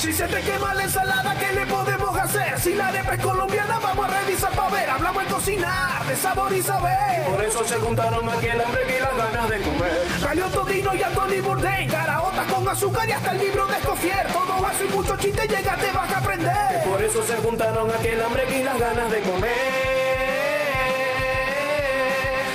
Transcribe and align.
Si 0.00 0.14
se 0.14 0.26
te 0.26 0.40
quema 0.40 0.72
la 0.72 0.84
ensalada, 0.84 1.36
¿qué 1.38 1.52
le 1.52 1.66
podemos 1.66 2.16
hacer? 2.16 2.58
Si 2.58 2.72
la 2.72 2.88
arepa 2.88 3.16
es 3.16 3.20
colombiana, 3.22 3.78
vamos 3.80 4.08
a 4.08 4.20
revisar 4.22 4.50
para 4.52 4.70
ver. 4.70 4.88
Hablamos 4.88 5.24
de 5.24 5.30
cocinar, 5.30 6.06
de 6.06 6.16
sabor 6.16 6.50
y 6.54 6.62
saber. 6.62 7.26
Por 7.26 7.44
eso 7.44 7.62
se 7.66 7.74
juntaron 7.74 8.26
aquí 8.30 8.46
el 8.46 8.62
hambre 8.62 8.80
y 8.96 8.98
las 8.98 9.14
ganas 9.14 9.50
de 9.50 9.60
comer. 9.60 10.06
Salió 10.18 10.46
Todino 10.46 10.94
y 10.94 11.02
Anthony 11.02 11.42
Bourdain, 11.42 11.90
caraotas 11.90 12.50
con 12.50 12.66
azúcar 12.66 13.06
y 13.10 13.12
hasta 13.12 13.32
el 13.32 13.38
libro 13.40 13.66
de 13.66 13.76
Escofier. 13.76 14.26
Todo 14.32 14.62
vaso 14.62 14.84
y 14.84 14.88
mucho 14.88 15.18
chiste, 15.18 15.46
llega, 15.46 15.76
te 15.76 15.92
vas 15.92 16.10
a 16.10 16.16
aprender. 16.16 16.82
Por 16.88 17.02
eso 17.02 17.22
se 17.22 17.36
juntaron 17.36 17.90
aquí 17.90 18.08
el 18.08 18.22
hambre 18.22 18.58
y 18.58 18.62
las 18.62 18.78
ganas 18.78 19.10
de 19.10 19.20
comer. 19.20 19.50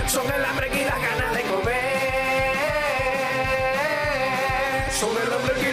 Son 0.07 0.25
el 0.33 0.45
hambre 0.45 0.71
y 0.73 0.83
las 0.83 0.99
ganas 0.99 1.31
de 1.35 1.43
comer. 1.43 1.75
Son 4.99 5.11
el 5.11 5.31
hambre 5.31 5.53
y 5.61 5.64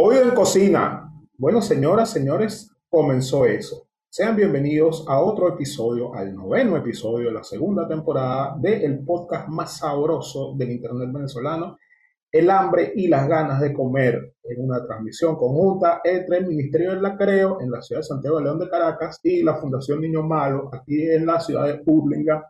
Hoy 0.00 0.16
en 0.16 0.30
cocina. 0.30 1.12
Bueno, 1.38 1.60
señoras, 1.60 2.10
señores, 2.10 2.70
comenzó 2.88 3.46
eso. 3.46 3.88
Sean 4.08 4.36
bienvenidos 4.36 5.04
a 5.08 5.18
otro 5.18 5.48
episodio, 5.48 6.14
al 6.14 6.36
noveno 6.36 6.76
episodio 6.76 7.26
de 7.26 7.34
la 7.34 7.42
segunda 7.42 7.88
temporada 7.88 8.56
del 8.60 9.04
podcast 9.04 9.48
más 9.48 9.78
sabroso 9.78 10.54
del 10.56 10.70
Internet 10.70 11.10
venezolano, 11.12 11.78
El 12.30 12.48
hambre 12.48 12.92
y 12.94 13.08
las 13.08 13.26
ganas 13.26 13.60
de 13.60 13.72
comer, 13.72 14.36
en 14.44 14.64
una 14.64 14.86
transmisión 14.86 15.34
conjunta 15.34 16.00
entre 16.04 16.38
el 16.38 16.46
Ministerio 16.46 16.90
del 16.90 17.02
Lacreo 17.02 17.60
en 17.60 17.68
la 17.68 17.82
ciudad 17.82 18.02
de 18.02 18.06
Santiago 18.06 18.36
de 18.38 18.44
León 18.44 18.60
de 18.60 18.70
Caracas 18.70 19.18
y 19.24 19.42
la 19.42 19.56
Fundación 19.56 20.00
Niño 20.00 20.22
Malo 20.22 20.70
aquí 20.72 21.10
en 21.10 21.26
la 21.26 21.40
ciudad 21.40 21.66
de 21.66 21.82
Urlinga, 21.84 22.48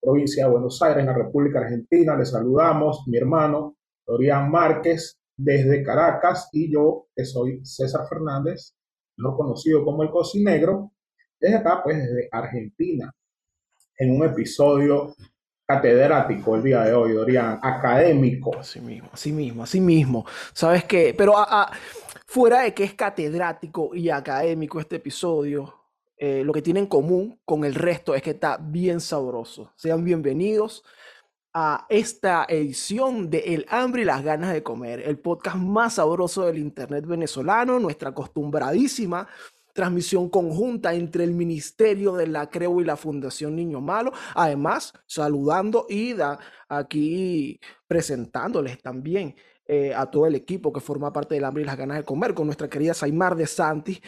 provincia 0.00 0.44
de 0.44 0.52
Buenos 0.52 0.80
Aires, 0.82 1.00
en 1.00 1.06
la 1.06 1.14
República 1.14 1.58
Argentina. 1.58 2.16
Les 2.16 2.30
saludamos, 2.30 3.02
mi 3.08 3.18
hermano 3.18 3.74
Dorian 4.06 4.48
Márquez 4.48 5.18
desde 5.36 5.82
Caracas 5.82 6.48
y 6.52 6.72
yo, 6.72 7.08
que 7.14 7.24
soy 7.24 7.60
César 7.64 8.06
Fernández, 8.08 8.74
no 9.16 9.36
conocido 9.36 9.84
como 9.84 10.02
el 10.02 10.10
cocinegro, 10.10 10.92
desde 11.38 11.56
acá, 11.56 11.82
pues 11.84 11.98
desde 11.98 12.28
Argentina, 12.32 13.12
en 13.98 14.14
un 14.14 14.24
episodio 14.24 15.14
catedrático 15.66 16.56
el 16.56 16.62
día 16.62 16.82
de 16.82 16.94
hoy, 16.94 17.12
Dorian, 17.12 17.58
académico. 17.62 18.56
Así 18.58 18.80
mismo, 18.80 19.08
así 19.12 19.32
mismo, 19.32 19.62
así 19.62 19.80
mismo. 19.80 20.24
¿Sabes 20.52 20.84
qué? 20.84 21.14
Pero 21.16 21.36
a- 21.36 21.62
a- 21.62 21.72
fuera 22.26 22.62
de 22.62 22.72
que 22.74 22.84
es 22.84 22.94
catedrático 22.94 23.94
y 23.94 24.08
académico 24.10 24.80
este 24.80 24.96
episodio, 24.96 25.74
eh, 26.18 26.42
lo 26.44 26.52
que 26.52 26.62
tiene 26.62 26.80
en 26.80 26.86
común 26.86 27.40
con 27.44 27.64
el 27.64 27.74
resto 27.74 28.14
es 28.14 28.22
que 28.22 28.30
está 28.30 28.56
bien 28.58 29.00
sabroso. 29.00 29.72
Sean 29.76 30.02
bienvenidos 30.04 30.82
a 31.58 31.86
esta 31.88 32.44
edición 32.50 33.30
de 33.30 33.38
El 33.38 33.64
hambre 33.70 34.02
y 34.02 34.04
las 34.04 34.22
ganas 34.22 34.52
de 34.52 34.62
comer, 34.62 35.00
el 35.00 35.18
podcast 35.18 35.56
más 35.56 35.94
sabroso 35.94 36.44
del 36.44 36.58
internet 36.58 37.06
venezolano, 37.06 37.80
nuestra 37.80 38.10
acostumbradísima 38.10 39.26
transmisión 39.72 40.28
conjunta 40.28 40.92
entre 40.92 41.24
el 41.24 41.32
Ministerio 41.32 42.12
de 42.12 42.26
la 42.26 42.50
Creo 42.50 42.78
y 42.82 42.84
la 42.84 42.96
Fundación 42.98 43.56
Niño 43.56 43.80
Malo, 43.80 44.12
además 44.34 44.92
saludando 45.06 45.86
y 45.88 46.12
da- 46.12 46.38
aquí 46.68 47.58
presentándoles 47.86 48.82
también 48.82 49.34
eh, 49.68 49.92
a 49.94 50.06
todo 50.06 50.26
el 50.26 50.34
equipo 50.34 50.72
que 50.72 50.80
forma 50.80 51.12
parte 51.12 51.34
del 51.34 51.44
hambre 51.44 51.62
y 51.62 51.66
las 51.66 51.76
ganas 51.76 51.96
de 51.96 52.04
comer 52.04 52.34
con 52.34 52.46
nuestra 52.46 52.68
querida 52.68 52.94
Saimar 52.94 53.34
de 53.34 53.46
Santis 53.46 54.00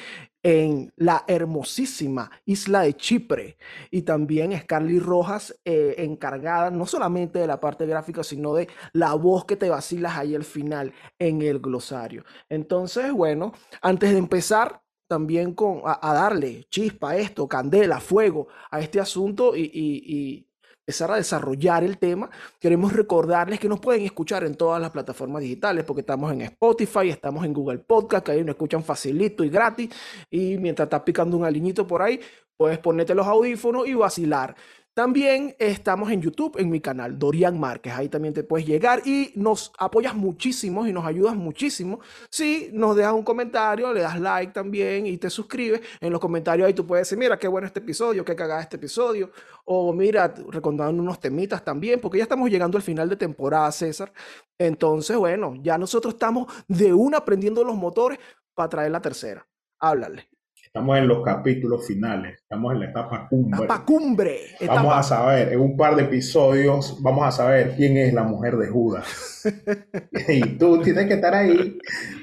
en 0.43 0.93
la 0.97 1.25
hermosísima 1.27 2.31
isla 2.45 2.83
de 2.83 2.95
Chipre 2.95 3.57
y 3.91 4.03
también 4.03 4.57
Scarly 4.57 5.01
Rojas 5.01 5.59
eh, 5.65 5.97
encargada 5.99 6.71
no 6.71 6.87
solamente 6.87 7.41
de 7.41 7.47
la 7.49 7.59
parte 7.61 7.87
gráfica 7.87 8.23
sino 8.23 8.55
de 8.55 8.69
la 8.93 9.15
voz 9.15 9.45
que 9.47 9.57
te 9.57 9.69
vacilas 9.69 10.17
ahí 10.17 10.35
al 10.35 10.45
final 10.45 10.93
en 11.19 11.43
el 11.43 11.59
glosario. 11.59 12.25
Entonces, 12.49 13.13
bueno, 13.13 13.53
antes 13.83 14.13
de 14.13 14.19
empezar 14.19 14.81
también 15.09 15.55
con, 15.55 15.83
a, 15.85 16.15
darle 16.15 16.67
chispa 16.71 17.11
a 17.11 17.17
esto, 17.17 17.49
candela, 17.49 17.99
fuego 17.99 18.47
a 18.71 18.81
este 18.81 19.01
asunto 19.01 19.57
y 19.57 20.48
empezar 20.89 21.11
a 21.11 21.17
desarrollar 21.17 21.85
el 21.85 21.99
tema, 21.99 22.31
queremos 22.59 22.95
recordarles 22.95 23.61
que 23.61 23.69
nos 23.69 23.79
pueden 23.79 24.07
escuchar 24.07 24.45
en 24.45 24.55
todas 24.55 24.81
las 24.81 24.91
plataformas 24.91 25.43
digitales, 25.43 25.85
porque 25.85 26.01
estamos 26.01 26.33
en 26.33 26.41
Spotify, 26.41 27.11
estamos 27.11 27.45
en 27.45 27.53
Google 27.53 27.81
Podcast, 27.81 28.25
que 28.25 28.33
ahí 28.33 28.41
nos 28.41 28.55
escuchan 28.55 28.83
facilito 28.83 29.45
y 29.45 29.51
gratis, 29.51 29.91
y 30.31 30.57
mientras 30.57 30.87
estás 30.87 31.03
picando 31.03 31.37
un 31.37 31.45
aliñito 31.45 31.87
por 31.87 32.01
ahí, 32.01 32.19
puedes 32.57 32.79
ponerte 32.79 33.15
los 33.15 33.27
audífonos 33.27 33.87
y 33.87 33.93
vacilar. 33.93 34.57
También 34.99 35.55
estamos 35.61 36.11
en 36.11 36.21
YouTube, 36.21 36.57
en 36.59 36.69
mi 36.69 36.81
canal, 36.81 37.17
Dorian 37.21 37.57
Márquez. 37.57 37.93
Ahí 37.95 38.09
también 38.09 38.35
te 38.35 38.43
puedes 38.43 38.67
llegar 38.67 39.01
y 39.07 39.31
nos 39.37 39.73
apoyas 39.79 40.13
muchísimo 40.13 40.89
y 40.89 40.93
nos 40.93 41.07
ayudas 41.07 41.37
muchísimo 41.37 42.01
si 42.29 42.71
nos 42.73 42.97
dejas 42.97 43.13
un 43.13 43.23
comentario, 43.23 43.93
le 43.95 44.01
das 44.01 44.19
like 44.19 44.53
también 44.53 45.07
y 45.07 45.17
te 45.17 45.31
suscribes. 45.31 45.83
En 46.01 46.11
los 46.11 46.21
comentarios 46.21 46.67
ahí 46.67 46.75
tú 46.75 46.85
puedes 46.85 47.07
decir, 47.07 47.17
mira, 47.17 47.39
qué 47.39 47.47
bueno 47.47 47.69
este 47.69 47.79
episodio, 47.79 48.25
qué 48.25 48.35
cagada 48.35 48.61
este 48.61 48.75
episodio. 48.75 49.31
O 49.67 49.93
mira, 49.93 50.35
recordando 50.49 51.01
unos 51.01 51.21
temitas 51.21 51.65
también, 51.65 52.01
porque 52.01 52.19
ya 52.19 52.25
estamos 52.25 52.51
llegando 52.51 52.77
al 52.77 52.83
final 52.83 53.09
de 53.09 53.15
temporada, 53.15 53.71
César. 53.71 54.13
Entonces, 54.59 55.17
bueno, 55.17 55.55
ya 55.63 55.79
nosotros 55.79 56.15
estamos 56.15 56.53
de 56.67 56.93
una 56.93 57.19
aprendiendo 57.19 57.63
los 57.63 57.77
motores 57.77 58.19
para 58.53 58.69
traer 58.69 58.91
la 58.91 59.01
tercera. 59.01 59.47
Háblale. 59.79 60.28
Estamos 60.69 60.99
en 60.99 61.09
los 61.09 61.23
capítulos 61.25 61.87
finales, 61.87 62.35
estamos 62.43 62.75
en 62.75 62.81
la 62.81 62.91
etapa 62.91 63.27
cumbre. 63.27 63.65
Etapa 63.65 63.85
cumbre. 63.87 64.39
Vamos 64.67 64.83
etapa- 64.85 64.99
a 64.99 65.03
saber, 65.03 65.53
en 65.55 65.61
un 65.61 65.77
par 65.79 65.97
de 65.97 66.03
episodios, 66.03 67.03
vamos 67.03 67.27
a 67.27 67.33
saber 67.33 67.75
quién 67.75 67.97
es 67.97 68.13
la 68.13 68.23
mujer 68.23 68.59
de 68.59 68.69
Judas. 68.69 69.43
y 70.29 70.41
tú 70.59 70.83
tienes 70.83 71.07
que 71.07 71.15
estar 71.15 71.35
ahí, 71.35 71.79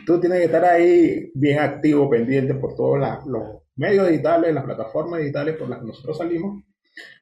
tú 0.05 0.19
tienes 0.19 0.37
que 0.39 0.45
estar 0.45 0.63
ahí 0.63 1.31
bien 1.33 1.57
activo, 1.59 2.07
pendiente 2.07 2.53
por 2.53 2.75
todos 2.75 2.99
los 3.25 3.43
medios 3.75 4.07
digitales, 4.09 4.53
las 4.53 4.63
plataformas 4.63 5.21
digitales 5.21 5.57
por 5.57 5.67
las 5.67 5.79
que 5.79 5.85
nosotros 5.87 6.15
salimos, 6.19 6.63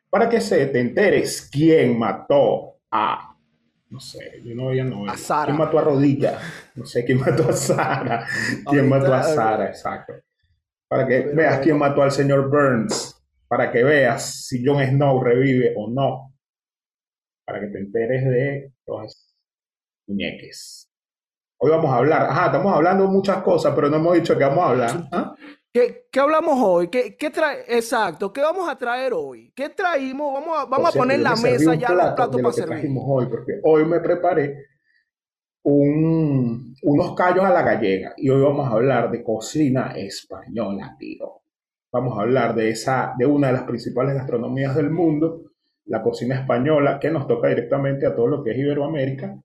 para 0.09 0.27
que 0.27 0.41
se 0.41 0.65
te 0.67 0.79
enteres 0.81 1.49
quién 1.49 1.97
mató 1.97 2.79
a, 2.91 3.33
no 3.89 3.99
sé, 4.01 4.41
yo 4.43 4.53
no 4.55 4.67
veía 4.67 4.83
novela. 4.83 5.13
A 5.13 5.17
Sara. 5.17 5.45
¿Quién 5.45 5.57
mató 5.57 5.79
a 5.79 5.83
Rodilla? 5.83 6.37
No 6.75 6.85
sé, 6.85 7.05
¿quién 7.05 7.21
mató 7.21 7.47
a 7.49 7.53
Sara? 7.53 8.27
¿Quién 8.69 8.89
mató 8.89 9.13
a 9.13 9.23
Sara? 9.23 9.67
Exacto. 9.67 10.13
Para 10.93 11.07
que 11.07 11.21
Pero 11.21 11.35
veas 11.35 11.59
quién 11.61 11.75
mató 11.79 12.03
al 12.03 12.11
señor 12.11 12.51
Burns, 12.51 13.19
para 13.47 13.71
que 13.71 13.83
veas 13.83 14.45
si 14.45 14.63
Jon 14.63 14.79
Snow 14.79 15.23
revive 15.23 15.73
o 15.75 15.89
no, 15.89 16.31
para 17.47 17.61
que 17.61 17.67
te 17.69 17.79
enteres 17.79 18.23
de 18.25 18.71
esas 18.85 19.35
muñeques. 20.07 20.93
Hoy 21.57 21.71
vamos 21.71 21.91
a 21.91 21.95
hablar, 21.95 22.27
ajá, 22.29 22.45
estamos 22.45 22.75
hablando 22.75 23.07
muchas 23.07 23.37
cosas, 23.41 23.73
pero 23.73 23.89
no 23.89 23.95
hemos 23.95 24.13
dicho 24.13 24.37
que 24.37 24.43
vamos 24.43 24.63
a 24.63 24.69
hablar. 24.69 25.07
¿ah? 25.11 25.35
¿Qué, 25.73 26.05
qué 26.11 26.19
hablamos 26.19 26.59
hoy? 26.61 26.89
¿Qué, 26.89 27.17
qué 27.17 27.31
trae? 27.31 27.63
Exacto, 27.69 28.31
¿qué 28.31 28.41
vamos 28.41 28.69
a 28.69 28.77
traer 28.77 29.13
hoy? 29.13 29.51
¿Qué 29.55 29.69
traímos? 29.69 30.31
Vamos 30.31 30.59
a, 30.59 30.65
vamos 30.65 30.91
Por 30.91 30.99
a 30.99 31.01
poner 31.01 31.17
en 31.17 31.23
la 31.23 31.35
mesa 31.35 31.73
ya 31.73 31.89
los 31.89 32.13
plato 32.13 32.37
platos 32.37 32.41
para 32.43 32.53
servir. 32.53 32.91
hoy, 33.03 33.25
porque 33.25 33.53
hoy 33.63 33.83
me 33.85 33.99
preparé 33.99 34.67
un- 35.63 36.75
unos 36.83 37.15
callos 37.15 37.45
a 37.45 37.49
la 37.51 37.61
gallega 37.63 38.13
y 38.17 38.29
hoy 38.29 38.41
vamos 38.41 38.67
a 38.67 38.73
hablar 38.73 39.11
de 39.11 39.23
cocina 39.23 39.93
española, 39.95 40.95
tío. 40.99 41.41
Vamos 41.91 42.17
a 42.17 42.21
hablar 42.23 42.55
de 42.55 42.69
esa, 42.71 43.13
de 43.17 43.25
una 43.25 43.47
de 43.47 43.53
las 43.53 43.63
principales 43.63 44.15
gastronomías 44.15 44.75
del 44.75 44.89
mundo, 44.89 45.43
la 45.85 46.01
cocina 46.01 46.35
española, 46.35 46.99
que 46.99 47.11
nos 47.11 47.27
toca 47.27 47.49
directamente 47.49 48.05
a 48.07 48.15
todo 48.15 48.27
lo 48.27 48.43
que 48.43 48.51
es 48.51 48.57
Iberoamérica, 48.57 49.39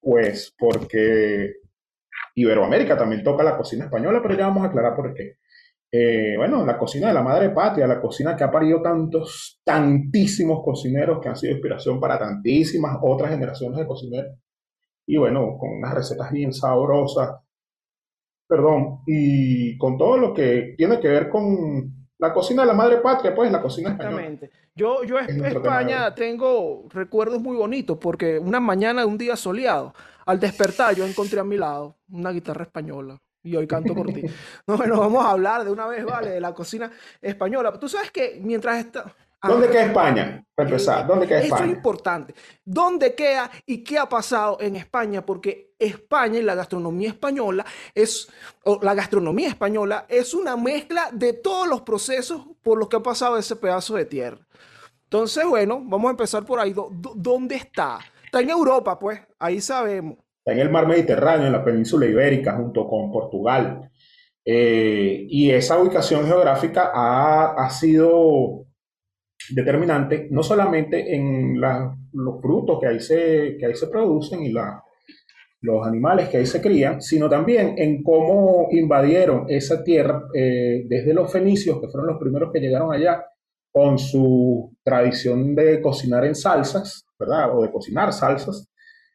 pues 0.00 0.54
porque 0.58 1.54
Iberoamérica 2.34 2.96
también 2.96 3.22
toca 3.24 3.42
la 3.44 3.56
cocina 3.56 3.84
española, 3.86 4.20
pero 4.22 4.34
ya 4.36 4.46
vamos 4.48 4.64
a 4.64 4.68
aclarar 4.68 4.94
por 4.96 5.14
qué. 5.14 5.36
Eh, 5.90 6.34
bueno, 6.36 6.66
la 6.66 6.78
cocina 6.78 7.08
de 7.08 7.14
la 7.14 7.22
madre 7.22 7.50
patria, 7.50 7.86
la 7.86 8.00
cocina 8.00 8.36
que 8.36 8.44
ha 8.44 8.50
parido 8.50 8.82
tantos, 8.82 9.60
tantísimos 9.64 10.62
cocineros 10.64 11.20
que 11.20 11.28
han 11.28 11.36
sido 11.36 11.52
inspiración 11.54 12.00
para 12.00 12.18
tantísimas 12.18 12.98
otras 13.02 13.30
generaciones 13.30 13.78
de 13.78 13.86
cocineros. 13.86 14.36
Y 15.08 15.16
bueno, 15.16 15.56
con 15.58 15.70
unas 15.70 15.94
recetas 15.94 16.30
bien 16.30 16.52
sabrosas, 16.52 17.40
perdón, 18.46 19.00
y 19.06 19.78
con 19.78 19.96
todo 19.96 20.18
lo 20.18 20.34
que 20.34 20.74
tiene 20.76 21.00
que 21.00 21.08
ver 21.08 21.30
con 21.30 22.08
la 22.18 22.32
cocina 22.34 22.62
de 22.62 22.68
la 22.68 22.74
madre 22.74 22.98
patria, 22.98 23.34
pues 23.34 23.50
la 23.50 23.62
cocina 23.62 23.90
española. 23.90 24.22
Exactamente. 24.22 24.50
Yo, 24.74 25.02
yo 25.04 25.18
Es 25.18 25.28
España 25.30 26.14
tengo 26.14 26.84
recuerdos 26.90 27.40
muy 27.40 27.56
bonitos 27.56 27.96
porque 27.98 28.38
una 28.38 28.60
mañana 28.60 29.00
de 29.00 29.06
un 29.06 29.16
día 29.16 29.34
soleado, 29.34 29.94
al 30.26 30.38
despertar 30.38 30.94
yo 30.94 31.06
encontré 31.06 31.40
a 31.40 31.44
mi 31.44 31.56
lado 31.56 31.96
una 32.10 32.30
guitarra 32.30 32.64
española 32.64 33.18
y 33.42 33.56
hoy 33.56 33.66
canto 33.66 33.94
por 33.94 34.12
ti. 34.12 34.22
No, 34.66 34.76
bueno, 34.76 35.00
vamos 35.00 35.24
a 35.24 35.30
hablar 35.30 35.64
de 35.64 35.70
una 35.70 35.86
vez, 35.86 36.04
¿vale? 36.04 36.30
De 36.30 36.40
la 36.40 36.52
cocina 36.52 36.92
española. 37.22 37.72
Tú 37.80 37.88
sabes 37.88 38.10
que 38.10 38.38
mientras 38.42 38.78
está... 38.84 39.14
Ah, 39.40 39.48
¿Dónde 39.50 39.68
queda 39.68 39.84
España? 39.86 40.44
Para 40.54 40.68
empezar, 40.68 41.06
¿dónde 41.06 41.26
queda 41.28 41.38
Eso 41.38 41.46
es 41.46 41.52
España? 41.52 41.72
importante. 41.72 42.34
¿Dónde 42.64 43.14
queda 43.14 43.48
y 43.64 43.84
qué 43.84 43.98
ha 43.98 44.08
pasado 44.08 44.58
en 44.60 44.74
España? 44.74 45.24
Porque 45.24 45.74
España 45.78 46.40
y 46.40 46.42
la 46.42 46.56
gastronomía 46.56 47.10
española 47.10 47.64
es, 47.94 48.28
o 48.64 48.80
la 48.82 48.94
gastronomía 48.94 49.48
española 49.48 50.06
es 50.08 50.34
una 50.34 50.56
mezcla 50.56 51.10
de 51.12 51.34
todos 51.34 51.68
los 51.68 51.82
procesos 51.82 52.44
por 52.62 52.78
los 52.78 52.88
que 52.88 52.96
ha 52.96 53.02
pasado 53.02 53.36
ese 53.38 53.54
pedazo 53.54 53.94
de 53.94 54.06
tierra. 54.06 54.40
Entonces, 55.04 55.46
bueno, 55.46 55.80
vamos 55.84 56.08
a 56.08 56.10
empezar 56.10 56.44
por 56.44 56.58
ahí. 56.58 56.72
¿Dó- 56.72 56.90
dó- 56.92 57.14
¿Dónde 57.14 57.54
está? 57.54 58.00
Está 58.24 58.40
en 58.40 58.50
Europa, 58.50 58.98
pues, 58.98 59.20
ahí 59.38 59.60
sabemos. 59.60 60.16
está 60.44 60.52
en 60.52 60.58
el 60.58 60.70
mar 60.70 60.86
Mediterráneo, 60.88 61.46
en 61.46 61.52
la 61.52 61.64
península 61.64 62.06
ibérica, 62.06 62.56
junto 62.56 62.88
con 62.88 63.12
Portugal. 63.12 63.88
Eh, 64.44 65.26
y 65.28 65.50
esa 65.50 65.78
ubicación 65.78 66.26
geográfica 66.26 66.90
ha, 66.94 67.52
ha 67.54 67.70
sido 67.70 68.64
determinante 69.50 70.28
no 70.30 70.42
solamente 70.42 71.14
en 71.14 71.60
los 71.60 72.40
frutos 72.40 72.78
que 72.80 72.86
ahí 72.86 73.00
se, 73.00 73.56
que 73.58 73.66
ahí 73.66 73.74
se 73.74 73.88
producen 73.88 74.42
y 74.42 74.52
la, 74.52 74.82
los 75.60 75.86
animales 75.86 76.28
que 76.28 76.38
ahí 76.38 76.46
se 76.46 76.60
crían, 76.60 77.00
sino 77.02 77.28
también 77.28 77.74
en 77.76 78.02
cómo 78.02 78.68
invadieron 78.70 79.46
esa 79.48 79.82
tierra 79.82 80.22
eh, 80.34 80.84
desde 80.86 81.14
los 81.14 81.32
fenicios, 81.32 81.80
que 81.80 81.88
fueron 81.88 82.08
los 82.08 82.18
primeros 82.18 82.52
que 82.52 82.60
llegaron 82.60 82.92
allá, 82.92 83.24
con 83.70 83.98
su 83.98 84.74
tradición 84.82 85.54
de 85.54 85.80
cocinar 85.80 86.24
en 86.24 86.34
salsas, 86.34 87.04
¿verdad? 87.18 87.56
O 87.56 87.62
de 87.62 87.70
cocinar 87.70 88.12
salsas, 88.12 88.68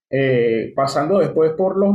eh, 0.10 0.72
pasando 0.76 1.20
después 1.20 1.54
por, 1.54 1.78
los, 1.78 1.90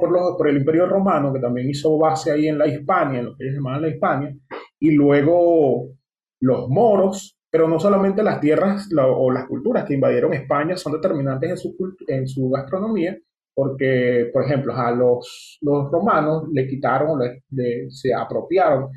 por, 0.00 0.10
los, 0.10 0.36
por 0.36 0.48
el 0.48 0.56
Imperio 0.56 0.86
Romano, 0.86 1.32
que 1.32 1.38
también 1.38 1.68
hizo 1.68 1.96
base 1.98 2.32
ahí 2.32 2.48
en 2.48 2.58
la 2.58 2.66
Hispania, 2.66 3.20
en 3.20 3.26
lo 3.26 3.36
que 3.36 3.44
ellos 3.44 3.56
llamaban 3.56 3.82
la 3.82 3.88
Hispania, 3.88 4.36
y 4.80 4.90
luego 4.92 5.88
los 6.40 6.68
moros, 6.68 7.38
pero 7.50 7.68
no 7.68 7.80
solamente 7.80 8.22
las 8.22 8.40
tierras 8.40 8.88
o 8.96 9.30
las 9.30 9.46
culturas 9.46 9.84
que 9.84 9.94
invadieron 9.94 10.32
España 10.32 10.76
son 10.76 10.92
determinantes 10.92 11.50
en 11.50 11.56
su, 11.56 11.76
en 12.06 12.28
su 12.28 12.48
gastronomía, 12.48 13.18
porque, 13.52 14.30
por 14.32 14.44
ejemplo, 14.44 14.74
a 14.74 14.92
los, 14.92 15.58
los 15.60 15.90
romanos 15.90 16.44
le 16.52 16.66
quitaron, 16.66 17.20
se 17.88 18.14
apropiaron 18.14 18.88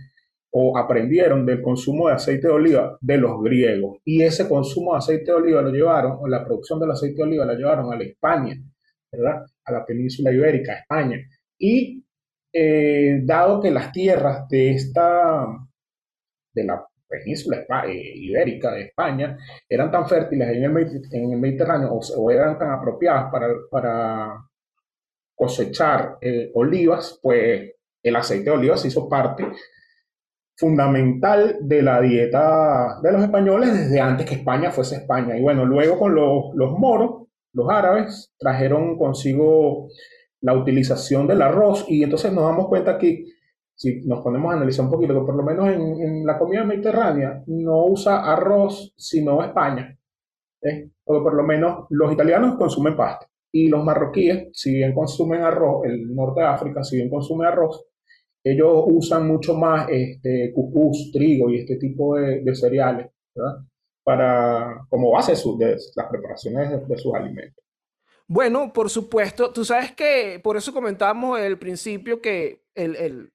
o 0.51 0.77
aprendieron 0.77 1.45
del 1.47 1.63
consumo 1.63 2.07
de 2.07 2.13
aceite 2.13 2.47
de 2.47 2.53
oliva 2.53 2.97
de 3.01 3.17
los 3.17 3.41
griegos. 3.41 3.97
Y 4.05 4.21
ese 4.21 4.47
consumo 4.47 4.91
de 4.91 4.99
aceite 4.99 5.25
de 5.25 5.33
oliva 5.33 5.61
lo 5.63 5.71
llevaron, 5.71 6.17
o 6.21 6.27
la 6.27 6.45
producción 6.45 6.79
del 6.79 6.91
aceite 6.91 7.17
de 7.17 7.23
oliva 7.23 7.45
la 7.45 7.55
llevaron 7.55 7.91
a 7.91 7.97
la 7.97 8.03
España, 8.03 8.55
¿verdad? 9.11 9.43
A 9.65 9.71
la 9.71 9.83
península 9.83 10.31
ibérica, 10.31 10.77
España. 10.77 11.17
Y 11.57 12.05
eh, 12.53 13.21
dado 13.23 13.59
que 13.59 13.71
las 13.71 13.91
tierras 13.91 14.47
de 14.47 14.71
esta, 14.71 15.47
de 16.53 16.63
la 16.63 16.85
península 17.13 17.65
eh, 17.87 18.13
ibérica 18.15 18.71
de 18.71 18.81
España 18.85 19.37
eran 19.69 19.91
tan 19.91 20.07
fértiles 20.07 20.47
en 20.49 20.63
el, 20.63 21.37
Mediterráneo 21.37 21.91
o, 21.93 22.31
eran 22.31 22.57
tan 22.57 22.71
apropiadas 22.71 23.31
para, 23.31 23.47
para 23.69 24.43
cosechar 25.35 26.17
eh, 26.21 26.51
olivas, 26.55 27.19
pues 27.21 27.71
el 28.01 28.15
aceite 28.15 28.45
de 28.45 28.51
oliva 28.51 28.77
se 28.77 28.87
hizo 28.87 29.07
parte 29.07 29.45
fundamental 30.55 31.57
de 31.61 31.81
la 31.81 32.01
dieta 32.01 32.99
de 33.01 33.11
los 33.11 33.23
españoles 33.23 33.73
desde 33.73 33.99
antes 33.99 34.25
que 34.25 34.35
España 34.35 34.71
fuese 34.71 34.97
España. 34.97 35.37
Y 35.37 35.41
bueno, 35.41 35.65
luego 35.65 35.99
con 35.99 36.15
los, 36.15 36.53
los 36.55 36.71
moros, 36.77 37.27
los 37.53 37.69
árabes, 37.69 38.33
trajeron 38.37 38.97
consigo 38.97 39.87
la 40.41 40.53
utilización 40.53 41.27
del 41.27 41.41
arroz 41.41 41.85
y 41.87 42.03
entonces 42.03 42.31
nos 42.33 42.43
damos 42.43 42.67
cuenta 42.67 42.97
que 42.97 43.25
si 43.75 44.01
nos 44.05 44.21
ponemos 44.21 44.51
a 44.51 44.57
analizar 44.57 44.85
un 44.85 44.91
poquito, 44.91 45.13
que 45.13 45.25
por 45.25 45.35
lo 45.35 45.43
menos 45.43 45.69
en, 45.69 46.25
la 46.25 46.37
comida 46.37 46.63
mediterránea 46.63 47.43
no 47.47 47.85
usa 47.85 48.31
arroz 48.31 48.93
sino 48.97 49.43
España. 49.43 49.97
¿eh? 50.61 50.89
O 51.05 51.23
por 51.23 51.33
lo 51.33 51.43
menos 51.43 51.85
los 51.89 52.11
italianos 52.13 52.55
consumen 52.55 52.95
pasta 52.95 53.27
y 53.51 53.67
los 53.67 53.83
marroquíes, 53.83 54.49
si 54.51 54.73
bien 54.73 54.93
consumen 54.93 55.41
arroz, 55.41 55.85
el 55.85 56.13
norte 56.13 56.41
de 56.41 56.47
África, 56.47 56.83
si 56.83 56.95
bien 56.95 57.09
consume 57.09 57.45
arroz, 57.45 57.85
ellos 58.43 58.83
usan 58.87 59.27
mucho 59.27 59.53
más 59.53 59.87
este, 59.89 60.51
cucús, 60.53 61.11
trigo 61.13 61.49
y 61.49 61.59
este 61.59 61.77
tipo 61.77 62.15
de, 62.15 62.55
cereales. 62.55 63.07
Para, 64.03 64.85
como 64.89 65.11
base 65.11 65.33
de, 65.57 65.77
las 65.95 66.07
preparaciones 66.09 66.87
de 66.87 66.97
sus 66.97 67.13
alimentos. 67.15 67.63
Bueno, 68.27 68.73
por 68.73 68.89
supuesto, 68.89 69.51
tú 69.51 69.63
sabes 69.63 69.93
que 69.93 70.41
por 70.43 70.57
eso 70.57 70.73
comentamos 70.73 71.39
al 71.39 71.57
principio 71.57 72.21
que 72.21 72.63
el, 72.75 72.95
el, 72.95 73.32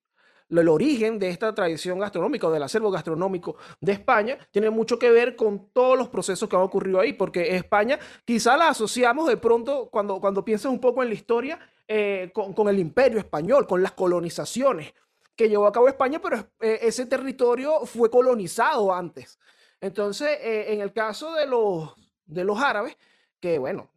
el 0.50 0.68
origen 0.68 1.18
de 1.18 1.28
esta 1.28 1.54
tradición 1.54 1.98
gastronómica 1.98 2.46
o 2.46 2.50
del 2.50 2.62
acervo 2.62 2.90
gastronómico 2.90 3.56
de 3.80 3.92
España 3.92 4.38
tiene 4.50 4.70
mucho 4.70 4.98
que 4.98 5.10
ver 5.10 5.36
con 5.36 5.70
todos 5.72 5.98
los 5.98 6.08
procesos 6.08 6.48
que 6.48 6.56
han 6.56 6.62
ocurrido 6.62 7.00
ahí, 7.00 7.12
porque 7.12 7.54
España 7.54 7.98
quizá 8.24 8.56
la 8.56 8.68
asociamos 8.68 9.28
de 9.28 9.36
pronto 9.36 9.88
cuando, 9.90 10.20
cuando 10.20 10.44
piensas 10.44 10.72
un 10.72 10.80
poco 10.80 11.02
en 11.02 11.10
la 11.10 11.14
historia 11.14 11.58
eh, 11.86 12.30
con, 12.32 12.68
el 12.68 12.78
imperio 12.78 13.18
español, 13.18 13.66
con 13.66 13.82
las 13.82 13.92
colonizaciones 13.92 14.92
que 15.36 15.48
llevó 15.48 15.66
a 15.66 15.72
cabo 15.72 15.88
España, 15.88 16.20
pero 16.20 16.38
eh, 16.60 16.80
ese 16.82 17.06
territorio 17.06 17.86
fue 17.86 18.10
colonizado 18.10 18.92
antes. 18.92 19.38
Entonces, 19.80 20.38
eh, 20.40 20.72
en 20.72 20.80
el 20.80 20.92
caso 20.92 21.32
de 21.34 21.46
los, 21.46 21.94
de 22.26 22.44
los 22.44 22.60
árabes, 22.60 22.96
que 23.38 23.58
bueno, 23.58 23.90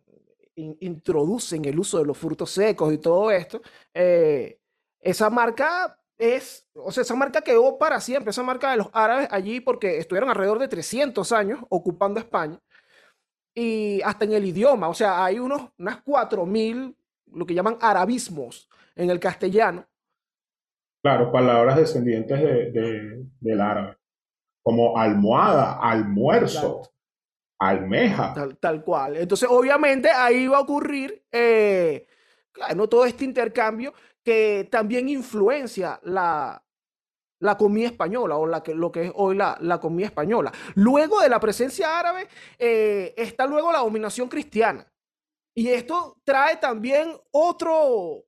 introducen 0.55 1.65
el 1.65 1.79
uso 1.79 1.97
de 1.97 2.05
los 2.05 2.17
frutos 2.17 2.51
secos 2.51 2.93
y 2.93 2.99
todo 2.99 3.31
esto, 3.31 3.61
esa 3.93 5.29
marca 5.31 5.97
es, 6.21 6.69
o 6.75 6.91
sea, 6.91 7.01
esa 7.01 7.15
marca 7.15 7.41
quedó 7.41 7.79
para 7.79 7.99
siempre, 7.99 8.29
esa 8.29 8.43
marca 8.43 8.69
de 8.71 8.77
los 8.77 8.89
árabes 8.93 9.27
allí 9.31 9.59
porque 9.59 9.97
estuvieron 9.97 10.29
alrededor 10.29 10.59
de 10.59 10.67
300 10.67 11.31
años 11.31 11.59
ocupando 11.69 12.19
España 12.19 12.59
y 13.55 14.01
hasta 14.03 14.25
en 14.25 14.33
el 14.33 14.45
idioma, 14.45 14.87
o 14.87 14.93
sea, 14.93 15.25
hay 15.25 15.39
unos, 15.39 15.69
unas 15.77 16.03
4.000, 16.05 16.95
lo 17.33 17.45
que 17.45 17.53
llaman 17.53 17.77
arabismos 17.81 18.69
en 18.95 19.09
el 19.09 19.19
castellano. 19.19 19.85
Claro, 21.03 21.31
palabras 21.31 21.77
descendientes 21.77 22.39
de, 22.39 23.25
del 23.39 23.61
árabe, 23.61 23.97
como 24.61 24.97
almohada, 24.97 25.79
almuerzo, 25.81 26.83
almeja. 27.59 28.35
Tal, 28.59 28.83
cual. 28.83 29.17
Entonces, 29.17 29.49
obviamente, 29.51 30.11
ahí 30.11 30.47
va 30.47 30.57
a 30.57 30.61
ocurrir, 30.61 31.25
eh, 31.31 32.05
claro, 32.51 32.87
todo 32.89 33.05
este 33.05 33.25
intercambio 33.25 33.93
que 34.23 34.67
también 34.71 35.09
influencia 35.09 35.99
la, 36.03 36.63
la 37.39 37.57
comida 37.57 37.87
española 37.87 38.37
o 38.37 38.45
la 38.45 38.61
que, 38.61 38.73
lo 38.73 38.91
que 38.91 39.07
es 39.07 39.11
hoy 39.15 39.35
la, 39.35 39.57
la 39.61 39.79
comida 39.79 40.05
española. 40.05 40.51
Luego 40.75 41.19
de 41.21 41.29
la 41.29 41.39
presencia 41.39 41.99
árabe 41.99 42.27
eh, 42.57 43.13
está 43.17 43.45
luego 43.45 43.71
la 43.71 43.79
dominación 43.79 44.29
cristiana. 44.29 44.87
Y 45.53 45.67
esto 45.67 46.17
trae 46.23 46.57
también 46.57 47.13
otro, 47.31 48.23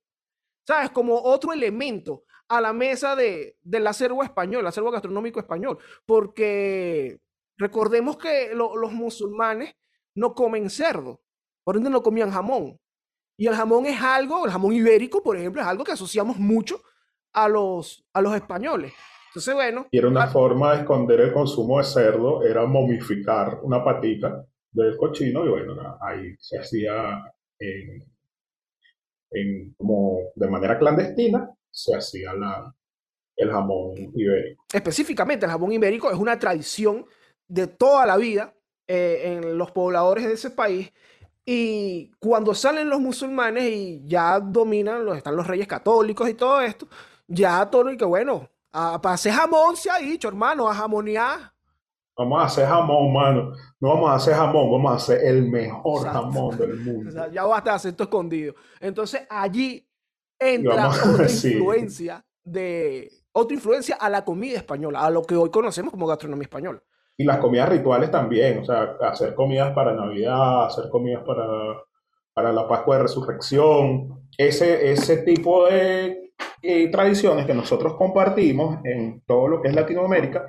¿sabes? 0.68 0.90
Como 0.90 1.16
otro 1.16 1.54
elemento 1.54 2.24
a 2.50 2.60
la 2.60 2.74
mesa 2.74 3.16
de, 3.16 3.58
del 3.62 3.88
acervo 3.88 4.24
español, 4.24 4.62
el 4.62 4.68
acervo 4.68 4.92
gastronómico 4.92 5.40
español, 5.40 5.78
porque 6.06 7.20
recordemos 7.58 8.18
que 8.18 8.54
los 8.54 8.92
musulmanes 8.92 9.76
no 10.16 10.36
comen 10.36 10.70
cerdo, 10.70 11.22
por 11.64 11.78
ende 11.78 11.90
no 11.90 12.04
comían 12.04 12.32
jamón. 12.32 12.80
Y 13.38 13.48
el 13.48 13.56
jamón 13.56 13.86
es 13.86 14.02
algo, 14.02 14.46
el 14.46 14.52
jamón 14.52 14.74
ibérico, 14.74 15.24
por 15.24 15.38
ejemplo, 15.38 15.62
es 15.62 15.68
algo 15.68 15.84
que 15.84 15.92
asociamos 15.92 16.38
mucho 16.38 16.82
a 17.34 17.48
los, 17.48 18.06
a 18.14 18.22
los 18.22 18.36
españoles. 18.36 18.94
Entonces, 19.30 19.54
bueno. 19.56 19.88
Y 19.90 19.98
era 19.98 20.08
una 20.08 20.28
forma 20.28 20.74
de 20.74 20.82
esconder 20.82 21.22
el 21.22 21.34
consumo 21.34 21.80
de 21.80 21.86
cerdo, 21.86 22.44
era 22.44 22.66
momificar 22.66 23.60
una 23.64 23.84
patita 23.84 24.46
del 24.72 24.96
cochino, 24.98 25.46
y 25.46 25.50
bueno, 25.50 25.98
ahí 26.02 26.36
se 26.40 26.60
hacía 26.60 27.24
en, 27.60 28.06
como 29.76 30.20
de 30.36 30.48
manera 30.48 30.78
clandestina, 30.78 31.50
se 31.72 31.96
hacía 31.96 32.34
la, 32.34 32.72
el 33.36 33.50
jamón 33.50 33.96
ibérico. 34.16 34.64
Específicamente, 34.72 35.46
el 35.46 35.52
jamón 35.52 35.72
ibérico 35.72 36.12
es 36.12 36.18
una 36.18 36.38
tradición 36.38 37.06
de 37.48 37.66
toda 37.66 38.06
la 38.06 38.18
vida 38.18 38.54
eh, 38.88 39.40
en 39.42 39.58
los 39.58 39.72
pobladores 39.72 40.26
de 40.26 40.34
ese 40.34 40.52
país 40.52 40.92
y 41.46 42.12
cuando 42.20 42.54
salen 42.54 42.90
los 42.90 43.00
musulmanes 43.00 43.64
y 43.64 44.02
ya 44.06 44.40
dominan, 44.40 45.08
están 45.10 45.36
los 45.36 45.46
reyes 45.46 45.68
católicos 45.68 46.30
y 46.30 46.36
todo 46.36 46.62
esto, 46.62 46.88
ya 47.28 47.70
todo 47.70 47.92
y 47.92 47.98
que 47.98 48.06
bueno, 48.06 48.50
a, 48.72 49.02
para 49.02 49.16
hacer 49.16 49.34
jamón 49.34 49.76
se 49.76 49.90
ha 49.90 49.98
dicho, 49.98 50.28
hermano, 50.28 50.70
a 50.70 50.74
jamonear. 50.74 51.52
Vamos 52.16 52.42
a 52.42 52.46
hacer 52.46 52.68
jamón, 52.68 53.08
hermano. 53.08 53.54
No 53.80 53.90
vamos 53.90 54.12
a 54.12 54.16
hacer 54.16 54.36
jamón, 54.36 54.72
vamos 54.72 54.92
a 54.92 54.96
hacer 54.96 55.26
el 55.26 55.50
mejor 55.50 56.08
jamón 56.08 56.58
del 56.58 56.78
mundo. 56.80 57.32
ya 57.32 57.44
basta 57.44 57.72
de 57.72 57.76
hacer 57.76 57.92
esto 57.92 58.04
escondido. 58.04 58.54
Entonces 58.80 59.28
allí 59.30 59.86
entra 60.40 60.90
otra 60.90 61.24
influencia 61.24 62.26
de 62.44 63.12
otra 63.34 63.56
influencia 63.56 63.96
a 63.96 64.10
la 64.10 64.24
comida 64.24 64.58
española, 64.58 65.02
a 65.02 65.10
lo 65.10 65.24
que 65.24 65.36
hoy 65.36 65.50
conocemos 65.50 65.92
como 65.92 66.06
gastronomía 66.06 66.44
española. 66.44 66.82
Y 67.18 67.24
las 67.24 67.38
comidas 67.38 67.70
rituales 67.70 68.10
también, 68.10 68.60
o 68.60 68.66
sea, 68.66 68.98
hacer 69.02 69.36
comidas 69.36 69.72
para 69.74 69.94
Navidad, 69.94 70.66
hacer 70.66 70.90
comidas 70.90 71.24
para, 71.24 71.46
para 72.34 72.52
la 72.52 72.68
Pascua 72.68 72.98
de 72.98 73.04
Resurrección, 73.04 74.28
ese, 74.38 74.92
ese 74.92 75.18
tipo 75.18 75.68
de 75.68 76.32
eh, 76.62 76.90
tradiciones 76.90 77.46
que 77.46 77.54
nosotros 77.54 77.96
compartimos 77.96 78.80
en 78.84 79.22
todo 79.28 79.48
lo 79.48 79.62
que 79.62 79.68
es 79.68 79.76
Latinoamérica, 79.76 80.48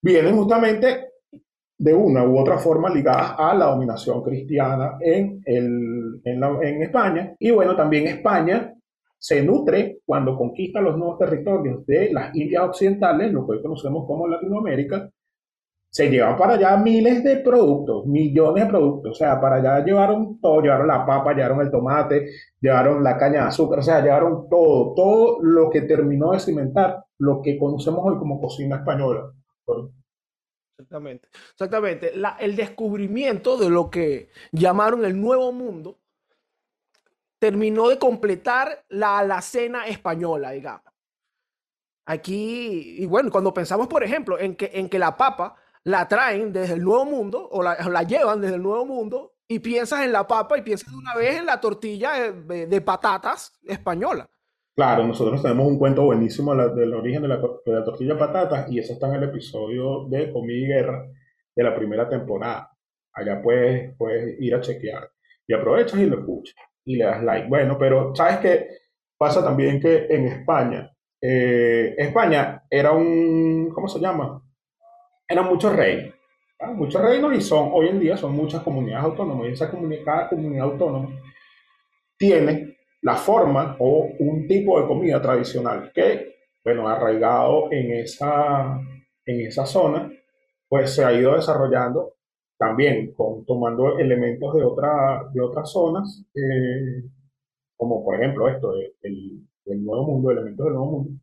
vienen 0.00 0.36
justamente 0.36 1.08
de 1.76 1.92
una 1.92 2.24
u 2.24 2.38
otra 2.38 2.56
forma 2.58 2.88
ligadas 2.88 3.34
a 3.36 3.54
la 3.54 3.66
dominación 3.66 4.22
cristiana 4.22 4.96
en, 5.00 5.42
el, 5.44 6.20
en, 6.24 6.44
en 6.62 6.82
España. 6.82 7.34
Y 7.38 7.50
bueno, 7.50 7.76
también 7.76 8.06
España 8.06 8.72
se 9.18 9.42
nutre 9.42 9.98
cuando 10.04 10.36
conquista 10.36 10.80
los 10.80 10.96
nuevos 10.96 11.18
territorios 11.18 11.84
de 11.86 12.12
las 12.12 12.34
Indias 12.34 12.62
Occidentales, 12.62 13.32
lo 13.32 13.46
que 13.46 13.52
hoy 13.52 13.62
conocemos 13.62 14.06
como 14.06 14.28
Latinoamérica, 14.28 15.10
se 15.94 16.10
llevan 16.10 16.36
para 16.36 16.54
allá 16.54 16.76
miles 16.76 17.22
de 17.22 17.36
productos, 17.36 18.04
millones 18.06 18.64
de 18.64 18.68
productos. 18.68 19.12
O 19.12 19.14
sea, 19.14 19.40
para 19.40 19.56
allá 19.56 19.84
llevaron 19.84 20.40
todo, 20.40 20.60
llevaron 20.60 20.88
la 20.88 21.06
papa, 21.06 21.32
llevaron 21.32 21.60
el 21.60 21.70
tomate, 21.70 22.32
llevaron 22.60 23.04
la 23.04 23.16
caña 23.16 23.42
de 23.42 23.46
azúcar, 23.46 23.78
o 23.78 23.82
sea, 23.82 24.00
llevaron 24.00 24.48
todo, 24.48 24.92
todo 24.94 25.38
lo 25.40 25.70
que 25.70 25.82
terminó 25.82 26.32
de 26.32 26.40
cimentar 26.40 27.04
lo 27.18 27.40
que 27.40 27.56
conocemos 27.56 28.00
hoy 28.02 28.18
como 28.18 28.40
cocina 28.40 28.78
española. 28.78 29.30
Exactamente, 30.76 31.28
exactamente. 31.52 32.12
el 32.40 32.56
descubrimiento 32.56 33.56
de 33.56 33.70
lo 33.70 33.88
que 33.88 34.30
llamaron 34.50 35.04
el 35.04 35.20
Nuevo 35.20 35.52
Mundo 35.52 36.00
terminó 37.38 37.88
de 37.88 38.00
completar 38.00 38.84
la 38.88 39.20
alacena 39.20 39.86
española, 39.86 40.50
digamos. 40.50 40.92
Aquí, 42.04 42.96
y 42.98 43.06
bueno, 43.06 43.30
cuando 43.30 43.54
pensamos, 43.54 43.86
por 43.86 44.02
ejemplo, 44.02 44.40
en 44.40 44.56
que, 44.56 44.72
en 44.74 44.88
que 44.88 44.98
la 44.98 45.16
papa 45.16 45.54
la 45.84 46.08
traen 46.08 46.52
desde 46.52 46.74
el 46.74 46.82
Nuevo 46.82 47.04
Mundo 47.04 47.48
o 47.50 47.62
la, 47.62 48.02
llevan 48.02 48.40
desde 48.40 48.56
el 48.56 48.62
Nuevo 48.62 48.86
Mundo 48.86 49.34
y 49.46 49.58
piensas 49.58 50.04
en 50.04 50.12
la 50.12 50.26
papa 50.26 50.58
y 50.58 50.62
piensas 50.62 50.90
de 50.90 50.96
una 50.96 51.14
vez 51.14 51.38
en 51.38 51.46
la 51.46 51.60
tortilla 51.60 52.32
de, 52.32 52.80
patatas 52.80 53.60
española. 53.66 54.28
Claro, 54.74 55.06
nosotros 55.06 55.40
tenemos 55.42 55.68
un 55.68 55.78
cuento 55.78 56.02
buenísimo 56.02 56.54
del 56.54 56.94
origen 56.94 57.22
de 57.22 57.28
la, 57.28 57.84
tortilla 57.84 58.14
de 58.14 58.18
patatas 58.18 58.72
y 58.72 58.78
eso 58.78 58.94
está 58.94 59.08
en 59.08 59.22
el 59.22 59.24
episodio 59.24 60.06
de 60.08 60.32
Comida 60.32 60.56
y 60.56 60.66
Guerra 60.66 61.06
de 61.54 61.62
la 61.62 61.76
primera 61.76 62.08
temporada. 62.08 62.70
Allá 63.12 63.40
puedes, 63.42 63.94
puedes 63.96 64.40
ir 64.40 64.54
a 64.54 64.60
chequear 64.60 65.08
y 65.46 65.52
aprovechas 65.52 66.00
y 66.00 66.06
lo 66.06 66.18
escuchas 66.20 66.56
y 66.84 66.96
le 66.96 67.04
das 67.04 67.22
like. 67.22 67.48
Bueno, 67.48 67.76
pero 67.78 68.14
¿sabes 68.14 68.38
qué? 68.38 68.68
Pasa 69.16 69.44
también 69.44 69.80
que 69.80 70.06
en 70.08 70.26
España, 70.26 70.90
eh, 71.20 71.94
España 71.96 72.64
era 72.68 72.92
un, 72.92 73.70
¿cómo 73.72 73.86
se 73.86 74.00
llama? 74.00 74.42
Eran 75.34 75.48
muchos 75.48 75.74
reinos. 75.74 76.14
Muchos 76.76 77.02
reinos 77.02 77.34
y 77.34 77.40
son, 77.40 77.70
hoy 77.72 77.88
en 77.88 78.00
día 78.00 78.16
son 78.16 78.32
muchas 78.32 78.62
comunidades 78.62 79.04
autónomas. 79.04 79.48
Y 79.48 79.52
esa 79.52 79.70
comunidad, 79.70 80.30
comunidad 80.30 80.64
autónoma 80.64 81.10
tiene 82.16 82.78
la 83.02 83.16
forma 83.16 83.76
o 83.80 84.08
un 84.18 84.46
tipo 84.46 84.80
de 84.80 84.86
comida 84.86 85.20
tradicional 85.20 85.90
que, 85.92 86.36
bueno, 86.64 86.88
arraigado 86.88 87.70
en 87.70 87.92
esa, 87.92 88.80
en 89.26 89.40
esa 89.46 89.66
zona, 89.66 90.10
pues 90.68 90.94
se 90.94 91.04
ha 91.04 91.12
ido 91.12 91.34
desarrollando 91.34 92.14
también 92.56 93.12
con, 93.12 93.44
tomando 93.44 93.98
elementos 93.98 94.54
de, 94.54 94.64
otra, 94.64 95.28
de 95.32 95.40
otras 95.40 95.70
zonas, 95.70 96.24
eh, 96.34 97.02
como 97.76 98.02
por 98.04 98.14
ejemplo 98.14 98.48
esto 98.48 98.72
del, 99.02 99.42
del 99.66 99.84
Nuevo 99.84 100.04
Mundo, 100.06 100.30
elementos 100.30 100.64
del 100.64 100.74
Nuevo 100.74 100.90
Mundo, 100.92 101.20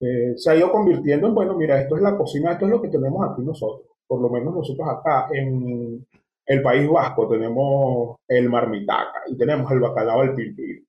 eh, 0.00 0.34
se 0.36 0.50
ha 0.50 0.56
ido 0.56 0.70
convirtiendo 0.70 1.26
en, 1.26 1.34
bueno, 1.34 1.54
mira, 1.54 1.80
esto 1.80 1.96
es 1.96 2.02
la 2.02 2.16
cocina, 2.16 2.52
esto 2.52 2.66
es 2.66 2.70
lo 2.70 2.82
que 2.82 2.88
tenemos 2.88 3.26
aquí 3.28 3.42
nosotros. 3.42 3.86
Por 4.06 4.20
lo 4.20 4.28
menos 4.28 4.54
nosotros 4.54 4.86
acá 4.88 5.28
en 5.32 6.06
el 6.46 6.62
País 6.62 6.88
Vasco 6.88 7.28
tenemos 7.28 8.18
el 8.28 8.48
marmitaca 8.48 9.22
y 9.26 9.36
tenemos 9.36 9.70
el 9.72 9.80
bacalao 9.80 10.22
del 10.22 10.34
pilpil. 10.34 10.86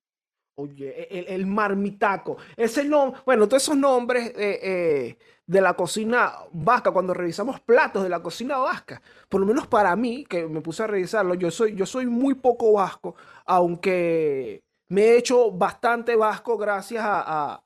Oye, 0.56 1.32
el, 1.32 1.46
marmitaco, 1.46 2.36
ese 2.56 2.84
nombre, 2.84 3.20
bueno, 3.24 3.46
todos 3.46 3.62
esos 3.62 3.76
nombres 3.76 4.32
eh, 4.36 4.58
eh, 4.60 5.18
de 5.46 5.60
la 5.60 5.74
cocina 5.74 6.32
vasca, 6.50 6.90
cuando 6.90 7.14
revisamos 7.14 7.60
platos 7.60 8.02
de 8.02 8.08
la 8.08 8.20
cocina 8.20 8.58
vasca, 8.58 9.00
por 9.28 9.40
lo 9.40 9.46
menos 9.46 9.68
para 9.68 9.94
mí, 9.94 10.24
que 10.24 10.48
me 10.48 10.60
puse 10.60 10.82
a 10.82 10.88
revisarlo, 10.88 11.34
yo 11.34 11.52
soy, 11.52 11.76
yo 11.76 11.86
soy 11.86 12.06
muy 12.06 12.34
poco 12.34 12.72
vasco, 12.72 13.14
aunque 13.46 14.64
me 14.88 15.02
he 15.02 15.18
hecho 15.18 15.52
bastante 15.52 16.16
vasco 16.16 16.58
gracias 16.58 17.04
a 17.06 17.62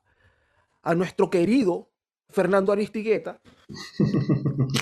nuestro 0.93 1.29
querido 1.29 1.89
Fernando 2.33 2.71
Aristigueta. 2.71 3.39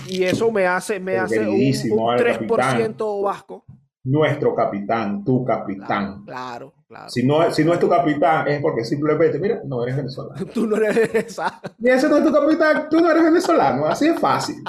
y 0.08 0.24
eso 0.24 0.52
me 0.52 0.66
hace, 0.66 1.00
me 1.00 1.18
hace 1.18 1.40
un, 1.48 1.58
3% 1.58 3.24
vasco. 3.24 3.66
Nuestro 4.04 4.56
capitán, 4.56 5.24
tu 5.24 5.46
capitán. 5.46 6.26
Claro, 6.26 6.74
claro. 6.88 7.10
Si 7.10 7.24
no, 7.24 7.52
si 7.52 7.64
no 7.64 7.74
es 7.74 7.80
tu 7.80 7.88
capitán, 7.88 8.48
es 8.48 8.60
porque 8.60 8.84
simplemente, 8.84 9.38
mira, 9.38 9.62
no 9.64 9.84
eres 9.84 9.98
venezolano. 9.98 10.44
tú 10.54 10.66
no 10.66 10.78
eres 10.78 11.14
esa. 11.14 11.62
Y 11.78 11.90
ese 11.90 12.10
no 12.10 12.18
es 12.18 12.26
tu 12.26 12.32
capitán, 12.32 12.88
tú 12.90 13.00
no 13.00 13.12
eres 13.12 13.24
venezolano. 13.24 13.86
Así 13.86 14.08
es 14.08 14.20
fácil. 14.20 14.64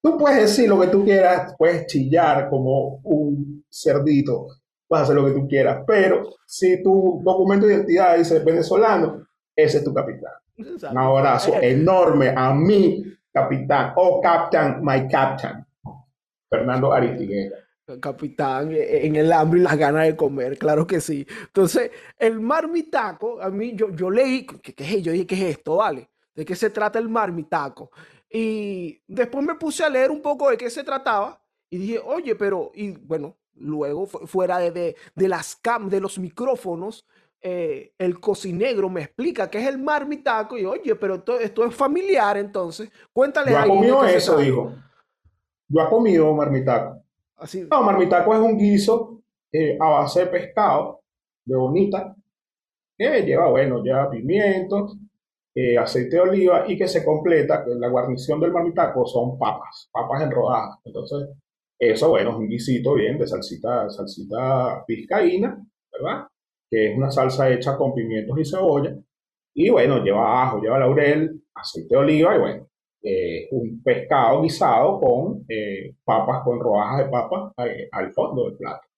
Tú 0.00 0.16
puedes 0.18 0.42
decir 0.42 0.68
lo 0.68 0.80
que 0.80 0.88
tú 0.88 1.04
quieras, 1.04 1.54
puedes 1.58 1.86
chillar 1.86 2.48
como 2.50 3.00
un 3.04 3.64
cerdito, 3.68 4.48
puedes 4.86 5.04
hacer 5.04 5.16
lo 5.16 5.26
que 5.26 5.32
tú 5.32 5.48
quieras, 5.48 5.84
pero 5.86 6.24
si 6.46 6.82
tu 6.82 7.20
documento 7.24 7.66
de 7.66 7.74
identidad 7.74 8.16
dice 8.16 8.40
venezolano, 8.40 9.26
ese 9.56 9.78
es 9.78 9.84
tu 9.84 9.94
capitán. 9.94 10.32
Un 10.56 10.98
abrazo 10.98 11.54
enorme 11.62 12.32
a 12.36 12.54
mi 12.54 13.04
capitán, 13.32 13.92
oh 13.96 14.20
captain, 14.20 14.78
my 14.82 15.08
captain, 15.08 15.64
Fernando 16.48 16.92
Aristigueta. 16.92 17.56
Capitán, 18.00 18.72
e, 18.72 18.76
e, 18.76 19.06
en 19.06 19.16
el 19.16 19.32
hambre 19.32 19.60
y 19.60 19.62
las 19.62 19.76
ganas 19.76 20.06
de 20.06 20.16
comer, 20.16 20.56
claro 20.56 20.86
que 20.86 21.00
sí. 21.00 21.26
Entonces, 21.46 21.90
el 22.18 22.40
marmitaco, 22.40 23.40
a 23.40 23.50
mí, 23.50 23.74
yo, 23.74 23.90
yo 23.90 24.10
leí, 24.10 24.46
¿qué, 24.46 24.74
qué 24.74 24.84
es? 24.84 25.02
Yo 25.02 25.12
dije, 25.12 25.26
¿qué 25.26 25.34
es 25.34 25.56
esto? 25.58 25.76
¿Vale? 25.76 26.08
¿De 26.34 26.44
qué 26.44 26.54
se 26.54 26.70
trata 26.70 26.98
el 26.98 27.08
marmitaco? 27.08 27.90
Y 28.30 29.02
después 29.06 29.44
me 29.44 29.56
puse 29.56 29.84
a 29.84 29.90
leer 29.90 30.10
un 30.10 30.22
poco 30.22 30.48
de 30.48 30.56
qué 30.56 30.70
se 30.70 30.84
trataba 30.84 31.42
y 31.68 31.78
dije, 31.78 31.98
oye, 31.98 32.34
pero, 32.34 32.70
y 32.74 32.92
bueno, 32.92 33.36
luego 33.56 34.06
fuera 34.06 34.58
de, 34.58 34.96
de, 35.14 35.28
las 35.28 35.56
cam, 35.56 35.88
de 35.88 36.00
los 36.00 36.18
micrófonos, 36.18 37.06
eh, 37.44 37.92
el 37.98 38.20
cocinegro 38.20 38.88
me 38.88 39.02
explica 39.02 39.50
que 39.50 39.58
es 39.58 39.66
el 39.66 39.78
marmitaco 39.78 40.56
y 40.56 40.64
oye, 40.64 40.94
pero 40.94 41.16
esto, 41.16 41.40
esto 41.40 41.64
es 41.64 41.74
familiar 41.74 42.36
entonces. 42.36 42.90
Cuéntale 43.12 43.50
Yo 43.50 43.58
he 43.58 43.68
comido 43.68 44.04
eso, 44.04 44.38
dijo. 44.38 44.72
Yo 45.68 45.80
he 45.80 45.88
comido 45.88 46.32
marmitaco. 46.34 47.02
Así. 47.36 47.66
No, 47.68 47.82
marmitaco 47.82 48.32
es 48.32 48.40
un 48.40 48.56
guiso 48.56 49.22
eh, 49.50 49.76
a 49.80 49.88
base 49.88 50.20
de 50.20 50.26
pescado, 50.26 51.02
de 51.44 51.56
bonita, 51.56 52.14
que 52.96 53.22
lleva, 53.22 53.48
bueno, 53.48 53.82
lleva 53.82 54.08
pimientos, 54.08 54.96
eh, 55.54 55.76
aceite 55.76 56.16
de 56.16 56.22
oliva 56.22 56.64
y 56.68 56.78
que 56.78 56.86
se 56.86 57.04
completa, 57.04 57.64
la 57.66 57.88
guarnición 57.88 58.38
del 58.38 58.52
marmitaco 58.52 59.04
son 59.04 59.36
papas, 59.36 59.90
papas 59.92 60.22
en 60.22 60.30
rodajas. 60.30 60.78
Entonces, 60.84 61.28
eso, 61.76 62.10
bueno, 62.10 62.30
es 62.30 62.36
un 62.36 62.48
guisito 62.48 62.94
bien 62.94 63.18
de 63.18 63.26
salsita, 63.26 63.90
salsita 63.90 64.84
pizcaína, 64.86 65.60
¿verdad? 65.90 66.28
Que 66.72 66.90
es 66.90 66.96
una 66.96 67.10
salsa 67.10 67.50
hecha 67.50 67.76
con 67.76 67.94
pimientos 67.94 68.38
y 68.38 68.46
cebolla. 68.46 68.96
Y 69.54 69.68
bueno, 69.68 70.02
lleva 70.02 70.42
ajo, 70.42 70.58
lleva 70.58 70.78
laurel, 70.78 71.42
aceite 71.54 71.94
de 71.94 72.00
oliva 72.00 72.34
y 72.34 72.38
bueno, 72.38 72.66
eh, 73.02 73.48
un 73.50 73.82
pescado 73.82 74.40
guisado 74.40 74.98
con 74.98 75.44
eh, 75.46 75.94
papas, 76.02 76.42
con 76.42 76.58
rodajas 76.58 77.04
de 77.04 77.10
papas 77.10 77.52
eh, 77.58 77.88
al 77.92 78.10
fondo 78.14 78.44
del 78.46 78.56
plato. 78.56 78.88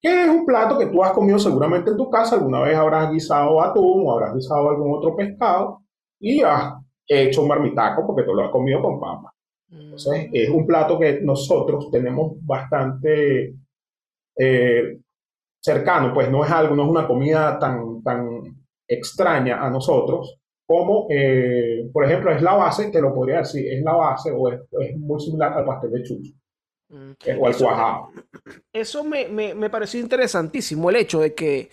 Que 0.00 0.22
es 0.22 0.28
un 0.28 0.46
plato 0.46 0.78
que 0.78 0.86
tú 0.86 1.02
has 1.02 1.10
comido 1.10 1.36
seguramente 1.36 1.90
en 1.90 1.96
tu 1.96 2.08
casa, 2.08 2.36
alguna 2.36 2.60
vez 2.60 2.76
habrás 2.76 3.10
guisado 3.10 3.60
atún 3.60 4.04
o 4.06 4.12
habrás 4.12 4.32
guisado 4.32 4.70
algún 4.70 4.96
otro 4.96 5.16
pescado 5.16 5.80
y 6.20 6.42
has 6.42 6.74
hecho 7.08 7.42
un 7.42 7.48
marmitaco 7.48 8.06
porque 8.06 8.22
tú 8.22 8.34
lo 8.34 8.44
has 8.44 8.52
comido 8.52 8.80
con 8.80 9.00
papas. 9.00 9.32
Entonces, 9.68 10.28
mm. 10.28 10.30
es 10.32 10.48
un 10.48 10.64
plato 10.64 10.96
que 10.96 11.20
nosotros 11.22 11.90
tenemos 11.90 12.34
bastante 12.46 13.56
cercano, 15.66 16.14
pues 16.14 16.30
no 16.30 16.44
es 16.44 16.50
algo, 16.52 16.76
no 16.76 16.84
es 16.84 16.88
una 16.88 17.08
comida 17.08 17.58
tan, 17.58 18.00
tan 18.00 18.56
extraña 18.86 19.66
a 19.66 19.68
nosotros 19.68 20.38
como, 20.64 21.08
eh, 21.10 21.90
por 21.92 22.04
ejemplo, 22.04 22.30
es 22.32 22.40
la 22.40 22.54
base, 22.54 22.90
te 22.90 23.00
lo 23.00 23.12
podría 23.12 23.38
decir, 23.38 23.66
es 23.72 23.82
la 23.82 23.92
base 23.92 24.30
o 24.32 24.48
es, 24.48 24.60
muy 24.96 25.20
similar 25.20 25.52
al 25.54 25.64
pastel 25.64 25.90
de 25.90 26.02
chucho. 26.04 26.32
Mm. 26.88 27.40
O 27.40 27.46
al 27.48 27.56
cuajado. 27.56 28.10
Eso 28.72 29.02
me, 29.02 29.28
me, 29.28 29.70
pareció 29.70 29.98
interesantísimo, 30.00 30.88
el 30.88 30.96
hecho 30.96 31.20
de 31.20 31.34
que, 31.34 31.68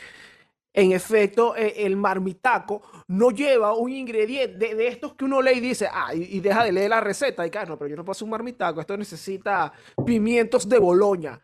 en 0.73 0.91
efecto, 0.91 1.55
e, 1.55 1.85
el 1.85 1.95
marmitaco 1.95 2.81
no 3.09 3.29
lleva 3.29 3.75
un 3.75 3.91
ingrediente 3.91 4.73
de, 4.73 4.87
estos 4.87 5.13
que 5.13 5.25
uno 5.25 5.39
lee 5.39 5.57
y 5.57 5.59
dice, 5.59 5.87
ah, 5.91 6.15
y, 6.15 6.39
deja 6.39 6.63
de 6.63 6.71
leer 6.71 6.89
la 6.89 7.01
receta, 7.01 7.45
y 7.45 7.51
claro, 7.51 7.69
no, 7.69 7.77
pero 7.77 7.89
yo 7.89 7.95
no 7.95 8.03
puedo 8.03 8.13
hacer 8.13 8.25
un 8.25 8.31
marmitaco, 8.31 8.81
esto 8.81 8.97
necesita 8.97 9.71
pimientos 10.03 10.67
de 10.67 10.79
Boloña 10.79 11.39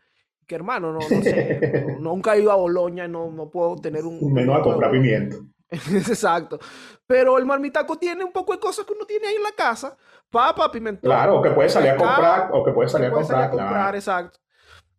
que 0.50 0.56
hermano, 0.56 0.92
no, 0.92 0.98
no 0.98 1.22
sé, 1.22 1.96
nunca 2.00 2.34
he 2.34 2.40
ido 2.40 2.50
a 2.50 2.56
Boloña, 2.56 3.06
no, 3.06 3.30
no 3.30 3.48
puedo 3.48 3.76
tener 3.76 4.04
un... 4.04 4.18
Un 4.20 4.32
menú 4.32 4.52
a 4.52 4.60
comprar 4.60 4.90
pimiento. 4.90 5.36
Exacto. 5.70 6.58
Pero 7.06 7.38
el 7.38 7.46
marmitaco 7.46 7.96
tiene 7.96 8.24
un 8.24 8.32
poco 8.32 8.52
de 8.52 8.58
cosas 8.58 8.84
que 8.84 8.92
uno 8.92 9.06
tiene 9.06 9.28
ahí 9.28 9.36
en 9.36 9.44
la 9.44 9.52
casa. 9.52 9.96
Papa, 10.28 10.68
pimentón. 10.72 11.08
Claro, 11.08 11.38
o 11.38 11.42
que 11.42 11.50
puede 11.50 11.68
salir 11.68 11.90
a 11.90 11.96
comprar, 11.96 12.50
o 12.52 12.64
que 12.64 12.72
puede 12.72 12.88
salir 12.88 13.06
a 13.06 13.12
comprar. 13.12 13.50
comprar, 13.50 13.94
exacto. 13.94 14.40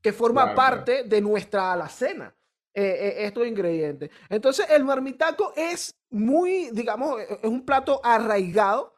Que 0.02 0.14
forma 0.14 0.56
parte 0.56 1.04
de 1.04 1.20
nuestra 1.20 1.74
alacena. 1.74 2.34
Eh, 2.74 2.84
eh, 2.84 3.26
estos 3.26 3.46
ingredientes. 3.46 4.10
Entonces, 4.30 4.66
el 4.70 4.86
marmitaco 4.86 5.52
es 5.58 6.00
muy, 6.10 6.70
digamos, 6.72 7.20
e, 7.20 7.40
es 7.44 7.50
un 7.50 7.66
plato 7.66 8.00
arraigado 8.02 8.96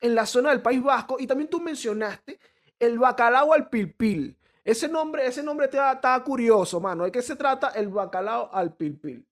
en 0.00 0.14
la 0.14 0.24
zona 0.24 0.50
del 0.50 0.62
País 0.62 0.80
Vasco. 0.80 1.16
Y 1.18 1.26
también 1.26 1.50
tú 1.50 1.60
mencionaste 1.60 2.38
el 2.78 3.00
bacalao 3.00 3.52
al 3.52 3.68
pilpil. 3.68 4.37
Ese 4.68 4.86
nombre, 4.86 5.26
ese 5.26 5.42
nombre 5.42 5.64
está, 5.64 6.22
curioso, 6.22 6.78
mano. 6.78 7.04
¿De 7.04 7.10
qué 7.10 7.22
se 7.22 7.36
trata 7.36 7.68
el 7.70 7.88
bacalao 7.88 8.50
al 8.52 8.76
pilpil? 8.76 9.26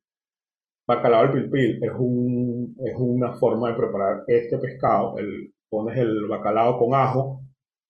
Bacalao 0.88 1.20
al 1.20 1.32
pilpil 1.32 1.84
es, 1.84 1.92
un, 1.98 2.74
es 2.82 2.94
una 2.96 3.34
forma 3.34 3.68
de 3.68 3.76
preparar 3.76 4.24
este 4.26 4.56
pescado. 4.56 5.18
El, 5.18 5.52
pones 5.68 5.98
el 5.98 6.26
bacalao 6.26 6.78
con 6.78 6.94
ajo, 6.94 7.42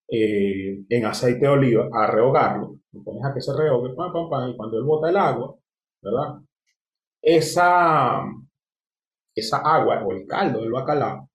eh, 0.09 0.85
en 0.89 1.07
aceite 1.07 1.47
de 1.47 1.49
oliva 1.49 1.89
a 1.93 2.09
rehogarlo, 2.09 2.81
lo 2.91 3.05
pones 3.05 3.25
a 3.25 3.33
que 3.33 3.41
se 3.41 3.57
rehogue, 3.57 3.95
pam, 3.95 4.13
pam, 4.13 4.29
pam, 4.29 4.51
y 4.51 4.57
cuando 4.57 4.79
él 4.79 4.85
bota 4.85 5.09
el 5.09 5.17
agua, 5.17 5.55
¿verdad? 6.03 6.41
Esa, 7.23 8.25
esa 9.37 9.59
agua 9.59 10.03
o 10.05 10.11
el 10.11 10.27
caldo 10.27 10.63
del 10.63 10.73
bacalao 10.73 11.31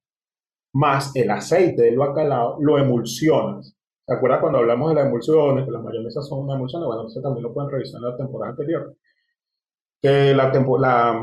más 0.73 1.15
el 1.15 1.29
aceite 1.31 1.83
del 1.83 1.97
bacalao 1.97 2.57
lo 2.59 2.77
emulsionas. 2.77 3.77
¿Se 4.11 4.17
acuerdan 4.17 4.41
cuando 4.41 4.59
hablamos 4.59 4.89
de 4.89 4.95
las 4.95 5.05
emulsiones, 5.05 5.63
que 5.63 5.71
las 5.71 5.81
mayonesas 5.81 6.27
son 6.27 6.39
una 6.39 6.55
emulsión? 6.55 6.83
Bueno, 6.85 7.07
eso 7.07 7.21
también 7.21 7.43
lo 7.43 7.53
pueden 7.53 7.71
revisar 7.71 8.01
en 8.03 8.09
la 8.09 8.17
temporada 8.17 8.51
anterior. 8.51 8.93
Que 10.01 10.33
la, 10.35 10.51
la 10.51 11.21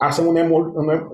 hacen 0.00 0.26
una, 0.26 0.40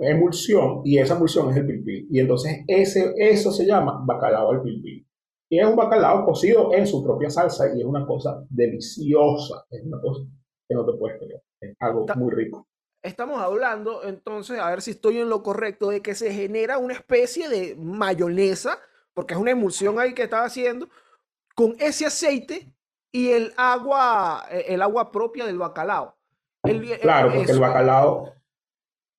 emulsión 0.01 0.81
y 0.83 0.97
esa 0.97 1.17
emulsión 1.17 1.51
es 1.51 1.59
el 1.59 1.67
pilpil. 1.67 2.09
Y 2.11 2.21
entonces 2.21 2.65
ese, 2.67 3.13
eso 3.19 3.53
se 3.53 3.67
llama 3.67 4.01
bacalao 4.07 4.53
al 4.53 4.63
pilpil. 4.63 5.07
Y 5.51 5.59
es 5.59 5.67
un 5.67 5.77
bacalao 5.77 6.25
cocido 6.25 6.73
en 6.73 6.87
su 6.87 7.05
propia 7.05 7.29
salsa 7.29 7.77
y 7.77 7.81
es 7.81 7.87
una 7.87 8.07
cosa 8.07 8.43
deliciosa. 8.49 9.67
Es 9.69 9.85
una 9.85 10.01
cosa 10.01 10.23
que 10.67 10.75
no 10.75 10.87
te 10.87 10.97
puedes 10.97 11.19
creer. 11.19 11.43
Es 11.61 11.77
algo 11.79 12.07
muy 12.17 12.31
rico. 12.33 12.67
Estamos 13.03 13.39
hablando 13.39 14.03
entonces, 14.05 14.59
a 14.59 14.71
ver 14.71 14.81
si 14.81 14.93
estoy 14.93 15.19
en 15.19 15.29
lo 15.29 15.43
correcto, 15.43 15.91
de 15.91 16.01
que 16.01 16.15
se 16.15 16.33
genera 16.33 16.79
una 16.79 16.95
especie 16.95 17.51
de 17.51 17.77
mayonesa, 17.77 18.79
porque 19.15 19.35
es 19.35 19.41
una 19.41 19.51
emulsión 19.51 19.99
ahí 19.99 20.15
que 20.15 20.23
estaba 20.23 20.45
haciendo, 20.45 20.89
con 21.55 21.75
ese 21.79 22.07
aceite 22.07 22.73
y 23.13 23.31
el 23.31 23.53
agua, 23.57 24.45
eh, 24.51 24.67
el 24.69 24.83
agua 24.83 25.11
propia 25.11 25.47
del 25.47 25.59
bacalao. 25.59 26.17
claro, 27.01 27.33
porque 27.35 27.53
el 27.53 27.61
bacalao, 27.61 28.33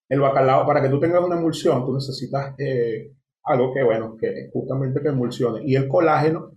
el 0.09 0.19
bacalao, 0.19 0.65
para 0.65 0.81
que 0.81 0.89
tú 0.89 0.99
tengas 0.99 1.23
una 1.23 1.37
emulsión, 1.37 1.85
tú 1.85 1.93
necesitas 1.93 2.55
eh, 2.57 3.11
algo 3.43 3.73
que, 3.73 3.83
bueno, 3.83 4.15
que 4.19 4.49
justamente 4.51 5.01
que 5.01 5.09
emulsione. 5.09 5.61
Y 5.65 5.75
el 5.75 5.87
colágeno 5.87 6.51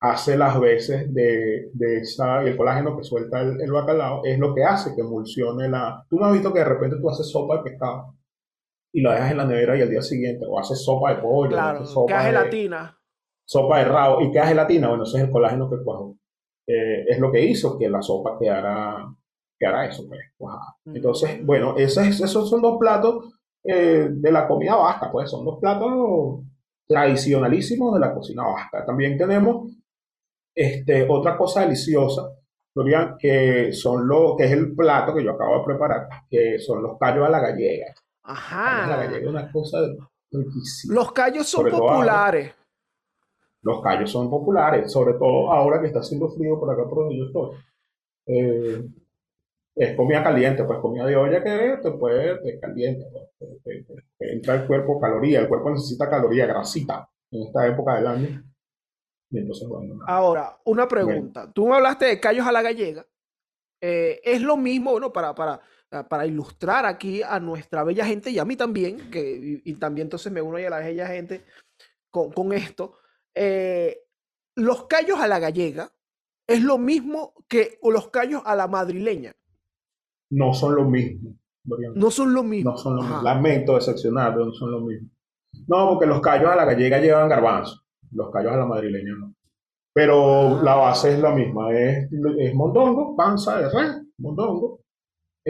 hace 0.00 0.36
las 0.36 0.58
veces 0.58 1.12
de, 1.12 1.70
de 1.74 1.98
esa, 1.98 2.42
y 2.42 2.48
el 2.48 2.56
colágeno 2.56 2.96
que 2.96 3.04
suelta 3.04 3.40
el, 3.40 3.70
bacalao 3.70 4.24
es 4.24 4.38
lo 4.38 4.54
que 4.54 4.64
hace 4.64 4.94
que 4.94 5.02
emulsione 5.02 5.68
la... 5.68 6.04
Tú 6.08 6.18
no 6.18 6.26
has 6.26 6.32
visto 6.32 6.52
que 6.52 6.60
de 6.60 6.64
repente 6.64 6.96
tú 7.00 7.08
haces 7.10 7.30
sopa 7.30 7.58
de 7.58 7.70
pescado 7.70 8.14
y 8.92 9.00
la 9.02 9.14
dejas 9.14 9.30
en 9.32 9.36
la 9.36 9.44
nevera 9.44 9.76
y 9.76 9.82
al 9.82 9.90
día 9.90 10.02
siguiente, 10.02 10.44
o 10.48 10.58
haces 10.58 10.84
sopa 10.84 11.14
de 11.14 11.22
pollo, 11.22 11.50
claro, 11.50 11.84
sopa 11.84 12.12
queda 12.12 12.22
gelatina. 12.22 12.98
sopa 13.44 13.78
de 13.78 13.84
rabo 13.84 14.20
y 14.20 14.30
queda 14.32 14.46
gelatina, 14.46 14.88
bueno, 14.88 15.04
ese 15.04 15.18
es 15.18 15.24
el 15.24 15.30
colágeno 15.30 15.70
que 15.70 15.82
cuajó. 15.82 16.16
Eh, 16.66 17.04
es 17.08 17.18
lo 17.18 17.32
que 17.32 17.44
hizo 17.44 17.78
que 17.78 17.88
la 17.88 18.02
sopa 18.02 18.38
quedara, 18.38 19.12
quedara 19.58 19.86
eso, 19.86 20.04
pues, 20.08 20.20
Entonces, 20.86 21.44
bueno, 21.44 21.76
esos, 21.76 22.20
esos 22.20 22.48
son 22.48 22.62
dos 22.62 22.78
platos 22.78 23.32
eh, 23.64 24.08
de 24.10 24.32
la 24.32 24.48
comida 24.48 24.76
vasca, 24.76 25.10
pues 25.10 25.30
son 25.30 25.44
dos 25.44 25.58
platos 25.60 26.40
tradicionalísimos 26.86 27.94
de 27.94 28.00
la 28.00 28.14
cocina 28.14 28.44
vasca. 28.46 28.84
También 28.84 29.16
tenemos 29.16 29.70
este, 30.54 31.06
otra 31.08 31.36
cosa 31.36 31.62
deliciosa, 31.62 32.30
Florian, 32.72 33.16
que 33.18 33.72
son 33.72 34.06
lo, 34.08 34.36
que 34.36 34.44
es 34.44 34.52
el 34.52 34.74
plato 34.74 35.14
que 35.14 35.24
yo 35.24 35.32
acabo 35.32 35.58
de 35.58 35.64
preparar, 35.64 36.08
que 36.28 36.58
son 36.58 36.82
los 36.82 36.98
callos 36.98 37.26
a 37.26 37.30
la 37.30 37.40
gallega. 37.40 37.94
Ajá. 38.22 38.86
La 38.86 38.96
gallega 38.96 39.18
es 39.18 39.26
una 39.26 39.52
cosa 39.52 39.78
Los 40.88 41.12
callos 41.12 41.48
son 41.48 41.70
populares. 41.70 42.54
los 43.62 43.82
callos 43.82 44.10
son 44.10 44.30
populares, 44.30 44.90
sobre 44.92 45.14
todo 45.14 45.52
ahora 45.52 45.80
que 45.80 45.88
está 45.88 46.00
haciendo 46.00 46.28
frío 46.28 46.58
por 46.58 46.70
acá 46.72 46.88
por 46.88 46.98
donde 47.00 47.18
yo 47.18 47.24
estoy. 47.26 47.56
Eh, 48.26 48.84
es 49.74 49.96
comida 49.96 50.22
caliente, 50.22 50.64
pues 50.64 50.78
comida 50.80 51.06
de 51.06 51.16
olla 51.16 51.42
que 51.42 51.78
te 51.82 51.90
puede, 51.92 52.38
te 52.42 52.60
caliente, 52.60 53.06
pues, 53.38 53.86
entra 54.18 54.54
el 54.56 54.66
cuerpo 54.66 55.00
caloría, 55.00 55.40
el 55.40 55.48
cuerpo 55.48 55.70
necesita 55.70 56.08
caloría, 56.10 56.46
grasita 56.46 57.08
en 57.30 57.42
esta 57.44 57.66
época 57.66 57.94
del 57.96 58.06
año. 58.06 58.44
Ahora, 60.06 60.58
una 60.64 60.88
pregunta. 60.88 61.50
Tú 61.52 61.68
me 61.68 61.76
hablaste 61.76 62.06
de 62.06 62.20
callos 62.20 62.46
a 62.46 62.52
la 62.52 62.62
gallega. 62.62 63.06
Eh, 63.80 64.20
es 64.24 64.42
lo 64.42 64.56
mismo, 64.56 64.90
bueno, 64.90 65.12
para, 65.12 65.34
para, 65.34 65.60
para 66.08 66.26
ilustrar 66.26 66.86
aquí 66.86 67.22
a 67.22 67.40
nuestra 67.40 67.84
bella 67.84 68.04
gente 68.04 68.30
y 68.30 68.38
a 68.38 68.44
mí 68.44 68.56
también, 68.56 69.10
que, 69.10 69.60
y, 69.64 69.74
también 69.74 70.06
entonces 70.06 70.32
me 70.32 70.40
uno 70.40 70.56
a 70.56 70.70
la 70.70 70.78
bella 70.78 71.06
gente 71.08 71.44
con, 72.10 72.32
con 72.32 72.52
esto. 72.52 72.98
Eh, 73.34 73.98
los 74.56 74.86
callos 74.86 75.18
a 75.20 75.28
la 75.28 75.38
gallega 75.38 75.92
es 76.46 76.62
lo 76.62 76.78
mismo 76.78 77.34
que 77.48 77.78
los 77.82 78.08
callos 78.08 78.42
a 78.44 78.54
la 78.56 78.68
madrileña. 78.68 79.34
No 80.30 80.54
son 80.54 80.76
lo 80.76 80.84
mismo. 80.84 81.36
No 81.94 82.10
son 82.10 82.34
lo 82.34 82.42
mismo. 82.42 82.70
No 82.70 82.76
son 82.76 82.96
lo 82.96 83.02
mismo. 83.02 83.22
Lamento 83.22 83.74
decepcionar, 83.74 84.36
no 84.36 84.52
son 84.52 84.70
lo 84.70 84.80
mismo. 84.80 85.08
No, 85.66 85.90
porque 85.90 86.06
los 86.06 86.20
callos 86.20 86.50
a 86.50 86.56
la 86.56 86.64
gallega 86.64 87.00
llevan 87.00 87.28
garbanzo 87.28 87.82
los 88.12 88.30
callos 88.30 88.52
a 88.52 88.56
la 88.56 88.66
madrileña 88.66 89.12
no. 89.18 89.34
Pero 89.92 90.62
la 90.62 90.76
base 90.76 91.14
es 91.14 91.20
la 91.20 91.34
misma, 91.34 91.72
es, 91.72 92.08
es 92.38 92.54
mondongo, 92.54 93.16
panza 93.16 93.58
de 93.58 93.70
res, 93.70 94.02
mondongo. 94.18 94.79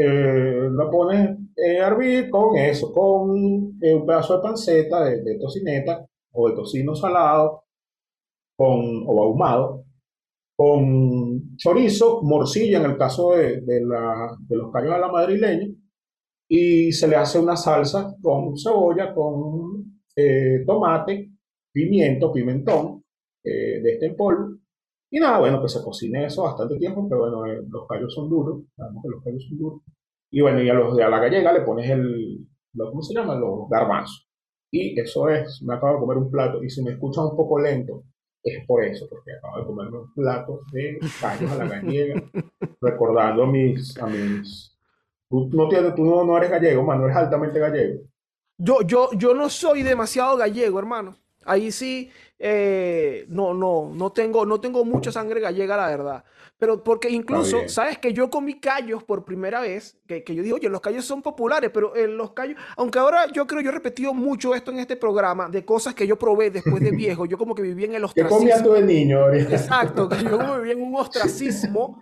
Eh, 0.02 0.68
lo 0.70 0.90
pones 0.90 1.28
a 1.28 1.86
hervir 1.86 2.30
con 2.30 2.56
eso, 2.56 2.92
con 2.92 3.78
eh, 3.82 3.94
un 3.94 4.06
pedazo 4.06 4.36
de 4.36 4.42
panceta, 4.42 5.04
de, 5.04 5.38
tocineta 5.38 6.06
o 6.32 6.48
de 6.48 6.54
tocino 6.54 6.94
salado, 6.94 7.64
con, 8.56 9.04
o 9.06 9.22
ahumado, 9.22 9.84
con 10.56 11.56
chorizo, 11.56 12.22
morcilla 12.22 12.78
en 12.78 12.90
el 12.92 12.96
caso 12.96 13.32
de, 13.32 13.60
de, 13.60 13.80
la, 13.84 14.36
de 14.40 14.56
los 14.56 14.72
callos 14.72 14.92
a 14.92 14.98
la 14.98 15.12
madrileña, 15.12 15.68
y 16.48 16.92
se 16.92 17.08
le 17.08 17.16
hace 17.16 17.38
una 17.38 17.56
salsa 17.56 18.16
con 18.22 18.56
cebolla, 18.56 19.14
con 19.14 20.02
eh, 20.16 20.64
tomate, 20.66 21.30
pimiento, 21.72 22.32
pimentón, 22.32 23.04
eh, 23.44 23.80
de 23.82 23.92
este 23.92 24.06
en 24.06 24.16
polvo. 24.16 24.56
Y 25.11 25.18
nada, 25.18 25.38
bueno, 25.40 25.61
que 25.61 25.68
se 25.68 25.83
cocine 25.83 26.27
eso 26.27 26.44
bastante 26.44 26.77
tiempo, 26.77 27.07
pero 27.09 27.23
bueno, 27.23 27.44
eh, 27.46 27.61
los 27.68 27.87
callos 27.88 28.14
son 28.14 28.31
duros, 28.31 28.62
sabemos 28.77 29.03
que 29.03 29.09
los 29.09 29.25
callos 29.25 29.44
son 29.49 29.59
duros. 29.59 29.81
Y 30.31 30.40
bueno, 30.40 30.62
y 30.62 30.68
a 30.68 30.75
los 30.75 30.96
de 30.96 31.03
a 31.03 31.09
la 31.09 31.18
gallega 31.18 31.53
le 31.53 31.62
pones 31.62 31.90
el, 31.90 32.46
¿cómo 32.77 33.03
se 33.03 33.14
llama? 33.14 33.35
Los 33.35 33.68
garbanzos. 33.68 34.29
Y 34.70 34.99
eso 35.01 35.29
es, 35.29 35.61
me 35.62 35.75
acabo 35.75 35.94
de 35.94 36.01
comer 36.01 36.16
un 36.18 36.31
plato, 36.31 36.62
y 36.62 36.70
si 36.70 36.83
me 36.85 36.92
escuchas 36.92 37.25
un 37.25 37.37
poco 37.37 37.59
lento, 37.59 38.05
es 38.42 38.64
por 38.66 38.85
eso, 38.85 39.07
porque 39.11 39.33
acabo 39.33 39.59
de 39.59 39.66
comerme 39.66 39.99
un 39.99 40.14
plato 40.14 40.61
de 40.73 40.99
callos 41.20 41.51
a 41.51 41.57
la 41.57 41.66
gallega, 41.66 42.23
recordando 42.81 43.42
a 43.42 43.46
mis, 43.46 43.99
a 43.99 44.07
mis... 44.07 44.79
Tú, 45.29 45.49
no, 45.53 45.68
tienes, 45.68 45.94
tú 45.96 46.05
no, 46.05 46.25
no 46.25 46.37
eres 46.37 46.51
gallego, 46.51 46.85
mano, 46.85 47.05
eres 47.05 47.16
altamente 47.16 47.59
gallego. 47.59 48.01
Yo, 48.59 48.83
yo, 48.83 49.11
yo 49.16 49.35
no 49.35 49.49
soy 49.49 49.83
demasiado 49.83 50.37
gallego, 50.37 50.79
hermano. 50.79 51.16
Ahí 51.44 51.72
sí, 51.72 52.11
eh, 52.38 53.24
no, 53.29 53.55
no, 53.55 53.90
no 53.94 54.12
tengo, 54.12 54.44
no 54.44 54.61
tengo 54.61 54.85
mucha 54.85 55.11
sangre 55.11 55.40
gallega, 55.40 55.76
la 55.76 55.88
verdad. 55.88 56.24
Pero 56.59 56.85
porque 56.85 57.09
incluso, 57.09 57.68
¿sabes? 57.68 57.96
Que 57.96 58.12
yo 58.12 58.29
comí 58.29 58.61
callos 58.61 59.03
por 59.03 59.24
primera 59.24 59.61
vez, 59.61 59.96
que, 60.07 60.22
que 60.22 60.35
yo 60.35 60.42
digo, 60.42 60.57
oye, 60.57 60.68
los 60.68 60.83
callos 60.83 61.07
son 61.07 61.22
populares, 61.22 61.70
pero 61.72 61.96
en 61.96 62.18
los 62.18 62.33
callos, 62.33 62.61
aunque 62.76 62.98
ahora 62.98 63.26
yo 63.33 63.46
creo, 63.46 63.62
yo 63.62 63.70
he 63.70 63.72
repetido 63.72 64.12
mucho 64.12 64.55
esto 64.55 64.70
en 64.70 64.79
este 64.79 64.96
programa, 64.96 65.48
de 65.48 65.64
cosas 65.64 65.94
que 65.94 66.07
yo 66.07 66.18
probé 66.18 66.50
después 66.50 66.83
de 66.83 66.90
viejo, 66.90 67.24
yo 67.24 67.38
como 67.38 67.55
que 67.55 67.62
viví 67.62 67.87
en 67.87 67.94
el 67.94 68.05
ostracismo. 68.05 68.38
¿Qué 68.38 68.40
comías 68.40 68.62
tú 68.62 68.72
de 68.72 68.83
niño? 68.83 69.33
Exacto, 69.33 70.07
que 70.07 70.22
yo 70.22 70.61
viví 70.61 70.72
en 70.72 70.83
un 70.83 70.94
ostracismo, 70.96 71.98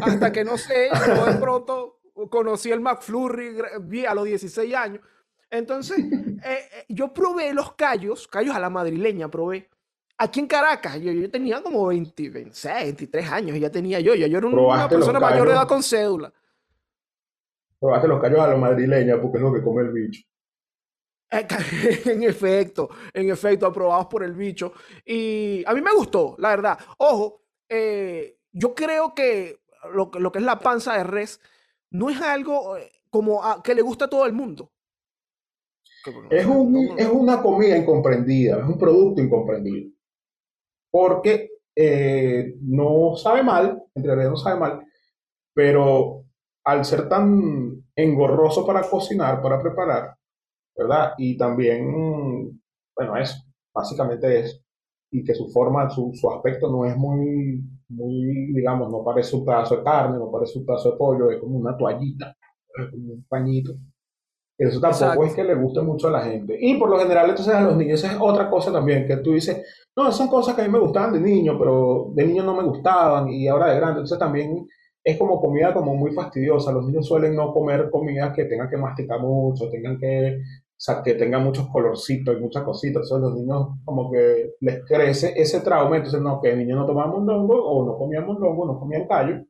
hasta 0.00 0.32
que, 0.32 0.44
no 0.44 0.56
sé, 0.56 0.88
yo 1.06 1.26
de 1.26 1.34
pronto 1.34 2.00
conocí 2.30 2.70
el 2.70 2.80
McFlurry 2.80 4.06
a 4.06 4.14
los 4.14 4.24
16 4.24 4.74
años, 4.74 5.02
entonces, 5.50 5.98
eh, 5.98 6.38
eh, 6.44 6.84
yo 6.88 7.12
probé 7.12 7.52
los 7.52 7.74
callos, 7.74 8.28
callos 8.28 8.54
a 8.54 8.60
la 8.60 8.70
madrileña, 8.70 9.28
probé. 9.28 9.68
Aquí 10.16 10.38
en 10.38 10.46
Caracas, 10.46 11.00
yo, 11.00 11.10
yo 11.10 11.30
tenía 11.30 11.62
como 11.62 11.86
20, 11.86 12.30
26, 12.30 12.74
23 12.84 13.30
años, 13.30 13.58
ya 13.58 13.70
tenía 13.70 13.98
yo, 14.00 14.14
ya 14.14 14.26
yo 14.26 14.38
era 14.38 14.46
una 14.46 14.88
persona 14.88 15.18
mayor 15.18 15.48
de 15.48 15.54
edad 15.54 15.66
con 15.66 15.82
cédula. 15.82 16.32
Probaste 17.80 18.06
los 18.06 18.20
callos 18.20 18.40
a 18.40 18.48
la 18.48 18.56
madrileña 18.56 19.20
porque 19.20 19.38
es 19.38 19.42
lo 19.42 19.52
que 19.52 19.62
come 19.62 19.82
el 19.82 19.92
bicho. 19.92 20.22
Eh, 21.30 21.46
en 22.04 22.22
efecto, 22.22 22.90
en 23.12 23.30
efecto, 23.30 23.66
aprobados 23.66 24.06
por 24.06 24.22
el 24.22 24.34
bicho. 24.34 24.74
Y 25.04 25.64
a 25.66 25.72
mí 25.74 25.80
me 25.80 25.94
gustó, 25.94 26.36
la 26.38 26.50
verdad. 26.50 26.78
Ojo, 26.98 27.42
yo 28.52 28.74
creo 28.74 29.14
que 29.14 29.58
lo, 29.94 30.10
lo, 30.18 30.30
que 30.30 30.38
es 30.38 30.44
la 30.44 30.58
panza 30.58 30.98
de 30.98 31.04
res 31.04 31.40
no 31.90 32.10
es 32.10 32.20
algo 32.20 32.76
como 33.08 33.62
que 33.62 33.74
le 33.74 33.82
gusta 33.82 34.04
a 34.04 34.10
todo 34.10 34.26
el 34.26 34.32
mundo. 34.32 34.70
Es, 36.30 36.46
un, 36.46 36.98
es 36.98 37.08
una 37.08 37.42
comida 37.42 37.76
incomprendida, 37.76 38.58
es 38.58 38.64
un 38.64 38.78
producto 38.78 39.20
incomprendido. 39.20 39.90
Porque 40.90 41.50
eh, 41.76 42.54
no 42.62 43.16
sabe 43.16 43.42
mal, 43.42 43.82
en 43.94 44.04
realidad 44.04 44.30
no 44.30 44.36
sabe 44.36 44.58
mal, 44.58 44.80
pero 45.54 46.24
al 46.64 46.84
ser 46.84 47.08
tan 47.08 47.84
engorroso 47.94 48.66
para 48.66 48.82
cocinar, 48.88 49.42
para 49.42 49.60
preparar, 49.60 50.14
¿verdad? 50.76 51.12
Y 51.18 51.36
también, 51.36 52.60
bueno, 52.96 53.16
eso, 53.16 53.36
básicamente 53.74 54.40
es, 54.40 54.62
y 55.12 55.24
que 55.24 55.34
su 55.34 55.48
forma, 55.48 55.90
su, 55.90 56.12
su 56.14 56.30
aspecto 56.30 56.70
no 56.70 56.84
es 56.84 56.96
muy, 56.96 57.62
muy, 57.88 58.52
digamos, 58.54 58.90
no 58.90 59.04
parece 59.04 59.36
un 59.36 59.44
pedazo 59.44 59.76
de 59.76 59.84
carne, 59.84 60.18
no 60.18 60.30
parece 60.30 60.58
un 60.58 60.66
pedazo 60.66 60.92
de 60.92 60.96
pollo, 60.96 61.30
es 61.30 61.40
como 61.40 61.58
una 61.58 61.76
toallita, 61.76 62.36
es 62.76 62.90
como 62.90 63.12
un 63.14 63.24
pañito 63.28 63.74
Eso 64.60 64.78
tampoco 64.78 65.24
es 65.24 65.34
que 65.34 65.42
le 65.42 65.54
guste 65.54 65.80
mucho 65.80 66.08
a 66.08 66.10
la 66.10 66.20
gente. 66.20 66.54
Y 66.60 66.74
por 66.74 66.90
lo 66.90 66.98
general, 66.98 67.30
entonces 67.30 67.54
a 67.54 67.62
los 67.62 67.76
niños 67.78 68.04
es 68.04 68.12
otra 68.20 68.50
cosa 68.50 68.70
también, 68.70 69.06
que 69.06 69.16
tú 69.16 69.32
dices, 69.32 69.64
no, 69.96 70.12
son 70.12 70.28
cosas 70.28 70.54
que 70.54 70.60
a 70.60 70.66
mí 70.66 70.70
me 70.70 70.78
gustaban 70.78 71.14
de 71.14 71.20
niño, 71.20 71.58
pero 71.58 72.10
de 72.14 72.26
niño 72.26 72.42
no 72.42 72.54
me 72.54 72.64
gustaban 72.64 73.30
y 73.30 73.48
ahora 73.48 73.70
de 73.70 73.76
grande. 73.76 74.00
Entonces 74.00 74.18
también 74.18 74.68
es 75.02 75.16
como 75.18 75.40
comida 75.40 75.72
como 75.72 75.94
muy 75.94 76.12
fastidiosa. 76.12 76.72
Los 76.72 76.86
niños 76.86 77.06
suelen 77.06 77.34
no 77.34 77.54
comer 77.54 77.88
comida 77.90 78.34
que 78.34 78.44
tengan 78.44 78.68
que 78.68 78.76
masticar 78.76 79.18
mucho, 79.20 79.70
tengan 79.70 79.98
que, 79.98 80.40
o 80.42 80.76
sea, 80.76 81.02
que 81.02 81.14
tengan 81.14 81.42
muchos 81.42 81.66
colorcitos 81.68 82.36
y 82.36 82.40
muchas 82.40 82.62
cositas. 82.62 83.04
Entonces 83.04 83.30
los 83.30 83.40
niños 83.40 83.68
como 83.86 84.10
que 84.10 84.56
les 84.60 84.84
crece 84.84 85.32
ese 85.36 85.60
trauma. 85.60 85.96
Entonces 85.96 86.20
no, 86.20 86.38
que 86.38 86.50
el 86.50 86.58
niño 86.58 86.76
no 86.76 86.84
tomaba 86.84 87.10
mondongo 87.10 87.64
o 87.64 87.86
no 87.86 87.96
comía 87.96 88.20
mondongo, 88.20 88.66
no 88.66 88.78
comían 88.78 89.08
callo. 89.08 89.42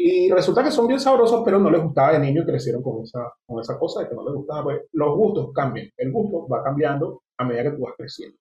Y 0.00 0.30
resulta 0.30 0.62
que 0.62 0.70
son 0.70 0.86
bien 0.86 1.00
sabrosos, 1.00 1.42
pero 1.44 1.58
no 1.58 1.70
les 1.70 1.82
gustaba 1.82 2.12
de 2.12 2.20
niño 2.20 2.42
y 2.42 2.46
crecieron 2.46 2.82
con 2.84 3.02
esa, 3.02 3.32
con 3.44 3.60
esa 3.60 3.76
cosa 3.76 4.00
de 4.00 4.08
que 4.08 4.14
no 4.14 4.24
les 4.24 4.32
gustaba. 4.32 4.62
Pues 4.62 4.82
los 4.92 5.16
gustos 5.16 5.50
cambian. 5.52 5.88
El 5.96 6.12
gusto 6.12 6.46
va 6.46 6.62
cambiando 6.62 7.22
a 7.36 7.44
medida 7.44 7.64
que 7.64 7.70
tú 7.72 7.82
vas 7.82 7.94
creciendo. 7.96 8.36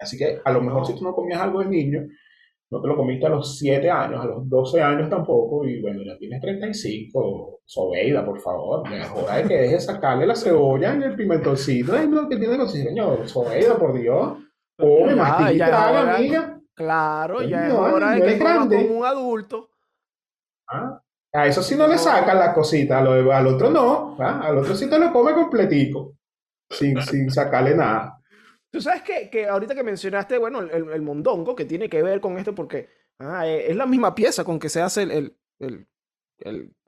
Así 0.00 0.16
que 0.16 0.40
a 0.42 0.50
lo 0.50 0.62
mejor 0.62 0.86
si 0.86 0.94
tú 0.94 1.04
no 1.04 1.14
comías 1.14 1.42
algo 1.42 1.60
de 1.60 1.66
niño, 1.66 2.06
no 2.70 2.80
te 2.80 2.88
lo 2.88 2.96
comiste 2.96 3.26
a 3.26 3.28
los 3.28 3.58
7 3.58 3.90
años, 3.90 4.22
a 4.22 4.24
los 4.24 4.48
12 4.48 4.80
años 4.80 5.10
tampoco, 5.10 5.66
y 5.66 5.82
bueno, 5.82 6.00
ya 6.06 6.16
tienes 6.16 6.40
35, 6.40 7.60
Sobeida, 7.66 8.24
por 8.24 8.40
favor, 8.40 8.82
es 8.90 9.10
hora 9.10 9.36
de 9.36 9.42
que 9.46 9.54
dejes 9.56 9.84
sacarle 9.84 10.26
la 10.26 10.34
cebolla 10.34 10.94
en 10.94 11.02
el 11.02 11.14
pimentoncito, 11.14 11.92
ay, 11.94 12.08
no, 12.08 12.26
que 12.26 12.38
tiene 12.38 12.56
los 12.56 12.72
señor, 12.72 13.28
Sobeida, 13.28 13.76
por 13.76 13.92
Dios, 13.92 14.38
come, 14.78 15.14
ah, 15.18 15.52
ya 15.52 16.14
amiga. 16.14 16.58
Claro, 16.74 17.42
ya 17.42 17.68
es 17.68 17.74
hora 17.74 18.12
de 18.12 18.22
que 18.22 18.38
como 18.38 18.98
un 19.00 19.04
adulto. 19.04 19.68
A 21.34 21.46
eso 21.46 21.62
sí 21.62 21.76
no 21.76 21.86
le 21.86 21.96
sacan 21.96 22.38
la 22.38 22.52
cosita, 22.52 22.98
al 22.98 23.46
otro 23.46 23.70
no, 23.70 24.16
al 24.18 24.58
otro 24.58 24.76
sí 24.76 24.88
te 24.88 24.98
lo 24.98 25.10
come 25.12 25.32
completico, 25.32 26.16
sin, 26.68 27.00
sin 27.02 27.30
sacarle 27.30 27.74
nada. 27.74 28.18
Tú 28.70 28.80
sabes 28.80 29.02
que, 29.02 29.30
que 29.30 29.46
ahorita 29.46 29.74
que 29.74 29.82
mencionaste, 29.82 30.38
bueno, 30.38 30.60
el, 30.60 30.90
el, 30.90 31.02
mondongo, 31.02 31.54
que 31.54 31.64
tiene 31.64 31.88
que 31.88 32.02
ver 32.02 32.20
con 32.20 32.38
esto, 32.38 32.54
porque 32.54 32.88
ah, 33.18 33.46
e, 33.46 33.70
es 33.70 33.76
la 33.76 33.86
misma 33.86 34.14
pieza 34.14 34.44
con 34.44 34.58
que 34.58 34.68
se 34.68 34.80
hace 34.80 35.02
el, 35.02 35.36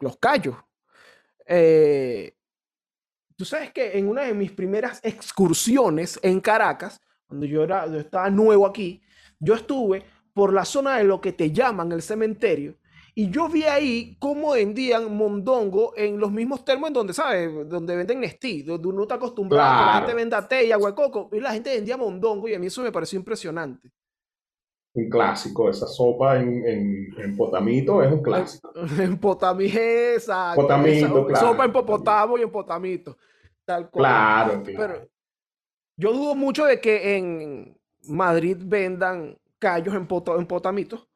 los 0.00 0.16
callos. 0.18 0.56
Eh, 1.46 2.34
tú 3.36 3.44
sabes 3.44 3.72
que 3.72 3.98
en 3.98 4.08
una 4.08 4.22
de 4.22 4.34
mis 4.34 4.52
primeras 4.52 5.00
excursiones 5.02 6.18
en 6.22 6.40
Caracas, 6.40 7.00
cuando 7.26 7.46
yo, 7.46 7.64
era, 7.64 7.86
yo 7.86 7.98
estaba 7.98 8.30
nuevo 8.30 8.66
aquí, 8.66 9.02
yo 9.38 9.54
estuve 9.54 10.04
por 10.32 10.52
la 10.52 10.64
zona 10.64 10.96
de 10.96 11.04
lo 11.04 11.20
que 11.20 11.32
te 11.32 11.50
llaman 11.50 11.92
el 11.92 12.02
cementerio, 12.02 12.76
y 13.16 13.30
yo 13.30 13.48
vi 13.48 13.62
ahí 13.62 14.16
cómo 14.18 14.52
vendían 14.54 15.16
mondongo 15.16 15.92
en 15.96 16.18
los 16.18 16.32
mismos 16.32 16.64
termos 16.64 16.88
en 16.88 16.94
donde, 16.94 17.12
¿sabes? 17.12 17.68
Donde 17.68 17.94
venden 17.94 18.20
Nestí, 18.20 18.62
donde 18.62 18.88
uno 18.88 19.02
está 19.02 19.14
acostumbrado 19.14 19.72
a 19.72 19.78
que 19.78 19.84
la 19.84 19.96
gente 19.98 20.14
venda 20.14 20.48
té 20.48 20.66
y 20.66 20.72
agua 20.72 20.90
de 20.90 20.96
coco. 20.96 21.30
Y 21.32 21.38
la 21.38 21.52
gente 21.52 21.72
vendía 21.72 21.96
mondongo 21.96 22.48
y 22.48 22.54
a 22.54 22.58
mí 22.58 22.66
eso 22.66 22.82
me 22.82 22.90
pareció 22.90 23.16
impresionante. 23.16 23.92
Un 24.94 25.08
clásico, 25.08 25.70
esa 25.70 25.86
sopa 25.86 26.40
en, 26.40 26.64
en, 27.16 27.36
potamito 27.36 28.02
es 28.02 28.12
un 28.12 28.22
clásico. 28.22 28.72
en 28.98 29.18
potamito, 29.18 29.78
esa. 29.78 30.52
Potamito, 30.56 31.26
claro. 31.26 31.46
Sopa 31.46 31.64
en 31.64 31.72
popotamo 31.72 32.38
y 32.38 32.42
en 32.42 32.50
potamito. 32.50 33.16
Tal 33.64 33.90
cual. 33.90 34.02
Claro, 34.02 34.62
claro. 34.64 34.76
Pero 34.76 35.08
yo 35.96 36.12
dudo 36.12 36.34
mucho 36.34 36.64
de 36.64 36.80
que 36.80 37.16
en 37.16 37.78
Madrid 38.08 38.56
vendan 38.60 39.38
callos 39.60 39.94
en, 39.94 40.08
en 40.38 40.46
potamito 40.46 41.08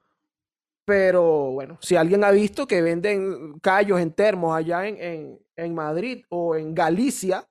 pero 0.88 1.50
bueno, 1.50 1.76
si 1.82 1.96
alguien 1.96 2.24
ha 2.24 2.30
visto 2.30 2.66
que 2.66 2.80
venden 2.80 3.58
callos 3.60 4.00
en 4.00 4.10
termos 4.10 4.56
allá 4.56 4.86
en, 4.88 5.38
en, 5.54 5.74
Madrid 5.74 6.24
o 6.30 6.56
en 6.56 6.74
Galicia, 6.74 7.46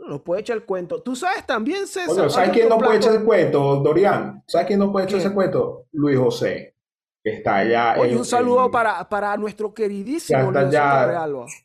nos 0.00 0.20
puede 0.20 0.42
echar 0.42 0.58
el 0.58 0.66
cuento. 0.66 1.02
Tú 1.02 1.16
sabes 1.16 1.46
también, 1.46 1.86
César. 1.86 2.30
¿sabes 2.30 2.50
quién 2.50 2.68
no 2.68 2.76
puede 2.76 2.98
echar 2.98 3.14
el 3.14 3.24
cuento, 3.24 3.76
Dorian? 3.76 4.44
¿Sabes 4.46 4.66
quién 4.66 4.80
no 4.80 4.92
puede 4.92 5.06
echar 5.06 5.20
ese 5.20 5.32
cuento? 5.32 5.86
Luis 5.92 6.18
José, 6.18 6.76
que 7.24 7.36
está 7.36 7.56
allá. 7.56 7.94
Oye, 7.98 8.14
un 8.14 8.26
saludo 8.26 8.70
para, 8.70 9.08
para 9.08 9.34
nuestro 9.38 9.72
queridísimo 9.72 10.52
Luis 10.52 10.76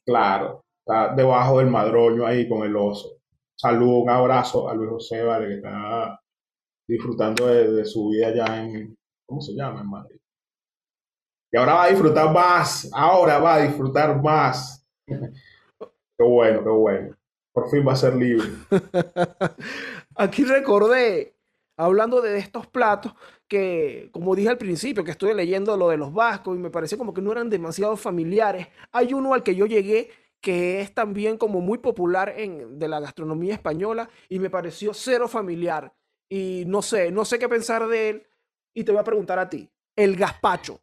Claro, 0.05 0.63
está 0.79 1.13
debajo 1.13 1.57
del 1.57 1.67
madroño 1.67 2.25
ahí 2.25 2.47
con 2.47 2.63
el 2.63 2.73
oso. 2.77 3.17
Saludo, 3.57 4.03
un 4.03 4.09
abrazo 4.09 4.69
a 4.69 4.73
Luis 4.73 4.89
José, 4.89 5.21
vale, 5.21 5.49
que 5.49 5.55
está 5.55 6.17
disfrutando 6.87 7.47
de, 7.47 7.73
de 7.73 7.83
su 7.83 8.07
vida 8.07 8.27
allá 8.27 8.63
en. 8.63 8.95
¿Cómo 9.25 9.41
se 9.41 9.51
llama? 9.51 9.81
En 9.81 9.89
Madrid. 9.89 10.20
Y 11.51 11.57
ahora 11.57 11.73
va 11.73 11.83
a 11.83 11.89
disfrutar 11.89 12.33
más, 12.33 12.89
ahora 12.93 13.39
va 13.39 13.55
a 13.55 13.61
disfrutar 13.61 14.21
más. 14.21 14.87
Qué 15.05 16.23
bueno, 16.23 16.63
qué 16.63 16.69
bueno. 16.69 17.17
Por 17.51 17.69
fin 17.69 17.85
va 17.85 17.93
a 17.93 17.97
ser 17.97 18.15
libre. 18.15 18.47
Aquí 20.15 20.45
recordé, 20.45 21.35
hablando 21.75 22.21
de 22.21 22.37
estos 22.37 22.67
platos, 22.67 23.13
que 23.47 24.09
como 24.13 24.33
dije 24.35 24.47
al 24.47 24.57
principio, 24.57 25.03
que 25.03 25.11
estoy 25.11 25.33
leyendo 25.33 25.75
lo 25.75 25.89
de 25.89 25.97
los 25.97 26.13
vascos 26.13 26.55
y 26.55 26.59
me 26.59 26.69
pareció 26.69 26.97
como 26.97 27.13
que 27.13 27.21
no 27.21 27.33
eran 27.33 27.49
demasiado 27.49 27.97
familiares. 27.97 28.67
Hay 28.93 29.13
uno 29.13 29.33
al 29.33 29.43
que 29.43 29.55
yo 29.55 29.65
llegué 29.65 30.09
que 30.41 30.81
es 30.81 30.93
también 30.93 31.37
como 31.37 31.61
muy 31.61 31.77
popular 31.77 32.33
en, 32.35 32.79
de 32.79 32.87
la 32.87 32.99
gastronomía 32.99 33.53
española 33.53 34.09
y 34.27 34.39
me 34.39 34.49
pareció 34.49 34.93
cero 34.93 35.27
familiar. 35.27 35.93
Y 36.27 36.63
no 36.65 36.81
sé, 36.81 37.11
no 37.11 37.25
sé 37.25 37.37
qué 37.37 37.47
pensar 37.47 37.87
de 37.87 38.09
él. 38.09 38.27
Y 38.73 38.83
te 38.83 38.91
voy 38.91 39.01
a 39.01 39.03
preguntar 39.03 39.37
a 39.37 39.49
ti, 39.49 39.69
el 39.95 40.15
gazpacho. 40.15 40.81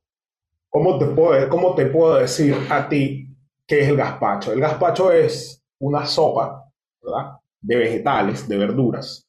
¿Cómo 0.70 0.98
te, 0.98 1.06
puedo, 1.06 1.48
¿Cómo 1.48 1.74
te 1.74 1.86
puedo 1.86 2.16
decir 2.16 2.54
a 2.70 2.88
ti 2.88 3.34
qué 3.66 3.80
es 3.80 3.88
el 3.88 3.96
gazpacho? 3.96 4.52
El 4.52 4.60
gazpacho 4.60 5.10
es 5.10 5.64
una 5.78 6.04
sopa, 6.04 6.64
¿verdad? 7.02 7.38
De 7.60 7.76
vegetales, 7.76 8.46
de 8.48 8.58
verduras, 8.58 9.26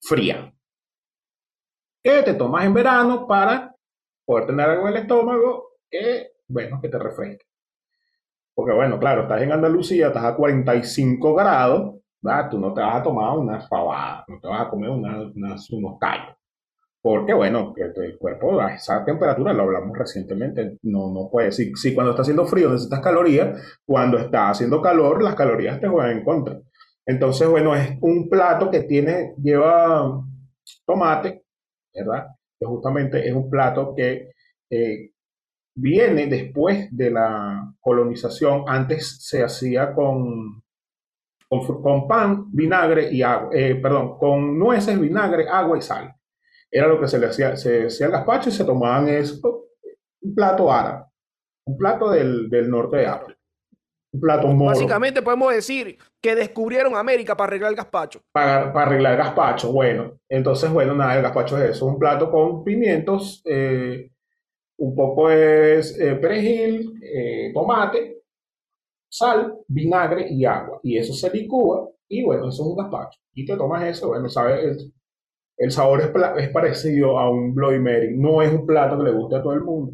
fría, 0.00 0.52
que 2.02 2.22
te 2.22 2.34
tomas 2.34 2.64
en 2.64 2.74
verano 2.74 3.26
para 3.26 3.74
poder 4.24 4.46
tener 4.46 4.70
algo 4.70 4.88
en 4.88 4.94
el 4.94 5.02
estómago 5.02 5.70
que, 5.90 6.32
bueno, 6.48 6.80
que 6.80 6.88
te 6.88 6.98
refresque. 6.98 7.44
Porque, 8.54 8.74
bueno, 8.74 8.98
claro, 8.98 9.22
estás 9.22 9.42
en 9.42 9.52
Andalucía, 9.52 10.08
estás 10.08 10.24
a 10.24 10.36
45 10.36 11.34
grados, 11.34 11.96
¿verdad? 12.20 12.50
Tú 12.50 12.58
no 12.58 12.72
te 12.72 12.80
vas 12.80 12.96
a 12.96 13.02
tomar 13.02 13.36
una 13.36 13.60
fabada, 13.60 14.24
no 14.28 14.38
te 14.38 14.46
vas 14.46 14.66
a 14.66 14.68
comer 14.68 14.90
unos 14.90 15.98
callos. 15.98 16.36
Porque, 17.02 17.34
bueno, 17.34 17.74
el 17.76 18.16
cuerpo 18.16 18.60
a 18.60 18.74
esa 18.74 19.04
temperatura, 19.04 19.52
lo 19.52 19.64
hablamos 19.64 19.98
recientemente, 19.98 20.78
no, 20.82 21.12
no 21.12 21.28
puede. 21.30 21.50
Si, 21.50 21.74
si 21.74 21.94
cuando 21.94 22.12
está 22.12 22.22
haciendo 22.22 22.46
frío 22.46 22.70
necesitas 22.70 23.00
calorías, 23.00 23.60
cuando 23.84 24.18
está 24.18 24.50
haciendo 24.50 24.80
calor, 24.80 25.20
las 25.20 25.34
calorías 25.34 25.80
te 25.80 25.88
juegan 25.88 26.18
en 26.18 26.24
contra. 26.24 26.60
Entonces, 27.04 27.48
bueno, 27.48 27.74
es 27.74 27.98
un 28.00 28.28
plato 28.28 28.70
que 28.70 28.84
tiene, 28.84 29.34
lleva 29.42 30.22
tomate, 30.86 31.42
¿verdad? 31.92 32.28
Que 32.58 32.66
justamente 32.66 33.28
es 33.28 33.34
un 33.34 33.50
plato 33.50 33.94
que 33.96 34.30
eh, 34.70 35.10
viene 35.74 36.28
después 36.28 36.88
de 36.96 37.10
la 37.10 37.74
colonización. 37.80 38.62
Antes 38.68 39.26
se 39.26 39.42
hacía 39.42 39.92
con, 39.92 40.62
con, 41.48 42.06
pan, 42.06 42.44
vinagre 42.52 43.12
y 43.12 43.22
agua, 43.22 43.50
eh, 43.52 43.74
perdón, 43.74 44.18
con 44.18 44.56
nueces, 44.56 45.00
vinagre, 45.00 45.48
agua 45.48 45.78
y 45.78 45.82
sal 45.82 46.14
era 46.72 46.88
lo 46.88 46.98
que 46.98 47.06
se 47.06 47.18
le 47.18 47.26
hacía, 47.26 47.54
se 47.54 47.86
hacía 47.86 48.06
el 48.06 48.12
gazpacho 48.12 48.48
y 48.48 48.52
se 48.52 48.64
tomaban 48.64 49.06
eso, 49.08 49.68
un 50.22 50.34
plato 50.34 50.72
árabe, 50.72 51.04
un 51.66 51.76
plato 51.76 52.10
del, 52.10 52.48
del 52.48 52.70
norte 52.70 52.96
de 52.96 53.06
África. 53.06 53.38
Un 54.14 54.20
plato 54.20 54.46
moro. 54.48 54.70
Básicamente 54.70 55.22
podemos 55.22 55.54
decir 55.54 55.96
que 56.20 56.34
descubrieron 56.34 56.94
América 56.96 57.34
para 57.34 57.48
arreglar 57.48 57.70
el 57.70 57.76
gazpacho. 57.76 58.20
Para, 58.30 58.70
para 58.72 58.86
arreglar 58.86 59.12
el 59.12 59.18
gazpacho, 59.18 59.72
bueno. 59.72 60.18
Entonces, 60.28 60.70
bueno, 60.70 60.94
nada, 60.94 61.16
el 61.16 61.22
gazpacho 61.22 61.56
es 61.58 61.70
eso, 61.70 61.86
un 61.86 61.98
plato 61.98 62.30
con 62.30 62.62
pimientos, 62.62 63.42
eh, 63.46 64.10
un 64.78 64.94
poco 64.94 65.30
es 65.30 65.98
eh, 65.98 66.14
perejil, 66.16 67.00
eh, 67.02 67.52
tomate, 67.54 68.22
sal, 69.10 69.58
vinagre 69.66 70.26
y 70.28 70.44
agua. 70.44 70.80
Y 70.82 70.98
eso 70.98 71.14
se 71.14 71.30
licúa 71.30 71.88
y 72.08 72.22
bueno, 72.22 72.48
eso 72.48 72.62
es 72.62 72.68
un 72.68 72.76
gazpacho. 72.76 73.18
Y 73.34 73.46
te 73.46 73.56
tomas 73.56 73.82
eso, 73.84 74.08
bueno, 74.08 74.28
sabes, 74.28 74.90
el 75.62 75.70
sabor 75.70 76.00
es, 76.00 76.48
parecido 76.48 77.20
a 77.20 77.30
un 77.30 77.54
Bloody 77.54 77.78
Mary. 77.78 78.16
No 78.18 78.42
es 78.42 78.52
un 78.52 78.66
plato 78.66 78.98
que 78.98 79.04
le 79.04 79.12
guste 79.12 79.36
a 79.36 79.42
todo 79.42 79.52
el 79.52 79.62
mundo. 79.62 79.92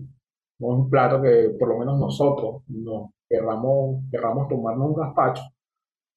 No 0.58 0.72
es 0.72 0.78
un 0.78 0.88
plato 0.88 1.20
que 1.20 1.50
por 1.58 1.68
lo 1.68 1.78
menos 1.78 2.00
nosotros 2.00 2.62
no 2.68 3.12
querramos, 3.28 4.02
querramos 4.10 4.48
tomarnos 4.48 4.88
un 4.88 4.94
gazpacho. 4.94 5.42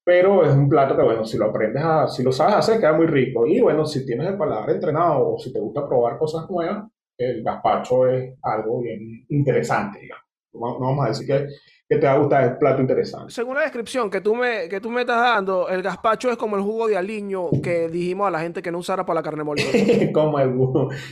Pero 0.05 0.45
es 0.45 0.55
un 0.55 0.69
plato 0.69 0.95
que, 0.95 1.03
bueno, 1.03 1.25
si 1.25 1.37
lo 1.37 1.47
aprendes 1.47 1.83
a, 1.83 2.07
si 2.07 2.23
lo 2.23 2.31
sabes 2.31 2.55
hacer, 2.55 2.79
queda 2.79 2.93
muy 2.93 3.07
rico. 3.07 3.45
Y 3.45 3.59
bueno, 3.59 3.85
si 3.85 4.05
tienes 4.05 4.29
el 4.29 4.37
paladar 4.37 4.69
entrenado 4.69 5.33
o 5.33 5.37
si 5.37 5.51
te 5.51 5.59
gusta 5.59 5.85
probar 5.85 6.17
cosas 6.17 6.49
nuevas, 6.49 6.89
el 7.17 7.43
gazpacho 7.43 8.07
es 8.07 8.33
algo 8.43 8.79
bien 8.79 9.25
interesante, 9.27 9.99
digamos. 9.99 10.23
No 10.53 10.79
vamos 10.79 11.05
a 11.05 11.09
decir 11.09 11.27
que, 11.27 11.45
que 11.91 11.97
te 11.97 12.07
va 12.07 12.13
a 12.13 12.17
gustar, 12.19 12.43
es 12.45 12.57
plato 12.57 12.81
interesante. 12.81 13.33
Según 13.33 13.55
la 13.55 13.63
descripción 13.63 14.09
que 14.09 14.21
tú, 14.21 14.33
me, 14.33 14.69
que 14.69 14.79
tú 14.79 14.89
me 14.89 15.01
estás 15.01 15.17
dando, 15.17 15.67
el 15.67 15.81
gazpacho 15.81 16.31
es 16.31 16.37
como 16.37 16.55
el 16.55 16.61
jugo 16.61 16.87
de 16.87 16.95
aliño 16.95 17.49
que 17.61 17.89
dijimos 17.89 18.29
a 18.29 18.31
la 18.31 18.39
gente 18.39 18.61
que 18.61 18.71
no 18.71 18.77
usara 18.77 19.05
para 19.05 19.19
la 19.19 19.23
carne 19.23 19.43
molida. 19.43 19.67
como 20.13 20.39
el 20.39 20.53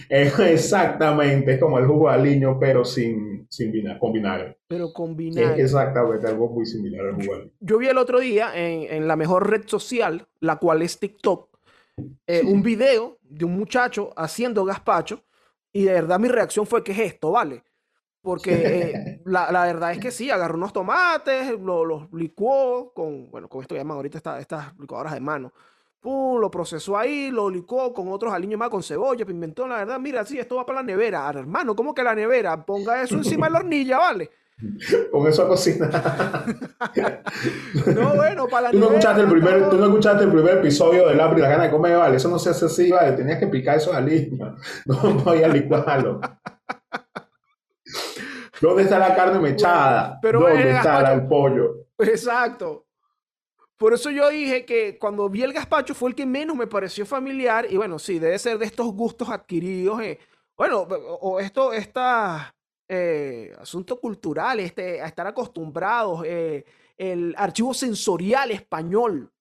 exactamente, 0.09 1.55
es 1.55 1.59
como 1.59 1.79
el 1.79 1.85
jugo 1.85 2.07
de 2.07 2.15
aliño, 2.15 2.57
pero 2.57 2.85
sin, 2.85 3.45
sin 3.49 3.73
vinagre, 3.73 3.99
con 3.99 4.13
vinagre. 4.13 4.57
Pero 4.69 4.93
con 4.93 5.17
vinagre. 5.17 5.61
exactamente, 5.61 6.25
algo 6.27 6.47
muy 6.47 6.65
similar 6.65 7.07
al 7.07 7.15
jugo 7.15 7.33
de 7.33 7.41
aliño. 7.41 7.53
Yo 7.59 7.77
vi 7.77 7.87
el 7.87 7.97
otro 7.97 8.21
día 8.21 8.51
en, 8.55 8.83
en 8.83 9.05
la 9.05 9.17
mejor 9.17 9.49
red 9.49 9.63
social, 9.65 10.29
la 10.39 10.59
cual 10.59 10.81
es 10.81 10.97
TikTok, 10.97 11.49
eh, 12.25 12.41
un 12.45 12.63
video 12.63 13.17
de 13.23 13.43
un 13.43 13.51
muchacho 13.57 14.13
haciendo 14.15 14.63
gazpacho 14.63 15.25
y 15.73 15.83
de 15.83 15.91
verdad 15.91 16.19
mi 16.19 16.29
reacción 16.29 16.65
fue, 16.65 16.85
¿qué 16.85 16.93
es 16.93 16.99
esto? 16.99 17.31
¿Vale? 17.31 17.65
Porque 18.21 18.53
eh, 18.53 19.21
la, 19.25 19.51
la, 19.51 19.65
verdad 19.65 19.93
es 19.93 19.99
que 19.99 20.11
sí, 20.11 20.29
agarró 20.29 20.55
unos 20.55 20.73
tomates, 20.73 21.57
los 21.59 22.11
licuó 22.11 22.93
con, 22.93 23.31
bueno, 23.31 23.47
con 23.47 23.61
esto 23.61 23.75
que 23.75 23.79
llaman 23.79 23.95
ahorita 23.95 24.17
estas, 24.17 24.41
estas 24.41 24.77
licuadoras 24.77 25.13
de 25.13 25.21
mano. 25.21 25.53
Pum, 26.01 26.39
lo 26.39 26.49
procesó 26.49 26.97
ahí, 26.97 27.29
lo 27.29 27.49
licuó 27.49 27.93
con 27.93 28.09
otros 28.09 28.33
aliños 28.33 28.57
más, 28.57 28.69
con 28.69 28.83
cebolla, 28.83 29.25
pimentón. 29.25 29.69
La 29.69 29.77
verdad, 29.77 29.99
mira, 29.99 30.23
sí, 30.25 30.39
esto 30.39 30.55
va 30.55 30.65
para 30.65 30.79
la 30.79 30.83
nevera. 30.83 31.29
hermano, 31.29 31.75
¿cómo 31.75 31.93
que 31.93 32.03
la 32.03 32.15
nevera? 32.15 32.65
Ponga 32.65 33.01
eso 33.01 33.15
encima 33.15 33.47
de 33.47 33.53
la 33.53 33.59
hornilla, 33.59 33.97
¿vale? 33.97 34.29
Con 35.11 35.27
eso 35.27 35.43
a 35.43 35.47
cocinar. 35.47 36.45
no, 37.95 38.15
bueno, 38.15 38.47
para 38.47 38.63
la 38.63 38.71
¿Tú 38.71 38.79
no, 38.79 38.87
escuchaste 38.87 39.21
el 39.21 39.29
primer, 39.29 39.69
tú 39.69 39.77
no 39.77 39.85
escuchaste 39.85 40.23
el 40.25 40.31
primer 40.31 40.57
episodio 40.57 41.07
del 41.07 41.15
y 41.15 41.41
la 41.41 41.49
gana 41.49 41.63
de 41.63 41.71
comer, 41.71 41.97
vale. 41.97 42.17
Eso 42.17 42.29
no 42.29 42.39
se 42.39 42.49
hace 42.49 42.65
así, 42.65 42.91
vale. 42.91 43.13
Tenías 43.13 43.39
que 43.39 43.47
picar 43.47 43.77
esos 43.77 43.93
aliños. 43.93 44.59
No 44.85 45.13
voy 45.13 45.43
a 45.43 45.47
licuarlo. 45.47 46.19
¿Dónde 48.61 48.83
está 48.83 48.99
la 48.99 49.15
carne 49.15 49.39
mechada? 49.39 50.19
Pero 50.21 50.41
¿Dónde 50.41 50.71
está 50.71 51.13
el 51.13 51.27
pollo? 51.27 51.87
Exacto. 51.97 52.85
Por 53.77 53.93
eso 53.93 54.09
yo 54.11 54.27
dije 54.29 54.65
que 54.65 54.97
cuando 54.97 55.29
vi 55.29 55.41
el 55.41 55.53
gazpacho 55.53 55.95
fue 55.95 56.09
el 56.09 56.15
que 56.15 56.25
menos 56.25 56.55
me 56.55 56.67
pareció 56.67 57.05
familiar. 57.05 57.65
Y 57.69 57.77
bueno, 57.77 57.97
sí, 57.97 58.19
debe 58.19 58.37
ser 58.37 58.57
de 58.57 58.65
estos 58.65 58.93
gustos 58.93 59.29
adquiridos. 59.29 60.01
Eh, 60.01 60.19
bueno, 60.57 60.81
o 60.81 61.39
esto, 61.39 61.71
esta 61.71 62.53
eh, 62.89 63.53
asunto 63.57 63.99
cultural, 63.99 64.59
este, 64.59 65.01
a 65.01 65.05
estar 65.05 65.25
acostumbrados. 65.27 66.23
Eh, 66.25 66.65
el 66.97 67.33
archivo 67.37 67.73
sensorial 67.73 68.51
español 68.51 69.31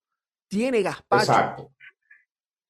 tiene 0.47 0.83
gazpacho. 0.83 1.33
Exacto. 1.33 1.73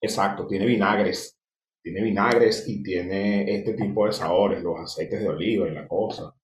Exacto, 0.00 0.46
tiene 0.46 0.64
vinagres. 0.64 1.36
Tiene 1.82 2.02
vinagres 2.02 2.68
y 2.68 2.82
tiene 2.82 3.56
este 3.56 3.74
tipo 3.74 4.06
de 4.06 4.12
sabores, 4.12 4.62
los 4.62 4.80
aceites 4.80 5.20
de 5.20 5.28
oliva 5.28 5.68
y 5.68 5.72
la 5.72 5.86
cosa. 5.86 6.34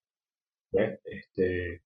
Este, 0.75 1.83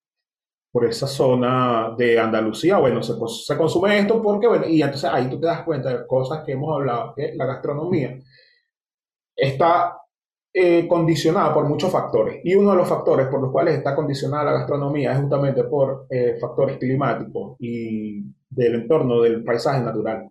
por 0.70 0.84
esa 0.84 1.06
zona 1.06 1.94
de 1.96 2.18
Andalucía, 2.18 2.78
bueno, 2.78 3.02
se, 3.02 3.14
se, 3.44 3.56
consume 3.56 3.98
esto 3.98 4.22
porque, 4.22 4.46
bueno, 4.46 4.66
y 4.66 4.82
entonces 4.82 5.10
ahí 5.10 5.28
tú 5.28 5.40
te 5.40 5.46
das 5.46 5.62
cuenta 5.62 5.90
de 5.90 6.06
cosas 6.06 6.44
que 6.44 6.52
hemos 6.52 6.74
hablado, 6.74 7.14
que 7.14 7.34
la 7.34 7.46
gastronomía 7.46 8.18
está 9.34 9.98
eh, 10.52 10.86
condicionada 10.88 11.54
por 11.54 11.64
muchos 11.68 11.90
factores. 11.90 12.40
Y 12.44 12.54
uno 12.54 12.72
de 12.72 12.76
los 12.78 12.88
factores 12.88 13.28
por 13.28 13.40
los 13.40 13.52
cuales 13.52 13.76
está 13.76 13.94
condicionada 13.94 14.44
la 14.44 14.52
gastronomía 14.52 15.12
es 15.12 15.20
justamente 15.20 15.64
por 15.64 16.06
eh, 16.10 16.36
factores 16.40 16.78
climáticos 16.78 17.56
y 17.60 18.24
del 18.48 18.74
entorno 18.74 19.22
del 19.22 19.44
paisaje 19.44 19.80
natural. 19.82 20.30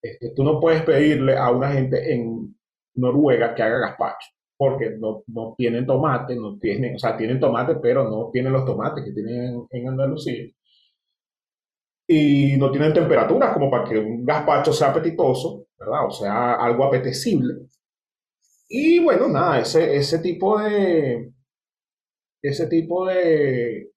Este, 0.00 0.30
tú 0.30 0.42
no 0.42 0.58
puedes 0.60 0.82
pedirle 0.82 1.36
a 1.36 1.50
una 1.50 1.70
gente 1.72 2.12
en 2.12 2.56
Noruega 2.94 3.54
que 3.54 3.62
haga 3.62 3.78
gazpacho 3.78 4.28
porque 4.62 4.90
no, 4.96 5.24
no, 5.26 5.54
tienen 5.58 5.84
tomate, 5.84 6.36
no 6.36 6.56
tienen, 6.56 6.94
o 6.94 6.98
sea, 6.98 7.16
tienen 7.16 7.40
tomate, 7.40 7.74
pero 7.82 8.08
no 8.08 8.30
tienen 8.32 8.52
los 8.52 8.64
tomates 8.64 9.04
que 9.04 9.10
tienen 9.10 9.66
en 9.68 9.88
Andalucía. 9.88 10.44
Y 12.06 12.56
no 12.58 12.70
tienen 12.70 12.92
temperaturas 12.92 13.52
como 13.54 13.68
para 13.68 13.88
que 13.88 13.98
un 13.98 14.24
gazpacho 14.24 14.72
sea 14.72 14.90
apetitoso, 14.90 15.66
¿verdad? 15.76 16.06
O 16.06 16.12
sea, 16.12 16.54
algo 16.54 16.84
apetecible. 16.84 17.54
Y 18.68 19.00
bueno, 19.00 19.26
nada, 19.28 19.58
ese, 19.58 19.96
ese 19.96 20.20
tipo 20.20 20.60
de. 20.60 21.32
Ese 22.40 22.68
tipo 22.68 23.06
de, 23.06 23.90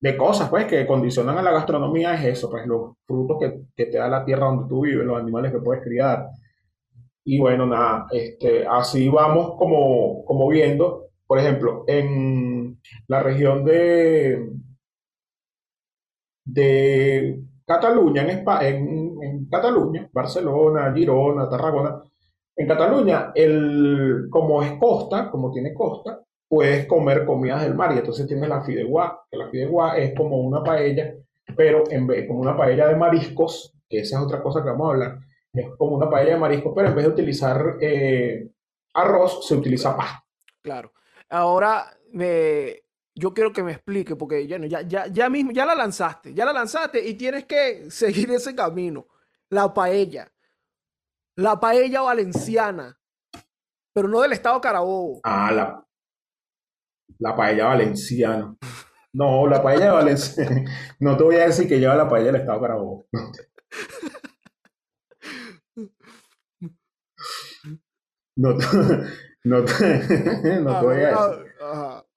de 0.00 0.16
cosas, 0.16 0.48
pues, 0.50 0.66
que 0.66 0.84
condicionan 0.84 1.38
a 1.38 1.42
la 1.42 1.52
gastronomía 1.52 2.14
es 2.14 2.38
eso, 2.38 2.50
pues, 2.50 2.66
los 2.66 2.96
frutos 3.06 3.38
que, 3.40 3.60
que 3.76 3.86
te 3.86 3.98
da 3.98 4.08
la 4.08 4.24
tierra 4.24 4.46
donde 4.46 4.68
tú 4.68 4.82
vives, 4.82 5.06
los 5.06 5.20
animales 5.20 5.52
que 5.52 5.60
puedes 5.60 5.84
criar, 5.84 6.26
y 7.30 7.38
bueno, 7.38 7.66
nada, 7.66 8.06
este, 8.10 8.66
así 8.66 9.06
vamos 9.10 9.54
como, 9.58 10.24
como 10.24 10.48
viendo, 10.48 11.08
por 11.26 11.38
ejemplo, 11.38 11.84
en 11.86 12.80
la 13.06 13.22
región 13.22 13.66
de, 13.66 14.48
de 16.46 17.38
Cataluña, 17.66 18.22
en, 18.22 19.18
en, 19.22 19.46
Cataluña, 19.50 20.08
Barcelona, 20.10 20.90
Girona, 20.94 21.50
Tarragona, 21.50 22.02
en 22.56 22.66
Cataluña, 22.66 23.32
el, 23.34 24.28
como 24.30 24.62
es 24.62 24.72
costa, 24.78 25.30
como 25.30 25.52
tiene 25.52 25.74
costa, 25.74 26.22
puedes 26.48 26.86
comer 26.86 27.26
comidas 27.26 27.60
del 27.60 27.74
mar. 27.74 27.92
Y 27.94 27.98
entonces 27.98 28.26
tienes 28.26 28.48
la 28.48 28.62
fideuá, 28.62 29.20
que 29.30 29.36
la 29.36 29.50
fideuá 29.50 29.98
es 29.98 30.14
como 30.14 30.38
una 30.38 30.64
paella, 30.64 31.12
pero 31.54 31.84
en 31.90 32.06
vez, 32.06 32.26
como 32.26 32.40
una 32.40 32.56
paella 32.56 32.88
de 32.88 32.96
mariscos, 32.96 33.74
que 33.86 33.98
esa 33.98 34.16
es 34.16 34.24
otra 34.24 34.42
cosa 34.42 34.62
que 34.62 34.70
vamos 34.70 34.88
a 34.88 34.92
hablar, 34.92 35.18
es 35.60 35.76
como 35.76 35.96
una 35.96 36.10
paella 36.10 36.34
de 36.34 36.40
marisco, 36.40 36.74
pero 36.74 36.88
en 36.88 36.94
vez 36.94 37.04
de 37.04 37.10
utilizar 37.10 37.76
eh, 37.80 38.50
arroz, 38.94 39.46
se 39.46 39.54
utiliza 39.54 39.96
pasta. 39.96 40.24
Claro. 40.62 40.92
Ahora, 41.28 41.86
me, 42.12 42.82
yo 43.14 43.34
quiero 43.34 43.52
que 43.52 43.62
me 43.62 43.72
explique, 43.72 44.16
porque 44.16 44.46
ya, 44.46 44.58
ya, 44.58 44.82
ya, 44.82 45.06
ya 45.08 45.28
mismo, 45.28 45.50
ya 45.50 45.66
la 45.66 45.74
lanzaste, 45.74 46.32
ya 46.32 46.44
la 46.44 46.52
lanzaste 46.52 47.06
y 47.06 47.14
tienes 47.14 47.44
que 47.44 47.90
seguir 47.90 48.30
ese 48.30 48.54
camino. 48.54 49.06
La 49.50 49.72
paella. 49.72 50.30
La 51.36 51.58
paella 51.58 52.00
valenciana, 52.02 52.98
pero 53.92 54.08
no 54.08 54.20
del 54.20 54.32
estado 54.32 54.60
Carabobo. 54.60 55.20
Ah, 55.22 55.52
la, 55.52 55.86
la 57.18 57.36
paella 57.36 57.66
valenciana. 57.66 58.56
No, 59.12 59.46
la 59.46 59.62
paella 59.62 59.92
valenciana. 59.92 60.64
No 61.00 61.16
te 61.16 61.24
voy 61.24 61.36
a 61.36 61.46
decir 61.46 61.68
que 61.68 61.78
lleva 61.78 61.94
la 61.94 62.08
paella 62.08 62.26
del 62.26 62.40
estado 62.42 62.60
Carabobo. 62.60 63.06
No, 68.38 68.54
no, 69.44 69.58
no 69.60 69.64
te 69.64 70.86
voy 70.86 70.96
a 70.96 71.08
decir. 71.08 71.46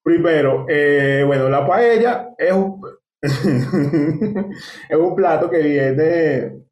Primero, 0.04 0.66
eh, 0.70 1.24
bueno, 1.26 1.50
la 1.50 1.66
paella 1.66 2.30
es 2.38 2.52
un, 2.54 2.82
es 3.22 4.98
un 4.98 5.16
plato 5.16 5.50
que 5.50 5.60
viene, 5.60 6.64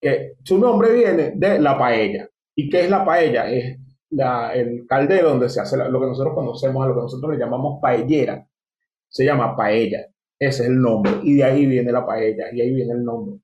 que 0.00 0.34
su 0.42 0.58
nombre 0.58 0.92
viene 0.92 1.32
de 1.34 1.58
la 1.58 1.76
paella. 1.76 2.28
¿Y 2.54 2.70
qué 2.70 2.84
es 2.84 2.90
la 2.90 3.04
paella? 3.04 3.50
Es 3.50 3.78
la, 4.10 4.52
el 4.54 4.86
caldero 4.86 5.30
donde 5.30 5.48
se 5.48 5.60
hace 5.60 5.76
lo 5.76 6.00
que 6.00 6.06
nosotros 6.06 6.34
conocemos, 6.34 6.84
a 6.84 6.88
lo 6.88 6.94
que 6.94 7.00
nosotros 7.02 7.32
le 7.32 7.38
llamamos 7.38 7.80
paellera. 7.80 8.46
Se 9.08 9.24
llama 9.24 9.56
paella. 9.56 10.06
Ese 10.38 10.62
es 10.62 10.68
el 10.68 10.80
nombre. 10.80 11.12
Y 11.22 11.34
de 11.34 11.44
ahí 11.44 11.66
viene 11.66 11.90
la 11.92 12.06
paella. 12.06 12.46
Y 12.52 12.60
ahí 12.60 12.72
viene 12.72 12.92
el 12.92 13.04
nombre. 13.04 13.40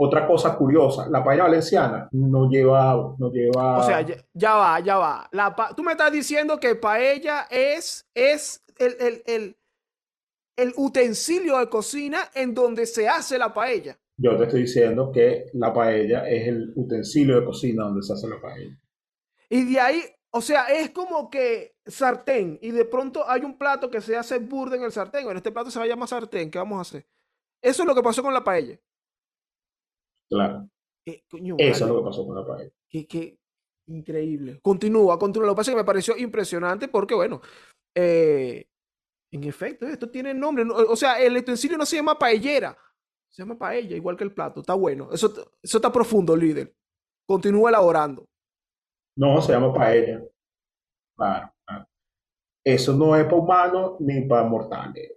Otra 0.00 0.28
cosa 0.28 0.56
curiosa, 0.56 1.08
la 1.10 1.24
paella 1.24 1.42
valenciana 1.42 2.08
no 2.12 2.48
lleva, 2.48 3.16
no 3.18 3.32
lleva... 3.32 3.78
O 3.78 3.82
sea, 3.82 4.00
ya, 4.32 4.54
va, 4.54 4.78
ya 4.78 4.96
va. 4.96 5.28
La 5.32 5.52
Tú 5.74 5.82
me 5.82 5.90
estás 5.90 6.12
diciendo 6.12 6.60
que 6.60 6.76
paella 6.76 7.48
es, 7.50 8.08
es 8.14 8.64
el, 8.76 8.96
el, 9.00 9.22
el, 9.26 9.56
el 10.56 10.72
utensilio 10.76 11.58
de 11.58 11.68
cocina 11.68 12.30
en 12.32 12.54
donde 12.54 12.86
se 12.86 13.08
hace 13.08 13.38
la 13.38 13.52
paella. 13.52 13.98
Yo 14.16 14.36
te 14.36 14.44
estoy 14.44 14.60
diciendo 14.60 15.10
que 15.10 15.46
la 15.54 15.72
paella 15.72 16.28
es 16.28 16.46
el 16.46 16.72
utensilio 16.76 17.40
de 17.40 17.44
cocina 17.44 17.82
donde 17.82 18.02
se 18.02 18.12
hace 18.12 18.28
la 18.28 18.40
paella. 18.40 18.78
Y 19.48 19.72
de 19.72 19.80
ahí, 19.80 20.02
o 20.30 20.40
sea, 20.40 20.66
es 20.66 20.90
como 20.90 21.28
que 21.28 21.74
sartén 21.84 22.56
y 22.62 22.70
de 22.70 22.84
pronto 22.84 23.28
hay 23.28 23.40
un 23.40 23.58
plato 23.58 23.90
que 23.90 24.00
se 24.00 24.16
hace 24.16 24.38
burda 24.38 24.76
en 24.76 24.84
el 24.84 24.92
sartén. 24.92 25.24
Bueno, 25.24 25.38
este 25.38 25.50
plato 25.50 25.72
se 25.72 25.80
va 25.80 25.86
a 25.86 25.88
llamar 25.88 26.08
sartén. 26.08 26.52
¿Qué 26.52 26.58
vamos 26.58 26.78
a 26.78 26.82
hacer? 26.82 27.04
Eso 27.60 27.82
es 27.82 27.86
lo 27.88 27.96
que 27.96 28.02
pasó 28.02 28.22
con 28.22 28.32
la 28.32 28.44
paella. 28.44 28.78
Claro. 30.30 30.68
Eso 31.04 31.56
es 31.56 31.80
lo 31.80 31.98
que 31.98 32.04
pasó 32.04 32.26
con 32.26 32.36
la 32.36 32.46
paella. 32.46 32.70
Qué, 32.88 33.38
increíble. 33.86 34.60
Continúa, 34.62 35.18
continúa. 35.18 35.46
Lo 35.46 35.54
que 35.54 35.56
pasa 35.56 35.70
es 35.70 35.74
que 35.74 35.82
me 35.82 35.86
pareció 35.86 36.16
impresionante 36.16 36.88
porque, 36.88 37.14
bueno, 37.14 37.40
eh, 37.94 38.66
en 39.32 39.44
efecto, 39.44 39.86
esto 39.86 40.10
tiene 40.10 40.34
nombre. 40.34 40.64
O 40.70 40.96
sea, 40.96 41.20
el 41.20 41.36
utensilio 41.36 41.78
no 41.78 41.86
se 41.86 41.96
llama 41.96 42.18
paellera, 42.18 42.76
se 43.30 43.42
llama 43.42 43.58
paella, 43.58 43.96
igual 43.96 44.16
que 44.16 44.24
el 44.24 44.32
plato. 44.32 44.60
Está 44.60 44.74
bueno. 44.74 45.08
Eso, 45.12 45.32
eso 45.62 45.78
está 45.78 45.90
profundo, 45.90 46.36
líder. 46.36 46.74
Continúa 47.26 47.70
elaborando. 47.70 48.26
No, 49.16 49.40
se 49.42 49.52
llama 49.52 49.72
paella. 49.72 50.22
Claro, 51.16 51.52
Eso 52.64 52.92
no 52.92 53.16
es 53.16 53.24
para 53.24 53.36
humanos 53.36 53.96
ni 54.00 54.20
para 54.22 54.44
mortales. 54.44 55.12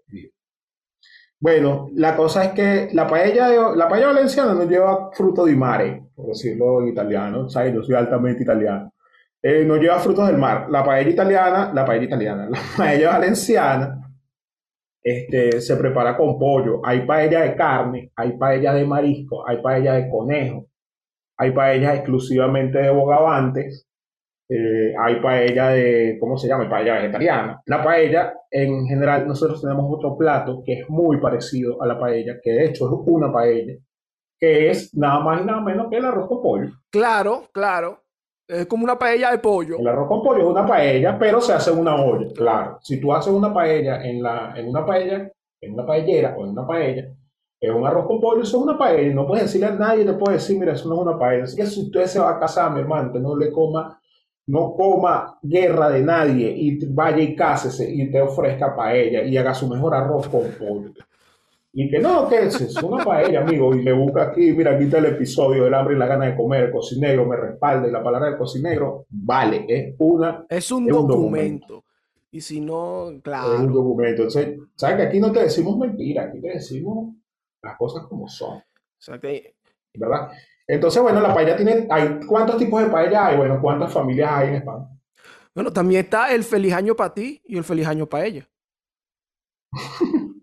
Bueno, 1.42 1.90
la 1.96 2.16
cosa 2.16 2.44
es 2.46 2.52
que 2.52 2.90
la 2.94 3.08
paella, 3.08 3.50
la 3.76 3.90
paella 3.90 4.08
valenciana 4.08 4.54
no 4.54 4.64
lleva 4.64 5.10
fruto 5.12 5.44
di 5.44 5.56
mare, 5.56 6.04
por 6.16 6.28
decirlo 6.28 6.82
en 6.82 6.90
italiano, 6.90 7.50
¿sabes? 7.50 7.74
Yo 7.74 7.82
soy 7.82 7.96
altamente 7.96 8.44
italiano. 8.44 8.94
Eh, 9.42 9.66
no 9.66 9.78
lleva 9.78 9.98
frutos 9.98 10.28
del 10.28 10.38
mar. 10.38 10.68
La 10.70 10.84
paella 10.84 11.10
italiana, 11.10 11.72
la 11.74 11.84
paella 11.84 12.06
italiana, 12.06 12.48
la 12.52 12.60
paella 12.78 13.14
valenciana 13.14 14.08
este, 15.02 15.62
se 15.62 15.76
prepara 15.78 16.16
con 16.16 16.38
pollo. 16.38 16.80
Hay 16.86 17.08
paella 17.08 17.42
de 17.42 17.56
carne, 17.56 18.12
hay 18.16 18.38
paella 18.38 18.74
de 18.76 18.86
marisco, 18.86 19.48
hay 19.48 19.64
paella 19.64 19.94
de 19.94 20.10
conejo, 20.12 20.68
hay 21.38 21.52
paella 21.54 21.96
exclusivamente 21.96 22.78
de 22.78 22.92
bogavantes, 22.92 23.88
eh, 24.54 24.94
hay 25.00 25.22
paella 25.22 25.70
de, 25.70 26.18
¿cómo 26.20 26.38
se 26.38 26.50
llama? 26.50 26.70
Paella 26.70 26.96
vegetariana. 26.96 27.62
La 27.68 27.82
paella, 27.82 28.34
en 28.50 28.86
general, 28.86 29.26
nosotros 29.26 29.62
tenemos 29.62 29.86
otro 29.88 30.18
plato 30.18 30.62
que 30.66 30.82
es 30.82 30.90
muy 30.90 31.22
parecido 31.22 31.82
a 31.82 31.88
la 31.88 31.98
paella, 31.98 32.36
que 32.44 32.52
de 32.52 32.66
hecho 32.66 32.88
es 32.88 32.92
una 33.06 33.32
paella, 33.32 33.76
que 34.38 34.70
es 34.70 34.94
nada 34.94 35.22
más 35.22 35.42
y 35.42 35.46
nada 35.46 35.62
menos 35.62 35.88
que 35.90 35.96
el 35.96 36.06
arroz 36.06 36.28
con 36.28 36.42
pollo. 36.42 36.70
Claro, 36.92 37.44
claro. 37.54 38.00
Es 38.46 38.66
como 38.66 38.84
una 38.84 39.00
paella 39.00 39.32
de 39.32 39.38
pollo. 39.38 39.78
El 39.80 39.88
arroz 39.88 40.10
con 40.10 40.22
pollo 40.22 40.42
es 40.42 40.48
una 40.48 40.68
paella, 40.68 41.18
pero 41.18 41.40
se 41.40 41.54
hace 41.54 41.72
en 41.72 41.80
una 41.80 41.96
olla, 41.96 42.28
claro. 42.36 42.78
Si 42.82 43.00
tú 43.00 43.14
haces 43.14 43.32
una 43.32 43.54
paella 43.54 44.04
en, 44.04 44.22
la, 44.22 44.54
en 44.58 44.68
una 44.68 44.86
paella, 44.86 45.32
en 45.62 45.74
una 45.74 45.86
paellera 45.86 46.36
o 46.38 46.44
en 46.44 46.50
una 46.50 46.68
paella, 46.68 47.06
es 47.62 47.72
un 47.72 47.88
arroz 47.88 48.06
con 48.06 48.20
pollo, 48.20 48.42
eso 48.42 48.58
es 48.58 48.64
una 48.64 48.78
paella. 48.78 49.14
No 49.14 49.26
puedes 49.26 49.46
decirle 49.46 49.68
a 49.68 49.72
nadie, 49.72 50.04
le 50.04 50.14
puedes 50.14 50.42
decir, 50.42 50.60
mira, 50.60 50.74
eso 50.74 50.90
no 50.90 50.96
es 50.96 51.02
una 51.08 51.18
paella. 51.18 51.46
Así 51.46 51.56
que 51.56 51.66
si 51.66 51.84
usted 51.84 52.06
se 52.08 52.20
va 52.20 52.32
a 52.32 52.40
casar, 52.40 52.74
mi 52.74 52.82
hermano, 52.82 53.18
no 53.18 53.38
le 53.38 53.50
coma, 53.50 54.01
no 54.48 54.74
coma 54.74 55.38
guerra 55.42 55.90
de 55.90 56.02
nadie 56.02 56.54
y 56.56 56.86
vaya 56.88 57.22
y 57.22 57.36
cásese 57.36 57.90
y 57.90 58.12
te 58.12 58.22
ofrezca 58.22 58.76
paella 58.76 59.24
y 59.24 59.38
haga 59.38 59.54
su 59.54 59.68
mejor 59.68 59.96
arroz 59.96 60.28
con 60.28 60.44
pollo. 60.58 60.92
Y 61.74 61.90
que 61.90 62.00
no, 62.00 62.28
que 62.28 62.48
es? 62.48 62.60
Es 62.60 62.84
una 62.84 63.04
paella, 63.04 63.42
amigo. 63.42 63.74
Y 63.74 63.82
le 63.82 63.94
busca 63.94 64.24
aquí, 64.24 64.52
mira, 64.52 64.76
aquí 64.76 64.86
está 64.86 64.98
el 64.98 65.06
episodio 65.06 65.64
del 65.64 65.74
hambre 65.74 65.96
y 65.96 65.98
la 65.98 66.06
gana 66.06 66.26
de 66.26 66.36
comer. 66.36 66.66
El 66.66 66.72
cocinero 66.72 67.26
me 67.26 67.38
respalda 67.38 67.88
y 67.88 67.92
la 67.92 68.04
palabra 68.04 68.28
del 68.28 68.38
cocinero 68.38 69.06
vale, 69.10 69.66
es 69.70 69.96
una. 70.00 70.46
Es 70.50 70.70
un, 70.72 70.86
documento. 70.86 71.86
Y 72.30 72.42
si 72.42 72.60
no, 72.60 73.12
claro. 73.24 73.54
Es 73.54 73.60
un 73.62 73.74
documento. 73.74 74.24
Entonces, 74.24 74.60
¿sabes 74.76 74.98
que 74.98 75.04
aquí 75.04 75.20
no 75.20 75.32
te 75.32 75.44
decimos 75.44 75.78
mentira? 75.78 76.24
Aquí 76.24 76.42
te 76.42 76.50
decimos 76.50 77.16
las 77.62 77.78
cosas 77.78 78.04
como 78.08 78.28
son. 78.28 78.62
Exacto. 78.98 79.30
¿Verdad? 79.94 80.30
Entonces, 80.68 81.02
bueno, 81.02 81.20
la 81.20 81.34
paella 81.34 81.56
tiene. 81.56 81.88
Hay, 81.90 82.20
¿Cuántos 82.28 82.58
tipos 82.58 82.82
de 82.82 82.90
paella 82.90 83.28
hay? 83.28 83.38
Bueno, 83.38 83.60
¿cuántas 83.62 83.92
familias 83.92 84.32
hay 84.32 84.50
en 84.50 84.56
España? 84.56 84.88
Bueno, 85.54 85.72
también 85.72 86.06
está 86.06 86.34
el 86.34 86.44
feliz 86.44 86.74
año 86.74 86.96
para 86.96 87.14
ti 87.14 87.42
y 87.46 87.58
el 87.58 87.64
feliz 87.64 87.88
año 87.88 88.08
para 88.08 88.26
ella. 88.26 88.48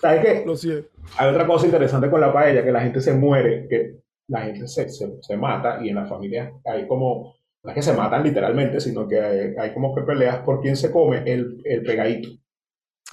¿Sabes 0.00 0.24
qué? 0.24 0.44
Lo 0.46 0.56
siento. 0.56 0.88
Hay 1.16 1.28
otra 1.30 1.46
cosa 1.46 1.66
interesante 1.66 2.10
con 2.10 2.20
la 2.20 2.32
paella, 2.32 2.62
que 2.62 2.70
la 2.70 2.80
gente 2.80 3.00
se 3.00 3.12
muere, 3.14 3.66
que 3.68 3.98
la 4.28 4.42
gente 4.42 4.68
se, 4.68 4.88
se, 4.88 5.36
mata 5.36 5.80
y 5.82 5.88
en 5.88 5.96
la 5.96 6.06
familia 6.06 6.52
hay 6.64 6.86
como, 6.86 7.34
no 7.62 7.70
es 7.70 7.74
que 7.74 7.82
se 7.82 7.94
matan 7.94 8.22
literalmente, 8.22 8.78
sino 8.80 9.08
que 9.08 9.54
hay, 9.58 9.72
como 9.72 9.94
que 9.94 10.02
peleas 10.02 10.38
por 10.40 10.60
quién 10.60 10.76
se 10.76 10.92
come 10.92 11.22
el, 11.26 11.60
el 11.64 11.82
pegadito 11.82 12.28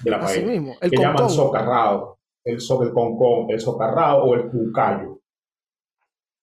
de 0.04 0.10
la 0.10 0.20
paella. 0.20 0.46
mismo, 0.46 0.76
el 0.80 0.90
que 0.90 0.98
llaman 0.98 1.30
socarrado, 1.30 2.15
el, 2.46 2.60
so, 2.60 2.82
el 3.48 3.60
socarrado 3.60 4.24
o 4.24 4.34
el 4.34 4.48
cucayo. 4.48 5.20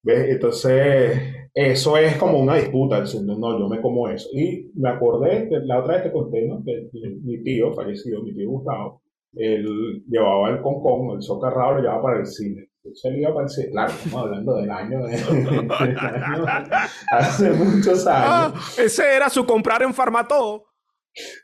¿Ves? 0.04 0.30
Entonces, 0.30 1.22
eso 1.54 1.98
es 1.98 2.18
como 2.18 2.40
una 2.40 2.56
disputa, 2.56 3.02
diciendo, 3.02 3.36
no, 3.38 3.58
yo 3.58 3.70
me 3.70 3.82
como 3.82 4.10
eso. 4.10 4.28
Y 4.34 4.70
me 4.76 4.90
acordé, 4.90 5.48
que 5.48 5.60
la 5.64 5.80
otra 5.80 5.96
vez 5.96 6.04
te 6.04 6.12
conté, 6.12 6.46
¿no? 6.48 6.62
Que 6.64 6.90
mi 7.24 7.42
tío, 7.42 7.74
fallecido, 7.74 8.22
mi 8.22 8.34
tío 8.36 8.50
Gustavo, 8.50 9.02
él 9.36 10.04
llevaba 10.08 10.50
el 10.50 10.62
concón, 10.62 11.16
el 11.16 11.22
socarrado, 11.22 11.76
lo 11.76 11.82
llevaba 11.82 12.02
para 12.04 12.20
el 12.20 12.26
cine. 12.28 12.68
Se 12.94 13.18
iba 13.18 13.34
para 13.34 13.46
el 13.46 13.50
cine. 13.50 13.70
Claro, 13.72 13.92
estamos 13.94 14.22
hablando 14.26 14.56
del 14.58 14.70
año, 14.70 15.06
de, 15.06 15.16
hace 17.12 17.52
muchos 17.52 18.06
Ah, 18.08 18.48
años. 18.48 18.78
ese 18.80 19.16
era 19.16 19.30
su 19.30 19.46
comprar 19.46 19.84
en 19.84 19.94
Farmatodo. 19.94 20.66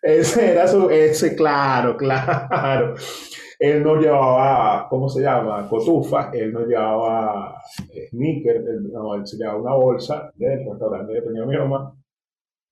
Ese 0.02 0.52
era 0.52 0.68
su, 0.68 0.90
ese, 0.90 1.36
claro, 1.36 1.96
claro. 1.96 2.96
Él 3.60 3.84
no 3.84 3.98
llevaba, 3.98 4.88
¿cómo 4.90 5.10
se 5.10 5.22
llama? 5.22 5.68
Cotufa, 5.68 6.32
él 6.34 6.54
no 6.54 6.66
llevaba 6.66 7.62
sneaker, 8.10 8.56
él, 8.56 8.90
no, 8.90 9.16
él 9.16 9.28
se 9.28 9.36
llevaba 9.36 9.60
una 9.60 9.74
bolsa 9.74 10.32
del 10.36 10.66
restaurante 10.66 11.14
que 11.14 11.22
tenía 11.22 11.46
mi 11.46 11.58
mamá, 11.58 11.94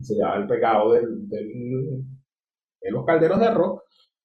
se 0.01 0.15
llevaba 0.15 0.37
el 0.37 0.47
pegado 0.47 0.93
del, 0.93 1.27
del, 1.27 2.03
de 2.81 2.91
los 2.91 3.05
calderos 3.05 3.37
de 3.37 3.45
arroz, 3.47 3.81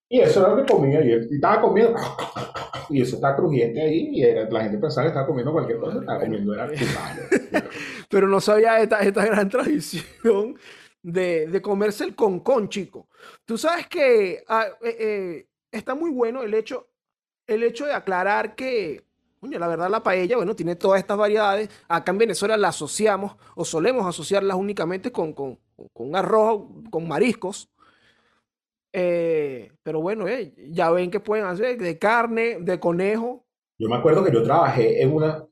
y 0.08 0.20
eso 0.20 0.40
era 0.40 0.54
lo 0.54 0.64
que 0.64 0.72
comía, 0.72 1.04
y 1.04 1.10
él 1.10 1.28
estaba 1.32 1.60
comiendo, 1.60 1.98
y 2.90 3.02
eso 3.02 3.16
estaba 3.16 3.34
crujiente 3.34 3.82
ahí, 3.82 4.10
y 4.12 4.22
la 4.22 4.62
gente 4.62 4.78
pensaba 4.78 5.06
que 5.06 5.08
estaba 5.08 5.26
comiendo 5.26 5.52
cualquier 5.52 5.80
cosa, 5.80 5.98
estaba 5.98 6.20
comiendo 6.20 6.54
era. 6.54 6.70
Pero 8.08 8.28
no 8.28 8.40
sabía 8.40 8.78
esta, 8.78 9.00
esta 9.00 9.24
gran 9.26 9.48
tradición 9.48 10.56
de, 11.02 11.48
de 11.48 11.60
comerse 11.60 12.04
el 12.04 12.14
concón, 12.14 12.68
chico. 12.68 13.08
Tú 13.44 13.58
sabes 13.58 13.88
que 13.88 14.44
ah, 14.46 14.66
eh, 14.80 14.96
eh, 15.00 15.46
está 15.72 15.94
muy 15.96 16.10
bueno 16.10 16.42
el 16.42 16.54
hecho, 16.54 16.88
el 17.46 17.64
hecho 17.64 17.86
de 17.86 17.94
aclarar 17.94 18.54
que, 18.54 19.04
coño, 19.40 19.58
la 19.58 19.66
verdad 19.66 19.90
la 19.90 20.02
paella, 20.02 20.36
bueno, 20.36 20.54
tiene 20.54 20.76
todas 20.76 21.00
estas 21.00 21.16
variedades. 21.16 21.68
Acá 21.88 22.12
en 22.12 22.18
Venezuela 22.18 22.56
la 22.56 22.68
asociamos 22.68 23.36
o 23.56 23.64
solemos 23.64 24.06
asociarlas 24.06 24.56
únicamente 24.56 25.10
con, 25.10 25.32
con, 25.32 25.58
con 25.92 26.14
arroz, 26.14 26.62
con 26.90 27.08
mariscos. 27.08 27.68
Eh, 28.92 29.72
pero 29.82 30.00
bueno, 30.02 30.28
eh, 30.28 30.54
ya 30.68 30.90
ven 30.90 31.10
que 31.10 31.18
pueden 31.18 31.46
hacer 31.46 31.78
de 31.78 31.98
carne, 31.98 32.58
de 32.60 32.78
conejo. 32.78 33.44
Yo 33.78 33.88
me 33.88 33.96
acuerdo 33.96 34.22
que 34.22 34.32
yo 34.32 34.42
trabajé 34.42 35.02
en 35.02 35.12
una, 35.12 35.44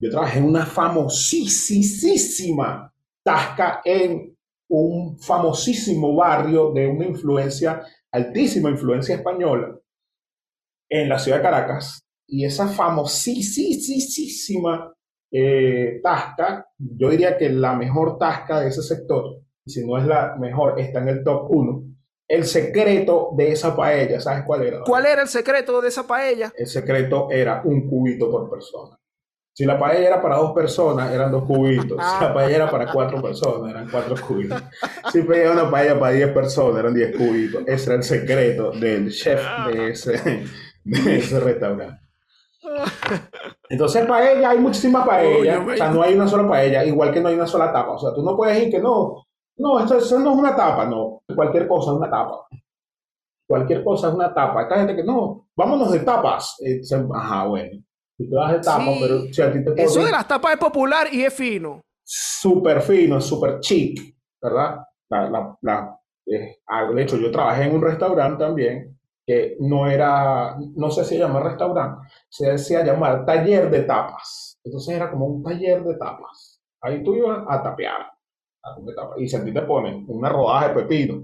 yo 0.00 0.10
trabajé 0.10 0.38
en 0.38 0.46
una 0.46 0.64
famosísima 0.64 2.12
tasca 3.22 3.82
en 3.84 4.34
un 4.68 5.18
famosísimo 5.18 6.14
barrio 6.14 6.72
de 6.72 6.86
una 6.86 7.06
influencia, 7.06 7.82
altísima 8.12 8.70
influencia 8.70 9.14
española, 9.16 9.78
en 10.88 11.08
la 11.08 11.18
ciudad 11.18 11.38
de 11.38 11.42
Caracas. 11.42 12.00
Y 12.26 12.44
esa 12.44 12.68
famosísima 12.68 13.34
eh, 15.30 16.00
tasca, 16.02 16.66
yo 16.78 17.10
diría 17.10 17.36
que 17.36 17.48
la 17.50 17.74
mejor 17.74 18.18
tasca 18.18 18.60
de 18.60 18.68
ese 18.68 18.82
sector, 18.82 19.40
y 19.64 19.70
si 19.70 19.86
no 19.86 19.98
es 19.98 20.04
la 20.04 20.36
mejor, 20.36 20.78
está 20.80 21.00
en 21.00 21.08
el 21.08 21.24
top 21.24 21.50
1. 21.50 21.84
El 22.28 22.44
secreto 22.44 23.30
de 23.36 23.52
esa 23.52 23.74
paella, 23.74 24.20
¿sabes 24.20 24.44
cuál 24.46 24.62
era? 24.62 24.80
¿Cuál 24.84 25.06
era 25.06 25.22
el 25.22 25.28
secreto 25.28 25.80
de 25.80 25.88
esa 25.88 26.06
paella? 26.06 26.52
El 26.54 26.66
secreto 26.66 27.28
era 27.30 27.62
un 27.64 27.88
cubito 27.88 28.30
por 28.30 28.50
persona. 28.50 28.98
Si 29.58 29.64
la 29.64 29.76
paella 29.76 30.06
era 30.06 30.22
para 30.22 30.36
dos 30.36 30.52
personas, 30.52 31.12
eran 31.12 31.32
dos 31.32 31.42
cubitos. 31.42 31.98
Si 32.00 32.24
la 32.24 32.32
paella 32.32 32.54
era 32.54 32.70
para 32.70 32.92
cuatro 32.92 33.20
personas, 33.20 33.68
eran 33.72 33.90
cuatro 33.90 34.14
cubitos. 34.24 34.62
Si 35.10 35.22
pedía 35.22 35.50
una 35.50 35.68
paella 35.68 35.98
para 35.98 36.12
diez 36.12 36.30
personas, 36.30 36.78
eran 36.78 36.94
diez 36.94 37.16
cubitos. 37.16 37.64
Ese 37.66 37.86
era 37.86 37.96
el 37.96 38.04
secreto 38.04 38.70
del 38.70 39.10
chef 39.10 39.42
de 39.66 39.88
ese, 39.88 40.44
de 40.84 41.16
ese 41.18 41.40
restaurante. 41.40 42.00
Entonces, 43.68 44.06
paella, 44.06 44.50
hay 44.50 44.58
muchísimas 44.60 45.04
paellas. 45.04 45.60
O 45.66 45.76
sea, 45.76 45.90
no 45.90 46.02
hay 46.02 46.14
una 46.14 46.28
sola 46.28 46.48
paella, 46.48 46.84
igual 46.84 47.12
que 47.12 47.20
no 47.20 47.28
hay 47.28 47.34
una 47.34 47.48
sola 47.48 47.72
tapa. 47.72 47.94
O 47.94 47.98
sea, 47.98 48.14
tú 48.14 48.22
no 48.22 48.36
puedes 48.36 48.54
decir 48.54 48.70
que 48.70 48.78
no, 48.78 49.24
no, 49.56 49.80
esto, 49.80 49.98
eso 49.98 50.20
no 50.20 50.34
es 50.34 50.38
una 50.38 50.54
tapa, 50.54 50.84
no. 50.84 51.22
Cualquier 51.34 51.66
cosa 51.66 51.90
es 51.90 51.96
una 51.96 52.08
tapa. 52.08 52.46
Cualquier 53.44 53.82
cosa 53.82 54.06
es 54.06 54.14
una 54.14 54.32
tapa. 54.32 54.62
Esta 54.62 54.76
gente 54.76 54.94
que 54.94 55.02
no, 55.02 55.48
vámonos 55.56 55.90
de 55.90 55.98
tapas. 55.98 56.54
Eh, 56.64 56.80
ajá, 57.12 57.46
bueno. 57.46 57.82
Si 58.18 58.28
te 58.28 58.36
vas 58.36 58.52
de 58.52 58.58
tapa, 58.60 58.84
Sí. 58.84 58.98
pero 59.00 59.20
si 59.32 59.42
a 59.42 59.52
ti 59.52 59.64
te 59.64 59.82
Eso 59.82 60.04
de 60.04 60.10
las 60.10 60.26
tapas 60.28 60.52
es 60.54 60.58
popular 60.58 61.06
y 61.12 61.22
es 61.24 61.32
fino. 61.32 61.80
súper 62.04 62.80
fino, 62.82 63.20
súper 63.20 63.60
chic, 63.60 64.00
¿verdad? 64.42 64.78
La, 65.08 65.30
la, 65.30 65.56
la- 65.62 66.00
eh, 66.26 66.58
de 66.94 67.02
hecho, 67.02 67.16
yo 67.16 67.30
trabajé 67.30 67.64
en 67.64 67.74
un 67.76 67.82
restaurante 67.82 68.44
también 68.44 68.98
que 69.26 69.56
no 69.60 69.86
era, 69.86 70.56
no 70.74 70.90
sé 70.90 71.04
si 71.04 71.10
se 71.14 71.18
llama 71.20 71.40
restaurante, 71.40 72.08
se 72.28 72.50
decía 72.50 72.84
llamar 72.84 73.24
taller 73.24 73.70
de 73.70 73.82
tapas. 73.82 74.58
Entonces 74.64 74.96
era 74.96 75.10
como 75.10 75.26
un 75.26 75.42
taller 75.42 75.82
de 75.84 75.94
tapas. 75.96 76.60
Ahí 76.80 77.02
tú 77.04 77.14
ibas 77.14 77.44
a 77.48 77.62
tapear. 77.62 78.02
a 78.64 78.74
comer 78.74 78.94
tapas. 78.96 79.18
Y 79.20 79.28
si 79.28 79.36
a 79.36 79.44
ti 79.44 79.52
te 79.54 79.62
ponen 79.62 80.04
una 80.08 80.28
rodaja 80.28 80.68
de 80.68 80.74
pepino 80.74 81.22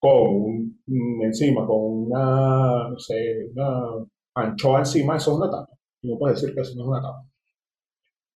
con 0.00 0.26
un- 0.28 1.22
encima, 1.22 1.66
con 1.66 1.78
una, 2.06 2.88
no 2.88 2.98
sé, 2.98 3.50
una 3.54 4.06
anchoa 4.34 4.78
encima, 4.80 5.16
eso 5.16 5.32
es 5.32 5.36
una 5.36 5.50
tapa. 5.50 5.68
No 6.02 6.18
puedes 6.18 6.40
decir 6.40 6.54
que 6.54 6.60
eso 6.62 6.74
no 6.76 6.82
es 6.82 6.88
una 6.88 7.02
tapa 7.02 7.24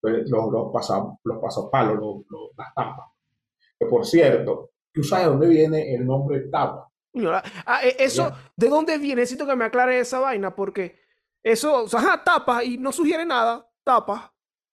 los, 0.02 0.30
los, 0.52 0.72
los 1.24 1.38
pasapalos, 1.42 1.94
los, 1.96 2.16
los- 2.30 2.50
las 2.56 2.72
tapas. 2.74 3.06
Que 3.78 3.86
por 3.86 4.06
cierto, 4.06 4.70
¿tú 4.92 5.02
sabes 5.02 5.26
dónde 5.26 5.48
viene 5.48 5.94
el 5.94 6.06
nombre 6.06 6.40
tapa? 6.48 6.88
Ah, 7.64 7.80
eh, 7.82 7.96
eso. 7.98 8.30
¿de 8.56 8.68
dónde 8.68 8.98
viene? 8.98 9.22
Necesito 9.22 9.46
que 9.46 9.56
me 9.56 9.64
aclare 9.64 9.98
esa 9.98 10.20
vaina 10.20 10.54
porque 10.54 10.96
eso, 11.42 11.84
o 11.84 11.88
sea, 11.88 12.00
ajá, 12.00 12.22
tapas 12.24 12.64
y 12.64 12.78
no 12.78 12.92
sugiere 12.92 13.24
nada, 13.24 13.68
tapas. 13.84 14.30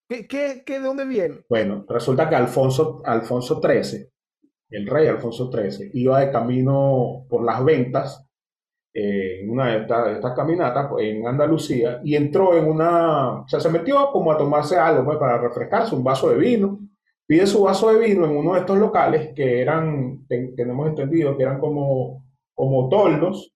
¿Qué, 0.07 0.27
qué, 0.27 0.63
qué, 0.65 0.73
de 0.79 0.85
dónde 0.85 1.05
viene? 1.05 1.45
Bueno, 1.49 1.85
resulta 1.87 2.29
que 2.29 2.35
Alfonso, 2.35 3.01
Alfonso 3.05 3.61
XIII, 3.61 4.07
el 4.69 4.87
rey 4.87 5.07
Alfonso 5.07 5.49
XIII, 5.51 5.91
iba 5.93 6.19
de 6.19 6.31
camino 6.31 7.25
por 7.29 7.43
las 7.43 7.63
ventas 7.63 8.29
en 8.93 9.49
una 9.49 9.67
de 9.77 10.13
estas 10.13 10.33
caminatas 10.35 10.87
pues, 10.89 11.05
en 11.07 11.27
Andalucía 11.27 11.99
y 12.03 12.15
entró 12.15 12.55
en 12.57 12.65
una, 12.69 13.41
o 13.41 13.47
sea, 13.47 13.59
se 13.59 13.69
metió 13.69 14.11
como 14.11 14.31
a 14.31 14.37
tomarse 14.37 14.77
algo 14.77 15.03
pues, 15.05 15.17
para 15.17 15.37
refrescarse, 15.39 15.95
un 15.95 16.03
vaso 16.03 16.29
de 16.29 16.37
vino. 16.37 16.79
Pide 17.25 17.47
su 17.47 17.63
vaso 17.63 17.91
de 17.91 17.99
vino 18.05 18.25
en 18.25 18.35
uno 18.35 18.53
de 18.53 18.59
estos 18.61 18.77
locales 18.77 19.33
que 19.35 19.61
eran, 19.61 20.25
ten- 20.27 20.55
tenemos 20.55 20.87
entendido 20.89 21.35
que 21.37 21.43
eran 21.43 21.59
como 21.59 22.23
como 22.55 22.87
toldos, 22.87 23.51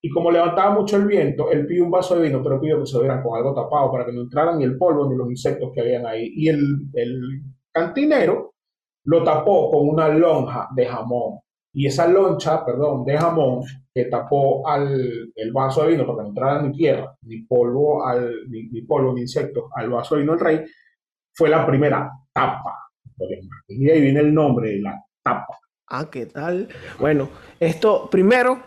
y 0.00 0.10
como 0.10 0.30
levantaba 0.30 0.70
mucho 0.74 0.96
el 0.96 1.06
viento, 1.06 1.50
él 1.50 1.66
pidió 1.66 1.84
un 1.84 1.90
vaso 1.90 2.16
de 2.16 2.22
vino, 2.28 2.42
pero 2.42 2.60
pidió 2.60 2.80
que 2.80 2.86
se 2.86 2.98
vieran 2.98 3.22
con 3.22 3.36
algo 3.36 3.54
tapado 3.54 3.90
para 3.92 4.06
que 4.06 4.12
no 4.12 4.22
entraran 4.22 4.58
ni 4.58 4.64
el 4.64 4.78
polvo 4.78 5.08
ni 5.08 5.16
los 5.16 5.30
insectos 5.30 5.70
que 5.74 5.80
habían 5.80 6.06
ahí. 6.06 6.30
Y 6.34 6.48
el, 6.48 6.88
el 6.94 7.42
cantinero 7.72 8.54
lo 9.04 9.24
tapó 9.24 9.70
con 9.70 9.88
una 9.88 10.08
lonja 10.08 10.68
de 10.74 10.86
jamón. 10.86 11.40
Y 11.78 11.86
esa 11.86 12.08
loncha, 12.08 12.66
perdón, 12.66 13.04
de 13.04 13.16
jamón 13.16 13.62
que 13.94 14.06
tapó 14.06 14.68
al, 14.68 15.32
el 15.32 15.52
vaso 15.52 15.84
de 15.84 15.92
vino 15.92 16.04
para 16.04 16.16
que 16.16 16.22
no 16.22 16.28
entrara 16.30 16.62
ni 16.62 16.72
tierra, 16.72 17.16
ni 17.22 17.42
polvo, 17.42 18.04
al, 18.04 18.48
ni, 18.48 18.82
polvo, 18.82 19.14
ni 19.14 19.20
insectos 19.20 19.66
al 19.76 19.88
vaso 19.88 20.16
de 20.16 20.22
vino 20.22 20.32
del 20.32 20.44
rey, 20.44 20.64
fue 21.32 21.48
la 21.48 21.64
primera 21.64 22.10
tapa. 22.32 22.90
Y 23.68 23.88
ahí 23.90 24.00
viene 24.00 24.18
el 24.18 24.34
nombre 24.34 24.70
de 24.70 24.80
la 24.80 25.00
tapa. 25.22 25.56
Ah, 25.86 26.08
¿qué 26.10 26.26
tal? 26.26 26.68
Bueno, 26.98 27.28
esto 27.60 28.10
primero 28.10 28.60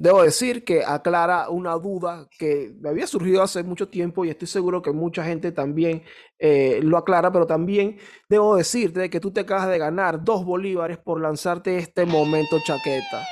Debo 0.00 0.22
decir 0.22 0.64
que 0.64 0.84
aclara 0.84 1.50
una 1.50 1.74
duda 1.74 2.28
que 2.38 2.72
me 2.78 2.90
había 2.90 3.08
surgido 3.08 3.42
hace 3.42 3.64
mucho 3.64 3.88
tiempo 3.88 4.24
y 4.24 4.30
estoy 4.30 4.46
seguro 4.46 4.80
que 4.80 4.92
mucha 4.92 5.24
gente 5.24 5.50
también 5.50 6.04
eh, 6.38 6.78
lo 6.84 6.96
aclara, 6.98 7.32
pero 7.32 7.48
también 7.48 7.98
debo 8.28 8.54
decirte 8.54 9.10
que 9.10 9.18
tú 9.18 9.32
te 9.32 9.40
acabas 9.40 9.66
de 9.68 9.76
ganar 9.76 10.22
dos 10.22 10.44
bolívares 10.44 10.98
por 10.98 11.20
lanzarte 11.20 11.78
este 11.78 12.06
momento 12.06 12.60
chaqueta. 12.64 13.26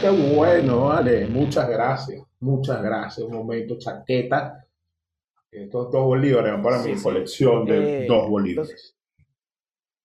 ¡Qué 0.00 0.08
bueno, 0.34 0.86
vale! 0.86 1.26
Muchas 1.26 1.68
gracias, 1.68 2.22
muchas 2.40 2.82
gracias. 2.82 3.26
Un 3.26 3.34
momento 3.34 3.76
chaqueta. 3.78 4.64
Estos 5.50 5.92
dos 5.92 6.04
bolívares 6.06 6.54
para 6.62 6.78
mi 6.78 6.94
colección 6.94 7.66
de 7.66 8.04
eh, 8.04 8.06
dos 8.08 8.30
bolívares. 8.30 8.96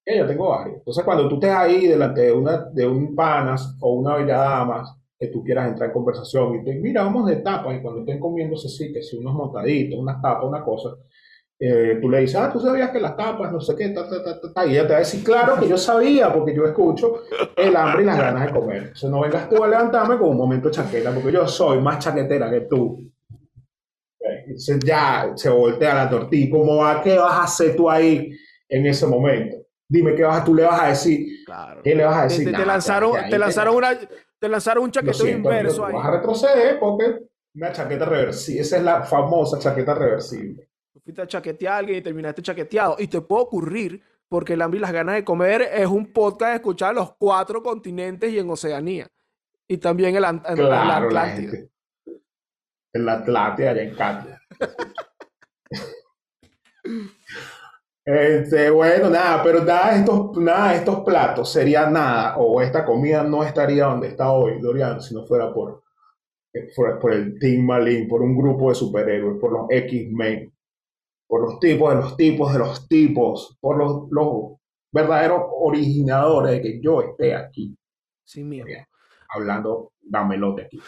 yo 0.05 0.27
tengo 0.27 0.49
varios. 0.49 0.79
Entonces, 0.79 1.03
cuando 1.05 1.29
tú 1.29 1.35
estés 1.35 1.51
ahí 1.51 1.87
delante 1.87 2.21
de, 2.23 2.33
una, 2.33 2.57
de 2.57 2.85
un 2.85 3.15
panas 3.15 3.77
o 3.79 3.93
una 3.93 4.17
bella 4.17 4.37
dama 4.37 4.99
que 5.19 5.27
tú 5.27 5.43
quieras 5.43 5.67
entrar 5.67 5.89
en 5.89 5.93
conversación 5.93 6.55
y 6.55 6.63
te 6.63 6.75
mira, 6.75 7.03
vamos 7.03 7.27
de 7.27 7.37
tapas, 7.37 7.75
y 7.75 7.81
cuando 7.81 8.01
estén 8.01 8.19
comiéndose, 8.19 8.69
sí, 8.69 8.93
que 8.93 9.01
si 9.01 9.17
unos 9.17 9.33
montaditos, 9.33 9.99
unas 9.99 10.21
tapas, 10.21 10.45
una 10.45 10.63
cosa, 10.63 10.91
eh, 11.59 11.97
tú 12.01 12.09
le 12.09 12.21
dices, 12.21 12.37
ah, 12.37 12.49
tú 12.53 12.61
sabías 12.61 12.89
que 12.89 13.01
las 13.01 13.17
tapas, 13.17 13.51
no 13.51 13.59
sé 13.59 13.75
qué, 13.75 13.89
ta, 13.89 14.07
ta, 14.07 14.23
ta, 14.23 14.53
ta, 14.53 14.65
y 14.65 14.71
ella 14.71 14.83
te 14.83 14.93
va 14.93 14.95
a 14.95 14.99
decir, 14.99 15.21
claro 15.21 15.59
que 15.59 15.67
yo 15.67 15.77
sabía, 15.77 16.31
porque 16.31 16.55
yo 16.55 16.63
escucho 16.63 17.23
el 17.57 17.75
hambre 17.75 18.03
y 18.03 18.05
las 18.05 18.17
ganas 18.17 18.45
de 18.45 18.57
comer. 18.57 18.77
Entonces 18.77 19.09
no 19.09 19.19
vengas 19.19 19.49
tú 19.49 19.61
a 19.61 19.67
levantarme 19.67 20.17
con 20.17 20.29
un 20.29 20.37
momento 20.37 20.71
chaqueta, 20.71 21.13
porque 21.13 21.33
yo 21.33 21.45
soy 21.45 21.81
más 21.81 21.99
chaquetera 21.99 22.49
que 22.49 22.61
tú. 22.61 23.11
Entonces 24.21 24.79
ya 24.85 25.33
se 25.35 25.49
voltea 25.49 25.95
la 25.95 26.09
tortilla, 26.09 26.49
¿cómo 26.49 26.77
va? 26.77 27.03
¿Qué 27.03 27.17
vas 27.17 27.33
a 27.33 27.43
hacer 27.43 27.75
tú 27.75 27.89
ahí 27.89 28.31
en 28.69 28.85
ese 28.85 29.05
momento? 29.05 29.57
Dime 29.85 30.15
qué 30.15 30.23
vas, 30.23 30.45
tú 30.45 30.55
le 30.55 30.63
vas 30.63 30.81
a 30.81 30.87
decir. 30.87 31.43
Claro. 31.45 31.81
¿Qué 31.83 31.93
le 31.93 32.05
vas 32.05 32.17
a 32.17 32.23
decir? 32.23 32.49
Te, 32.55 32.65
lanzaron, 32.65 33.11
te 33.29 33.37
lanzaron 33.37 33.75
una 33.75 33.99
te 34.39 34.49
lanzaron 34.49 34.85
un 34.85 34.91
chaquetón 34.91 35.29
inverso 35.29 35.85
ahí. 35.85 35.93
Vas 35.93 36.05
a 36.05 36.11
retroceder 36.11 36.79
porque 36.79 37.29
una 37.53 37.71
chaqueta 37.71 38.05
reversible. 38.05 38.61
Esa 38.61 38.77
es 38.77 38.83
la 38.83 39.03
famosa 39.03 39.59
chaqueta 39.59 39.93
reversible. 39.93 40.69
Tú 40.93 40.99
fuiste 41.01 41.21
a 41.21 41.27
chaquetear 41.27 41.73
a 41.73 41.77
alguien 41.77 41.97
y 41.97 42.01
terminaste 42.01 42.41
chaqueteado. 42.41 42.95
Y 42.99 43.07
te 43.07 43.21
puede 43.21 43.43
ocurrir 43.43 44.01
porque 44.27 44.53
el 44.53 44.61
hambre 44.61 44.77
y 44.77 44.81
las 44.81 44.91
ganas 44.91 45.15
de 45.15 45.23
comer 45.23 45.61
es 45.61 45.87
un 45.87 46.11
podcast 46.13 46.51
de 46.51 46.55
escuchar 46.55 46.95
los 46.95 47.15
cuatro 47.15 47.61
continentes 47.61 48.31
y 48.31 48.39
en 48.39 48.49
Oceanía. 48.49 49.07
Y 49.67 49.77
también 49.77 50.15
el, 50.15 50.23
el, 50.23 50.55
claro, 50.55 51.09
La 51.09 51.27
gente. 51.27 51.69
En 52.93 53.05
la 53.05 53.13
Atlántida, 53.13 53.71
allá 53.71 53.83
en 53.83 53.95
Katia. 53.95 54.41
Este, 58.11 58.71
bueno, 58.71 59.07
nada, 59.07 59.43
pero 59.43 59.63
nada 59.63 59.93
de, 59.93 59.99
estos, 59.99 60.35
nada 60.37 60.73
estos 60.73 61.01
platos 61.01 61.51
sería 61.51 61.87
nada, 61.91 62.37
o 62.37 62.59
esta 62.59 62.83
comida 62.83 63.21
no 63.21 63.43
estaría 63.43 63.85
donde 63.85 64.07
está 64.07 64.31
hoy, 64.31 64.59
Dorian, 64.59 64.99
si 64.99 65.13
no 65.13 65.27
fuera 65.27 65.53
por, 65.53 65.83
por, 66.99 67.13
el 67.13 67.37
Team 67.37 67.63
Malin, 67.67 68.07
por 68.07 68.23
un 68.23 68.35
grupo 68.35 68.69
de 68.69 68.75
superhéroes, 68.75 69.39
por 69.39 69.51
los 69.51 69.65
X-Men, 69.69 70.51
por 71.27 71.41
los 71.41 71.59
tipos 71.59 71.93
de 71.93 71.95
los 71.97 72.17
tipos 72.17 72.51
de 72.51 72.57
los 72.57 72.87
tipos, 72.87 73.57
por 73.61 73.77
los, 73.77 74.09
los 74.09 74.57
verdaderos 74.91 75.43
originadores 75.61 76.53
de 76.53 76.61
que 76.63 76.81
yo 76.81 77.03
esté 77.03 77.35
aquí. 77.35 77.77
Sí, 78.25 78.43
mío. 78.43 78.65
Hablando, 79.29 79.91
dámelote 80.01 80.63
aquí. 80.63 80.81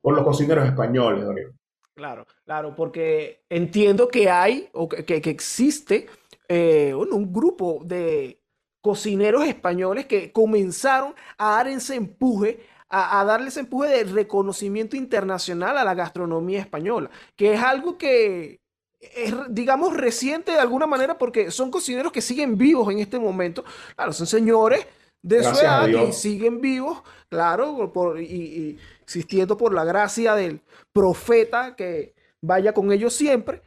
Por 0.00 0.14
los 0.14 0.24
cocineros 0.24 0.64
españoles, 0.64 1.26
Dorian. 1.26 1.52
Claro, 1.94 2.26
claro, 2.44 2.74
porque 2.74 3.44
entiendo 3.50 4.08
que 4.08 4.28
hay, 4.28 4.68
o 4.72 4.88
que, 4.88 5.04
que 5.04 5.30
existe 5.30 6.08
eh, 6.48 6.94
un 6.94 7.32
grupo 7.32 7.80
de 7.84 8.40
cocineros 8.84 9.46
españoles 9.46 10.04
que 10.04 10.30
comenzaron 10.30 11.14
a 11.38 11.52
dar 11.52 11.68
ese 11.68 11.94
empuje, 11.94 12.60
a, 12.90 13.24
darle 13.24 13.48
ese 13.48 13.60
empuje 13.60 13.88
de 13.88 14.04
reconocimiento 14.04 14.94
internacional 14.94 15.78
a 15.78 15.84
la 15.84 15.94
gastronomía 15.94 16.60
española, 16.60 17.10
que 17.34 17.54
es 17.54 17.62
algo 17.62 17.96
que 17.96 18.60
es, 19.00 19.34
digamos, 19.48 19.96
reciente 19.96 20.52
de 20.52 20.58
alguna 20.58 20.86
manera 20.86 21.16
porque 21.16 21.50
son 21.50 21.70
cocineros 21.70 22.12
que 22.12 22.20
siguen 22.20 22.58
vivos 22.58 22.92
en 22.92 22.98
este 22.98 23.18
momento. 23.18 23.64
Claro, 23.96 24.12
son 24.12 24.26
señores 24.26 24.86
de 25.22 25.42
su 25.42 25.58
edad 25.58 25.86
que 25.86 26.12
siguen 26.12 26.60
vivos, 26.60 27.02
claro, 27.30 27.90
por, 27.90 28.20
y 28.20 28.78
existiendo 29.00 29.56
por 29.56 29.72
la 29.72 29.84
gracia 29.84 30.34
del 30.34 30.60
profeta 30.92 31.74
que 31.74 32.14
vaya 32.42 32.74
con 32.74 32.92
ellos 32.92 33.14
siempre. 33.14 33.62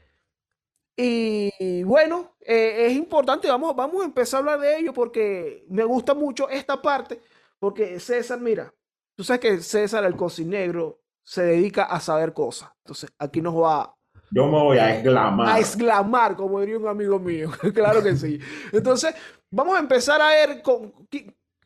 Y 0.99 1.83
bueno, 1.83 2.37
eh, 2.41 2.87
es 2.87 2.93
importante, 2.93 3.47
vamos, 3.47 3.75
vamos 3.75 4.01
a 4.01 4.05
empezar 4.05 4.39
a 4.39 4.39
hablar 4.39 4.59
de 4.59 4.79
ello 4.79 4.93
porque 4.93 5.63
me 5.69 5.83
gusta 5.83 6.15
mucho 6.15 6.49
esta 6.49 6.81
parte, 6.81 7.21
porque 7.59 7.99
César, 7.99 8.39
mira, 8.39 8.73
tú 9.15 9.23
sabes 9.23 9.39
que 9.41 9.59
César, 9.59 10.03
el 10.05 10.15
cocinero, 10.15 10.99
se 11.23 11.43
dedica 11.43 11.83
a 11.83 11.99
saber 11.99 12.33
cosas. 12.33 12.71
Entonces, 12.83 13.11
aquí 13.19 13.41
nos 13.41 13.55
va... 13.55 13.93
Yo 14.31 14.45
me 14.47 14.63
voy 14.63 14.77
a 14.77 14.93
exclamar. 14.93 15.47
A 15.49 15.59
exclamar, 15.59 16.35
como 16.35 16.61
diría 16.61 16.79
un 16.79 16.87
amigo 16.87 17.19
mío. 17.19 17.51
claro 17.73 18.01
que 18.01 18.15
sí. 18.15 18.39
Entonces, 18.71 19.13
vamos 19.51 19.75
a 19.75 19.79
empezar 19.79 20.19
a 20.19 20.29
ver 20.29 20.61
con... 20.61 20.93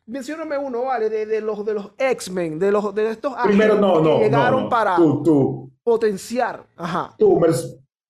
Mencióname 0.04 0.58
uno, 0.58 0.82
¿vale? 0.82 1.08
De, 1.08 1.40
los, 1.40 1.64
de 1.64 1.74
los 1.74 1.92
X-Men, 1.96 2.58
de, 2.58 2.72
los, 2.72 2.92
de 2.92 3.10
estos 3.10 3.34
Primero, 3.44 3.76
no, 3.76 4.00
no, 4.00 4.18
que 4.18 4.24
llegaron 4.24 4.64
no, 4.64 4.68
para 4.68 4.96
tú, 4.96 5.22
tú. 5.22 5.72
potenciar. 5.84 6.66
Ajá. 6.76 7.14
Tú, 7.16 7.40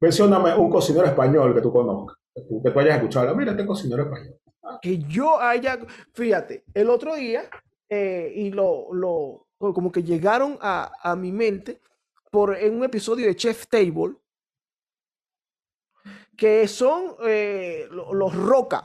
Mencióname 0.03 0.53
un 0.57 0.69
cocinero 0.69 1.07
español 1.07 1.55
que 1.55 1.61
tú 1.61 1.73
conozcas, 1.73 2.19
que 2.35 2.43
tú, 2.73 2.81
hayas 2.81 2.97
escuchado. 2.97 3.37
Mira, 3.37 3.53
este 3.53 3.65
cocinero 3.65 4.03
español. 4.03 4.37
Que 4.81 4.99
yo 4.99 5.41
haya, 5.41 5.79
fíjate, 6.13 6.65
el 6.75 6.91
otro 6.91 7.15
día, 7.15 7.45
eh, 7.89 8.33
y 8.35 8.51
lo, 8.51 8.93
lo, 8.93 9.47
como 9.59 9.93
que 9.93 10.03
llegaron 10.03 10.59
a, 10.61 10.91
a 11.01 11.15
mi 11.15 11.31
mente 11.31 11.81
por, 12.33 12.57
en 12.57 12.79
un 12.79 12.83
episodio 12.83 13.27
de 13.27 13.37
Chef 13.37 13.69
Table, 13.69 14.17
que 16.37 16.67
son 16.67 17.15
eh, 17.25 17.87
los 17.93 18.35
Roca. 18.35 18.83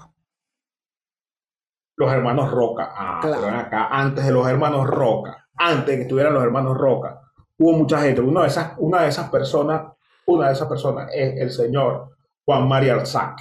Los 1.95 2.13
hermanos 2.13 2.51
Roca. 2.51 2.91
Ah, 2.95 3.19
pero 3.23 3.47
acá, 3.57 3.87
antes 3.87 4.23
de 4.23 4.31
los 4.31 4.47
hermanos 4.47 4.85
Roca, 4.85 5.49
antes 5.55 5.87
de 5.87 5.95
que 5.95 6.01
estuvieran 6.03 6.35
los 6.35 6.43
hermanos 6.43 6.77
Roca, 6.77 7.19
hubo 7.57 7.73
mucha 7.73 8.01
gente. 8.01 8.21
Una 8.21 8.41
de 8.41 8.49
esas, 8.49 8.73
una 8.77 9.01
de 9.01 9.09
esas 9.09 9.31
personas 9.31 9.96
una 10.27 10.47
de 10.47 10.53
esas 10.53 10.67
personas 10.67 11.09
es 11.13 11.39
el 11.39 11.51
señor 11.51 12.17
Juan 12.45 12.67
María 12.67 12.95
Arzac. 12.95 13.39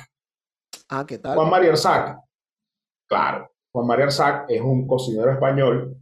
Ah, 0.89 1.05
¿qué 1.07 1.19
tal? 1.19 1.35
Juan 1.35 1.51
María 1.51 1.71
Arzac, 1.71 2.19
claro, 3.09 3.51
Juan 3.73 3.87
María 3.87 4.07
Arzac 4.07 4.47
es 4.49 4.61
un 4.61 4.87
cocinero 4.87 5.31
español, 5.33 5.97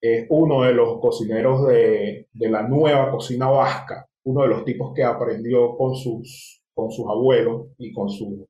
es 0.00 0.26
uno 0.30 0.62
de 0.62 0.72
los 0.72 1.00
cocineros 1.00 1.66
de, 1.66 2.28
la 2.34 2.62
nueva 2.62 3.10
cocina 3.10 3.48
vasca, 3.48 4.08
uno 4.24 4.42
de 4.42 4.48
los 4.48 4.64
tipos 4.64 4.92
que 4.94 5.02
aprendió 5.02 5.76
con 5.76 5.96
sus, 5.96 6.62
con 6.72 6.90
sus 6.90 7.06
abuelos 7.08 7.68
y 7.78 7.92
con, 7.92 8.08
su, 8.08 8.46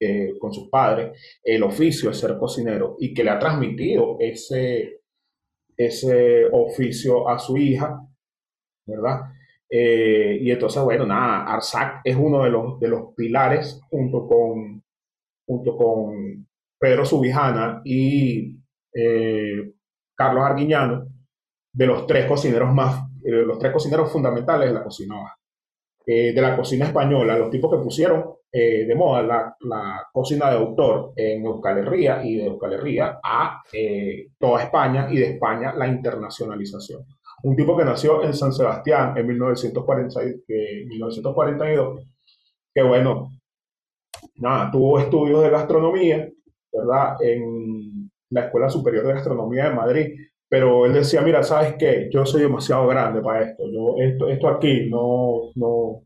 eh, 0.00 0.34
con 0.38 0.52
sus 0.52 0.68
padres 0.68 1.18
el 1.42 1.62
oficio 1.62 2.10
de 2.10 2.14
ser 2.14 2.38
cocinero 2.38 2.96
y 2.98 3.14
que 3.14 3.24
le 3.24 3.30
ha 3.30 3.38
transmitido 3.38 4.16
ese, 4.20 5.00
ese 5.76 6.44
oficio 6.52 7.28
a 7.28 7.38
su 7.38 7.56
hija, 7.56 8.06
¿verdad? 8.86 9.33
Eh, 9.68 10.38
y 10.40 10.50
entonces, 10.50 10.82
bueno, 10.82 11.06
nada, 11.06 11.44
Arzac 11.44 12.00
es 12.04 12.16
uno 12.16 12.44
de 12.44 12.50
los, 12.50 12.78
de 12.78 12.88
los 12.88 13.14
pilares 13.16 13.80
junto 13.90 14.26
con, 14.26 14.82
junto 15.46 15.76
con 15.76 16.46
Pedro 16.78 17.04
Subijana 17.04 17.80
y 17.84 18.56
eh, 18.92 19.72
Carlos 20.14 20.44
Arguiñano, 20.44 21.06
de 21.72 21.86
los 21.86 22.06
tres 22.06 22.26
cocineros 22.26 22.72
más, 22.72 23.02
eh, 23.24 23.30
los 23.30 23.58
tres 23.58 23.72
cocineros 23.72 24.12
fundamentales 24.12 24.68
de 24.68 24.74
la 24.74 24.84
cocina 24.84 25.16
de 26.06 26.34
la 26.34 26.54
cocina 26.54 26.84
española, 26.84 27.38
los 27.38 27.48
tipos 27.48 27.70
que 27.70 27.82
pusieron 27.82 28.34
de 28.52 28.94
moda 28.94 29.22
la, 29.22 29.56
la, 29.60 30.06
cocina 30.12 30.50
de 30.50 30.58
autor 30.58 31.14
en 31.16 31.46
Euskal 31.46 31.78
Herria 31.78 32.22
y 32.22 32.36
de 32.36 32.44
Euskal 32.44 32.74
Herria 32.74 33.20
a 33.24 33.62
toda 34.38 34.64
España 34.64 35.08
y 35.10 35.16
de 35.16 35.30
España 35.30 35.72
la 35.74 35.88
internacionalización 35.88 37.06
un 37.44 37.56
tipo 37.56 37.76
que 37.76 37.84
nació 37.84 38.24
en 38.24 38.32
San 38.32 38.52
Sebastián 38.52 39.16
en 39.18 39.26
1942, 39.26 42.06
que 42.74 42.82
bueno, 42.82 43.32
nada, 44.36 44.70
tuvo 44.70 44.98
estudios 44.98 45.42
de 45.42 45.50
gastronomía, 45.50 46.26
¿verdad? 46.72 47.16
En 47.20 48.10
la 48.30 48.46
Escuela 48.46 48.70
Superior 48.70 49.06
de 49.06 49.12
Gastronomía 49.12 49.68
de 49.68 49.74
Madrid, 49.74 50.16
pero 50.48 50.86
él 50.86 50.94
decía, 50.94 51.20
mira, 51.20 51.42
¿sabes 51.42 51.74
qué? 51.78 52.08
Yo 52.10 52.24
soy 52.24 52.40
demasiado 52.42 52.86
grande 52.86 53.20
para 53.20 53.42
esto, 53.42 53.64
yo, 53.70 53.96
esto, 53.98 54.26
esto 54.28 54.48
aquí 54.48 54.88
no, 54.88 55.50
no, 55.54 56.00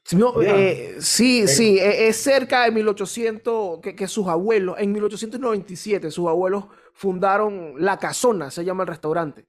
Eh, 0.45 0.97
sí, 0.99 1.47
sí, 1.47 1.79
e, 1.79 2.07
es 2.07 2.17
cerca 2.17 2.65
de 2.65 2.71
1800, 2.71 3.79
que, 3.79 3.95
que 3.95 4.07
sus 4.07 4.27
abuelos, 4.27 4.75
en 4.79 4.91
1897, 4.91 6.11
sus 6.11 6.27
abuelos 6.27 6.65
fundaron 6.93 7.75
La 7.77 7.97
Casona, 7.97 8.51
se 8.51 8.65
llama 8.65 8.83
el 8.83 8.89
restaurante. 8.89 9.47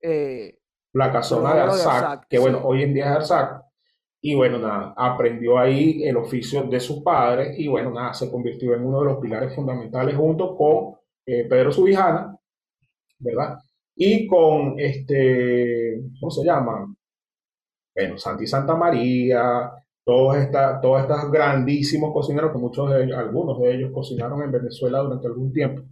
Eh, 0.00 0.58
la 0.92 1.12
Casona 1.12 1.54
de 1.54 1.60
Arzac, 1.60 2.26
que 2.28 2.38
bueno, 2.38 2.60
hoy 2.64 2.82
en 2.82 2.94
día 2.94 3.06
es 3.06 3.10
Arzac. 3.10 3.67
Y 4.20 4.34
bueno, 4.34 4.58
nada, 4.58 4.94
aprendió 4.96 5.58
ahí 5.58 6.02
el 6.04 6.16
oficio 6.16 6.64
de 6.64 6.80
sus 6.80 7.02
padres 7.02 7.58
y 7.58 7.68
bueno, 7.68 7.92
nada, 7.92 8.14
se 8.14 8.30
convirtió 8.30 8.74
en 8.74 8.84
uno 8.84 9.00
de 9.00 9.06
los 9.06 9.18
pilares 9.18 9.54
fundamentales 9.54 10.16
junto 10.16 10.56
con 10.56 10.96
eh, 11.26 11.46
Pedro 11.48 11.70
Subijana, 11.70 12.36
¿verdad? 13.20 13.58
Y 13.94 14.26
con 14.26 14.78
este, 14.78 16.00
¿cómo 16.20 16.30
se 16.30 16.44
llama? 16.44 16.94
Bueno, 17.94 18.18
Santi 18.18 18.46
Santa 18.46 18.74
María, 18.76 19.70
todos, 20.04 20.36
esta, 20.36 20.80
todos 20.80 21.02
estos 21.02 21.30
grandísimos 21.30 22.12
cocineros, 22.12 22.52
que 22.52 22.58
muchos 22.58 22.90
de 22.90 23.04
ellos, 23.04 23.18
algunos 23.18 23.60
de 23.60 23.74
ellos 23.74 23.90
cocinaron 23.92 24.42
en 24.42 24.52
Venezuela 24.52 25.00
durante 25.00 25.26
algún 25.26 25.52
tiempo 25.52 25.82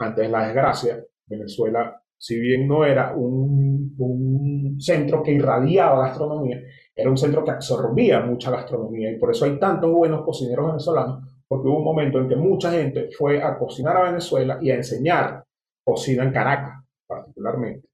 antes 0.00 0.24
de 0.24 0.30
la 0.30 0.46
desgracia, 0.46 1.04
Venezuela, 1.26 2.02
si 2.16 2.38
bien 2.38 2.66
no 2.66 2.84
era 2.84 3.14
un, 3.14 3.94
un, 3.98 4.49
centro 4.80 5.22
que 5.22 5.32
irradiaba 5.32 6.06
gastronomía, 6.06 6.62
era 6.94 7.10
un 7.10 7.16
centro 7.16 7.44
que 7.44 7.50
absorbía 7.52 8.20
mucha 8.20 8.50
gastronomía 8.50 9.10
y 9.10 9.18
por 9.18 9.30
eso 9.30 9.44
hay 9.44 9.58
tantos 9.58 9.90
buenos 9.90 10.24
cocineros 10.24 10.66
venezolanos, 10.66 11.24
porque 11.46 11.68
hubo 11.68 11.78
un 11.78 11.84
momento 11.84 12.18
en 12.18 12.28
que 12.28 12.36
mucha 12.36 12.70
gente 12.70 13.10
fue 13.16 13.42
a 13.42 13.58
cocinar 13.58 13.96
a 13.96 14.04
Venezuela 14.04 14.58
y 14.60 14.70
a 14.70 14.76
enseñar 14.76 15.44
cocina 15.84 16.24
en 16.24 16.32
Caracas, 16.32 16.84
particularmente. 17.06 17.88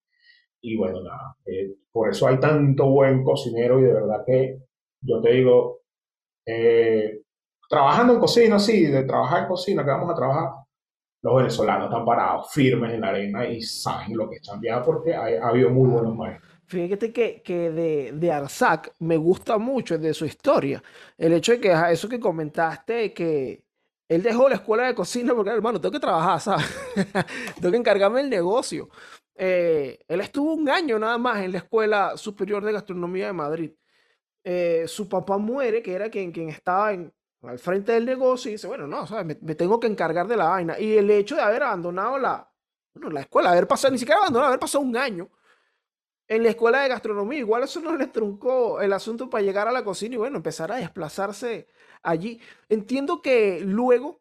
Y 0.61 0.77
bueno, 0.77 1.03
nada, 1.03 1.37
eh, 1.47 1.75
por 1.93 2.11
eso 2.11 2.27
hay 2.27 2.39
tanto 2.39 2.91
buen 2.91 3.23
cocinero 3.23 3.79
y 3.79 3.85
de 3.85 3.93
verdad 3.93 4.25
que 4.27 4.59
yo 5.01 5.21
te 5.21 5.33
digo, 5.33 5.81
eh, 6.45 7.23
trabajando 7.69 8.15
en 8.15 8.21
cocina, 8.21 8.59
sí, 8.59 8.87
de 8.87 9.05
trabajar 9.05 9.43
en 9.43 9.49
cocina, 9.49 9.85
que 9.85 9.91
vamos 9.91 10.11
a 10.11 10.15
trabajar, 10.15 10.51
los 11.23 11.37
venezolanos 11.37 11.89
están 11.89 12.05
parados, 12.05 12.53
firmes 12.53 12.93
en 12.93 13.01
la 13.01 13.09
arena 13.09 13.47
y 13.47 13.61
saben 13.63 14.17
lo 14.17 14.29
que 14.29 14.37
están 14.37 14.61
viendo 14.61 14.83
porque 14.85 15.15
ha, 15.15 15.49
habido 15.49 15.71
muy 15.71 15.89
buenos 15.89 16.15
maestros. 16.15 16.56
Fíjate 16.67 17.13
que, 17.13 17.43
que 17.43 17.71
de, 17.71 18.13
de, 18.13 18.33
Arzac 18.33 18.93
me 18.99 19.17
gusta 19.17 19.57
mucho 19.57 19.99
de 19.99 20.13
su 20.13 20.25
historia. 20.27 20.83
El 21.17 21.33
hecho 21.33 21.53
de 21.53 21.61
que 21.61 21.73
eso 21.91 22.09
que 22.09 22.19
comentaste, 22.19 23.13
que 23.15 23.65
él 24.09 24.23
dejó 24.23 24.49
la 24.49 24.57
escuela 24.57 24.87
de 24.87 24.95
cocina 24.95 25.35
porque, 25.35 25.51
hermano, 25.51 25.81
tengo 25.81 25.93
que 25.93 26.01
trabajar, 26.01 26.41
¿sabes? 26.41 26.67
tengo 27.61 27.71
que 27.71 27.77
encargarme 27.77 28.21
del 28.21 28.31
negocio. 28.31 28.89
Eh, 29.35 29.99
él 30.09 30.21
estuvo 30.21 30.55
un 30.55 30.69
año 30.69 30.99
nada 30.99 31.19
más 31.19 31.43
en 31.43 31.53
la 31.53 31.59
Escuela 31.59 32.17
Superior 32.17 32.65
de 32.65 32.73
Gastronomía 32.73 33.27
de 33.27 33.33
Madrid. 33.33 33.73
Eh, 34.45 34.85
su 34.89 35.09
papá 35.09 35.39
muere, 35.39 35.83
que 35.83 35.93
era 35.93 36.09
quien, 36.11 36.33
quien 36.33 36.49
estaba 36.49 36.93
en, 36.93 37.13
al 37.43 37.59
frente 37.59 37.93
del 37.93 38.07
negocio 38.07 38.49
y 38.49 38.55
dice, 38.55 38.67
bueno, 38.67 38.87
no, 38.87 39.07
¿sabes? 39.07 39.41
Me, 39.41 39.55
tengo 39.55 39.79
que 39.81 39.87
encargar 39.89 40.27
de 40.27 40.37
la 40.37 40.49
vaina. 40.49 40.79
Y 40.79 40.97
el 40.97 41.11
hecho 41.11 41.37
de 41.37 41.43
haber 41.43 41.63
abandonado 41.65 42.19
la, 42.19 42.51
bueno, 42.95 43.11
la 43.11 43.21
escuela, 43.21 43.51
haber 43.51 43.67
pasado, 43.69 43.93
ni 43.93 43.99
siquiera 43.99 44.21
abandonado, 44.21 44.49
haber 44.49 44.61
pasado 44.61 44.85
un 44.85 44.97
año 44.97 45.31
en 46.29 46.43
la 46.43 46.51
escuela 46.51 46.83
de 46.83 46.89
gastronomía, 46.89 47.39
igual 47.39 47.63
eso 47.63 47.81
no 47.81 47.97
le 47.97 48.07
truncó 48.09 48.81
el 48.81 48.93
asunto 48.93 49.31
para 49.31 49.45
llegar 49.45 49.69
a 49.69 49.73
la 49.73 49.85
cocina 49.85 50.15
y 50.15 50.19
bueno, 50.19 50.37
empezar 50.37 50.73
a 50.73 50.77
desplazarse 50.77 51.67
allí. 52.03 52.41
Entiendo 52.69 53.23
que 53.23 53.61
luego, 53.61 54.21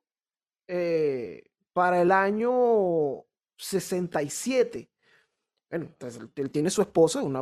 eh, 0.67 1.43
para 1.73 2.01
el 2.01 2.11
año 2.11 3.25
67, 3.57 4.89
bueno, 5.69 5.89
él 6.35 6.51
tiene 6.51 6.69
su 6.69 6.81
esposa, 6.81 7.21
un 7.21 7.35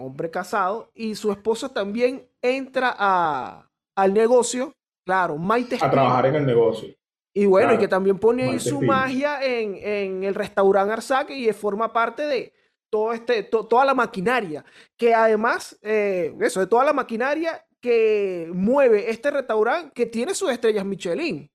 hombre 0.00 0.30
casado, 0.30 0.90
y 0.94 1.14
su 1.14 1.32
esposa 1.32 1.72
también 1.72 2.28
entra 2.42 2.94
a, 2.96 3.70
al 3.94 4.12
negocio 4.12 4.74
Claro, 5.04 5.36
Maite 5.36 5.76
A 5.80 5.90
trabajar 5.90 6.26
en 6.26 6.36
el 6.36 6.46
negocio. 6.46 6.94
Y 7.32 7.46
bueno, 7.46 7.74
y 7.74 7.78
que 7.78 7.88
también 7.88 8.18
pone 8.18 8.44
ahí 8.44 8.60
su 8.60 8.80
magia 8.80 9.42
en, 9.42 9.74
en, 9.76 10.24
el 10.24 10.36
restaurante 10.36 10.92
Arzac 10.92 11.30
y 11.30 11.52
forma 11.52 11.92
parte 11.92 12.22
de 12.22 12.52
todo 12.90 13.12
este, 13.12 13.44
toda 13.44 13.84
la 13.84 13.94
maquinaria. 13.94 14.64
Que 14.96 15.14
además, 15.14 15.78
eh, 15.82 16.34
eso, 16.40 16.60
de 16.60 16.66
toda 16.66 16.84
la 16.84 16.92
maquinaria 16.92 17.64
que 17.80 18.50
mueve 18.52 19.10
este 19.10 19.30
restaurante 19.30 19.92
que 19.94 20.06
tiene 20.06 20.34
sus 20.34 20.50
estrellas 20.50 20.84
Michelin. 20.84 21.50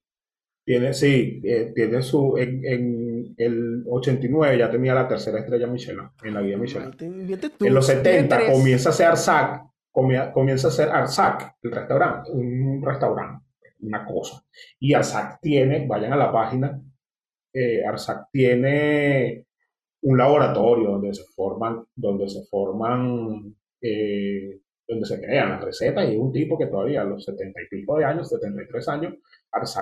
Tiene, 0.66 0.94
sí, 0.96 1.42
eh, 1.44 1.72
tiene 1.76 2.02
su. 2.02 2.38
En, 2.38 2.66
en, 2.66 3.36
el 3.38 3.84
89 3.88 4.58
ya 4.58 4.72
tenía 4.72 4.96
la 4.96 5.08
tercera 5.08 5.40
estrella 5.40 5.68
Michelin, 5.68 6.10
en 6.24 6.34
la 6.34 6.42
guía 6.42 6.58
Michelin. 6.58 6.96
en 7.00 7.74
los 7.74 7.86
70 7.86 8.52
comienza 8.52 8.90
a 8.90 8.94
ser 8.94 9.08
Arzac, 9.08 9.64
comienza 9.92 10.70
a 10.70 10.72
ser 10.72 10.90
Arzac, 10.90 11.58
el 11.62 11.72
restaurante, 11.72 12.32
un 12.32 12.82
restaurante 12.84 13.46
una 13.86 14.06
cosa. 14.06 14.44
Y 14.80 14.94
Arsac 14.94 15.40
tiene, 15.42 15.86
vayan 15.88 16.14
a 16.14 16.18
la 16.18 16.32
página, 16.32 16.82
eh, 17.54 17.86
Arsac 17.86 18.30
tiene 18.32 19.46
un 20.06 20.18
laboratorio 20.18 20.92
donde 20.92 21.14
se 21.14 21.24
forman, 21.36 21.84
donde 21.96 22.30
se 22.30 22.44
forman, 22.46 23.56
eh, 23.82 24.60
donde 24.88 25.06
se 25.06 25.20
crean 25.20 25.50
las 25.50 25.64
recetas 25.64 26.08
y 26.08 26.14
es 26.14 26.20
un 26.20 26.32
tipo 26.32 26.60
que 26.60 26.68
todavía 26.68 27.02
a 27.02 27.06
los 27.06 27.26
setenta 27.26 27.60
y 27.60 27.68
pico 27.68 27.98
de 27.98 28.06
años, 28.06 28.30
73 28.30 28.88
años, 28.90 29.16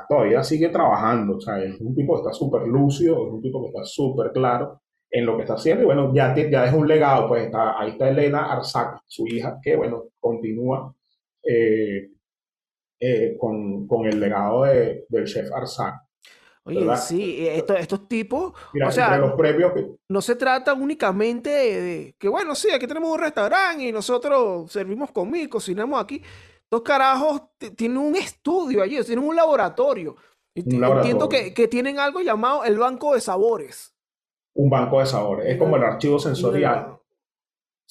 todavía 0.08 0.42
sigue 0.42 0.70
trabajando, 0.70 1.38
o 1.38 1.42
sea, 1.42 1.62
es 1.62 1.80
un 1.82 1.94
tipo 1.94 2.14
que 2.14 2.22
está 2.22 2.32
súper 2.32 2.62
lúcido, 2.62 3.28
es 3.28 3.34
un 3.34 3.42
tipo 3.42 3.62
que 3.62 3.68
está 3.68 3.84
súper 3.84 4.32
claro 4.32 4.82
en 5.12 5.26
lo 5.26 5.36
que 5.36 5.44
está 5.44 5.56
haciendo 5.56 5.84
y 5.84 5.86
bueno, 5.88 6.14
ya, 6.16 6.34
ya 6.50 6.66
es 6.68 6.74
un 6.74 6.88
legado, 6.88 7.28
pues 7.28 7.44
está, 7.46 7.78
ahí 7.78 7.92
está 7.92 8.10
Elena 8.10 8.46
Arsac, 8.54 9.02
su 9.06 9.28
hija, 9.28 9.60
que 9.62 9.76
bueno, 9.76 10.06
continúa 10.22 10.96
eh, 11.44 12.12
eh, 12.98 13.36
con, 13.38 13.86
con, 13.88 14.06
el 14.06 14.22
legado 14.22 14.64
de, 14.64 15.06
del 15.10 15.26
chef 15.26 15.52
Arzac. 15.52 15.96
Oye, 16.66 16.98
sí, 16.98 17.46
eh, 17.46 17.66
estos 17.78 18.08
tipos, 18.08 18.54
o 18.54 18.92
sea, 18.92 19.18
los 19.18 19.34
premios 19.34 19.74
no 20.08 20.22
se 20.22 20.36
trata 20.36 20.74
únicamente 20.74 21.50
de, 21.50 22.16
que, 22.18 22.30
bueno, 22.30 22.56
sí, 22.56 22.72
aquí 22.72 22.88
tenemos 22.88 23.12
un 23.12 23.20
restaurante 23.20 23.84
y 23.84 23.92
nosotros 23.92 24.72
servimos 24.72 25.12
comida, 25.12 25.50
cocinamos 25.50 26.02
aquí. 26.02 26.22
Estos 26.64 26.82
carajos 26.82 27.42
tienen 27.76 27.98
un 27.98 28.16
estudio 28.16 28.82
allí, 28.82 29.02
tienen 29.04 29.26
un 29.26 29.36
laboratorio. 29.36 30.16
Entiendo 30.56 31.28
que, 31.28 31.54
que, 31.54 31.68
tienen 31.68 32.00
algo 32.00 32.22
llamado 32.22 32.64
el 32.64 32.78
banco 32.78 33.14
de 33.14 33.20
sabores. 33.20 33.94
Un 34.54 34.70
banco 34.70 35.00
de 35.00 35.06
sabores, 35.06 35.48
es 35.48 35.58
como 35.58 35.76
el 35.76 35.84
archivo 35.84 36.18
sensorial, 36.18 36.98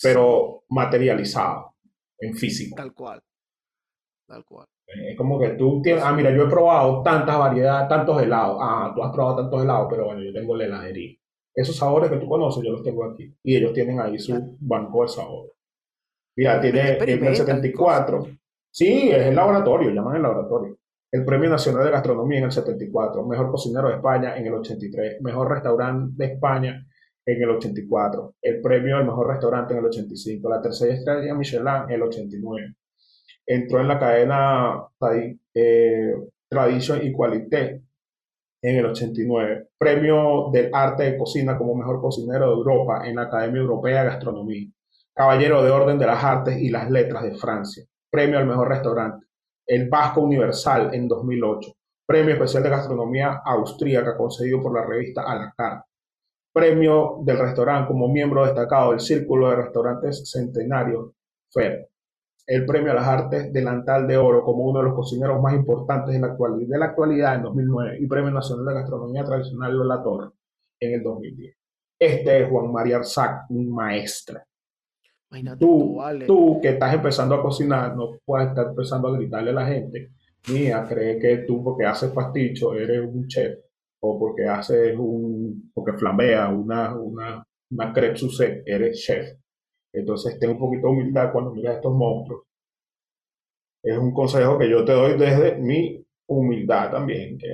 pero 0.01 0.64
materializado 0.70 1.75
en 2.18 2.35
físico. 2.35 2.75
Tal 2.77 2.95
cual, 2.95 3.23
tal 4.27 4.45
cual. 4.45 4.66
Es 4.87 5.16
como 5.16 5.39
que 5.39 5.51
tú 5.51 5.80
tienes, 5.83 6.03
ah, 6.05 6.12
mira, 6.12 6.30
yo 6.30 6.45
he 6.45 6.51
probado 6.51 7.03
tantas 7.03 7.39
variedades, 7.39 7.89
tantos 7.89 8.22
helados. 8.22 8.59
Ah, 8.61 8.93
tú 8.95 9.03
has 9.03 9.12
probado 9.12 9.37
tantos 9.37 9.62
helados, 9.62 9.87
pero 9.91 10.07
bueno, 10.07 10.22
yo 10.22 10.33
tengo 10.33 10.57
la 10.57 10.64
heladería. 10.64 11.16
Esos 11.55 11.76
sabores 11.76 12.11
que 12.11 12.16
tú 12.16 12.28
conoces, 12.28 12.62
yo 12.64 12.72
los 12.72 12.83
tengo 12.83 13.05
aquí. 13.05 13.35
Y 13.43 13.57
ellos 13.57 13.72
tienen 13.72 14.01
ahí 14.01 14.18
su 14.18 14.57
banco 14.61 15.03
de 15.03 15.09
sabores. 15.09 15.53
Mira, 16.37 16.61
tiene 16.61 16.99
en 16.99 17.24
el 17.24 17.37
74. 17.37 18.26
Sí, 18.70 19.11
es 19.11 19.26
el 19.26 19.35
laboratorio, 19.35 19.91
llaman 19.91 20.16
el 20.16 20.22
laboratorio. 20.22 20.78
El 21.11 21.26
Premio 21.26 21.51
Nacional 21.51 21.85
de 21.85 21.91
Gastronomía 21.91 22.39
en 22.39 22.45
el 22.45 22.53
74. 22.53 23.26
Mejor 23.26 23.51
cocinero 23.51 23.89
de 23.89 23.97
España 23.97 24.37
en 24.37 24.47
el 24.47 24.55
83. 24.55 25.20
Mejor 25.20 25.51
restaurante 25.51 26.14
de 26.16 26.33
España 26.33 26.87
en 27.26 27.43
el 27.43 27.51
84. 27.51 28.35
El 28.41 28.61
premio 28.62 28.97
al 28.97 29.05
mejor 29.05 29.28
restaurante 29.28 29.74
en 29.74 29.80
el 29.80 29.87
85. 29.87 30.49
La 30.49 30.62
tercera 30.62 30.95
estrella 30.95 31.35
Michelin 31.35 31.85
en 31.89 31.91
el 31.91 32.03
89 32.03 32.74
entró 33.55 33.80
en 33.80 33.88
la 33.88 33.98
cadena 33.98 34.86
eh, 35.55 36.14
Tradition 36.48 37.00
y 37.03 37.12
Qualité 37.12 37.82
en 38.62 38.76
el 38.76 38.86
89, 38.86 39.68
premio 39.76 40.48
del 40.53 40.70
arte 40.72 41.03
de 41.05 41.18
cocina 41.18 41.59
como 41.59 41.74
mejor 41.74 42.00
cocinero 42.00 42.46
de 42.46 42.53
Europa 42.53 43.03
en 43.05 43.16
la 43.16 43.22
Academia 43.22 43.61
Europea 43.61 44.05
de 44.05 44.11
Gastronomía, 44.11 44.68
caballero 45.12 45.62
de 45.62 45.70
Orden 45.70 45.98
de 45.98 46.07
las 46.07 46.22
Artes 46.22 46.59
y 46.59 46.68
las 46.68 46.88
Letras 46.88 47.24
de 47.24 47.34
Francia, 47.34 47.84
premio 48.11 48.38
al 48.38 48.46
mejor 48.46 48.68
restaurante, 48.68 49.26
el 49.66 49.88
Vasco 49.88 50.20
Universal 50.20 50.94
en 50.94 51.09
2008, 51.09 51.72
premio 52.07 52.34
especial 52.34 52.62
de 52.62 52.70
gastronomía 52.70 53.42
austríaca 53.44 54.16
concedido 54.16 54.62
por 54.62 54.74
la 54.74 54.86
revista 54.86 55.22
A 55.22 55.34
la 55.34 55.55
Carte, 55.57 55.88
premio 56.53 57.18
del 57.22 57.38
restaurante 57.38 57.88
como 57.88 58.09
miembro 58.09 58.44
destacado 58.44 58.90
del 58.90 59.00
Círculo 59.00 59.50
de 59.50 59.57
Restaurantes 59.57 60.30
Centenario 60.30 61.14
FER, 61.50 61.88
el 62.47 62.66
Premio 62.66 62.93
a 62.93 62.95
las 62.95 63.07
Artes 63.07 63.53
Delantal 63.53 64.07
de 64.07 64.16
Oro 64.16 64.43
como 64.43 64.64
uno 64.64 64.80
de 64.80 64.86
los 64.86 64.95
cocineros 64.95 65.40
más 65.40 65.55
importantes 65.55 66.12
de 66.12 66.20
la 66.20 66.28
actualidad, 66.28 66.68
de 66.68 66.78
la 66.78 66.86
actualidad 66.86 67.36
en 67.36 67.43
2009 67.43 67.99
y 68.01 68.07
Premio 68.07 68.30
Nacional 68.30 68.66
de 68.66 68.74
Gastronomía 68.74 69.24
Tradicional 69.24 69.74
Lola 69.74 70.03
Torre 70.03 70.30
en 70.80 70.95
el 70.95 71.03
2010. 71.03 71.57
Este 71.99 72.43
es 72.43 72.51
Juan 72.51 72.72
María 72.72 72.97
Arzac, 72.97 73.49
un 73.51 73.72
maestro. 73.72 74.40
Tú, 75.59 75.97
vale. 75.97 76.26
tú 76.26 76.61
que 76.61 76.70
estás 76.70 76.93
empezando 76.93 77.34
a 77.34 77.43
cocinar, 77.43 77.97
no 77.97 78.18
puedes 78.24 78.49
estar 78.49 78.66
empezando 78.66 79.09
a 79.09 79.16
gritarle 79.16 79.51
a 79.51 79.55
la 79.55 79.66
gente, 79.66 80.11
mía, 80.51 80.84
cree 80.86 81.18
que 81.18 81.38
tú 81.38 81.62
porque 81.64 81.86
haces 81.86 82.11
pasticho 82.11 82.74
eres 82.74 83.01
un 83.01 83.26
chef, 83.26 83.59
o 84.01 84.18
porque 84.18 84.47
haces 84.47 84.95
un, 84.99 85.70
porque 85.72 85.95
flambeas 85.95 86.53
una, 86.53 86.95
una, 86.95 87.43
una 87.70 87.93
crepe 87.93 88.62
eres 88.66 89.01
chef. 89.01 89.38
Entonces 89.93 90.38
ten 90.38 90.51
un 90.51 90.59
poquito 90.59 90.86
de 90.86 90.93
humildad 90.93 91.32
cuando 91.32 91.53
miras 91.53 91.76
estos 91.76 91.95
monstruos. 91.95 92.45
Es 93.82 93.99
un 93.99 94.12
consejo 94.12 94.59
que 94.59 94.70
yo 94.70 94.84
te 94.84 94.93
doy 94.93 95.18
desde 95.18 95.57
mi 95.57 96.05
humildad 96.26 96.90
también, 96.90 97.36
que 97.36 97.49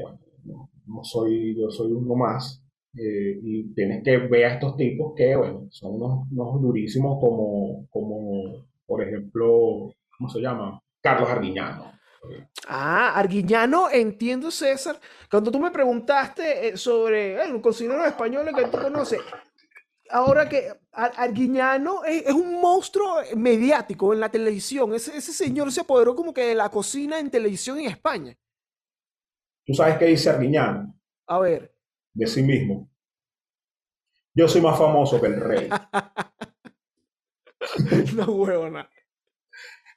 no, 0.45 0.71
no 0.87 1.03
soy, 1.03 1.57
yo 1.59 1.71
soy 1.71 1.91
uno 1.91 2.15
más, 2.15 2.63
eh, 2.97 3.39
y 3.43 3.75
tienes 3.75 4.03
que 4.03 4.17
ver 4.17 4.45
a 4.45 4.55
estos 4.55 4.77
tipos 4.77 5.13
que, 5.15 5.37
bueno, 5.37 5.69
son 5.71 5.95
unos, 5.95 6.27
unos 6.31 6.63
durísimos 6.63 7.19
como, 7.21 7.87
como, 7.91 8.67
por 8.87 9.03
ejemplo, 9.03 9.93
¿cómo 10.17 10.29
se 10.29 10.41
llama? 10.41 10.81
Carlos 11.01 11.29
Arguiñano. 11.29 11.93
Ah, 12.67 13.13
Arguiñano, 13.15 13.89
entiendo, 13.91 14.51
César. 14.51 14.99
Cuando 15.31 15.51
tú 15.51 15.61
me 15.61 15.71
preguntaste 15.71 16.69
eh, 16.69 16.77
sobre 16.77 17.43
eh, 17.43 17.49
los 17.49 17.61
cocineros 17.63 18.07
españoles 18.07 18.55
que 18.55 18.65
tú 18.65 18.79
conoces, 18.79 19.21
ahora 20.11 20.49
que 20.49 20.69
Ar- 20.93 21.13
Arguiñano 21.17 22.05
es, 22.05 22.27
es 22.27 22.35
un 22.35 22.61
monstruo 22.61 23.17
mediático 23.37 24.13
en 24.13 24.21
la 24.21 24.31
televisión. 24.31 24.95
Ese, 24.95 25.17
ese 25.17 25.33
señor 25.33 25.71
se 25.73 25.81
apoderó 25.83 26.15
como 26.15 26.33
que 26.33 26.45
de 26.45 26.55
la 26.55 26.71
cocina 26.71 27.19
en 27.21 27.31
televisión 27.31 27.79
en 27.79 27.87
España. 27.87 28.37
¿Tú 29.65 29.75
sabes 29.75 29.99
qué 29.99 30.07
dice 30.07 30.31
Arguiñano 30.31 30.95
A 31.27 31.39
ver, 31.39 31.75
de 32.15 32.27
sí 32.27 32.43
mismo? 32.43 32.89
Yo 34.35 34.49
soy 34.49 34.61
más 34.61 34.79
famoso 34.79 35.21
que 35.21 35.27
el 35.27 35.41
rey. 35.41 35.69
no 38.15 38.25
huevona. 38.33 38.89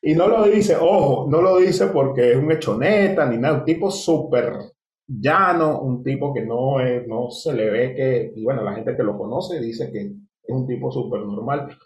Y 0.01 0.15
no 0.15 0.27
lo 0.27 0.43
dice, 0.45 0.75
ojo, 0.75 1.27
no 1.29 1.41
lo 1.41 1.57
dice 1.57 1.87
porque 1.87 2.31
es 2.31 2.37
un 2.37 2.51
hechoneta 2.51 3.25
ni 3.27 3.37
nada, 3.37 3.59
un 3.59 3.65
tipo 3.65 3.91
súper 3.91 4.53
llano, 5.19 5.81
un 5.81 6.03
tipo 6.03 6.33
que 6.33 6.45
no, 6.45 6.77
no 7.07 7.29
se 7.31 7.53
le 7.53 7.69
ve 7.69 7.95
que, 7.95 8.33
y 8.35 8.43
bueno, 8.43 8.63
la 8.63 8.73
gente 8.73 8.95
que 8.95 9.03
lo 9.03 9.17
conoce 9.17 9.59
dice 9.59 9.91
que 9.91 9.99
es 10.01 10.55
un 10.55 10.67
tipo 10.67 10.91
súper 10.91 11.21
normal. 11.21 11.77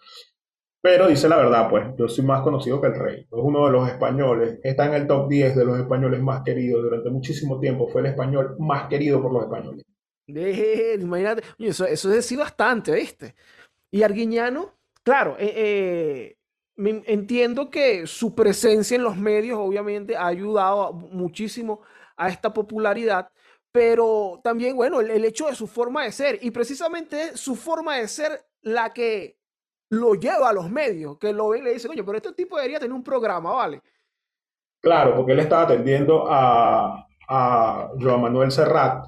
Pero 0.81 1.07
dice 1.07 1.27
la 1.27 1.37
verdad, 1.37 1.67
pues, 1.69 1.87
yo 1.97 2.07
soy 2.07 2.23
más 2.25 2.43
conocido 2.43 2.79
que 2.79 2.87
el 2.87 2.95
rey. 2.95 3.21
Es 3.21 3.27
uno 3.31 3.65
de 3.65 3.71
los 3.71 3.89
españoles, 3.89 4.59
está 4.63 4.85
en 4.85 4.93
el 4.93 5.07
top 5.07 5.27
10 5.27 5.55
de 5.55 5.65
los 5.65 5.79
españoles 5.79 6.21
más 6.21 6.43
queridos 6.43 6.83
durante 6.83 7.09
muchísimo 7.09 7.59
tiempo. 7.59 7.87
Fue 7.87 8.01
el 8.01 8.07
español 8.07 8.55
más 8.59 8.87
querido 8.87 9.21
por 9.21 9.33
los 9.33 9.43
españoles. 9.43 9.83
Imagínate, 10.27 11.43
eso, 11.57 11.85
eso 11.85 12.09
es 12.09 12.15
decir 12.15 12.37
bastante, 12.37 12.91
¿viste? 12.91 13.33
Y 13.91 14.03
Arguiñano, 14.03 14.73
claro, 15.03 15.35
eh, 15.39 15.53
eh, 15.55 16.35
entiendo 16.77 17.69
que 17.69 18.05
su 18.05 18.35
presencia 18.35 18.95
en 18.95 19.03
los 19.03 19.17
medios 19.17 19.57
obviamente 19.59 20.15
ha 20.15 20.27
ayudado 20.27 20.93
muchísimo 20.93 21.81
a 22.17 22.29
esta 22.29 22.53
popularidad, 22.53 23.29
pero 23.71 24.39
también, 24.43 24.75
bueno, 24.75 25.01
el, 25.01 25.25
hecho 25.25 25.47
de 25.47 25.55
su 25.55 25.67
forma 25.67 26.03
de 26.03 26.11
ser, 26.11 26.39
y 26.41 26.51
precisamente 26.51 27.35
su 27.35 27.55
forma 27.55 27.97
de 27.97 28.07
ser 28.07 28.45
la 28.61 28.93
que 28.93 29.37
lo 29.89 30.15
lleva 30.15 30.49
a 30.49 30.53
los 30.53 30.69
medios, 30.69 31.17
que 31.17 31.33
lo 31.33 31.49
ven 31.49 31.61
y 31.61 31.65
le 31.65 31.73
dicen, 31.73 31.91
oye, 31.91 32.03
pero 32.03 32.17
este 32.17 32.33
tipo 32.33 32.55
debería 32.55 32.79
tener 32.79 32.93
un 32.93 33.03
programa, 33.03 33.51
¿vale? 33.51 33.81
Claro, 34.79 35.15
porque 35.15 35.33
él 35.33 35.39
estaba 35.39 35.63
atendiendo 35.63 36.25
a, 36.27 37.05
a 37.27 37.89
Joan 37.99 38.21
Manuel 38.21 38.51
Serrat 38.51 39.07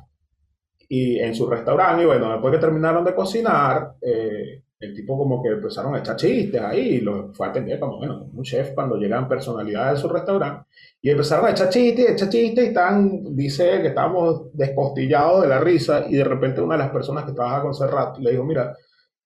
y 0.89 1.19
en 1.19 1.35
su 1.35 1.47
restaurante, 1.47 2.03
y 2.03 2.05
bueno, 2.05 2.31
después 2.31 2.53
que 2.53 2.59
terminaron 2.59 3.03
de 3.03 3.15
cocinar, 3.15 3.93
eh, 4.01 4.63
el 4.80 4.93
tipo 4.93 5.17
como 5.17 5.41
que 5.41 5.49
empezaron 5.49 5.95
a 5.95 5.99
echar 5.99 6.15
chistes 6.15 6.61
ahí, 6.61 6.95
y 6.95 7.01
lo 7.01 7.34
fue 7.34 7.47
a 7.47 7.49
atender 7.49 7.80
como, 7.80 7.97
bueno, 7.97 8.30
un 8.32 8.43
chef 8.43 8.73
cuando 8.73 8.95
llegan 8.97 9.28
personalidades 9.28 9.95
de 9.95 10.01
su 10.01 10.09
restaurante, 10.13 10.67
y 11.01 11.09
empezaron 11.09 11.45
a 11.45 11.51
echar 11.51 11.69
chistes, 11.69 12.11
echar 12.11 12.30
chistes, 12.30 12.63
y 12.63 12.67
están, 12.67 13.36
dice 13.36 13.82
que 13.82 13.88
estábamos 13.88 14.53
descostillados 14.53 15.41
de 15.41 15.47
la 15.47 15.59
risa, 15.59 16.05
y 16.07 16.15
de 16.15 16.23
repente 16.23 16.61
una 16.61 16.75
de 16.75 16.84
las 16.84 16.91
personas 16.91 17.25
que 17.25 17.34
trabaja 17.34 17.63
con 17.63 17.73
Serrat 17.73 18.17
le 18.19 18.32
dijo, 18.32 18.43
mira, 18.43 18.75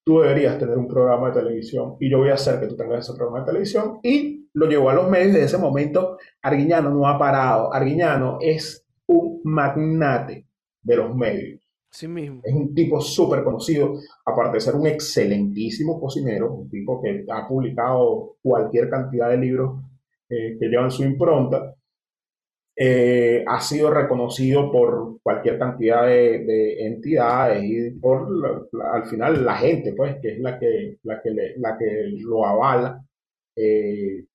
tú 0.04 0.22
deberías 0.22 0.58
tener 0.58 0.78
un 0.78 0.88
programa 0.88 1.28
de 1.28 1.42
televisión, 1.42 1.98
y 2.00 2.10
yo 2.10 2.20
voy 2.20 2.30
a 2.30 2.36
hacer 2.36 2.60
que 2.60 2.68
tú 2.68 2.76
tengas 2.76 3.08
ese 3.08 3.18
programa 3.18 3.42
de 3.42 3.48
televisión, 3.48 4.00
y 4.04 4.50
lo 4.54 4.68
llevó 4.68 4.90
a 4.90 4.94
los 4.94 5.10
medios, 5.10 5.34
desde 5.34 5.46
ese 5.46 5.58
momento 5.58 6.18
Arguiñano 6.42 6.90
no 6.90 7.08
ha 7.08 7.20
parado, 7.20 7.74
Arguiñano 7.74 8.38
es 8.42 8.86
un 9.08 9.42
magnate 9.44 10.48
de 10.82 10.96
los 10.96 11.16
medios. 11.16 11.61
Sí 11.92 12.08
mismo. 12.08 12.42
Es 12.44 12.54
un 12.54 12.74
tipo 12.74 13.02
súper 13.02 13.44
conocido, 13.44 13.94
aparte 14.26 14.56
de 14.58 14.62
ser 14.62 14.76
un 14.76 14.88
excelentísimo 14.88 16.00
cocinero, 16.00 16.54
un 16.54 16.70
tipo 16.70 17.02
que 17.02 17.26
ha 17.30 17.48
publicado 17.48 18.38
cualquier 18.42 18.90
cantidad 18.90 19.30
de 19.30 19.38
libros 19.38 19.82
eh, 20.30 20.58
que 20.60 20.68
llevan 20.68 20.92
su 20.92 21.04
impronta. 21.04 21.76
eh, 22.76 23.44
ha 23.48 23.60
sido 23.62 23.92
reconocido 23.92 24.72
por 24.72 25.20
cualquier 25.22 25.60
cantidad 25.60 26.06
de, 26.06 26.40
de 26.46 26.88
entidades 26.88 27.64
y 27.64 27.92
por 28.00 28.30
la- 28.32 28.62
la- 28.72 28.94
al 28.94 29.06
final 29.06 29.46
la 29.46 29.56
gente, 29.58 29.94
pues, 29.94 30.18
que 30.22 30.34
es 30.34 30.40
la 30.40 30.58
que, 30.60 30.98
la 31.04 31.22
que, 31.22 31.32
le- 31.32 31.58
la 31.58 31.78
que 31.78 31.86
lo 32.20 32.46
avala 32.46 33.04
eh, 33.56 34.26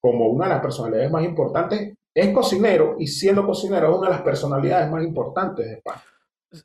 como 0.00 0.28
una 0.28 0.46
de 0.46 0.50
las 0.54 0.62
personalidades 0.62 1.10
más 1.10 1.24
importantes. 1.24 1.94
Es 2.14 2.30
cocinero 2.34 2.96
y 2.98 3.06
siendo 3.06 3.46
cocinero 3.46 3.90
es 3.92 3.98
una 3.98 4.08
de 4.08 4.14
las 4.14 4.22
personalidades 4.22 4.90
más 4.90 5.04
importantes 5.04 5.66
de 5.66 5.74
España. 5.74 6.02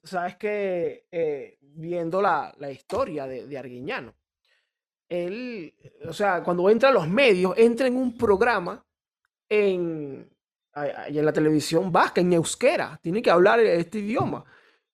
Sabes 0.03 0.35
que 0.37 1.07
eh, 1.11 1.57
viendo 1.61 2.21
la, 2.21 2.53
la 2.57 2.71
historia 2.71 3.27
de, 3.27 3.45
de 3.47 3.57
Arguiñano, 3.57 4.13
él, 5.07 5.73
o 6.07 6.13
sea, 6.13 6.41
cuando 6.43 6.69
entra 6.69 6.89
a 6.89 6.93
los 6.93 7.07
medios, 7.07 7.53
entra 7.57 7.85
en 7.87 7.95
un 7.95 8.17
programa 8.17 8.83
en, 9.47 10.27
en 10.75 11.25
la 11.25 11.31
televisión 11.33 11.91
vasca, 11.91 12.21
en 12.21 12.33
euskera, 12.33 12.99
tiene 13.01 13.21
que 13.21 13.29
hablar 13.29 13.59
este 13.59 13.99
idioma. 13.99 14.43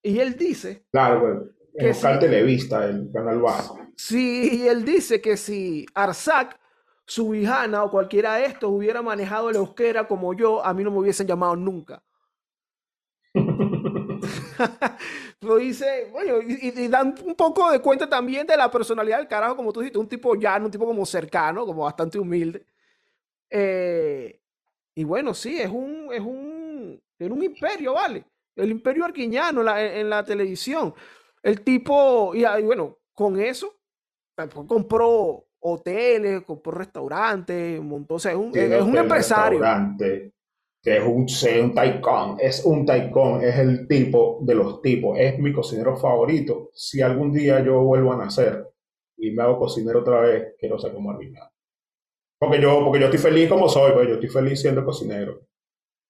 Y 0.04 0.20
él 0.20 0.36
dice, 0.36 0.86
Claro, 0.92 1.50
Que 1.78 1.86
en 1.86 1.92
Oscar 1.92 2.16
sí. 2.16 2.20
Televista, 2.20 2.86
el 2.86 3.10
canal 3.14 3.39
bajo. 3.42 3.80
si 3.96 4.68
él 4.68 4.84
dice 4.84 5.22
que 5.22 5.38
si 5.38 5.86
Arzac, 5.94 6.60
Subijana 7.06 7.84
o 7.84 7.92
cualquiera 7.92 8.36
de 8.36 8.46
estos 8.46 8.70
hubiera 8.72 9.02
manejado 9.02 9.50
el 9.50 9.56
euskera 9.58 10.08
como 10.08 10.34
yo, 10.34 10.64
a 10.66 10.74
mí 10.74 10.84
no 10.84 10.92
me 10.92 11.00
hubiesen 11.00 11.28
llamado 11.28 11.56
nunca. 11.56 12.04
Lo 15.41 15.57
dice, 15.57 16.07
bueno, 16.12 16.39
y, 16.41 16.88
dan 16.88 17.16
un 17.26 17.36
poco 17.36 17.72
de 17.72 17.80
cuenta 17.80 18.07
también 18.07 18.45
de 18.45 18.57
la 18.57 18.70
personalidad 18.70 19.18
del 19.18 19.28
carajo, 19.28 19.55
como 19.55 19.72
tú 19.72 19.80
dijiste, 19.80 19.99
un 19.99 20.07
tipo 20.07 20.36
llano, 20.36 20.66
un 20.66 20.72
tipo 20.72 20.86
como 20.86 21.05
cercano, 21.05 21.66
como 21.66 21.84
bastante 21.84 22.20
humilde. 22.20 22.66
Eh, 23.49 24.39
y 24.95 25.03
bueno, 25.03 25.34
sí, 25.34 25.59
es 25.59 25.70
un, 25.70 26.09
es 26.12 26.22
un, 26.22 27.01
era 27.18 27.34
un 27.34 27.43
imperio, 27.43 27.93
¿vale? 27.93 28.26
El 28.55 28.72
imperio 28.72 29.05
arquiñano 29.05 29.62
en 29.62 29.66
la, 29.66 29.84
en 29.84 30.09
la 30.09 30.24
televisión. 30.24 30.93
El 31.41 31.62
tipo, 31.62 32.36
y, 32.36 32.43
ah, 32.43 32.59
y 32.59 32.64
bueno, 32.64 32.97
con 33.14 33.39
eso, 33.39 33.76
eh, 34.38 34.47
pues, 34.47 34.68
compró 34.68 35.45
hoteles, 35.59 36.43
compró 36.43 36.72
restaurantes, 36.72 37.82
montó, 37.82 38.16
o 38.16 38.20
sea, 38.20 38.32
es 38.32 38.38
un, 38.38 38.55
es 38.55 38.82
un 38.82 38.97
empresario. 38.97 39.59
restaurante, 39.59 40.34
que 40.82 40.98
es 40.98 41.04
un, 41.04 41.26
es 41.26 41.44
un 41.44 42.40
es 42.40 42.66
un 42.66 42.86
taicón, 42.86 43.44
es 43.44 43.56
el 43.58 43.88
tipo 43.88 44.40
de 44.42 44.56
los 44.56 44.82
tipos, 44.82 45.18
es 45.20 45.38
mi 45.40 45.54
cocinero 45.54 45.96
favorito. 45.96 46.72
Si 46.74 47.02
algún 47.02 47.32
día 47.32 47.64
yo 47.64 47.82
vuelvo 47.82 48.14
a 48.14 48.18
nacer 48.18 48.68
y 49.18 49.32
me 49.32 49.44
hago 49.44 49.60
cocinero 49.60 50.00
otra 50.00 50.22
vez, 50.22 50.56
quiero 50.60 50.80
ser 50.80 50.94
como 50.94 51.12
Arguiñano. 51.12 51.52
Porque 52.40 52.60
yo, 52.60 52.84
porque 52.84 53.00
yo 53.00 53.06
estoy 53.06 53.20
feliz 53.20 53.48
como 53.48 53.70
soy, 53.70 53.92
pues 53.94 54.08
yo 54.08 54.14
estoy 54.16 54.30
feliz 54.30 54.60
siendo 54.60 54.84
cocinero. 54.84 55.42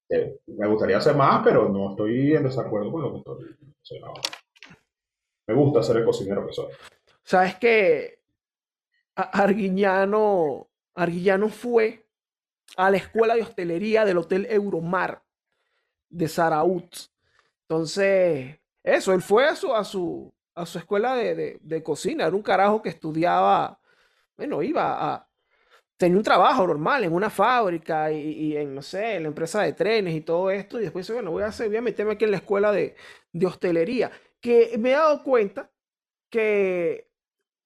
Eh, 0.10 0.40
me 0.48 0.68
gustaría 0.68 0.98
hacer 0.98 1.16
más, 1.16 1.42
pero 1.44 1.68
no 1.68 1.92
estoy 1.92 2.34
en 2.36 2.44
desacuerdo 2.44 2.92
con 2.92 3.02
lo 3.02 3.12
que 3.14 3.18
estoy 3.20 4.00
ahora. 4.02 4.22
Me 5.48 5.54
gusta 5.56 5.84
ser 5.84 5.98
el 5.98 6.06
cocinero 6.06 6.48
que 6.48 6.54
soy. 6.54 6.68
Sabes 7.24 7.56
que 7.56 8.20
A- 9.16 9.44
Arguiñano, 9.44 10.70
Arguiñano 10.96 11.50
fue 11.50 12.06
a 12.78 12.90
la 12.92 12.98
escuela 12.98 13.36
de 13.36 13.42
hostelería 13.44 14.06
del 14.06 14.18
Hotel 14.18 14.48
Euromar 14.50 15.24
de 16.10 16.28
Saraut. 16.28 16.96
Entonces, 17.64 18.60
eso, 18.84 19.14
él 19.14 19.22
fue 19.22 19.46
a 19.48 19.56
su, 19.56 19.74
a 19.74 19.84
su, 19.84 20.34
a 20.56 20.66
su 20.66 20.78
escuela 20.80 21.16
de, 21.16 21.60
de- 21.62 21.84
cocina. 21.84 22.26
Era 22.28 22.36
un 22.36 22.42
carajo 22.44 22.82
que 22.82 22.90
estudiaba, 22.90 23.80
bueno, 24.38 24.62
iba 24.64 25.14
a, 25.16 25.30
tenía 25.98 26.18
un 26.18 26.24
trabajo 26.24 26.68
normal 26.68 27.04
en 27.04 27.14
una 27.14 27.30
fábrica 27.30 28.12
y, 28.12 28.58
en, 28.58 28.76
no 28.76 28.82
sé, 28.82 29.16
en 29.16 29.24
la 29.24 29.30
empresa 29.30 29.62
de 29.64 29.74
trenes 29.74 30.16
y 30.16 30.22
todo 30.22 30.52
esto. 30.52 30.80
Y 30.80 30.84
después 30.84 31.10
bueno, 31.12 31.32
voy 31.32 31.44
a 31.44 31.48
hacer, 31.48 31.68
voy 31.70 31.78
a 31.78 31.82
meterme 31.82 32.14
aquí 32.14 32.26
en 32.26 32.32
la 32.32 32.38
escuela 32.38 32.72
de, 32.72 32.96
de 33.32 33.46
hostelería. 33.48 34.12
Que 34.42 34.78
me 34.80 34.90
he 34.92 34.94
dado 34.94 35.24
cuenta 35.24 35.72
que, 36.30 37.10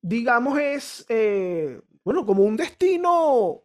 digamos, 0.02 0.60
es, 0.60 1.06
eh, 1.10 1.82
bueno, 2.04 2.26
como 2.26 2.44
un 2.44 2.58
destino 2.58 3.65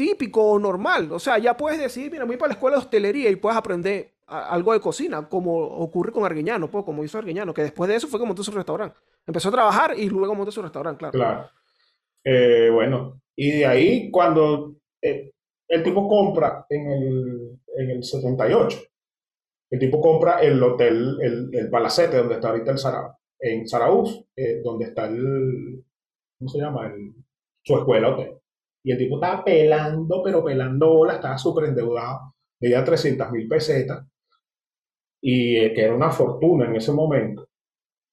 típico 0.00 0.42
o 0.42 0.58
normal. 0.58 1.12
O 1.12 1.18
sea, 1.18 1.36
ya 1.36 1.54
puedes 1.54 1.78
decir, 1.78 2.10
mira, 2.10 2.24
voy 2.24 2.38
para 2.38 2.48
la 2.48 2.54
escuela 2.54 2.78
de 2.78 2.84
hostelería 2.84 3.28
y 3.28 3.36
puedes 3.36 3.58
aprender 3.58 4.12
algo 4.26 4.72
de 4.72 4.80
cocina, 4.80 5.28
como 5.28 5.58
ocurre 5.58 6.10
con 6.10 6.24
Arguiñano, 6.24 6.70
pues, 6.70 6.86
como 6.86 7.04
hizo 7.04 7.18
Arguiñano, 7.18 7.52
que 7.52 7.62
después 7.62 7.86
de 7.86 7.96
eso 7.96 8.08
fue 8.08 8.18
como 8.18 8.28
montó 8.28 8.42
su 8.42 8.50
restaurante. 8.50 8.96
empezó 9.26 9.50
a 9.50 9.52
trabajar 9.52 9.98
y 9.98 10.08
luego 10.08 10.34
montó 10.34 10.50
su 10.50 10.62
restaurante, 10.62 11.00
claro. 11.00 11.12
Claro. 11.12 11.50
Eh, 12.24 12.70
bueno, 12.72 13.20
y 13.36 13.50
de 13.58 13.66
ahí 13.66 14.10
cuando 14.10 14.76
eh, 15.02 15.32
el 15.68 15.82
tipo 15.82 16.08
compra 16.08 16.64
en 16.70 16.90
el, 16.90 17.58
en 17.76 17.90
el 17.90 18.02
78, 18.02 18.78
el 19.72 19.78
tipo 19.78 20.00
compra 20.00 20.40
el 20.40 20.62
hotel, 20.62 21.18
el, 21.20 21.50
el 21.52 21.68
palacete 21.68 22.16
donde 22.16 22.36
está 22.36 22.48
ahorita 22.48 22.70
el 22.70 22.78
Sara, 22.78 23.18
en 23.38 23.68
Zarauz, 23.68 24.24
eh, 24.34 24.62
donde 24.64 24.86
está 24.86 25.06
el, 25.06 25.84
¿cómo 26.38 26.48
se 26.48 26.58
llama? 26.58 26.86
El, 26.86 27.14
su 27.62 27.76
escuela 27.76 28.14
hotel. 28.14 28.39
Y 28.82 28.92
el 28.92 28.98
tipo 28.98 29.16
estaba 29.16 29.44
pelando, 29.44 30.22
pero 30.22 30.44
pelando 30.44 30.94
bola, 30.94 31.14
estaba 31.14 31.38
súper 31.38 31.66
endeudado, 31.66 32.34
debía 32.58 32.84
300 32.84 33.30
mil 33.32 33.48
pesetas, 33.48 34.06
y 35.22 35.56
eh, 35.56 35.72
que 35.74 35.82
era 35.82 35.94
una 35.94 36.10
fortuna 36.10 36.66
en 36.66 36.76
ese 36.76 36.92
momento. 36.92 37.48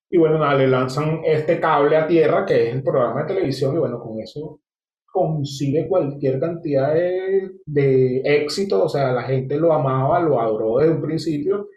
Y 0.09 0.17
bueno, 0.17 0.39
nada, 0.39 0.55
le 0.55 0.67
lanzan 0.67 1.21
este 1.25 1.59
cable 1.59 1.97
a 1.97 2.07
tierra, 2.07 2.45
que 2.45 2.69
es 2.69 2.75
el 2.75 2.83
programa 2.83 3.21
de 3.21 3.27
televisión, 3.27 3.75
y 3.75 3.79
bueno, 3.79 3.99
con 3.99 4.19
eso 4.21 4.61
consigue 5.05 5.87
cualquier 5.87 6.39
cantidad 6.39 6.93
de, 6.93 7.51
de 7.65 8.21
éxito, 8.23 8.83
o 8.83 8.89
sea, 8.89 9.11
la 9.13 9.23
gente 9.23 9.57
lo 9.57 9.73
amaba, 9.73 10.19
lo 10.19 10.39
adoró 10.39 10.77
desde 10.79 10.93
un 10.93 11.01
principio, 11.01 11.69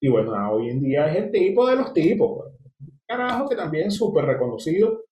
y 0.00 0.08
bueno, 0.08 0.32
hoy 0.52 0.70
en 0.70 0.82
día 0.82 1.10
es 1.10 1.24
el 1.24 1.30
tipo 1.32 1.66
de 1.66 1.76
los 1.76 1.92
tipos, 1.94 2.38
pues. 2.38 2.88
carajo 3.06 3.48
que 3.48 3.56
también 3.56 3.90
súper 3.90 4.26
reconocido 4.26 5.03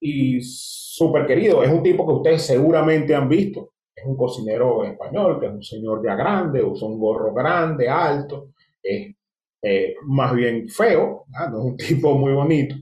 y 0.00 0.40
súper 0.40 1.26
querido, 1.26 1.62
es 1.62 1.70
un 1.70 1.82
tipo 1.82 2.06
que 2.06 2.12
ustedes 2.14 2.42
seguramente 2.42 3.14
han 3.14 3.28
visto, 3.28 3.72
es 3.94 4.04
un 4.04 4.16
cocinero 4.16 4.84
español, 4.84 5.40
que 5.40 5.46
es 5.46 5.52
un 5.52 5.62
señor 5.62 6.02
ya 6.04 6.14
grande, 6.14 6.62
usa 6.62 6.88
un 6.88 6.98
gorro 6.98 7.32
grande, 7.34 7.88
alto, 7.88 8.50
es 8.82 9.14
eh, 9.62 9.94
más 10.04 10.34
bien 10.34 10.68
feo, 10.68 11.24
no 11.50 11.58
es 11.58 11.64
un 11.64 11.76
tipo 11.76 12.14
muy 12.16 12.32
bonito, 12.32 12.76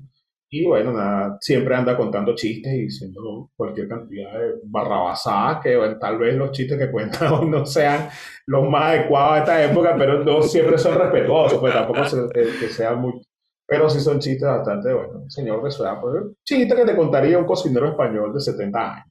y 0.48 0.64
bueno, 0.64 0.92
nada, 0.92 1.38
siempre 1.40 1.74
anda 1.74 1.96
contando 1.96 2.34
chistes 2.34 2.72
y 2.72 2.82
diciendo 2.82 3.50
cualquier 3.56 3.88
cantidad 3.88 4.32
de 4.32 4.54
barrabasadas 4.64 5.60
que 5.62 5.76
tal 6.00 6.18
vez 6.18 6.36
los 6.36 6.52
chistes 6.52 6.78
que 6.78 6.90
cuentan 6.90 7.50
no 7.50 7.66
sean 7.66 8.08
los 8.46 8.68
más 8.68 8.84
adecuados 8.84 9.34
de 9.34 9.38
esta 9.40 9.64
época, 9.64 9.96
pero 9.98 10.22
no 10.22 10.42
siempre 10.42 10.78
son 10.78 10.98
respetuosos, 10.98 11.58
pues 11.58 11.72
tampoco 11.74 12.00
que 12.32 12.68
sean 12.68 13.00
muy... 13.00 13.20
Pero 13.66 13.90
sí 13.90 14.00
son 14.00 14.20
chistes 14.20 14.48
bastante, 14.48 14.92
bueno, 14.92 15.28
señor 15.28 15.62
de 15.62 15.70
su 15.70 15.82
edad, 15.82 15.98
chiste 16.44 16.74
que 16.74 16.84
te 16.84 16.96
contaría 16.96 17.38
un 17.38 17.46
cocinero 17.46 17.88
español 17.88 18.32
de 18.32 18.40
70 18.40 18.92
años. 18.92 19.06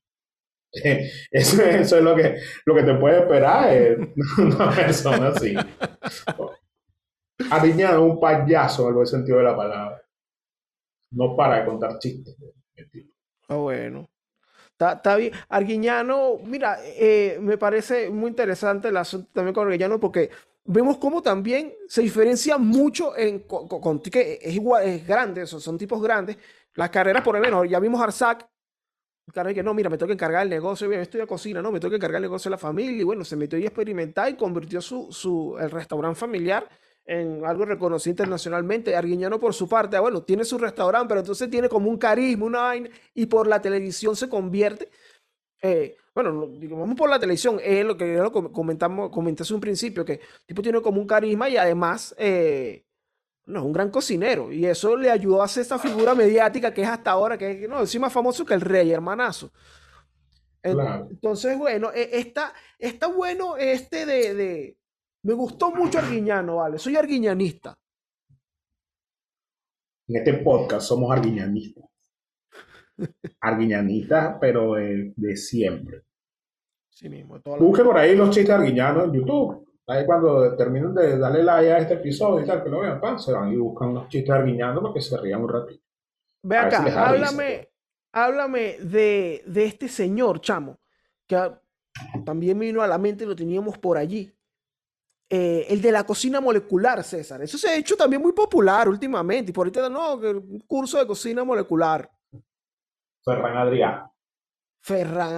Eso, 1.31 1.61
es 1.63 1.91
lo 1.91 2.15
que, 2.15 2.37
lo 2.65 2.75
que 2.75 2.83
te 2.83 2.93
puede 2.95 3.19
esperar 3.19 3.73
es 3.73 3.97
una 4.37 4.71
persona 4.71 5.27
así. 5.29 5.55
Ariñado, 7.51 8.03
un 8.03 8.19
payaso 8.19 8.89
en 8.89 8.99
el 8.99 9.07
sentido 9.07 9.39
de 9.39 9.43
la 9.43 9.55
palabra 9.55 10.05
no 11.15 11.35
para 11.35 11.59
de 11.59 11.65
contar 11.65 11.97
chistes. 11.99 12.35
Ah, 13.47 13.55
bueno. 13.55 14.09
Está, 14.77 15.15
bien. 15.15 15.31
Arguiñano, 15.47 16.37
mira, 16.43 16.77
eh, 16.83 17.37
me 17.41 17.57
parece 17.57 18.09
muy 18.09 18.29
interesante 18.29 18.89
el 18.89 18.97
asunto 18.97 19.29
también 19.33 19.53
con 19.53 19.63
Arguiñano 19.63 19.99
porque 19.99 20.29
vemos 20.65 20.97
cómo 20.97 21.21
también 21.21 21.73
se 21.87 22.01
diferencia 22.01 22.57
mucho 22.57 23.15
en, 23.15 23.39
con, 23.39 23.99
que 23.99 24.39
es 24.41 24.53
igual, 24.53 24.83
es 24.83 25.07
grande, 25.07 25.45
son, 25.47 25.61
son 25.61 25.77
tipos 25.77 26.01
grandes. 26.01 26.37
Las 26.73 26.89
carreras, 26.89 27.23
por 27.23 27.35
lo 27.35 27.41
menos, 27.41 27.69
ya 27.69 27.79
vimos 27.79 28.01
Arzac, 28.01 28.47
que 29.33 29.63
no, 29.63 29.73
mira, 29.73 29.89
me 29.89 29.97
tengo 29.97 30.07
que 30.07 30.13
encargar 30.13 30.43
el 30.43 30.49
negocio, 30.49 30.91
estoy 30.91 31.21
a 31.21 31.27
cocina, 31.27 31.61
no, 31.61 31.71
me 31.71 31.79
tengo 31.79 31.91
que 31.91 31.95
encargar 31.95 32.17
el 32.17 32.23
negocio 32.23 32.49
de 32.49 32.53
la 32.53 32.57
familia, 32.57 33.01
y 33.01 33.03
bueno, 33.03 33.23
se 33.23 33.35
metió 33.35 33.57
a 33.57 33.61
experimentar 33.61 34.29
y 34.29 34.35
convirtió 34.35 34.81
su, 34.81 35.11
su, 35.11 35.57
el 35.59 35.71
restaurante 35.71 36.19
familiar 36.19 36.67
en 37.05 37.45
algo 37.45 37.65
reconocido 37.65 38.11
internacionalmente. 38.11 38.95
Arguiñano, 38.95 39.39
por 39.39 39.53
su 39.53 39.67
parte, 39.67 39.95
ah, 39.95 40.01
bueno, 40.01 40.23
tiene 40.23 40.43
su 40.43 40.57
restaurante, 40.57 41.07
pero 41.07 41.19
entonces 41.21 41.49
tiene 41.49 41.69
como 41.69 41.89
un 41.89 41.97
carisma, 41.97 42.45
una 42.45 42.61
vaina, 42.61 42.89
y 43.13 43.25
por 43.27 43.47
la 43.47 43.61
televisión 43.61 44.15
se 44.15 44.29
convierte. 44.29 44.89
Eh, 45.61 45.95
bueno, 46.15 46.49
vamos 46.71 46.95
por 46.95 47.09
la 47.09 47.19
televisión, 47.19 47.59
es 47.61 47.85
lo 47.85 47.95
que 47.95 48.15
lo 48.15 48.31
comentamos, 48.31 49.11
comenté 49.11 49.43
hace 49.43 49.53
un 49.53 49.59
principio, 49.59 50.03
que 50.03 50.13
el 50.13 50.45
tipo 50.45 50.61
tiene 50.61 50.81
como 50.81 50.99
un 50.99 51.05
carisma 51.05 51.49
y 51.49 51.57
además 51.57 52.15
eh, 52.17 52.85
no, 53.45 53.59
es 53.59 53.65
un 53.65 53.73
gran 53.73 53.91
cocinero. 53.91 54.51
Y 54.51 54.65
eso 54.65 54.95
le 54.95 55.11
ayudó 55.11 55.41
a 55.41 55.45
hacer 55.45 55.61
esta 55.61 55.77
figura 55.77 56.15
mediática 56.15 56.73
que 56.73 56.81
es 56.81 56.87
hasta 56.87 57.11
ahora, 57.11 57.37
que 57.37 57.67
no, 57.67 57.81
es 57.81 57.99
más 57.99 58.11
famoso 58.11 58.45
que 58.45 58.55
el 58.55 58.61
rey, 58.61 58.91
hermanazo. 58.91 59.51
Entonces, 60.63 61.55
bueno, 61.57 61.91
e, 61.93 62.17
está, 62.17 62.53
está 62.79 63.05
bueno 63.05 63.57
este 63.57 64.07
de 64.07 64.77
me 65.25 65.33
gustó 65.33 65.71
mucho 65.71 65.97
Arguiñano, 65.97 66.57
vale. 66.57 66.77
Soy 66.77 66.95
arguiñanista. 66.95 67.75
En 70.07 70.17
este 70.17 70.35
podcast 70.35 70.87
somos 70.87 71.11
arguiñanistas. 71.11 71.83
arguiñanistas, 73.41 74.37
pero 74.39 74.75
de, 74.75 75.35
siempre. 75.35 76.03
Sí 76.95 77.09
mismo. 77.09 77.39
Busque 77.59 77.83
por 77.83 77.97
ahí 77.97 78.15
los 78.15 78.29
chistes 78.29 78.55
arguiñanos 78.55 79.05
en 79.05 79.13
YouTube. 79.13 79.67
Ahí 79.85 80.05
cuando 80.05 80.55
terminen 80.55 80.95
de 80.95 81.19
darle 81.19 81.43
like 81.43 81.71
a 81.73 81.77
este 81.79 81.95
episodio 81.95 82.43
y 82.43 82.47
tal, 82.47 82.63
que 82.63 82.69
lo 82.69 82.79
vean, 82.79 83.01
pan, 83.01 83.19
se 83.19 83.33
van 83.33 83.51
y 83.51 83.57
buscan 83.57 83.93
los 83.93 84.07
chistes 84.07 84.31
arguiñanos 84.31 84.81
para 84.81 84.93
que 84.93 85.01
se 85.01 85.17
rían 85.17 85.43
un 85.43 85.49
ratito. 85.49 85.83
Ve 86.41 86.57
acá, 86.57 87.07
háblame, 87.07 87.69
háblame 88.13 88.77
de, 88.79 89.43
de, 89.45 89.65
este 89.65 89.89
señor, 89.89 90.39
chamo, 90.39 90.79
que 91.27 91.37
también 92.23 92.57
vino 92.57 92.81
a 92.81 92.87
la 92.87 92.97
mente, 92.97 93.25
lo 93.25 93.35
teníamos 93.35 93.77
por 93.77 93.97
allí. 93.97 94.31
Eh, 95.29 95.65
el 95.69 95.81
de 95.81 95.91
la 95.91 96.05
cocina 96.05 96.39
molecular, 96.39 97.03
César. 97.03 97.41
Eso 97.41 97.57
se 97.57 97.67
ha 97.67 97.75
hecho 97.75 97.97
también 97.97 98.21
muy 98.21 98.31
popular 98.31 98.87
últimamente. 98.87 99.51
Y 99.51 99.53
por 99.53 99.67
ahorita, 99.67 99.89
no, 99.89 100.15
un 100.15 100.63
curso 100.65 100.97
de 100.97 101.07
cocina 101.07 101.43
molecular. 101.43 102.09
Ferran 103.21 103.57
Adrià. 103.57 104.09
Ferran 104.79 105.35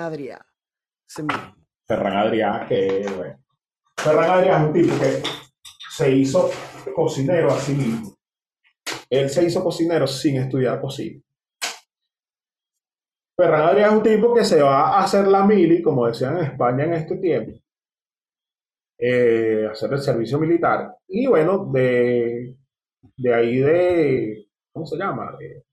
Adrià. 1.08 1.56
Ferran 1.88 2.18
Adrià, 2.18 2.66
que, 2.68 3.06
bueno. 3.16 3.38
Ferran 3.98 4.30
Adrià 4.30 4.58
es 4.58 4.68
un 4.68 4.74
tipo 4.74 5.00
que 5.00 5.24
se 5.90 6.12
hizo 6.12 6.50
cocinero 6.96 7.52
a 7.52 7.60
sí 7.60 7.74
mismo. 7.74 8.16
Él 9.10 9.30
se 9.30 9.46
hizo 9.46 9.64
cocinero 9.64 10.06
sin 10.08 10.38
estudiar 10.38 10.82
cocina. 10.82 11.22
Ferran 13.38 13.70
Adrià 13.70 13.88
es 13.88 13.94
un 13.94 14.04
tipo 14.04 14.34
que 14.34 14.44
se 14.44 14.62
va 14.62 14.98
a 14.98 15.04
hacer 15.04 15.28
la 15.28 15.46
mili, 15.46 15.82
como 15.82 16.08
decían 16.08 16.38
en 16.38 16.46
España 16.46 16.84
en 16.86 16.94
este 16.94 17.18
tiempo 17.18 17.60
eh, 18.98 19.68
hacer 19.72 19.94
el 19.94 20.00
servicio 20.00 20.40
militar. 20.40 20.96
Y 21.08 21.28
bueno, 21.28 21.70
de, 21.72 22.56
de 23.16 23.34
ahí 23.34 23.58
de, 23.58 24.48
¿cómo 24.74 24.86
se 24.86 24.98
llama? 24.98 25.36
De, 25.40 25.64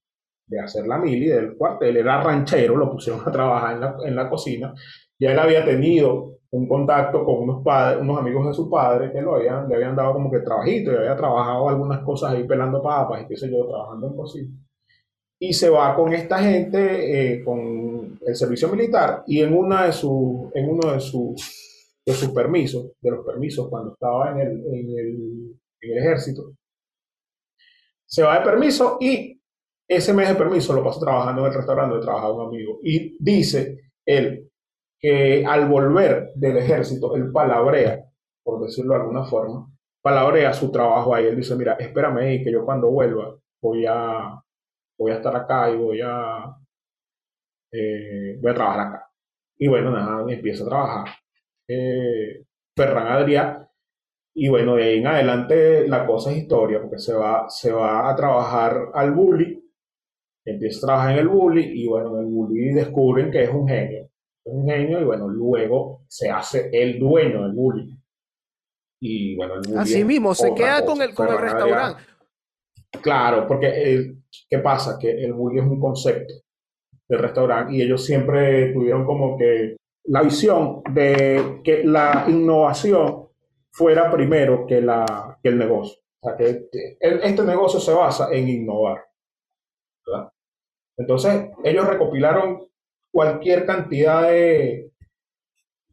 hacer 0.60 0.86
la 0.86 0.98
mili 0.98 1.26
del 1.26 1.56
cuartel, 1.56 1.96
era 1.96 2.22
ranchero, 2.22 2.76
lo 2.76 2.92
pusieron 2.92 3.22
a 3.26 3.32
trabajar 3.32 3.74
en 3.74 3.80
la, 3.80 3.96
en 4.04 4.14
la 4.14 4.30
cocina. 4.30 4.72
Ya 5.18 5.32
él 5.32 5.38
había 5.38 5.64
tenido 5.64 6.38
un 6.50 6.68
contacto 6.68 7.24
con 7.24 7.42
unos 7.42 7.64
padres, 7.64 8.00
unos 8.00 8.18
amigos 8.18 8.46
de 8.48 8.54
su 8.54 8.70
padre 8.70 9.10
que 9.12 9.20
lo 9.20 9.36
habían, 9.36 9.68
le 9.68 9.74
habían 9.74 9.96
dado 9.96 10.12
como 10.12 10.30
que 10.30 10.40
trabajito 10.40 10.92
y 10.92 10.96
había 10.96 11.16
trabajado 11.16 11.68
algunas 11.68 12.04
cosas 12.04 12.32
ahí 12.32 12.44
pelando 12.44 12.82
papas 12.82 13.22
y 13.22 13.26
qué 13.26 13.36
sé 13.36 13.50
yo, 13.50 13.66
trabajando 13.66 14.06
en 14.06 14.16
cocina. 14.16 14.56
Y 15.40 15.52
se 15.52 15.68
va 15.68 15.94
con 15.96 16.12
esta 16.12 16.38
gente, 16.38 17.34
eh, 17.34 17.44
con 17.44 18.18
el 18.24 18.36
servicio 18.36 18.68
militar, 18.68 19.24
y 19.26 19.40
en, 19.40 19.52
una 19.52 19.86
de 19.86 19.92
su, 19.92 20.50
en 20.54 20.70
uno 20.70 20.92
de 20.92 21.00
sus 21.00 21.64
de 22.06 22.12
sus 22.12 22.30
permisos, 22.30 22.92
de 23.00 23.10
los 23.10 23.24
permisos 23.24 23.68
cuando 23.68 23.94
estaba 23.94 24.32
en 24.32 24.40
el, 24.40 24.66
en 24.66 24.90
el, 24.90 25.56
en 25.80 25.90
el 25.92 25.98
ejército. 25.98 26.52
Se 28.06 28.22
va 28.22 28.38
de 28.38 28.44
permiso 28.44 28.98
y 29.00 29.40
ese 29.88 30.12
mes 30.12 30.28
de 30.28 30.34
permiso 30.34 30.74
lo 30.74 30.84
pasó 30.84 31.00
trabajando 31.00 31.42
en 31.42 31.48
el 31.48 31.54
restaurante 31.54 31.92
donde 31.92 32.04
trabajaba 32.04 32.34
un 32.34 32.48
amigo. 32.48 32.78
Y 32.82 33.16
dice 33.18 33.90
él 34.04 34.50
que 35.04 35.44
al 35.44 35.68
volver 35.68 36.32
del 36.34 36.56
ejército, 36.56 37.14
él 37.14 37.30
palabrea, 37.30 38.06
por 38.42 38.64
decirlo 38.64 38.94
de 38.94 39.00
alguna 39.00 39.22
forma, 39.24 39.70
palabrea 40.00 40.54
su 40.54 40.72
trabajo 40.72 41.14
ahí. 41.14 41.26
Él 41.26 41.36
dice, 41.36 41.54
mira, 41.56 41.74
espérame 41.74 42.20
ahí, 42.20 42.42
que 42.42 42.50
yo 42.50 42.64
cuando 42.64 42.90
vuelva 42.90 43.36
voy 43.60 43.84
a, 43.86 44.42
voy 44.98 45.12
a 45.12 45.16
estar 45.16 45.36
acá 45.36 45.70
y 45.70 45.76
voy 45.76 46.00
a, 46.02 46.56
eh, 47.70 48.38
voy 48.40 48.50
a 48.50 48.54
trabajar 48.54 48.80
acá. 48.86 49.10
Y 49.58 49.68
bueno, 49.68 49.90
nada, 49.90 50.24
empieza 50.32 50.64
a 50.64 50.68
trabajar 50.68 51.14
eh, 51.68 52.42
Ferran. 52.74 53.68
Y 54.34 54.48
bueno, 54.48 54.76
de 54.76 54.84
ahí 54.84 54.98
en 55.00 55.06
adelante 55.06 55.86
la 55.86 56.06
cosa 56.06 56.30
es 56.32 56.38
historia, 56.38 56.80
porque 56.80 56.98
se 56.98 57.12
va, 57.12 57.44
se 57.50 57.72
va 57.72 58.10
a 58.10 58.16
trabajar 58.16 58.88
al 58.94 59.12
bully, 59.12 59.62
empieza 60.46 60.78
a 60.78 60.88
trabajar 60.88 61.12
en 61.12 61.18
el 61.18 61.28
bully, 61.28 61.82
y 61.82 61.86
bueno, 61.88 62.14
en 62.14 62.20
el 62.20 62.26
bully 62.32 62.72
descubren 62.72 63.30
que 63.30 63.42
es 63.42 63.50
un 63.50 63.68
genio. 63.68 64.03
Un 64.46 64.66
genio, 64.66 65.00
y 65.00 65.04
bueno, 65.04 65.28
luego 65.28 66.02
se 66.06 66.30
hace 66.30 66.68
el 66.72 66.98
dueño 66.98 67.42
del 67.42 67.52
bully. 67.52 67.98
Y 69.00 69.36
bueno, 69.36 69.54
el 69.54 69.60
bully 69.60 69.78
Así 69.78 70.04
mismo, 70.04 70.34
se 70.34 70.54
queda 70.54 70.84
con 70.84 71.00
el, 71.00 71.14
con 71.14 71.28
el 71.28 71.38
restaurante. 71.38 72.02
Claro, 73.02 73.46
porque 73.46 73.68
el, 73.68 74.22
¿qué 74.48 74.58
pasa? 74.58 74.98
Que 74.98 75.10
el 75.10 75.32
bully 75.32 75.60
es 75.60 75.64
un 75.64 75.80
concepto 75.80 76.34
del 77.08 77.18
restaurante 77.18 77.74
y 77.74 77.82
ellos 77.82 78.04
siempre 78.04 78.72
tuvieron 78.72 79.04
como 79.04 79.36
que 79.36 79.76
la 80.04 80.22
visión 80.22 80.82
de 80.90 81.60
que 81.64 81.84
la 81.84 82.26
innovación 82.28 83.28
fuera 83.72 84.10
primero 84.10 84.66
que, 84.66 84.80
la, 84.80 85.38
que 85.42 85.48
el 85.48 85.58
negocio. 85.58 86.00
O 86.20 86.28
sea, 86.28 86.36
que 86.36 86.68
este 87.00 87.42
negocio 87.42 87.80
se 87.80 87.92
basa 87.92 88.32
en 88.32 88.48
innovar. 88.48 89.04
Entonces, 90.96 91.50
ellos 91.64 91.86
recopilaron 91.86 92.60
cualquier 93.14 93.64
cantidad 93.64 94.28
de, 94.28 94.90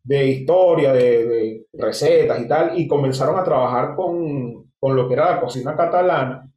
de 0.04 0.26
historia, 0.26 0.92
de, 0.92 1.68
recetas 1.74 2.42
y 2.42 2.48
tal, 2.48 2.80
y 2.80 2.88
comenzaron 2.88 3.38
a 3.38 3.44
trabajar 3.44 3.96
con, 3.96 4.72
con 4.80 4.96
lo 4.96 5.08
que 5.08 5.14
era 5.14 5.36
la 5.36 5.40
cocina 5.40 5.76
catalana 5.76 6.52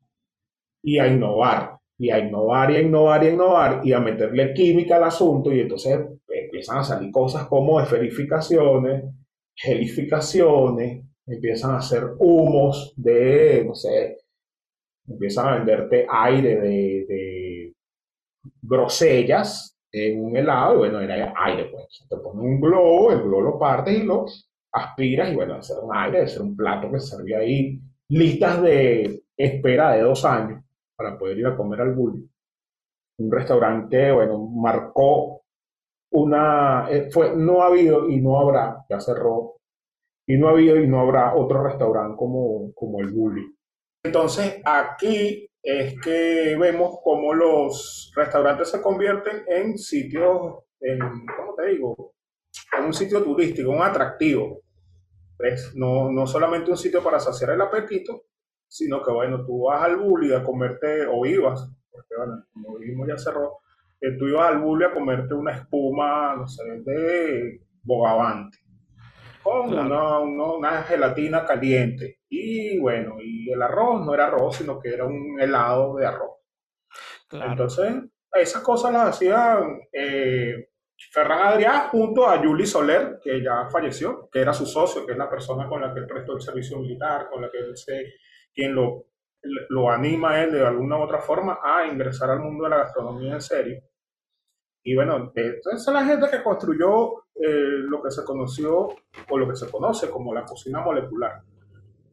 y 0.82 0.98
a 0.98 1.06
innovar, 1.06 1.76
y 1.98 2.08
a 2.08 2.18
innovar, 2.18 2.70
y 2.70 2.76
a 2.76 2.80
innovar, 2.80 3.22
y 3.22 3.26
a 3.26 3.30
innovar, 3.30 3.80
y 3.84 3.92
a 3.92 4.00
meterle 4.00 4.54
química 4.54 4.96
al 4.96 5.04
asunto, 5.04 5.52
y 5.52 5.60
entonces 5.60 6.00
empiezan 6.26 6.78
a 6.78 6.84
salir 6.84 7.12
cosas 7.12 7.46
como 7.46 7.78
esferificaciones, 7.78 9.04
gelificaciones, 9.54 11.04
empiezan 11.26 11.72
a 11.72 11.78
hacer 11.78 12.04
humos 12.18 12.94
de, 12.96 13.64
no 13.66 13.74
sé, 13.74 14.16
empiezan 15.06 15.46
a 15.46 15.56
venderte 15.56 16.06
aire 16.08 16.56
de, 16.56 17.04
de 17.06 17.74
grosellas 18.62 19.73
en 19.94 20.24
un 20.24 20.36
helado, 20.36 20.74
y 20.74 20.78
bueno, 20.78 21.00
era 21.00 21.32
aire, 21.36 21.66
pues. 21.66 22.06
Te 22.08 22.16
ponen 22.16 22.44
un 22.44 22.60
globo, 22.60 23.12
el 23.12 23.22
globo 23.22 23.42
lo 23.42 23.58
partes 23.58 23.96
y 23.96 24.02
lo 24.02 24.26
aspiras, 24.72 25.30
y 25.30 25.36
bueno, 25.36 25.54
hacer 25.54 25.76
un 25.80 25.94
aire, 25.94 26.22
hacer 26.22 26.42
un 26.42 26.56
plato 26.56 26.90
que 26.90 26.98
servía 26.98 27.38
ahí, 27.38 27.80
listas 28.08 28.60
de 28.62 29.22
espera 29.36 29.92
de 29.92 30.02
dos 30.02 30.24
años 30.24 30.62
para 30.96 31.16
poder 31.16 31.38
ir 31.38 31.46
a 31.46 31.56
comer 31.56 31.80
al 31.80 31.94
Bully. 31.94 32.28
Un 33.18 33.30
restaurante, 33.30 34.10
bueno, 34.10 34.38
marcó 34.48 35.42
una, 36.10 36.88
eh, 36.90 37.08
fue, 37.10 37.36
no 37.36 37.62
ha 37.62 37.66
habido 37.66 38.08
y 38.08 38.20
no 38.20 38.40
habrá, 38.40 38.84
ya 38.88 39.00
cerró, 39.00 39.54
y 40.26 40.36
no 40.36 40.48
ha 40.48 40.52
habido 40.52 40.76
y 40.76 40.88
no 40.88 41.00
habrá 41.00 41.34
otro 41.36 41.62
restaurante 41.62 42.16
como, 42.16 42.72
como 42.74 43.00
el 43.00 43.12
Bully. 43.12 43.44
Entonces, 44.04 44.60
aquí 44.64 45.48
es 45.64 45.98
que 46.00 46.56
vemos 46.60 46.98
cómo 47.02 47.32
los 47.32 48.12
restaurantes 48.14 48.70
se 48.70 48.82
convierten 48.82 49.44
en 49.48 49.78
sitios, 49.78 50.58
en, 50.78 50.98
¿cómo 50.98 51.54
te 51.56 51.68
digo? 51.68 52.12
En 52.78 52.84
un 52.84 52.92
sitio 52.92 53.22
turístico, 53.22 53.70
un 53.70 53.82
atractivo. 53.82 54.60
¿Ves? 55.38 55.72
No, 55.74 56.12
no 56.12 56.26
solamente 56.26 56.70
un 56.70 56.76
sitio 56.76 57.02
para 57.02 57.18
saciar 57.18 57.50
el 57.50 57.62
apetito, 57.62 58.26
sino 58.68 59.02
que, 59.02 59.10
bueno, 59.10 59.44
tú 59.44 59.64
vas 59.64 59.82
al 59.82 59.96
bully 59.96 60.34
a 60.34 60.44
comerte, 60.44 61.06
o 61.06 61.24
ibas, 61.24 61.66
porque, 61.90 62.14
bueno, 62.16 62.44
como 62.52 62.78
dijimos 62.78 63.08
ya 63.08 63.18
cerró, 63.18 63.58
que 63.98 64.12
tú 64.12 64.28
ibas 64.28 64.48
al 64.48 64.60
bully 64.60 64.84
a 64.84 64.92
comerte 64.92 65.32
una 65.32 65.52
espuma, 65.52 66.36
no 66.36 66.46
sé, 66.46 66.62
de 66.84 67.62
bogavante 67.82 68.58
con 69.44 69.78
una, 69.78 70.82
gelatina 70.84 71.44
caliente. 71.44 72.18
Y 72.36 72.78
bueno, 72.80 73.16
y 73.20 73.52
el 73.52 73.62
arroz 73.62 74.04
no 74.04 74.12
era 74.12 74.26
arroz, 74.26 74.56
sino 74.56 74.80
que 74.80 74.88
era 74.92 75.04
un 75.04 75.40
helado 75.40 75.94
de 75.94 76.06
arroz. 76.06 76.32
Entonces, 77.30 77.94
esas 78.32 78.62
cosas 78.62 78.92
las 78.92 79.10
hacía 79.10 79.60
eh, 79.92 80.70
Ferran 81.12 81.46
Adrià 81.46 81.88
junto 81.90 82.26
a 82.26 82.38
Juli 82.38 82.66
Soler, 82.66 83.20
que 83.22 83.40
ya 83.40 83.68
falleció, 83.70 84.28
que 84.32 84.40
era 84.40 84.52
su 84.52 84.66
socio, 84.66 85.06
que 85.06 85.12
es 85.12 85.18
la 85.18 85.30
persona 85.30 85.68
con 85.68 85.80
la 85.80 85.94
que 85.94 86.00
él 86.00 86.06
prestó 86.06 86.34
el 86.34 86.42
servicio 86.42 86.78
militar, 86.78 87.28
con 87.30 87.42
la 87.42 87.50
que 87.50 87.58
él 87.58 87.76
se, 87.76 88.14
quien 88.52 88.74
lo, 88.74 89.06
lo 89.68 89.90
anima 89.90 90.32
a 90.32 90.42
él 90.42 90.52
de 90.52 90.66
alguna 90.66 90.98
u 90.98 91.02
otra 91.02 91.20
forma 91.20 91.60
a 91.62 91.86
ingresar 91.86 92.30
al 92.30 92.40
mundo 92.40 92.64
de 92.64 92.70
la 92.70 92.78
gastronomía 92.78 93.34
en 93.34 93.40
serio. 93.40 93.80
Y 94.82 94.96
bueno, 94.96 95.32
esa 95.34 95.70
es 95.72 95.86
la 95.86 96.04
gente 96.04 96.28
que 96.30 96.42
construyó 96.42 97.24
eh, 97.36 97.78
lo 97.88 98.02
que 98.02 98.10
se 98.10 98.24
conoció 98.24 98.88
o 99.30 99.38
lo 99.38 99.48
que 99.48 99.56
se 99.56 99.70
conoce 99.70 100.10
como 100.10 100.34
la 100.34 100.44
cocina 100.44 100.80
molecular, 100.80 101.42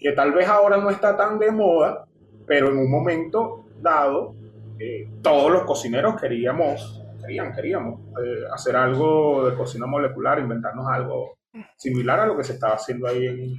que 0.02 0.14
tal 0.14 0.34
vez 0.34 0.48
ahora 0.48 0.78
no 0.78 0.90
está 0.90 1.16
tan 1.16 1.38
de 1.38 1.52
moda, 1.52 2.08
pero 2.48 2.70
en 2.70 2.78
un 2.78 2.90
momento 2.90 3.66
dado, 3.80 4.34
eh, 4.80 5.08
todos 5.22 5.52
los 5.52 5.64
cocineros 5.64 6.20
queríamos, 6.20 7.04
querían, 7.22 7.54
queríamos 7.54 8.02
eh, 8.18 8.44
hacer 8.52 8.76
algo 8.76 9.48
de 9.48 9.56
cocina 9.56 9.86
molecular, 9.86 10.40
inventarnos 10.40 10.88
algo 10.88 11.38
similar 11.78 12.20
a 12.20 12.26
lo 12.26 12.36
que 12.36 12.44
se 12.44 12.54
estaba 12.54 12.74
haciendo 12.74 13.08
ahí 13.08 13.28
en... 13.28 13.56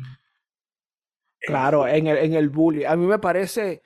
claro, 1.40 1.86
en 1.86 2.08
el, 2.08 2.18
en 2.18 2.34
el 2.34 2.48
bully. 2.48 2.84
A 2.84 2.96
mí 2.96 3.06
me 3.06 3.20
parece 3.20 3.80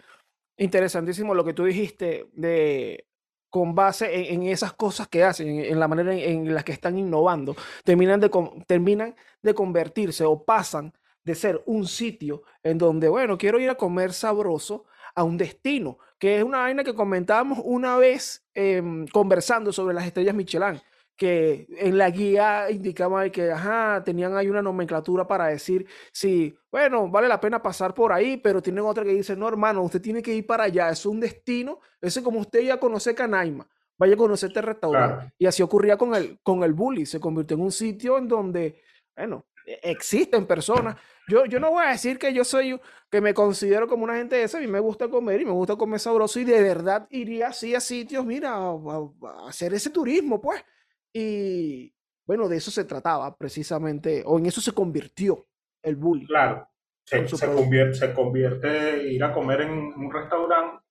interesantísimo 0.57 1.35
lo 1.35 1.45
que 1.45 1.53
tú 1.53 1.65
dijiste 1.65 2.31
de 2.33 3.05
con 3.51 3.75
base 3.75 4.33
en, 4.33 4.43
esas 4.43 4.73
cosas 4.73 5.09
que 5.09 5.25
hacen, 5.25 5.49
en, 5.49 5.81
la 5.81 5.89
manera 5.89 6.15
en, 6.15 6.55
la 6.55 6.63
que 6.63 6.73
están 6.73 6.99
innovando, 6.99 7.57
terminan 7.85 8.21
de, 8.21 8.31
terminan 8.67 9.15
de 9.41 9.55
convertirse 9.55 10.25
o 10.25 10.43
pasan 10.43 10.93
de 11.27 11.35
ser 11.35 11.61
un 11.66 11.87
sitio 11.89 12.45
en 12.62 12.79
donde, 12.79 13.09
bueno, 13.09 13.37
quiero 13.37 13.59
ir 13.59 13.68
a 13.68 13.74
comer 13.74 14.12
sabroso 14.12 14.85
a 15.12 15.24
un 15.24 15.37
destino, 15.37 15.99
que 16.20 16.39
es 16.39 16.45
una 16.45 16.59
vaina 16.59 16.85
que 16.85 16.95
comentábamos 16.95 17.59
una 17.64 17.97
vez 17.97 18.47
em, 18.55 19.09
conversando 19.09 19.72
sobre 19.72 19.93
las 19.95 20.07
estrellas 20.07 20.37
Michelin 20.37 20.81
que 21.16 21.66
en 21.70 21.97
la 21.97 22.11
guía 22.11 22.70
indicaba 22.70 23.29
que, 23.31 23.51
ajá, 23.51 24.05
tenían 24.05 24.37
ahí 24.37 24.49
una 24.49 24.61
nomenclatura 24.61 25.27
para 25.27 25.47
decir, 25.47 25.87
sí, 26.12 26.57
bueno, 26.70 27.09
vale 27.09 27.27
la 27.27 27.41
pena 27.41 27.62
pasar 27.62 27.95
por 27.95 28.12
ahí, 28.12 28.37
pero 28.37 28.62
tienen 28.62 28.85
otra 28.85 29.03
que 29.03 29.14
dice, 29.14 29.35
no, 29.35 29.49
hermano, 29.49 29.83
usted 29.83 30.01
tiene 30.01 30.22
que 30.22 30.35
ir 30.35 30.47
para 30.47 30.64
allá, 30.64 30.91
es 30.91 31.07
un 31.07 31.18
destino, 31.18 31.81
ese 32.03 32.22
como 32.22 32.39
usted 32.41 32.61
ya 32.61 32.79
conoce 32.79 33.14
Canaima, 33.14 33.66
vaya 33.99 34.12
a 34.12 34.18
conocer 34.18 34.51
este 34.51 34.61
restaurante. 34.61 35.33
Y 35.39 35.47
así 35.47 35.62
ocurría 35.62 35.97
con 35.97 36.14
el, 36.14 36.39
con 36.43 36.62
el 36.62 36.74
bully, 36.74 37.07
se 37.07 37.18
convirtió 37.18 37.57
en 37.57 37.62
un 37.62 37.72
sitio 37.72 38.18
en 38.18 38.29
donde, 38.29 38.83
bueno, 39.16 39.47
existen 39.67 40.47
personas. 40.47 40.97
Yo, 41.29 41.45
yo 41.45 41.59
no 41.59 41.71
voy 41.71 41.85
a 41.85 41.91
decir 41.91 42.19
que 42.19 42.33
yo 42.33 42.45
soy, 42.45 42.81
que 43.11 43.21
me 43.21 43.35
considero 43.35 43.89
como 43.89 44.05
una 44.05 44.17
gente 44.17 44.37
de 44.37 44.45
esa, 44.45 44.59
a 44.59 44.61
mí 44.61 44.67
me 44.67 44.81
gusta 44.81 45.09
comer 45.09 45.41
y 45.41 45.45
me 45.45 45.51
gusta 45.51 45.77
comer 45.77 45.99
sabroso 45.99 46.39
y 46.39 46.45
de 46.45 46.62
verdad 46.62 47.07
iría 47.11 47.49
así 47.49 47.75
a 47.75 47.81
sitios, 47.81 48.25
mira, 48.25 48.55
a 48.55 49.49
hacer 49.49 49.75
ese 49.75 49.91
turismo, 49.91 50.41
pues. 50.41 50.64
Y 51.12 51.93
bueno, 52.25 52.49
de 52.49 52.57
eso 52.57 52.71
se 52.71 52.85
trataba 52.85 53.37
precisamente, 53.37 54.23
o 54.25 54.39
en 54.39 54.47
eso 54.47 54.61
se 54.61 54.73
convirtió 54.73 55.47
el 55.83 55.97
bullying. 55.97 56.27
Claro, 56.27 56.69
se, 57.05 57.25
convierte, 57.25 57.95
se 57.95 58.14
convierte, 58.14 59.12
ir 59.12 59.23
a 59.25 59.33
comer 59.33 59.62
en 59.62 59.71
un 59.71 60.12
restaurante, 60.12 60.85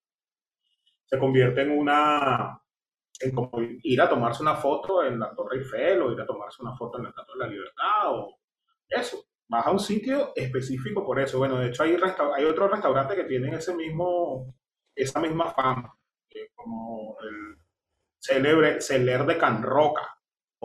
se 1.05 1.19
convierte 1.19 1.61
en 1.61 1.71
una, 1.71 2.61
en 3.19 3.32
como 3.32 3.51
ir 3.61 4.01
a 4.01 4.09
tomarse 4.09 4.41
una 4.41 4.55
foto 4.55 5.03
en 5.03 5.19
la 5.19 5.34
Torre 5.34 5.59
Eiffel 5.59 6.01
o 6.01 6.11
ir 6.11 6.19
a 6.19 6.26
tomarse 6.26 6.61
una 6.61 6.76
foto 6.76 6.97
en 6.97 7.03
la 7.03 7.09
Estatua 7.09 7.36
de 7.36 7.39
la 7.39 7.47
Libertad 7.47 8.11
o 8.11 8.39
eso. 8.89 9.25
Vas 9.47 9.67
a 9.67 9.71
un 9.71 9.79
sitio 9.79 10.33
específico 10.36 11.05
por 11.05 11.19
eso. 11.19 11.38
Bueno, 11.38 11.57
de 11.59 11.67
hecho 11.67 11.83
hay, 11.83 11.95
hay 12.36 12.45
otros 12.45 12.71
restaurantes 12.71 13.15
que 13.15 13.25
tienen 13.25 13.53
ese 13.53 13.75
mismo, 13.75 14.55
esa 14.95 15.19
misma 15.19 15.51
fama, 15.51 15.95
como 16.55 17.17
el 17.21 17.57
célebre 18.19 18.81
Celer 18.81 19.25
de 19.25 19.38
Can 19.38 19.61
Roca 19.61 20.15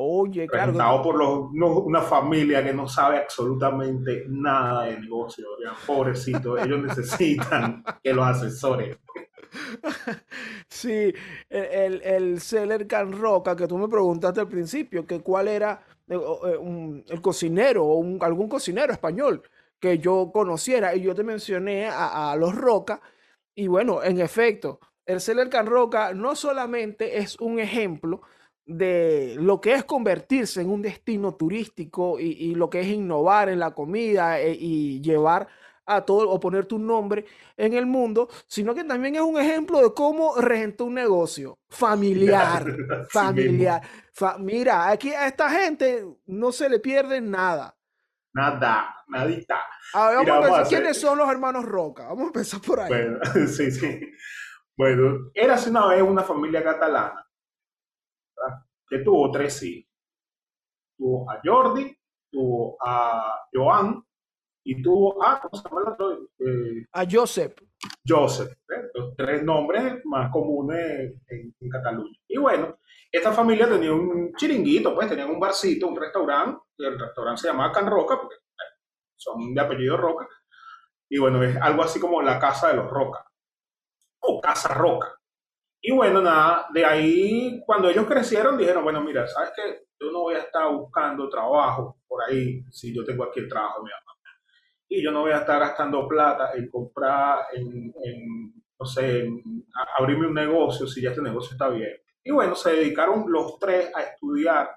Oye, 0.02 0.46
claro. 0.46 1.02
por 1.02 1.18
los, 1.18 1.50
una 1.52 2.00
familia 2.00 2.64
que 2.64 2.72
no 2.72 2.88
sabe 2.88 3.18
absolutamente 3.18 4.24
nada 4.28 4.84
de 4.84 4.98
negocio. 4.98 5.46
Pobrecito, 5.86 6.56
ellos 6.58 6.82
necesitan 6.82 7.84
que 8.02 8.12
los 8.12 8.26
asesores. 8.26 8.98
Sí, 10.72 11.12
el, 11.48 12.00
el 12.02 12.40
Celer 12.40 12.86
Can 12.86 13.10
Roca 13.10 13.56
que 13.56 13.66
tú 13.66 13.76
me 13.76 13.88
preguntaste 13.88 14.40
al 14.40 14.48
principio, 14.48 15.04
que 15.04 15.20
cuál 15.20 15.48
era 15.48 15.82
eh, 16.11 17.04
el 17.08 17.20
cocinero 17.22 17.86
o 17.86 18.24
algún 18.24 18.48
cocinero 18.48 18.92
español 18.92 19.42
que 19.78 19.98
yo 19.98 20.30
conociera 20.32 20.94
y 20.94 21.02
yo 21.02 21.14
te 21.14 21.22
mencioné 21.22 21.86
a, 21.86 22.32
a 22.32 22.36
los 22.36 22.54
Roca 22.54 23.00
y 23.54 23.66
bueno, 23.66 24.02
en 24.02 24.20
efecto, 24.20 24.80
el 25.06 25.20
Celer 25.20 25.48
Can 25.48 25.66
Roca 25.66 26.12
no 26.14 26.36
solamente 26.36 27.18
es 27.18 27.38
un 27.40 27.58
ejemplo, 27.58 28.22
de 28.70 29.34
lo 29.38 29.61
que 29.61 29.74
es 29.74 29.84
convertirse 29.84 30.61
en 30.61 30.70
un 30.70 30.80
destino 30.80 31.34
turístico 31.34 32.20
y, 32.20 32.54
lo 32.54 32.70
que 32.70 32.80
es 32.80 32.86
innovar 32.86 33.48
en 33.48 33.58
la 33.58 33.72
comida 33.72 34.40
eh, 34.40 34.56
y 34.58 35.00
llevar 35.00 35.48
a 35.91 36.05
todo 36.05 36.30
o 36.30 36.38
poner 36.38 36.66
tu 36.66 36.78
nombre 36.78 37.24
en 37.57 37.74
el 37.74 37.86
mundo, 37.86 38.28
sino 38.47 38.74
que 38.74 38.84
también 38.84 39.16
es 39.16 39.22
un 39.22 39.38
ejemplo 39.38 39.80
de 39.80 39.93
cómo 39.93 40.36
regenta 40.36 40.84
un 40.84 40.95
negocio 40.95 41.59
familiar, 41.68 42.64
familiar. 43.11 43.82
mira, 44.38 44.88
aquí 44.88 45.12
a 45.12 45.26
esta 45.26 45.51
gente 45.51 46.07
no 46.26 46.53
se 46.53 46.68
le 46.68 46.78
pierde 46.78 47.20
nada. 47.20 47.76
Nada, 48.32 48.95
nadita. 49.09 49.59
vamos, 49.93 50.68
¿quiénes 50.68 51.01
son 51.01 51.18
los 51.18 51.28
hermanos 51.28 51.64
Roca? 51.64 52.05
Vamos 52.05 52.22
a 52.22 52.26
empezar 52.26 52.61
por 52.61 52.80
ahí. 52.80 52.88
Bueno, 52.88 53.18
sí, 53.49 53.70
sí. 53.72 54.01
Bueno, 54.76 55.30
eras 55.34 55.66
una 55.66 55.88
vez 55.88 56.03
una 56.03 56.22
familia 56.22 56.62
catalana 56.62 57.26
que 58.88 58.99
tuvo 58.99 59.30
tres 59.30 59.62
hijos. 59.62 59.91
Tuvo 60.97 61.30
a 61.30 61.41
Jordi, 61.43 61.97
tuvo 62.30 62.76
a 62.84 63.47
Joan 63.53 64.05
y 64.64 64.82
tuvo 64.82 65.22
a, 65.24 65.40
¿cómo 65.40 65.56
se 65.56 65.68
llama 65.68 65.82
el 65.82 65.92
otro? 65.92 66.28
Eh, 66.38 66.86
a 66.92 67.04
Joseph. 67.11 67.54
Joseph, 68.06 68.52
¿eh? 68.52 68.90
los 68.94 69.16
tres 69.16 69.42
nombres 69.42 70.04
más 70.04 70.30
comunes 70.30 71.14
en, 71.28 71.54
Cataluña. 71.70 72.18
Y 72.28 72.36
bueno, 72.36 72.78
esta 73.11 73.32
familia 73.32 73.68
tenía 73.68 73.92
un 73.92 74.32
chiringuito, 74.34 74.94
pues 74.94 75.08
tenían 75.08 75.30
un 75.30 75.40
barcito, 75.40 75.86
un 75.86 75.96
restaurante, 75.96 76.61
el 76.78 76.98
restaurante 76.98 77.42
se 77.42 77.48
llamaba 77.48 77.72
Can 77.72 77.86
Roca, 77.86 78.18
porque 78.20 78.36
son 79.16 79.54
de 79.54 79.61
apellido 79.61 79.96
Roca, 79.96 80.28
y 81.08 81.18
bueno, 81.18 81.42
es 81.42 81.56
algo 81.56 81.82
así 81.82 82.00
como 82.00 82.22
la 82.22 82.38
casa 82.38 82.68
de 82.68 82.76
los 82.76 82.90
Roca, 82.90 83.24
o 84.20 84.40
Casa 84.40 84.74
Roca. 84.74 85.20
Y 85.82 85.92
bueno, 85.92 86.20
nada, 86.20 86.66
de 86.74 86.84
ahí, 86.84 87.62
cuando 87.64 87.88
ellos 87.88 88.06
crecieron, 88.06 88.58
dijeron, 88.58 88.84
bueno, 88.84 89.02
mira, 89.02 89.26
¿sabes 89.26 89.52
qué? 89.56 89.86
Yo 89.98 90.11
no 90.12 90.20
voy 90.20 90.34
a 90.34 90.40
estar 90.40 90.70
buscando 90.70 91.28
trabajo 91.28 91.98
por 92.06 92.22
ahí 92.22 92.62
si 92.70 92.94
yo 92.94 93.04
tengo 93.04 93.24
aquí 93.24 93.40
el 93.40 93.48
trabajo 93.48 93.82
mi 93.82 93.90
mamá. 93.90 94.09
Y 94.93 95.03
yo 95.03 95.12
no 95.12 95.20
voy 95.20 95.32
a 95.32 95.38
estar 95.38 95.61
gastando 95.61 96.07
plata 96.09 96.51
en 96.55 96.68
comprar, 96.68 97.47
en, 97.55 97.93
no 98.78 98.86
sé, 98.86 99.28
abrirme 99.99 100.26
un 100.26 100.34
negocio 100.34 100.86
si 100.86 101.01
ya 101.01 101.11
este 101.11 101.22
negocio 101.22 101.53
está 101.53 101.68
bien. 101.68 101.93
Y 102.24 102.32
bueno, 102.32 102.55
se 102.55 102.72
dedicaron 102.72 103.24
los 103.28 103.59
tres 103.59 103.91
a 103.95 104.03
estudiar, 104.03 104.68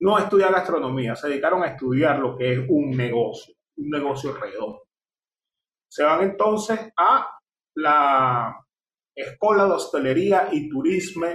no 0.00 0.16
a 0.16 0.22
estudiar 0.22 0.52
gastronomía, 0.52 1.14
se 1.14 1.28
dedicaron 1.28 1.62
a 1.62 1.68
estudiar 1.68 2.18
lo 2.18 2.36
que 2.36 2.52
es 2.52 2.58
un 2.68 2.90
negocio, 2.90 3.54
un 3.76 3.88
negocio 3.88 4.34
redondo. 4.34 4.82
Se 5.88 6.02
van 6.02 6.22
entonces 6.22 6.92
a 6.96 7.38
la 7.76 8.66
Escuela 9.14 9.66
de 9.66 9.72
Hostelería 9.72 10.48
y 10.50 10.68
Turismo 10.68 11.26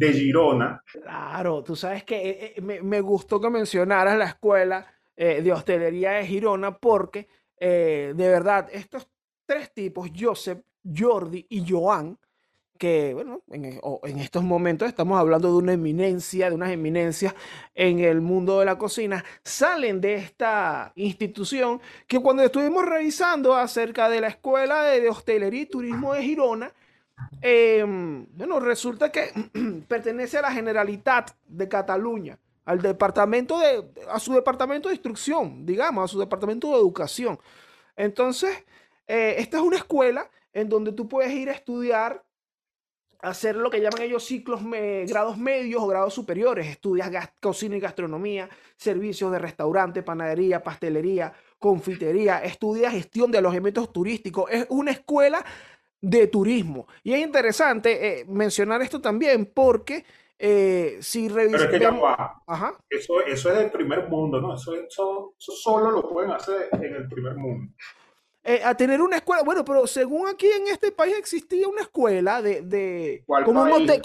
de 0.00 0.12
Girona. 0.14 0.82
Claro, 0.90 1.62
tú 1.62 1.76
sabes 1.76 2.04
que 2.04 2.30
eh, 2.30 2.54
eh, 2.56 2.60
me, 2.60 3.00
gustó 3.02 3.40
que 3.40 3.50
mencionaras 3.50 4.16
la 4.16 4.26
Escuela 4.26 4.86
eh, 5.20 5.42
de 5.42 5.52
Hostelería 5.52 6.12
de 6.12 6.26
Girona 6.26 6.76
porque 6.78 7.28
de 7.60 8.14
verdad 8.14 8.70
estos 8.72 9.06
tres 9.44 9.74
tipos, 9.74 10.10
Joseph, 10.18 10.60
Jordi 10.82 11.44
y 11.50 11.70
Joan, 11.70 12.18
que, 12.80 13.12
bueno, 13.12 13.42
en, 13.50 13.64
en, 13.66 14.18
estos 14.20 14.42
momentos 14.42 14.88
estamos 14.88 15.20
hablando 15.20 15.48
de 15.48 15.58
una 15.58 15.74
eminencia, 15.74 16.48
de 16.48 16.54
unas 16.54 16.70
eminencias 16.70 17.34
en 17.74 17.98
el 17.98 18.22
mundo 18.22 18.60
de 18.60 18.64
la 18.64 18.78
cocina, 18.78 19.22
salen 19.44 20.00
de 20.00 20.14
esta 20.14 20.92
institución 20.94 21.78
que 22.06 22.20
cuando 22.20 22.42
estuvimos 22.42 22.86
revisando 22.86 23.54
acerca 23.54 24.08
de 24.08 24.22
la 24.22 24.28
Escuela 24.28 24.84
de, 24.84 25.10
Hostelería 25.10 25.60
y 25.60 25.66
Turismo 25.66 26.14
de 26.14 26.22
Girona, 26.22 26.72
em, 27.42 28.24
bueno, 28.32 28.60
resulta 28.60 29.12
que 29.12 29.30
pertenece 29.88 30.38
a 30.38 30.42
la 30.42 30.52
Generalitat 30.52 31.32
de 31.48 31.68
Cataluña, 31.68 32.38
al 32.64 32.80
departamento 32.80 33.58
de, 33.58 33.84
a 34.08 34.20
su 34.20 34.32
departamento 34.32 34.88
de 34.88 34.94
instrucción, 34.94 35.64
digamos, 35.64 36.04
a 36.04 36.08
su 36.08 36.18
departamento 36.18 36.68
de 36.68 36.76
educación. 36.76 37.38
Entonces, 37.96 38.64
eh, 39.06 39.36
esta 39.38 39.58
es 39.58 39.62
una 39.62 39.76
escuela 39.76 40.30
en 40.52 40.68
donde 40.68 40.92
tú 40.92 41.08
puedes 41.08 41.32
ir 41.32 41.48
a 41.48 41.52
estudiar 41.52 42.24
hacer 43.22 43.56
lo 43.56 43.70
que 43.70 43.80
llaman 43.80 44.02
ellos 44.02 44.24
ciclos 44.24 44.60
grados 45.06 45.36
medios 45.36 45.82
o 45.82 45.86
grados 45.86 46.14
superiores. 46.14 46.66
Estudias 46.66 47.10
cocina 47.40 47.76
y 47.76 47.80
gastronomía, 47.80 48.48
servicios 48.76 49.30
de 49.32 49.38
restaurante, 49.38 50.02
panadería, 50.02 50.62
pastelería, 50.62 51.32
confitería, 51.58 52.42
estudias 52.42 52.92
gestión 52.92 53.30
de 53.30 53.38
alojamientos 53.38 53.92
turísticos. 53.92 54.50
Es 54.50 54.66
una 54.70 54.92
escuela 54.92 55.44
de 56.00 56.26
turismo. 56.28 56.86
Y 57.02 57.12
es 57.12 57.20
interesante 57.20 58.20
eh, 58.20 58.24
mencionar 58.26 58.80
esto 58.80 59.00
también 59.00 59.46
porque 59.46 60.04
eh, 60.42 60.96
si 61.00 61.28
revisamos... 61.28 62.16
Eso, 62.88 63.20
eso 63.26 63.50
es 63.50 63.58
del 63.58 63.70
primer 63.70 64.08
mundo, 64.08 64.40
¿no? 64.40 64.54
eso, 64.54 64.74
eso 64.74 65.34
solo 65.38 65.90
lo 65.90 66.08
pueden 66.08 66.30
hacer 66.30 66.70
en 66.72 66.94
el 66.94 67.08
primer 67.08 67.34
mundo. 67.34 67.70
Eh, 68.42 68.62
a 68.64 68.74
tener 68.74 69.02
una 69.02 69.16
escuela. 69.16 69.42
Bueno, 69.42 69.64
pero 69.64 69.86
según 69.86 70.26
aquí 70.26 70.46
en 70.46 70.68
este 70.68 70.92
país 70.92 71.14
existía 71.18 71.68
una 71.68 71.82
escuela 71.82 72.40
de. 72.40 72.62
de 72.62 73.22
como, 73.26 73.62
un 73.62 73.72
hotel, 73.72 74.00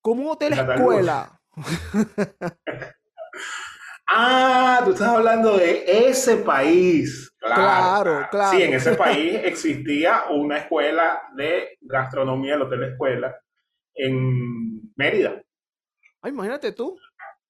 como, 0.00 0.22
un 0.22 0.28
hotel 0.28 0.52
escuela. 0.52 1.40
ah, 4.08 4.82
tú 4.84 4.92
estás 4.92 5.08
hablando 5.08 5.56
de 5.56 5.82
ese 6.08 6.36
país. 6.36 7.34
Claro, 7.40 8.26
claro, 8.30 8.56
Sí, 8.56 8.62
en 8.62 8.74
ese 8.74 8.94
país 8.94 9.40
existía 9.42 10.26
una 10.30 10.58
escuela 10.58 11.20
de 11.36 11.76
gastronomía, 11.80 12.54
el 12.54 12.62
hotel 12.62 12.84
escuela, 12.84 13.36
en 13.94 14.63
Mérida. 14.96 15.42
Ay, 16.22 16.32
imagínate 16.32 16.72
tú. 16.72 16.98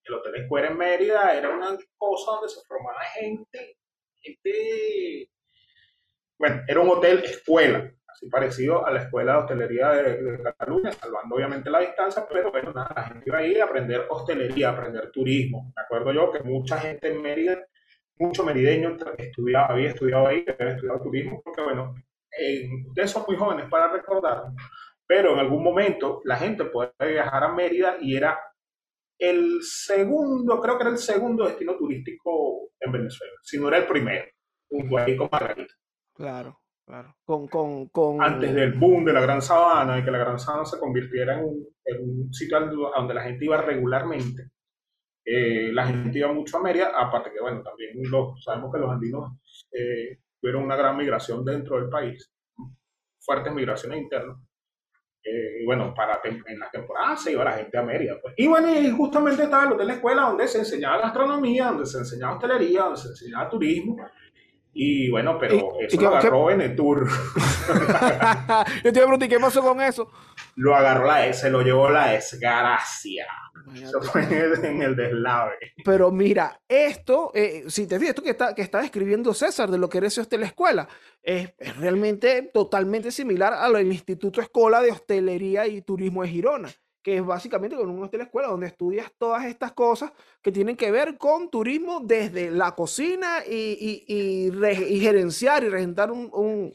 El 0.05 0.14
hotel 0.14 0.34
escuela 0.36 0.68
en 0.68 0.76
Mérida 0.76 1.34
era 1.34 1.51
una 1.51 1.76
cosa 1.97 2.32
donde 2.32 2.49
se 2.49 2.61
formaba 2.66 3.01
gente, 3.01 3.78
gente 4.16 5.30
bueno, 6.38 6.62
era 6.66 6.80
un 6.80 6.88
hotel 6.90 7.22
escuela, 7.24 7.90
así 8.09 8.28
parecido 8.28 8.84
a 8.84 8.90
la 8.90 9.03
escuela 9.03 9.32
de 9.32 9.38
hostelería 9.38 9.88
de, 9.90 10.42
Cataluña, 10.42 10.92
salvando 10.92 11.36
obviamente 11.36 11.70
la 11.70 11.80
distancia, 11.80 12.26
pero 12.28 12.51
bueno, 12.51 12.72
nada, 12.72 12.92
la 12.95 13.05
gente 13.05 13.24
iba 13.26 13.38
a 13.38 13.47
ir 13.47 13.62
a 13.62 13.64
aprender 13.64 14.07
hostelería, 14.11 14.70
a 14.70 14.72
aprender 14.72 15.11
turismo. 15.11 15.72
Me 15.76 15.82
acuerdo 15.82 16.12
yo 16.12 16.32
que 16.32 16.42
mucha 16.42 16.78
gente 16.78 17.09
en 17.09 17.22
Mérida, 17.22 17.64
muchos 18.18 18.45
merideños 18.45 19.01
estudiaba, 19.16 19.68
había 19.68 19.90
estudiado 19.90 20.26
ahí, 20.26 20.45
había 20.59 20.74
estudiado 20.74 21.01
turismo, 21.01 21.40
porque 21.42 21.62
bueno, 21.62 21.95
ustedes 22.88 23.11
son 23.11 23.24
muy 23.26 23.36
jóvenes 23.36 23.66
para 23.70 23.92
recordar, 23.92 24.42
pero 25.07 25.34
en 25.34 25.38
algún 25.38 25.62
momento 25.62 26.20
la 26.24 26.36
gente 26.36 26.64
puede 26.64 26.92
viajar 27.00 27.44
a 27.44 27.52
Mérida 27.52 27.96
y 28.00 28.16
era 28.16 28.38
el 29.18 29.62
segundo, 29.62 30.61
creo 30.61 30.76
que 30.76 30.82
era 30.82 30.90
el 30.90 30.98
segundo 30.98 31.46
destino 31.46 31.76
turístico 31.76 32.70
en 32.80 32.92
Venezuela, 32.92 33.32
si 33.42 33.59
no 33.59 33.68
era 33.68 33.78
el 33.78 33.86
primero, 33.86 34.24
junto 34.68 34.98
ahí 34.98 35.16
con 35.16 35.28
Margarita. 35.30 35.74
Claro, 36.14 36.61
claro. 36.86 37.14
Con, 37.24 37.48
con, 37.48 37.88
con... 37.88 38.22
Antes 38.22 38.55
del 38.55 38.72
boom 38.72 39.05
de 39.05 39.12
la 39.12 39.20
Gran 39.20 39.42
Sabana 39.42 39.98
y 39.98 40.05
que 40.05 40.11
la 40.11 40.18
Gran 40.18 40.38
Sabana 40.38 40.64
se 40.64 40.78
convirtiera 40.78 41.38
en 41.38 41.44
un, 41.44 41.66
en 41.84 42.02
un 42.02 42.32
sitio 42.32 42.61
donde 42.61 43.14
la 43.14 43.22
gente 43.22 43.44
iba 43.44 43.61
regularmente, 43.61 44.50
eh, 45.26 45.72
la 45.72 45.86
gente 45.86 46.18
iba 46.18 46.32
mucho 46.32 46.59
a 46.59 46.62
Mérida, 46.62 46.92
aparte 46.94 47.30
que, 47.32 47.40
bueno, 47.40 47.62
también 47.62 47.94
sabemos 48.44 48.72
que 48.72 48.78
los 48.78 48.90
andinos 48.90 49.38
eh, 49.72 50.18
tuvieron 50.38 50.64
una 50.64 50.76
gran 50.76 50.96
migración 50.96 51.44
dentro 51.44 51.80
del 51.80 51.88
país, 51.88 52.30
fuertes 53.20 53.55
migraciones 53.55 54.02
internas. 54.02 54.36
Eh, 55.25 55.62
y 55.62 55.64
bueno, 55.64 55.95
para 55.95 56.20
en 56.25 56.59
las 56.59 56.70
temporadas 56.70 57.22
se 57.22 57.33
iba 57.33 57.45
la 57.45 57.53
gente 57.53 57.79
a 57.79 57.83
Mérida. 57.83 58.20
Pues. 58.20 58.35
Y 58.37 58.47
bueno, 58.47 58.68
y 58.79 58.91
justamente 58.91 59.45
estaba 59.45 59.64
el 59.64 59.72
hotel 59.72 59.79
de 59.79 59.85
la 59.87 59.95
escuela 59.95 60.22
donde 60.22 60.47
se 60.47 60.59
enseñaba 60.59 60.99
gastronomía, 60.99 61.68
donde 61.68 61.87
se 61.87 61.99
enseñaba 61.99 62.35
hostelería, 62.35 62.83
donde 62.83 63.01
se 63.01 63.09
enseñaba 63.09 63.49
turismo. 63.49 63.97
Y 64.77 65.09
bueno, 65.09 65.39
pero 65.39 65.79
eso 65.81 66.01
lo 66.01 66.09
agarró 66.09 66.51
en 66.51 66.61
el 66.61 66.75
tour. 66.75 67.09
Yo 68.85 68.93
te 68.93 69.01
pregunté, 69.01 69.29
¿qué 69.29 69.39
pasó 69.39 69.62
con 69.62 69.81
eso? 69.81 70.11
Lo 70.57 70.75
agarró 70.75 71.07
la 71.07 71.33
se 71.33 71.49
lo 71.49 71.62
llevó 71.62 71.89
la 71.89 72.09
desgracia. 72.09 73.27
Eso 73.72 74.03
fue 74.03 74.25
en 74.25 74.83
el 74.83 74.97
deslave. 74.97 75.55
Pero 75.85 76.11
mira, 76.11 76.61
esto, 76.68 77.31
eh, 77.35 77.64
si 77.68 77.87
te 77.87 77.99
fijas, 77.99 78.11
esto 78.11 78.22
que 78.22 78.31
está, 78.31 78.55
que 78.55 78.62
está 78.62 78.81
describiendo 78.81 79.33
César 79.33 79.70
de 79.70 79.79
lo 79.79 79.89
que 79.89 79.99
era 79.99 80.09
ese 80.09 80.20
hostel 80.20 80.43
escuela, 80.43 80.89
es, 81.22 81.55
es 81.57 81.77
realmente 81.77 82.51
totalmente 82.53 83.12
similar 83.12 83.55
al 83.55 83.81
Instituto 83.87 84.41
Escola 84.41 84.83
de 84.83 84.91
Hostelería 84.91 85.66
y 85.68 85.83
Turismo 85.83 86.22
de 86.22 86.29
Girona 86.29 86.68
que 87.05 87.18
es 87.18 87.24
básicamente 87.24 87.76
con 87.76 87.90
un 87.90 88.02
hotel 88.02 88.22
escuela 88.22 88.48
donde 88.48 88.66
estudias 88.66 89.12
todas 89.18 89.44
estas 89.44 89.72
cosas 89.72 90.11
que 90.40 90.50
tienen 90.50 90.74
que 90.74 90.90
ver 90.90 91.18
con 91.18 91.50
turismo 91.50 92.00
desde 92.00 92.50
la 92.50 92.74
cocina 92.74 93.44
y, 93.46 94.50
gerenciar 95.02 95.62
y 95.64 95.68
regentar 95.68 96.11
un, 96.11 96.74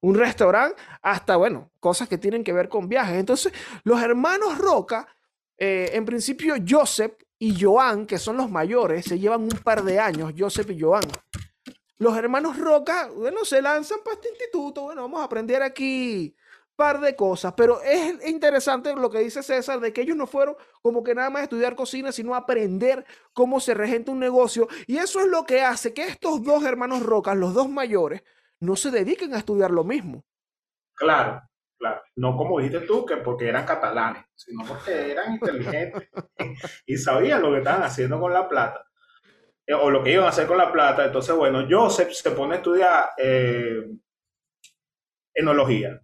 restaurante 0.00 0.80
hasta, 1.02 1.34
bueno, 1.34 1.72
cosas 1.80 2.08
que 2.08 2.18
tienen 2.18 2.44
que 2.44 2.52
ver 2.52 2.68
con 2.68 2.88
viajes. 2.88 3.16
Entonces, 3.16 3.52
los 3.82 4.00
hermanos 4.00 4.58
Roca, 4.58 5.08
eh, 5.58 5.90
en 5.92 6.04
principio 6.04 6.54
Joseph 6.66 7.14
y 7.36 7.60
Joan, 7.60 8.06
que 8.06 8.18
son 8.18 8.36
los 8.36 8.48
mayores, 8.48 9.06
se 9.06 9.18
llevan 9.18 9.42
un 9.42 9.58
par 9.64 9.82
de 9.82 9.98
años, 9.98 10.34
Joseph 10.38 10.70
y 10.70 10.80
Joan. 10.80 11.02
Los 11.98 12.16
hermanos 12.16 12.58
Roca, 12.58 13.08
bueno, 13.08 13.44
se 13.44 13.60
lanzan 13.60 13.98
para 14.04 14.14
este 14.14 14.28
instituto, 14.28 14.82
bueno, 14.82 15.02
vamos 15.02 15.20
a 15.20 15.24
aprender 15.24 15.62
aquí 15.62 16.32
par 16.76 17.00
de 17.00 17.14
cosas, 17.14 17.54
pero 17.56 17.80
es 17.82 18.26
interesante 18.26 18.94
lo 18.94 19.10
que 19.10 19.20
dice 19.20 19.42
César 19.42 19.80
de 19.80 19.92
que 19.92 20.02
ellos 20.02 20.16
no 20.16 20.26
fueron 20.26 20.56
como 20.82 21.02
que 21.02 21.14
nada 21.14 21.30
más 21.30 21.42
estudiar 21.42 21.76
cocina, 21.76 22.12
sino 22.12 22.34
aprender 22.34 23.04
cómo 23.32 23.60
se 23.60 23.74
regenta 23.74 24.12
un 24.12 24.18
negocio. 24.18 24.68
Y 24.86 24.98
eso 24.98 25.20
es 25.20 25.28
lo 25.28 25.44
que 25.44 25.62
hace 25.62 25.94
que 25.94 26.06
estos 26.06 26.42
dos 26.42 26.64
hermanos 26.64 27.02
Rocas, 27.02 27.36
los 27.36 27.54
dos 27.54 27.68
mayores, 27.68 28.22
no 28.60 28.76
se 28.76 28.90
dediquen 28.90 29.34
a 29.34 29.38
estudiar 29.38 29.70
lo 29.70 29.84
mismo. 29.84 30.24
Claro, 30.94 31.42
claro. 31.78 32.02
No 32.16 32.36
como 32.36 32.58
dijiste 32.58 32.86
tú, 32.86 33.04
que 33.04 33.18
porque 33.18 33.48
eran 33.48 33.66
catalanes, 33.66 34.24
sino 34.34 34.64
porque 34.64 35.12
eran 35.12 35.34
inteligentes 35.34 36.08
y 36.86 36.96
sabían 36.96 37.42
lo 37.42 37.52
que 37.52 37.58
estaban 37.58 37.82
haciendo 37.82 38.20
con 38.20 38.32
la 38.32 38.48
plata. 38.48 38.84
Eh, 39.66 39.74
o 39.74 39.90
lo 39.90 40.02
que 40.02 40.12
iban 40.12 40.26
a 40.26 40.28
hacer 40.28 40.46
con 40.46 40.58
la 40.58 40.72
plata. 40.72 41.04
Entonces, 41.04 41.34
bueno, 41.34 41.66
Joseph 41.68 42.12
se 42.12 42.30
pone 42.32 42.54
a 42.54 42.56
estudiar 42.56 43.10
eh, 43.16 43.86
enología 45.34 46.00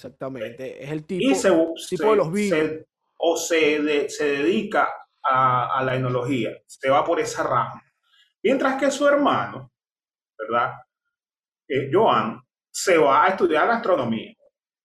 Exactamente, 0.00 0.82
es 0.82 0.90
el 0.90 1.04
tipo, 1.04 1.74
tipo 1.86 2.10
de 2.10 2.16
los 2.16 2.32
vinos. 2.32 2.86
o 3.18 3.36
se, 3.36 4.08
se 4.08 4.24
dedica 4.24 4.90
a, 5.22 5.82
la 5.84 5.94
enología, 5.94 6.56
se 6.66 6.88
va 6.88 7.04
por 7.04 7.20
esa 7.20 7.42
rama. 7.42 7.82
Mientras 8.42 8.80
que 8.80 8.90
su 8.90 9.06
hermano, 9.06 9.70
¿verdad? 10.38 10.72
Eh, 11.68 11.90
Joan, 11.92 12.40
se 12.72 12.96
va 12.96 13.24
a 13.24 13.28
estudiar 13.28 13.68
gastronomía. 13.68 14.32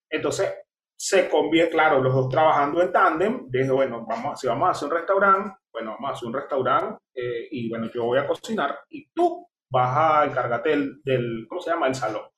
Entonces, 0.10 0.54
se 0.98 1.30
conviene, 1.30 1.70
claro, 1.70 2.02
los 2.02 2.14
dos 2.14 2.28
trabajando 2.28 2.82
en 2.82 2.92
tándem, 2.92 3.46
dije, 3.48 3.72
bueno, 3.72 4.06
vamos, 4.06 4.38
si 4.38 4.48
vamos 4.48 4.68
a 4.68 4.72
hacer 4.72 4.90
un 4.90 4.96
restaurante, 4.96 5.58
bueno, 5.72 5.92
vamos 5.92 6.10
a 6.10 6.14
hacer 6.14 6.28
un 6.28 6.34
restaurante 6.34 7.00
eh, 7.14 7.48
y 7.52 7.70
bueno, 7.70 7.90
yo 7.90 8.04
voy 8.04 8.20
a 8.20 8.28
cocinar 8.28 8.80
y 8.90 9.10
tú 9.12 9.48
vas 9.70 9.96
a 9.96 10.26
encargarte 10.26 10.72
del, 10.72 11.02
del, 11.06 11.46
¿cómo 11.48 11.62
se 11.62 11.70
llama? 11.70 11.88
El 11.88 11.96
salón. 11.96 12.35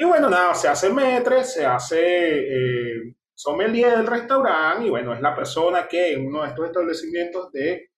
Y 0.00 0.04
bueno, 0.06 0.30
nada, 0.30 0.54
se 0.54 0.66
hace 0.66 0.90
metre, 0.90 1.44
se 1.44 1.66
hace, 1.66 1.98
eh, 1.98 3.14
sommelier 3.34 3.98
del 3.98 4.06
restaurante 4.06 4.86
y 4.86 4.88
bueno, 4.88 5.12
es 5.12 5.20
la 5.20 5.34
persona 5.36 5.86
que 5.86 6.14
en 6.14 6.26
uno 6.26 6.40
de 6.40 6.48
estos 6.48 6.64
establecimientos 6.68 7.52
de, 7.52 7.90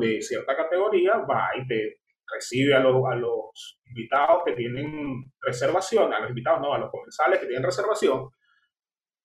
de 0.00 0.22
cierta 0.22 0.56
categoría 0.56 1.18
va 1.18 1.50
y 1.62 1.66
te 1.66 2.00
recibe 2.26 2.74
a 2.74 2.80
los, 2.80 3.04
a 3.06 3.14
los 3.14 3.78
invitados 3.88 4.42
que 4.46 4.52
tienen 4.52 5.30
reservación, 5.38 6.14
a 6.14 6.20
los 6.20 6.30
invitados 6.30 6.62
no, 6.62 6.72
a 6.72 6.78
los 6.78 6.90
comensales 6.90 7.40
que 7.40 7.46
tienen 7.46 7.62
reservación, 7.62 8.30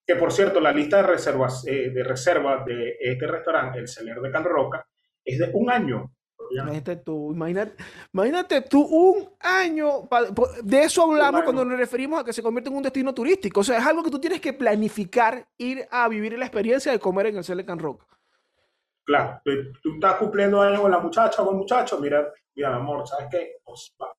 que 0.05 0.17
por 0.17 0.33
cierto, 0.33 0.59
la 0.59 0.73
lista 0.73 0.97
de 0.97 1.03
reservas 1.03 1.65
eh, 1.65 1.89
de 1.89 2.03
reservas 2.03 2.65
de 2.65 2.97
este 2.99 3.27
restaurante, 3.27 3.79
el 3.79 3.87
Celer 3.87 4.19
de 4.19 4.29
Can 4.29 4.43
Roca, 4.43 4.85
es 5.23 5.39
de 5.39 5.51
un 5.53 5.71
año. 5.71 6.13
Imagínate 6.51 6.95
tú, 6.97 7.33
imagínate, 7.33 8.61
tú 8.61 8.81
un 8.81 9.29
año, 9.39 10.07
de 10.63 10.83
eso 10.83 11.03
hablamos 11.03 11.43
cuando 11.43 11.65
nos 11.65 11.77
referimos 11.77 12.19
a 12.19 12.23
que 12.23 12.33
se 12.33 12.43
convierte 12.43 12.69
en 12.69 12.75
un 12.75 12.83
destino 12.83 13.13
turístico, 13.13 13.61
o 13.61 13.63
sea, 13.63 13.77
es 13.77 13.85
algo 13.85 14.03
que 14.03 14.11
tú 14.11 14.19
tienes 14.19 14.41
que 14.41 14.53
planificar, 14.53 15.47
ir 15.57 15.87
a 15.89 16.07
vivir 16.07 16.37
la 16.37 16.45
experiencia 16.45 16.91
de 16.91 16.99
comer 16.99 17.27
en 17.27 17.37
el 17.37 17.43
Celer 17.43 17.65
Can 17.65 17.79
Roca. 17.79 18.05
Claro, 19.05 19.41
tú 19.43 19.93
estás 19.95 20.15
cumpliendo 20.15 20.61
años 20.61 20.79
con 20.79 20.91
la 20.91 20.99
muchacha 20.99 21.41
o 21.41 21.45
con 21.45 21.55
el 21.55 21.59
muchacho, 21.59 21.99
mira, 21.99 22.31
mira, 22.55 22.75
amor, 22.75 23.07
¿sabes 23.07 23.27
qué? 23.29 23.57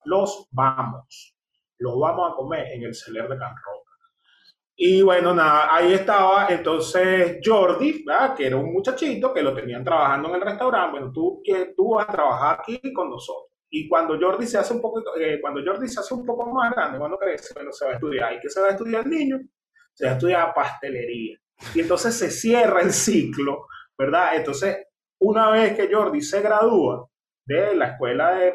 Los, 0.04 0.46
vamos, 0.50 1.34
los 1.78 1.98
vamos 1.98 2.32
a 2.32 2.36
comer 2.36 2.66
en 2.72 2.82
el 2.82 2.94
Celer 2.94 3.28
de 3.28 3.38
Can 3.38 3.54
Roca. 3.64 3.83
Y 4.76 5.02
bueno, 5.02 5.32
nada, 5.32 5.74
ahí 5.74 5.92
estaba 5.92 6.48
entonces 6.48 7.38
Jordi, 7.44 8.02
¿verdad? 8.04 8.34
que 8.34 8.46
era 8.46 8.56
un 8.56 8.72
muchachito 8.72 9.32
que 9.32 9.42
lo 9.42 9.54
tenían 9.54 9.84
trabajando 9.84 10.28
en 10.30 10.34
el 10.34 10.40
restaurante. 10.40 10.90
Bueno, 10.98 11.12
tú, 11.12 11.40
que 11.44 11.74
tú 11.76 11.94
vas 11.94 12.08
a 12.08 12.12
trabajar 12.12 12.58
aquí 12.60 12.92
con 12.92 13.08
nosotros. 13.08 13.52
Y 13.70 13.88
cuando 13.88 14.18
Jordi 14.18 14.46
se 14.46 14.58
hace 14.58 14.74
un 14.74 14.80
poco, 14.80 15.02
eh, 15.18 15.40
cuando 15.40 15.60
Jordi 15.64 15.88
se 15.88 16.00
hace 16.00 16.14
un 16.14 16.24
poco 16.26 16.46
más 16.52 16.72
grande, 16.72 16.98
cuando 16.98 17.18
crece, 17.18 17.54
bueno, 17.54 17.72
se 17.72 17.84
va 17.84 17.92
a 17.92 17.94
estudiar. 17.94 18.32
¿Y 18.34 18.40
qué 18.40 18.48
se 18.48 18.60
va 18.60 18.68
a 18.68 18.70
estudiar 18.70 19.04
el 19.04 19.10
niño? 19.10 19.40
Se 19.92 20.06
va 20.06 20.12
a 20.12 20.14
estudiar 20.14 20.54
pastelería. 20.54 21.38
Y 21.74 21.80
entonces 21.80 22.16
se 22.16 22.30
cierra 22.30 22.80
el 22.82 22.92
ciclo, 22.92 23.66
¿verdad? 23.96 24.36
Entonces, 24.36 24.86
una 25.20 25.50
vez 25.50 25.76
que 25.76 25.92
Jordi 25.92 26.20
se 26.20 26.40
gradúa 26.40 27.08
de 27.46 27.76
la 27.76 27.88
escuela 27.90 28.34
de, 28.34 28.52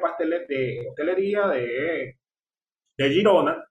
de 0.48 0.88
hostelería 0.90 1.48
de, 1.48 2.18
de 2.98 3.10
Girona, 3.10 3.69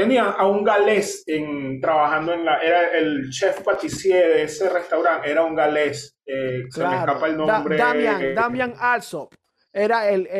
tenía 0.00 0.30
a 0.30 0.46
un 0.46 0.64
galés 0.64 1.24
en, 1.26 1.78
trabajando 1.78 2.32
en 2.32 2.42
la, 2.42 2.56
era 2.62 2.96
el 2.96 3.28
chef 3.28 3.62
patissier 3.62 4.28
de 4.28 4.42
ese 4.44 4.70
restaurante, 4.70 5.30
era 5.30 5.44
un 5.44 5.54
galés, 5.54 6.18
eh, 6.24 6.62
se 6.70 6.86
me 6.86 6.96
escapa 6.96 7.26
el 7.26 7.36
nombre. 7.36 7.76
Damian, 7.76 8.22
eh, 8.22 8.32
Damian 8.32 8.74
Alsop, 8.78 9.34
era 9.70 10.08
el, 10.08 10.30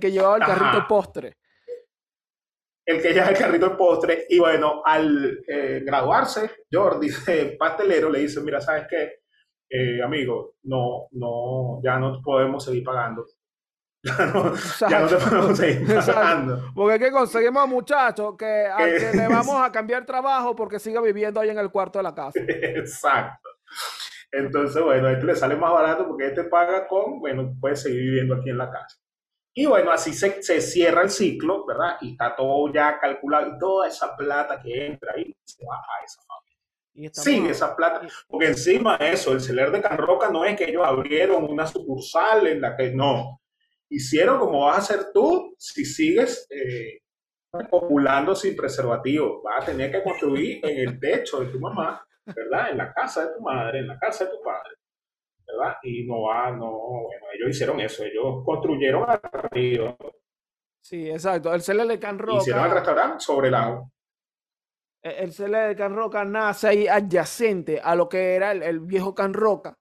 que 0.00 0.10
llevaba 0.10 0.38
el 0.38 0.42
carrito 0.42 0.76
de 0.76 0.86
postre. 0.88 1.36
El 2.86 3.02
que 3.02 3.12
lleva 3.12 3.28
el 3.28 3.36
carrito 3.36 3.68
de 3.68 3.76
postre, 3.76 4.24
y 4.30 4.38
bueno, 4.38 4.80
al 4.82 5.38
eh, 5.46 5.82
graduarse, 5.84 6.50
Jordi, 6.72 7.10
pastelero, 7.58 8.08
le 8.08 8.20
dice, 8.20 8.40
mira, 8.40 8.58
¿sabes 8.58 8.86
qué? 8.88 9.18
amigo, 10.02 10.54
no, 10.62 11.08
no, 11.10 11.82
ya 11.84 11.98
no 11.98 12.22
podemos 12.22 12.64
seguir 12.64 12.82
pagando 12.82 13.26
ya 14.88 15.00
no, 15.00 15.06
te 15.06 15.16
podemos 15.16 15.56
seguir 15.56 15.86
Porque 16.74 16.94
es 16.94 17.00
que 17.00 17.10
conseguimos 17.10 17.68
muchachos 17.68 18.34
que, 18.38 18.68
que 18.76 19.16
le 19.16 19.28
vamos 19.28 19.56
a 19.62 19.70
cambiar 19.70 20.04
trabajo 20.04 20.54
porque 20.56 20.78
siga 20.78 21.00
viviendo 21.00 21.40
ahí 21.40 21.50
en 21.50 21.58
el 21.58 21.70
cuarto 21.70 21.98
de 21.98 22.02
la 22.02 22.14
casa. 22.14 22.38
Exacto. 22.40 23.48
Entonces, 24.30 24.82
bueno, 24.82 25.08
a 25.08 25.12
este 25.12 25.26
le 25.26 25.36
sale 25.36 25.56
más 25.56 25.72
barato 25.72 26.06
porque 26.06 26.26
este 26.26 26.44
paga 26.44 26.86
con, 26.86 27.20
bueno, 27.20 27.54
puede 27.60 27.76
seguir 27.76 28.00
viviendo 28.00 28.34
aquí 28.34 28.50
en 28.50 28.58
la 28.58 28.70
casa. 28.70 28.98
Y 29.54 29.66
bueno, 29.66 29.90
así 29.90 30.12
se, 30.12 30.42
se 30.42 30.60
cierra 30.60 31.02
el 31.02 31.10
ciclo, 31.10 31.66
¿verdad? 31.66 31.96
Y 32.00 32.12
está 32.12 32.36
todo 32.36 32.72
ya 32.72 32.98
calculado 33.00 33.48
y 33.48 33.58
toda 33.58 33.88
esa 33.88 34.16
plata 34.16 34.60
que 34.60 34.86
entra 34.86 35.14
ahí 35.16 35.34
se 35.44 35.64
va 35.66 35.76
a 35.76 36.04
esa 36.04 36.20
familia. 36.22 37.10
Sí, 37.12 37.46
esa 37.48 37.76
plata, 37.76 38.06
porque 38.26 38.48
encima 38.48 38.98
de 38.98 39.12
eso, 39.12 39.32
el 39.32 39.40
celer 39.40 39.70
de 39.70 39.80
Canroca 39.80 40.30
no 40.30 40.44
es 40.44 40.56
que 40.56 40.68
ellos 40.68 40.84
abrieron 40.84 41.44
una 41.44 41.66
sucursal 41.66 42.46
en 42.48 42.60
la 42.60 42.76
que 42.76 42.90
no, 42.90 43.40
hicieron 43.90 44.38
como 44.38 44.66
vas 44.66 44.76
a 44.76 44.78
hacer 44.94 45.12
tú 45.12 45.54
si 45.58 45.84
sigues 45.84 46.46
eh, 46.50 47.00
populando 47.70 48.34
sin 48.34 48.56
preservativo. 48.56 49.42
Vas 49.42 49.62
a 49.62 49.66
tener 49.66 49.90
que 49.90 50.02
construir 50.02 50.64
en 50.64 50.88
el 50.88 51.00
techo 51.00 51.40
de 51.40 51.46
tu 51.46 51.58
mamá, 51.58 52.04
¿verdad? 52.26 52.70
En 52.70 52.78
la 52.78 52.92
casa 52.92 53.26
de 53.26 53.34
tu 53.34 53.40
madre, 53.40 53.80
en 53.80 53.88
la 53.88 53.98
casa 53.98 54.24
de 54.24 54.30
tu 54.30 54.42
padre, 54.42 54.76
¿verdad? 55.46 55.76
Y 55.82 56.06
no 56.06 56.22
va, 56.22 56.50
no, 56.50 56.70
bueno, 56.70 57.26
ellos 57.34 57.50
hicieron 57.50 57.80
eso, 57.80 58.04
ellos 58.04 58.42
construyeron 58.44 59.06
arriba. 59.08 59.96
Sí, 60.80 61.10
exacto. 61.10 61.52
El 61.52 61.62
CL 61.62 61.86
de 61.86 61.98
Can 61.98 62.18
Roca. 62.18 62.38
Hicieron 62.38 62.64
el 62.64 62.72
restaurante 62.72 63.20
sobre 63.20 63.48
el 63.48 63.54
agua. 63.54 63.90
El 65.02 65.32
CL 65.32 65.52
de 65.52 65.76
Can 65.76 65.94
Roca 65.94 66.24
nace 66.24 66.68
ahí 66.68 66.88
adyacente 66.88 67.80
a 67.80 67.94
lo 67.94 68.08
que 68.08 68.34
era 68.34 68.52
el, 68.52 68.62
el 68.62 68.80
viejo 68.80 69.14
Can 69.14 69.32
Roca 69.32 69.78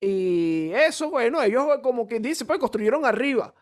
y 0.00 0.72
eso, 0.74 1.10
bueno, 1.10 1.42
ellos 1.42 1.66
como 1.82 2.06
quien 2.06 2.22
dice, 2.22 2.44
pues 2.44 2.58
construyeron 2.58 3.04
arriba. 3.04 3.54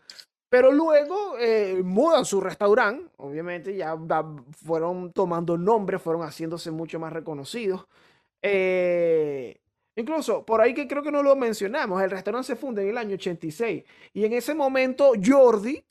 Pero 0.49 0.71
luego 0.73 1.37
eh, 1.39 1.83
mudan 1.83 2.25
su 2.25 2.41
restaurante, 2.41 3.11
obviamente 3.17 3.75
ya 3.77 3.97
fueron 4.65 5.13
tomando 5.13 5.57
nombre, 5.59 5.99
fueron 5.99 6.23
haciéndose 6.23 6.71
mucho 6.71 7.01
más 7.01 7.13
reconocidos. 7.13 7.87
Eh, 8.43 9.61
incluso, 9.97 10.45
por 10.45 10.61
ahí 10.61 10.75
que 10.75 10.87
creo 10.87 11.03
que 11.03 11.11
no 11.11 11.23
lo 11.23 11.35
mencionamos, 11.35 12.01
el 12.03 12.11
restaurante 12.11 12.49
se 12.49 12.57
funda 12.57 12.83
en 12.83 12.91
el 12.91 12.99
año 12.99 13.15
86. 13.15 13.85
Y 14.13 14.25
en 14.25 14.33
ese 14.33 14.55
momento 14.55 15.13
Jordi, 15.25 15.85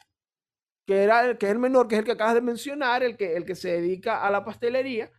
que, 0.85 1.03
era, 1.03 1.25
el, 1.25 1.37
que 1.37 1.47
es 1.47 1.51
el 1.51 1.59
menor, 1.59 1.87
que 1.87 1.95
es 1.95 1.99
el 1.99 2.05
que 2.05 2.11
acabas 2.13 2.35
de 2.35 2.41
mencionar, 2.41 3.03
el 3.03 3.17
que, 3.17 3.35
el 3.35 3.45
que 3.45 3.55
se 3.55 3.69
dedica 3.81 4.25
a 4.25 4.31
la 4.31 4.45
pastelería, 4.45 5.11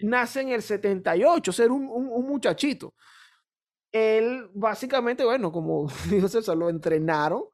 nace 0.00 0.40
en 0.40 0.48
el 0.48 0.62
78, 0.62 1.52
ser 1.52 1.70
un, 1.70 1.88
un 1.88 2.26
muchachito 2.26 2.94
él 3.92 4.50
básicamente, 4.54 5.24
bueno, 5.24 5.52
como 5.52 5.86
dijo 6.10 6.28
César, 6.28 6.56
lo 6.56 6.68
entrenaron 6.68 7.44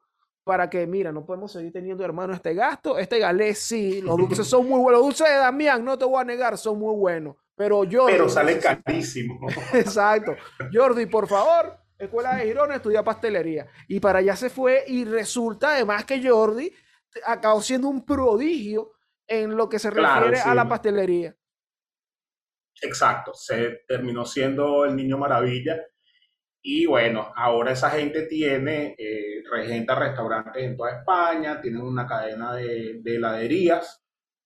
para 0.43 0.69
que, 0.69 0.87
mira, 0.87 1.11
no 1.11 1.25
podemos 1.25 1.51
seguir 1.51 1.71
teniendo, 1.71 2.03
hermano, 2.03 2.33
este 2.33 2.55
gasto. 2.55 2.97
Este 2.97 3.19
galés 3.19 3.59
sí, 3.59 4.01
los 4.01 4.17
dulces 4.17 4.47
son 4.47 4.67
muy 4.67 4.79
buenos. 4.79 5.01
Los 5.01 5.07
dulces 5.09 5.29
de 5.29 5.35
Damián, 5.35 5.85
no 5.85 5.97
te 5.97 6.05
voy 6.05 6.21
a 6.21 6.23
negar, 6.23 6.57
son 6.57 6.79
muy 6.79 6.95
buenos. 6.95 7.35
Pero 7.55 7.83
yo. 7.83 8.05
Pero 8.07 8.29
salen 8.29 8.59
carísimos. 8.85 9.53
Exacto. 9.73 10.35
Jordi, 10.73 11.05
por 11.05 11.27
favor, 11.27 11.77
Escuela 11.97 12.35
de 12.37 12.45
Girona, 12.45 12.75
estudia 12.75 13.03
pastelería. 13.03 13.67
Y 13.87 13.99
para 13.99 14.19
allá 14.19 14.35
se 14.35 14.49
fue 14.49 14.85
y 14.87 15.03
resulta 15.05 15.73
además 15.73 16.05
que 16.05 16.27
Jordi 16.27 16.73
acabó 17.25 17.61
siendo 17.61 17.89
un 17.89 18.05
prodigio 18.05 18.93
en 19.27 19.55
lo 19.55 19.67
que 19.69 19.77
se 19.77 19.91
refiere 19.91 20.39
a 20.39 20.55
la 20.55 20.67
pastelería. 20.67 21.35
Exacto, 22.81 23.33
se 23.33 23.81
terminó 23.87 24.25
siendo 24.25 24.85
el 24.85 24.95
niño 24.95 25.17
maravilla 25.17 25.79
y 26.61 26.85
bueno, 26.85 27.31
ahora 27.35 27.71
esa 27.71 27.89
gente 27.91 28.23
tiene, 28.23 28.95
eh, 28.97 29.43
regenta 29.49 29.95
restaurantes 29.95 30.63
en 30.63 30.75
toda 30.75 30.99
España, 30.99 31.61
tienen 31.61 31.81
una 31.81 32.05
cadena 32.05 32.53
de, 32.53 33.01
heladerías, 33.05 34.03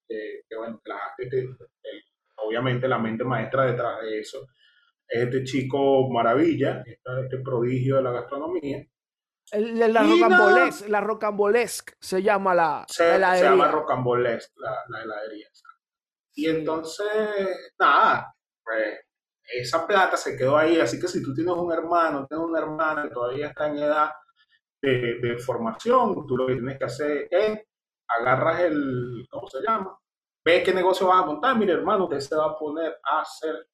que 0.07 0.55
bueno, 0.55 0.80
obviamente 2.36 2.88
la 2.88 2.99
mente 2.99 3.24
maestra 3.24 3.66
detrás 3.66 4.01
de 4.01 4.20
eso 4.20 4.47
es 5.07 5.24
este 5.24 5.43
chico 5.43 6.09
maravilla, 6.09 6.84
este, 6.86 7.38
prodigio 7.39 7.97
de 7.97 8.01
la 8.03 8.11
gastronomía. 8.11 8.86
la, 9.51 11.01
rocambolesque, 11.01 11.94
se 11.99 12.23
llama 12.23 12.56
la, 12.56 12.85
heladería. 12.99 13.38
Se 13.38 13.44
llama 13.44 13.72
rocambolesque 13.72 14.53
la, 14.57 15.02
heladería. 15.02 15.48
Y 16.35 16.49
entonces, 16.49 17.73
nada, 17.77 18.35
pues 18.64 19.02
esa 19.52 19.86
plata 19.86 20.18
se 20.18 20.38
quedó 20.38 20.57
ahí, 20.57 20.80
así 20.80 20.99
que 20.99 21.07
si 21.07 21.22
tú 21.22 21.34
tienes 21.34 21.53
un 21.53 21.72
hermano, 21.72 22.26
tienes 22.28 22.45
una 22.45 22.60
hermana 22.60 23.03
que 23.03 23.10
todavía 23.10 23.48
está 23.48 23.68
en 23.68 23.78
edad 23.78 24.11
de, 24.82 25.38
formación, 25.38 26.26
tú 26.28 26.36
lo 26.36 26.48
que 26.48 26.56
tienes 26.56 26.78
que 26.78 26.86
hacer 26.86 27.28
es 27.32 27.61
agarras 28.07 28.61
el, 28.61 29.26
¿cómo 29.30 29.48
se 29.48 29.61
llama? 29.61 29.98
Ves 30.44 30.64
qué 30.64 30.74
negocio 30.74 31.07
vas 31.07 31.24
a 31.24 31.26
montar, 31.26 31.57
mire 31.57 31.74
hermano, 31.74 32.06
usted 32.06 32.20
se 32.20 32.36
va 32.36 32.45
a 32.45 32.57
poner 32.57 32.98
a 33.03 33.22
hacer 33.22 33.68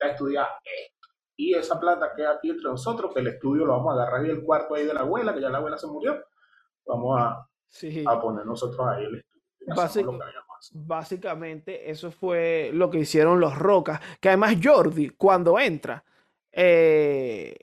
a 0.00 0.06
estudiar 0.08 0.46
esto. 0.62 1.08
Y 1.38 1.54
esa 1.54 1.80
plata 1.80 2.12
queda 2.14 2.32
aquí 2.32 2.50
entre 2.50 2.64
nosotros, 2.64 3.12
que 3.12 3.20
el 3.20 3.28
estudio 3.28 3.64
lo 3.64 3.72
vamos 3.72 3.90
a 3.90 4.02
agarrar 4.02 4.26
y 4.26 4.30
el 4.30 4.42
cuarto 4.42 4.74
ahí 4.74 4.86
de 4.86 4.94
la 4.94 5.00
abuela, 5.00 5.34
que 5.34 5.40
ya 5.40 5.48
la 5.48 5.58
abuela 5.58 5.78
se 5.78 5.86
murió, 5.86 6.22
vamos 6.86 7.18
a, 7.18 7.48
a 8.06 8.20
poner 8.20 8.46
nosotros 8.46 8.86
ahí 8.86 9.04
el 9.04 9.16
estudio 9.16 9.36
básicamente 10.72 11.90
eso 11.90 12.10
fue 12.10 12.70
lo 12.72 12.90
que 12.90 12.98
hicieron 12.98 13.40
los 13.40 13.56
Rocas, 13.56 14.00
que 14.20 14.28
además 14.28 14.56
Jordi 14.62 15.10
cuando 15.10 15.58
entra, 15.58 16.04
eh, 16.52 17.56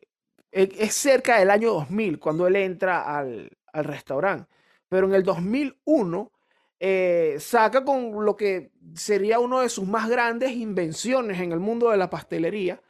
e, 0.51 0.69
es 0.79 0.93
cerca 0.93 1.39
del 1.39 1.49
año 1.49 1.73
2000 1.73 2.19
cuando 2.19 2.47
él 2.47 2.55
entra 2.55 3.17
al, 3.17 3.51
restaurante, 3.73 4.47
pero 4.87 5.07
en 5.07 5.15
el 5.15 5.23
2001 5.23 6.31
eh, 6.79 7.37
saca 7.39 7.83
con 7.83 8.23
lo 8.23 8.35
que 8.35 8.71
sería 8.93 9.39
una 9.39 9.61
de 9.61 9.69
sus 9.69 9.87
más 9.87 10.07
grandes 10.07 10.51
invenciones 10.51 11.39
en 11.39 11.51
el 11.51 11.59
mundo 11.59 11.89
de 11.89 11.97
la 11.97 12.09
pastelería, 12.09 12.81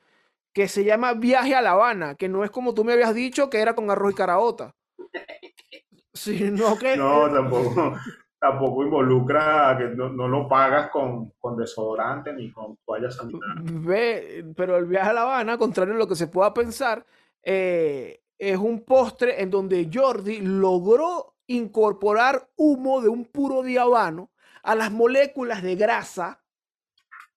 que 0.51 0.67
se 0.67 0.83
llama 0.83 1.13
Viaje 1.13 1.55
a 1.55 1.61
La 1.61 1.71
Habana, 1.71 2.15
que 2.15 2.27
no 2.27 2.43
es 2.43 2.51
como 2.51 2.73
tú 2.73 2.83
me 2.83 2.93
habías 2.93 3.15
dicho 3.15 3.49
que 3.49 3.59
era 3.59 3.75
con 3.75 3.89
arroz 3.89 4.11
y 4.11 4.15
caraota. 4.15 4.75
Sino 6.13 6.77
que. 6.77 6.95
No, 6.95 7.31
tampoco. 7.31 7.97
Tampoco 8.43 8.83
involucra 8.83 9.73
que 9.77 9.85
no, 9.95 10.27
lo 10.27 10.49
pagas 10.49 10.89
con, 10.89 11.31
con, 11.39 11.55
desodorante 11.55 12.33
ni 12.33 12.51
con 12.51 12.75
toallas 12.85 13.15
sanitarias. 13.15 13.63
Ve, 13.63 14.45
pero 14.57 14.75
el 14.75 14.85
viaje 14.85 15.11
a 15.11 15.13
La 15.13 15.21
Habana, 15.21 15.57
contrario 15.57 15.93
a 15.93 15.97
lo 15.97 16.09
que 16.09 16.17
se 16.17 16.27
pueda 16.27 16.53
pensar, 16.53 17.05
eh, 17.41 18.21
es 18.37 18.57
un 18.57 18.83
postre 18.83 19.41
en 19.41 19.49
donde 19.49 19.89
Jordi 19.91 20.41
logró 20.41 21.35
incorporar 21.47 22.49
humo 22.57 22.99
de 22.99 23.07
un 23.07 23.23
puro 23.23 23.63
diabano 23.63 24.29
a 24.61 24.75
las 24.75 24.91
moléculas 24.91 25.63
de 25.63 25.75
grasa 25.77 26.43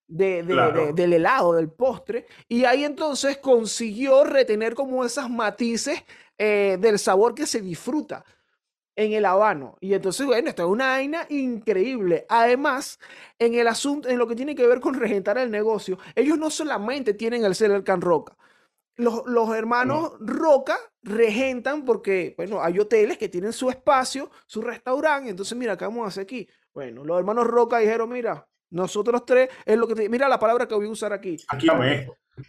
de, 0.09 0.43
del 0.93 1.13
helado, 1.13 1.53
del 1.53 1.71
postre, 1.71 2.27
y 2.49 2.65
ahí 2.65 2.85
entonces 2.85 3.39
consiguió 3.39 4.25
retener 4.25 4.75
como 4.75 5.05
esas 5.05 5.31
matices 5.31 6.03
eh, 6.37 6.79
del 6.81 6.99
sabor 6.99 7.33
que 7.33 7.47
se 7.47 7.61
disfruta 7.61 8.25
en 8.97 9.13
el 9.13 9.27
habano. 9.27 9.77
Y 9.81 9.95
entonces, 9.95 10.27
bueno, 10.27 10.49
esto 10.49 10.65
es 10.65 10.69
una 10.69 10.89
vaina 10.89 11.27
increíble. 11.29 12.25
Además, 12.29 12.99
en 13.39 13.55
el 13.55 13.69
asunto, 13.69 14.09
en 14.09 14.19
lo 14.19 14.27
que 14.27 14.35
tiene 14.35 14.55
que 14.55 14.67
ver 14.67 14.81
con 14.81 14.95
regentar 14.95 15.39
el 15.39 15.51
negocio, 15.51 15.99
ellos 16.15 16.39
no 16.39 16.51
solamente 16.51 17.15
tienen 17.15 17.45
el 17.45 17.55
Celler 17.55 17.85
Can 17.85 18.01
Roca. 18.01 18.37
Los, 18.97 19.27
los 19.27 19.55
hermanos 19.55 20.15
Roca 20.21 20.79
regentan 21.03 21.85
porque, 21.85 22.35
bueno, 22.39 22.63
hay 22.63 22.79
hoteles 22.79 23.19
que 23.19 23.29
tienen 23.29 23.53
su 23.53 23.69
espacio, 23.69 24.31
su 24.47 24.63
restaurante. 24.63 25.29
Entonces, 25.29 25.57
mira, 25.57 25.77
¿qué 25.77 25.85
vamos 25.85 26.07
a 26.07 26.09
hacer 26.09 26.23
aquí? 26.23 26.49
Bueno, 26.73 27.05
los 27.05 27.19
hermanos 27.19 27.47
Roca 27.47 27.79
dijeron, 27.79 28.09
mira, 28.09 28.49
nosotros 28.71 29.27
tres 29.27 29.51
es 29.67 29.77
lo 29.77 29.87
que 29.87 29.95
te... 29.95 30.09
Mira 30.09 30.29
la 30.29 30.39
palabra 30.39 30.67
que 30.67 30.75
voy 30.75 30.87
a 30.87 30.91
usar 30.91 31.13
aquí. 31.13 31.37
Aquí 31.49 31.69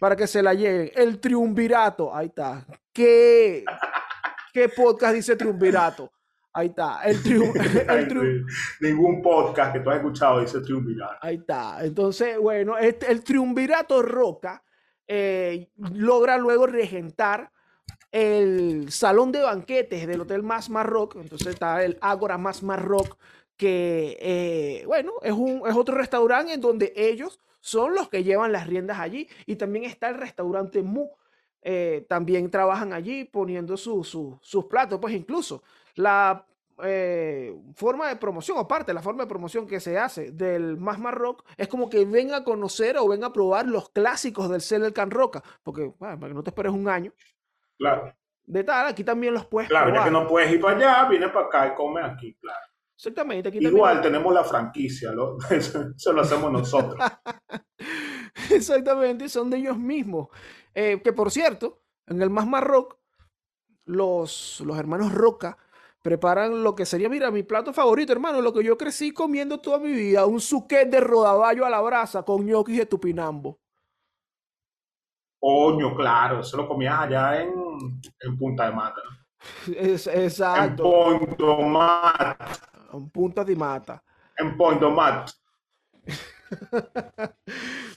Para 0.00 0.16
que 0.16 0.26
se 0.26 0.42
la 0.42 0.54
lleguen. 0.54 0.90
El 0.94 1.20
triunvirato. 1.20 2.14
Ahí 2.14 2.28
está. 2.28 2.66
¿Qué, 2.92 3.64
qué 4.54 4.70
podcast 4.70 5.14
dice 5.14 5.36
triunvirato? 5.36 6.10
Ahí 6.52 6.68
está. 6.68 7.02
El, 7.04 7.16
Ningún 8.80 9.22
podcast 9.22 9.72
que 9.72 9.80
tú 9.80 9.90
has 9.90 9.96
escuchado 9.96 10.40
dice 10.40 10.60
triunvirato. 10.60 11.16
Ahí 11.20 11.36
está. 11.36 11.84
Entonces, 11.84 12.38
bueno, 12.38 12.78
este, 12.78 13.10
el 13.10 13.22
triunvirato 13.22 14.02
Roca 14.02 14.64
eh, 15.06 15.70
logra 15.76 16.38
luego 16.38 16.66
regentar 16.66 17.50
el 18.10 18.90
salón 18.90 19.32
de 19.32 19.42
banquetes 19.42 20.06
del 20.06 20.22
Hotel 20.22 20.42
Más 20.42 20.70
Marroc. 20.70 21.16
Entonces 21.16 21.48
está 21.48 21.84
el 21.84 21.98
Ágora 22.00 22.38
Más 22.38 22.62
Marroc, 22.62 23.18
que, 23.56 24.16
eh, 24.20 24.84
bueno, 24.86 25.12
es, 25.22 25.32
un, 25.32 25.62
es 25.66 25.76
otro 25.76 25.96
restaurante 25.96 26.54
en 26.54 26.60
donde 26.60 26.92
ellos 26.96 27.40
son 27.60 27.94
los 27.94 28.08
que 28.08 28.24
llevan 28.24 28.52
las 28.52 28.66
riendas 28.66 28.98
allí. 28.98 29.28
Y 29.46 29.56
también 29.56 29.84
está 29.84 30.08
el 30.08 30.16
restaurante 30.16 30.82
Mu. 30.82 31.08
Eh, 31.62 32.06
también 32.08 32.50
trabajan 32.50 32.92
allí 32.92 33.24
poniendo 33.24 33.76
sus 33.76 34.64
platos, 34.70 34.98
pues 35.00 35.12
incluso 35.14 35.62
la 35.98 36.46
eh, 36.84 37.52
forma 37.74 38.08
de 38.08 38.16
promoción, 38.16 38.56
aparte 38.56 38.94
la 38.94 39.02
forma 39.02 39.24
de 39.24 39.28
promoción 39.28 39.66
que 39.66 39.80
se 39.80 39.98
hace 39.98 40.30
del 40.30 40.76
Más 40.76 41.00
Rock 41.12 41.44
es 41.56 41.66
como 41.66 41.90
que 41.90 42.04
venga 42.04 42.36
a 42.36 42.44
conocer 42.44 42.96
o 42.98 43.08
venga 43.08 43.26
a 43.26 43.32
probar 43.32 43.66
los 43.66 43.90
clásicos 43.90 44.48
del 44.48 44.60
Celler 44.60 44.92
Can 44.92 45.10
Roca, 45.10 45.42
porque 45.64 45.92
para 45.98 46.16
que 46.16 46.34
no 46.34 46.44
te 46.44 46.50
esperes 46.50 46.72
un 46.72 46.88
año. 46.88 47.12
Claro. 47.76 48.14
De 48.44 48.62
tal, 48.62 48.86
aquí 48.86 49.02
también 49.02 49.34
los 49.34 49.44
puedes 49.46 49.68
Claro, 49.68 49.92
ya 49.92 50.04
que 50.04 50.10
no 50.10 50.26
puedes 50.28 50.52
ir 50.52 50.60
para 50.60 50.76
allá, 50.76 51.08
vienes 51.08 51.30
para 51.32 51.46
acá 51.46 51.66
y 51.66 51.74
comes 51.74 52.04
aquí, 52.04 52.34
claro. 52.36 52.66
Exactamente. 52.94 53.48
Aquí 53.48 53.58
Igual 53.58 54.00
tenemos 54.00 54.32
la 54.32 54.44
franquicia, 54.44 55.12
eso, 55.50 56.12
lo 56.12 56.20
hacemos 56.20 56.52
nosotros. 56.52 56.96
Exactamente, 58.50 59.28
son 59.28 59.50
de 59.50 59.56
ellos 59.56 59.78
mismos. 59.78 60.28
Eh, 60.72 61.00
que 61.02 61.12
por 61.12 61.32
cierto, 61.32 61.82
en 62.06 62.22
el 62.22 62.30
Más 62.30 62.48
Rock, 62.62 62.98
los, 63.84 64.62
los 64.64 64.78
hermanos 64.78 65.12
Roca 65.12 65.58
preparan 66.02 66.62
lo 66.62 66.74
que 66.74 66.86
sería, 66.86 67.08
mira, 67.08 67.30
mi 67.30 67.42
plato 67.42 67.72
favorito, 67.72 68.12
hermano, 68.12 68.40
lo 68.40 68.52
que 68.52 68.64
yo 68.64 68.76
crecí 68.78 69.12
comiendo 69.12 69.58
toda 69.58 69.78
mi 69.78 69.92
vida, 69.92 70.26
un 70.26 70.40
suquet 70.40 70.88
de 70.88 71.00
rodaballo 71.00 71.64
a 71.66 71.70
la 71.70 71.80
brasa 71.80 72.22
con 72.22 72.44
ñoquis 72.44 72.78
de 72.78 72.86
tupinambo. 72.86 73.58
Coño, 75.40 75.94
claro, 75.94 76.40
eso 76.40 76.56
lo 76.56 76.66
comías 76.66 76.98
allá 76.98 77.42
en, 77.42 77.52
en 78.20 78.38
Punta 78.38 78.66
de 78.66 78.72
Mata. 78.72 79.00
Es, 79.76 80.06
exacto. 80.08 81.12
En 81.12 81.18
Punta 81.36 81.66
Mata. 81.66 82.36
En 82.92 83.10
Punta 83.10 83.44
de 83.44 83.56
Mata. 83.56 84.02
En 84.36 84.56
Punta 84.56 84.88
Mata. 84.88 85.32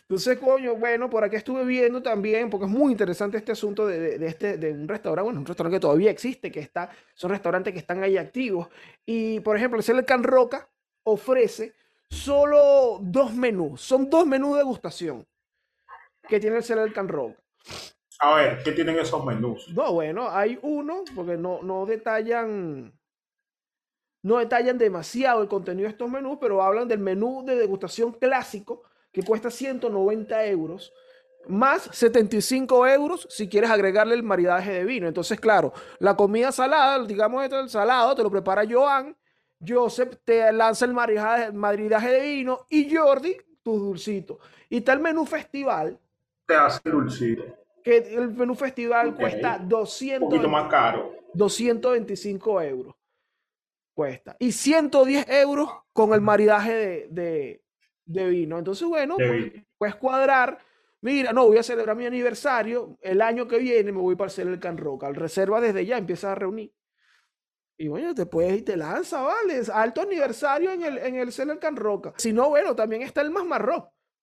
Entonces, 0.02 0.38
coño, 0.40 0.76
bueno, 0.76 1.10
por 1.10 1.24
aquí 1.24 1.38
estuve 1.38 1.64
viendo 1.64 2.02
también, 2.02 2.50
porque 2.50 2.66
es 2.66 2.72
muy 2.72 2.92
interesante 2.92 3.38
este 3.38 3.54
asunto 3.54 3.88
de, 3.88 4.26
este, 4.26 4.58
de 4.58 4.72
un 4.72 4.88
restaurante, 4.88 5.24
bueno, 5.24 5.40
un 5.40 5.46
restaurante 5.46 5.78
que 5.78 5.82
todavía 5.82 6.12
existe, 6.12 6.52
que 6.52 6.60
está, 6.60 6.90
son 7.14 7.32
restaurantes 7.32 7.74
que 7.74 7.80
están 7.80 8.04
ahí 8.04 8.18
activos. 8.18 8.68
Y, 9.06 9.40
por 9.40 9.56
ejemplo, 9.56 9.80
el 9.80 10.06
Can 10.06 10.24
Roca 10.24 10.70
ofrece 11.04 11.74
solo 12.10 13.00
dos 13.02 13.34
menús, 13.34 13.82
son 13.82 14.10
dos 14.10 14.26
menús 14.26 14.54
de 14.54 14.58
degustación 14.60 15.26
que 16.28 16.40
tiene 16.40 16.58
el 16.58 16.64
Celler 16.64 16.92
Can 16.94 17.08
Roca. 17.08 17.42
A 18.20 18.36
ver, 18.36 18.62
¿qué 18.64 18.72
tienen 18.74 19.00
esos 19.00 19.26
menús? 19.26 19.70
No, 19.70 19.94
bueno, 19.94 20.30
hay 20.30 20.60
uno, 20.62 21.04
porque 21.16 21.38
no, 21.38 21.64
no 21.64 21.86
detallan 21.86 22.94
no 24.24 24.38
detallan 24.38 24.78
demasiado 24.78 25.42
el 25.42 25.48
contenido 25.48 25.88
de 25.88 25.92
estos 25.92 26.10
menús, 26.10 26.38
pero 26.40 26.62
hablan 26.62 26.88
del 26.88 27.00
menú 27.00 27.44
de 27.46 27.56
degustación 27.56 28.14
clásico, 28.14 28.84
que 29.12 29.24
cuesta 29.24 29.50
190 29.50 30.46
euros, 30.46 30.94
más 31.48 31.90
75 31.92 32.88
euros 32.88 33.28
si 33.30 33.50
quieres 33.50 33.72
agregarle 33.72 34.14
el 34.14 34.24
maridaje 34.24 34.72
de 34.72 34.86
vino. 34.86 35.08
Entonces, 35.08 35.40
claro, 35.40 35.74
la 36.00 36.16
comida 36.16 36.52
salada, 36.52 37.04
digamos 37.04 37.44
esto 37.44 37.60
el 37.60 37.70
salado, 37.70 38.16
te 38.16 38.24
lo 38.24 38.30
prepara 38.30 38.64
Joan, 38.70 39.16
Joseph 39.66 40.18
te 40.24 40.52
lanza 40.52 40.86
el 40.86 40.94
maridaje, 40.94 42.10
de 42.10 42.22
vino 42.22 42.66
y 42.70 42.96
Jordi 42.96 43.38
tu 43.64 43.78
dulcito. 43.78 44.40
Y 44.70 44.78
está 44.78 44.94
el 44.94 45.00
menú 45.00 45.26
festival. 45.26 46.00
Te 46.46 46.56
hace 46.56 46.90
dulcito. 46.90 47.44
Que 47.84 47.98
el 47.98 48.32
menú 48.32 48.56
festival 48.56 49.16
cuesta 49.16 49.60
200. 49.62 50.24
Un 50.24 50.30
poquito 50.30 50.50
más 50.50 50.70
caro. 50.70 51.12
225 51.34 52.62
euros. 52.62 52.96
Cuesta. 53.94 54.36
Y 54.40 54.52
110 54.52 55.30
euros 55.30 55.70
con 55.94 56.14
el 56.14 56.22
maridaje 56.22 57.08
de, 57.10 57.62
de 58.06 58.30
vino. 58.30 58.58
Entonces, 58.58 58.88
bueno, 58.88 59.16
pues, 59.18 59.54
puedes 59.78 59.96
cuadrar. 59.96 60.60
Mira, 61.02 61.34
no, 61.34 61.48
voy 61.48 61.58
a 61.58 61.64
celebrar 61.64 61.96
mi 61.96 62.06
aniversario. 62.06 62.98
El 63.02 63.22
año 63.22 63.48
que 63.48 63.58
viene 63.58 63.92
me 63.92 64.00
voy 64.00 64.16
para 64.16 64.28
hacer 64.28 64.48
el 64.48 64.60
Can 64.60 64.78
Rock. 64.78 65.04
Al 65.04 65.16
reserva 65.16 65.60
desde 65.60 65.86
ya, 65.86 65.98
empieza 65.98 66.32
a 66.32 66.36
reunir. 66.36 66.74
Y 67.78 67.88
bueno, 67.88 68.14
te 68.14 68.28
puedes 68.28 68.60
y 68.60 68.62
te 68.62 68.78
lanza, 68.78 69.22
¿vale? 69.22 69.60
Alto 69.74 70.02
aniversario 70.02 70.72
en 70.72 70.84
el, 70.84 70.98
en 71.00 71.16
el 71.16 71.60
Can 71.60 71.76
Roca. 71.76 72.14
Si 72.18 72.32
no, 72.32 72.50
bueno, 72.50 72.76
también 72.76 73.02
está 73.02 73.22
el. 73.22 73.34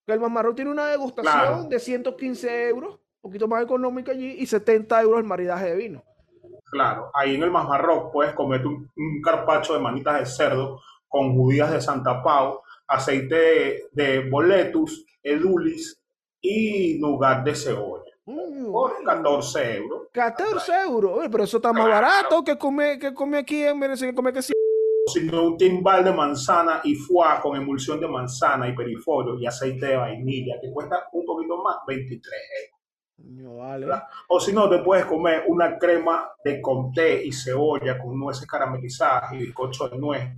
Que 0.05 0.13
el 0.13 0.19
Más 0.21 0.31
Marroc 0.31 0.55
tiene 0.55 0.71
una 0.71 0.87
degustación 0.87 1.67
de 1.69 1.77
115 1.77 2.69
euros, 2.69 2.95
un 2.95 3.21
poquito 3.21 3.47
más 3.47 3.61
económica 3.61 4.11
allí, 4.11 4.37
y 4.39 4.45
70 4.45 5.01
euros 5.01 5.19
el 5.19 5.25
maridaje 5.25 5.65
de 5.71 5.75
vino. 5.75 6.03
Claro, 6.71 7.11
ahí 7.13 7.35
en 7.35 7.43
el 7.43 7.51
Más 7.51 7.67
Marroc 7.67 8.11
puedes 8.11 8.33
comer 8.33 8.65
un, 8.65 8.89
un 8.95 9.21
carpacho 9.21 9.73
de 9.73 9.79
manitas 9.79 10.19
de 10.19 10.25
cerdo 10.25 10.81
con 11.07 11.35
judías 11.35 11.71
de 11.71 11.81
Santa 11.81 12.21
Pau 12.21 12.61
aceite 12.89 13.89
de 13.91 14.29
boletus, 14.29 15.05
edulis 15.23 16.01
y 16.41 16.99
lugar 16.99 17.43
de 17.43 17.55
cebolla. 17.55 18.11
Mm, 18.25 18.71
por 18.71 19.03
14 19.03 19.77
euros. 19.77 20.07
14 20.11 20.71
euros, 20.83 21.27
pero 21.31 21.43
eso 21.43 21.57
está 21.57 21.71
más 21.71 21.87
barato 21.87 22.43
que 22.43 22.57
come, 22.57 22.97
que 22.99 23.13
come 23.13 23.37
aquí 23.37 23.63
en 23.63 23.79
Venezuela, 23.79 24.11
que 24.11 24.15
come 24.15 24.33
que. 24.33 24.41
Sino 24.41 25.43
un 25.43 25.57
timbal 25.57 26.03
de 26.03 26.13
manzana 26.13 26.81
y 26.83 26.93
foie 26.95 27.39
con 27.41 27.55
emulsión 27.55 27.99
de 27.99 28.07
manzana 28.07 28.67
y 28.67 28.75
perifolio 28.75 29.39
y 29.39 29.47
aceite 29.47 29.87
de 29.87 29.95
vainilla, 29.95 30.55
que 30.61 30.71
cuesta 30.71 31.07
un 31.13 31.25
poquito 31.25 31.57
más, 31.63 31.77
23 31.87 32.33
euros. 32.65 32.78
Vale. 33.37 33.87
O 34.27 34.39
si 34.39 34.53
no, 34.53 34.69
te 34.69 34.79
puedes 34.79 35.05
comer 35.05 35.43
una 35.47 35.77
crema 35.77 36.31
de 36.43 36.61
comté 36.61 37.25
y 37.25 37.31
cebolla 37.31 37.97
con 37.97 38.17
nueces 38.17 38.47
caramelizadas 38.47 39.33
y 39.33 39.37
bizcocho 39.37 39.89
de 39.89 39.97
nuez 39.97 40.29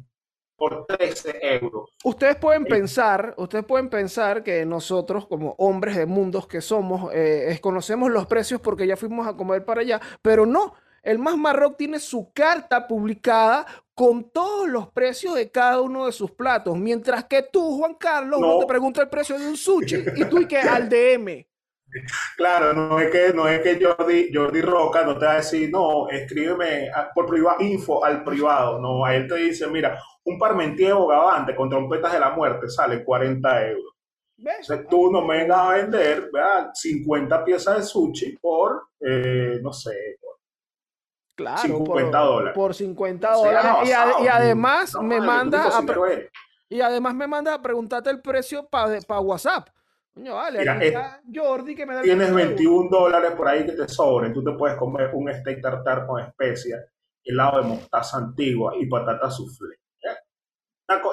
por 0.56 0.86
13 0.86 1.40
euros. 1.60 1.90
Ustedes 2.04 2.36
pueden 2.36 2.66
pensar, 2.66 3.34
ustedes 3.38 3.66
pueden 3.66 3.90
pensar 3.90 4.44
que 4.44 4.64
nosotros, 4.66 5.26
como 5.26 5.56
hombres 5.58 5.96
de 5.96 6.06
mundos 6.06 6.46
que 6.46 6.62
somos, 6.62 7.10
eh, 7.14 7.58
conocemos 7.62 8.12
los 8.12 8.28
precios 8.28 8.62
porque 8.62 8.86
ya 8.86 8.96
fuimos 8.96 9.28
a 9.28 9.36
comer 9.36 9.66
para 9.66 9.82
allá, 9.82 10.00
pero 10.22 10.46
no. 10.46 10.76
El 11.02 11.18
Más 11.18 11.36
Marroc 11.36 11.78
tiene 11.78 11.98
su 11.98 12.32
carta 12.32 12.88
publicada 12.88 13.66
con 13.96 14.30
todos 14.30 14.70
los 14.70 14.88
precios 14.90 15.34
de 15.34 15.50
cada 15.50 15.82
uno 15.82 16.06
de 16.06 16.12
sus 16.12 16.32
platos, 16.32 16.78
mientras 16.78 17.26
que 17.26 17.42
tú, 17.42 17.78
Juan 17.80 17.96
Carlos, 17.96 18.40
no, 18.40 18.60
te 18.60 18.68
pregunta 18.68 19.02
el 19.02 19.10
precio 19.10 19.40
de 19.40 19.48
un 19.48 19.58
sushi 19.58 20.04
y 20.16 20.26
tú 20.26 20.42
y 20.42 20.48
que 20.48 20.60
al 20.60 20.88
DM. 20.88 21.48
Claro, 22.38 22.74
no 22.74 23.00
es 23.00 23.10
que, 23.12 23.34
no 23.34 23.48
es 23.48 23.62
que 23.62 23.84
Jordi, 23.84 24.32
Jordi 24.34 24.62
Roca 24.62 25.04
no 25.04 25.18
te 25.18 25.26
va 25.26 25.34
a 25.34 25.36
decir, 25.38 25.70
no, 25.70 26.10
escríbeme 26.10 26.90
por 27.14 27.26
privado, 27.26 27.62
info 27.62 28.04
al 28.04 28.24
privado. 28.24 28.80
No, 28.80 29.06
a 29.06 29.16
él 29.16 29.28
te 29.28 29.36
dice, 29.36 29.68
mira, 29.68 30.02
un 30.24 30.38
parmentier 30.38 30.94
gavante 30.94 31.56
con 31.56 31.70
trompetas 31.70 32.14
de 32.14 32.20
la 32.20 32.32
muerte 32.32 32.70
sale 32.70 33.04
40 33.04 33.68
euros. 33.68 33.94
Entonces 34.38 34.88
tú 34.90 35.12
no 35.12 35.22
me 35.22 35.38
vengas 35.38 35.60
a 35.60 35.74
vender 35.74 36.30
¿verdad? 36.34 36.72
50 36.74 37.46
piezas 37.46 37.78
de 37.78 37.84
sushi 37.84 38.38
por, 38.38 38.88
eh, 39.00 39.60
no 39.62 39.72
sé. 39.72 40.18
Claro, 41.36 41.62
50 41.62 41.86
por, 41.86 42.12
dólares. 42.12 42.56
Por 42.56 42.74
50 42.74 43.32
dólares. 43.34 43.90
y, 43.90 44.28
además 44.28 44.94
No, 44.94 45.04
me 45.04 45.20
vale, 45.20 45.28
manda 45.28 45.68
a, 45.68 45.84
y 46.70 46.82
además 46.82 47.14
me 47.16 47.28
manda 47.28 47.54
a 47.54 47.62
preguntarte 47.62 48.10
el 48.10 48.22
precio 48.22 48.68
para 48.70 49.20
WhatsApp. 49.20 49.68
Coño, 50.14 50.36
vale, 50.36 50.60
Mira, 50.60 50.84
eh, 50.84 50.88
está 50.88 51.22
Jordi 51.34 51.74
que 51.76 51.86
me 51.86 51.96
da 51.96 52.02
Tienes 52.02 52.30
precio. 52.32 52.48
21 52.50 52.90
dólares 52.90 53.32
por 53.32 53.48
ahí 53.48 53.66
que 53.66 53.72
te 53.72 53.88
sobren. 53.88 54.34
Tú 54.34 54.44
te 54.44 54.52
puedes 54.52 54.78
comer 54.78 55.10
un 55.14 55.34
steak 55.34 55.62
tartar 55.62 56.06
con 56.06 56.20
especias, 56.22 56.86
helado 57.24 57.62
de 57.62 57.68
mostaza 57.70 58.18
antigua 58.18 58.74
y 58.78 58.88
patata 58.88 59.30
soufflé. 59.30 59.76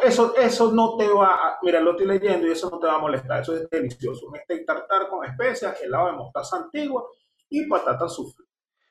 Eso, 0.02 0.34
eso 0.36 0.72
no 0.72 0.96
te 0.96 1.06
va 1.08 1.34
a... 1.34 1.58
Mira, 1.62 1.80
lo 1.80 1.92
estoy 1.92 2.06
leyendo 2.08 2.48
y 2.48 2.50
eso 2.50 2.68
no 2.68 2.80
te 2.80 2.88
va 2.88 2.96
a 2.96 2.98
molestar. 2.98 3.42
Eso 3.42 3.54
es 3.54 3.70
delicioso. 3.70 4.26
Un 4.26 4.36
steak 4.40 4.66
tartar 4.66 5.08
con 5.08 5.24
especias, 5.24 5.80
helado 5.80 6.06
de 6.08 6.12
mostaza 6.14 6.56
antigua 6.56 7.04
y 7.48 7.64
patata 7.68 8.08
soufflé. 8.08 8.44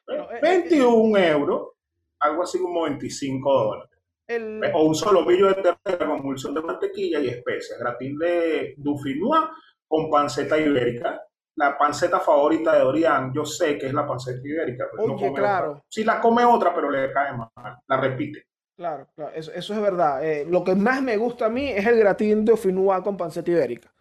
¿eh? 0.08 0.18
No, 0.18 0.32
eh, 0.32 0.40
21 0.42 1.18
euros, 1.18 1.72
algo 2.20 2.44
así 2.44 2.58
como 2.60 2.84
25 2.84 3.54
dólares. 3.54 3.92
El- 4.28 4.62
O 4.74 4.84
un 4.86 4.96
solomillo 4.96 5.48
de 5.48 5.56
ternera 5.56 6.08
con 6.08 6.20
emulsión 6.20 6.54
de 6.54 6.62
mantequilla 6.62 7.20
y 7.20 7.28
especias. 7.28 7.78
Gratín 7.80 8.18
de 8.18 8.74
Dauphinois 8.78 9.44
con 9.88 10.10
panceta 10.10 10.58
ibérica. 10.58 11.22
La 11.56 11.76
panceta 11.78 12.20
favorita 12.20 12.74
de 12.74 12.82
Dorian, 12.82 13.34
yo 13.34 13.44
sé 13.44 13.78
que 13.80 13.88
es 13.88 13.94
la 13.94 14.06
panceta 14.06 14.40
ibérica, 14.48 14.86
pero 14.92 15.08
no 15.08 15.16
Oye, 15.16 15.26
come 15.28 15.40
claro. 15.40 15.72
otra. 15.72 15.84
Sí 15.90 16.04
la 16.04 16.20
come 16.22 16.46
otra, 16.46 16.74
pero 16.74 16.92
le 16.92 17.12
cae 17.12 17.34
mal. 17.36 17.50
La 17.88 17.98
repite. 18.00 18.44
Claro, 18.76 19.08
claro, 19.16 19.32
eso, 19.34 19.52
eso 19.52 19.74
es 19.74 19.82
verdad. 19.82 20.24
Eh, 20.24 20.46
lo 20.48 20.64
que 20.64 20.76
más 20.76 21.02
me 21.02 21.18
gusta 21.18 21.48
a 21.48 21.50
mí 21.50 21.68
es 21.70 21.84
el 21.88 21.98
gratín 21.98 22.46
de 22.46 22.52
Dauphinois 22.52 23.02
con 23.02 23.18
panceta 23.18 23.50
ibérica. 23.50 23.92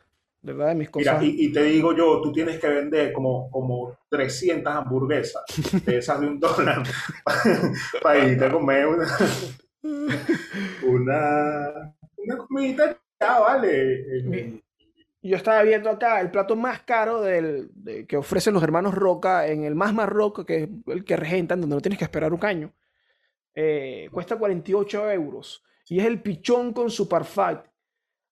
De 0.43 0.53
verdad, 0.53 0.69
de 0.69 0.75
mis 0.77 0.95
Mira, 0.95 1.13
cosas. 1.13 1.25
y, 1.25 1.47
y 1.47 1.53
te 1.53 1.63
digo 1.63 1.95
yo, 1.97 2.21
tú 2.21 2.31
tienes 2.31 2.61
que 2.61 2.69
vender 2.69 3.11
como, 3.13 3.51
como 3.51 3.97
300 4.11 4.73
hamburguesas 4.75 5.43
de 5.85 5.97
esas 5.99 6.21
de 6.21 6.27
un 6.29 6.39
dólar 6.39 6.83
para 8.03 8.19
irte 8.19 8.45
a 8.45 8.53
comer 8.53 8.87
una, 8.87 9.07
una, 10.83 11.95
una 12.17 12.37
comidita, 12.37 12.97
ya 13.21 13.39
vale. 13.41 14.19
Eh, 14.19 14.23
Mi- 14.25 14.63
Yo 15.29 15.37
estaba 15.37 15.63
viendo 15.63 15.91
acá 15.91 16.21
el 16.21 16.31
plato 16.31 16.57
más 16.57 16.83
caro 16.83 17.21
del, 17.21 17.71
de- 17.75 18.07
que 18.07 18.17
ofrecen 18.17 18.55
los 18.55 18.63
hermanos 18.63 18.95
Roca 18.95 19.47
en 19.47 19.65
el 19.65 19.75
Más 19.75 19.93
Marroco, 19.95 20.45
que 20.47 20.65
es 20.65 20.69
el 20.87 21.05
que 21.05 21.17
regentan, 21.17 21.61
donde 21.61 21.75
no 21.77 21.81
tienes 21.83 21.99
que 21.99 22.05
esperar 22.05 22.33
un 22.33 22.45
año. 22.45 22.73
Eh, 23.55 24.09
cuesta 24.13 24.37
48 24.37 25.11
euros. 25.13 25.63
Y 25.89 26.01
es 26.01 26.07
el 26.07 26.21
pichón 26.21 26.73
con 26.73 26.91
su 26.91 27.09
parfait, 27.09 27.61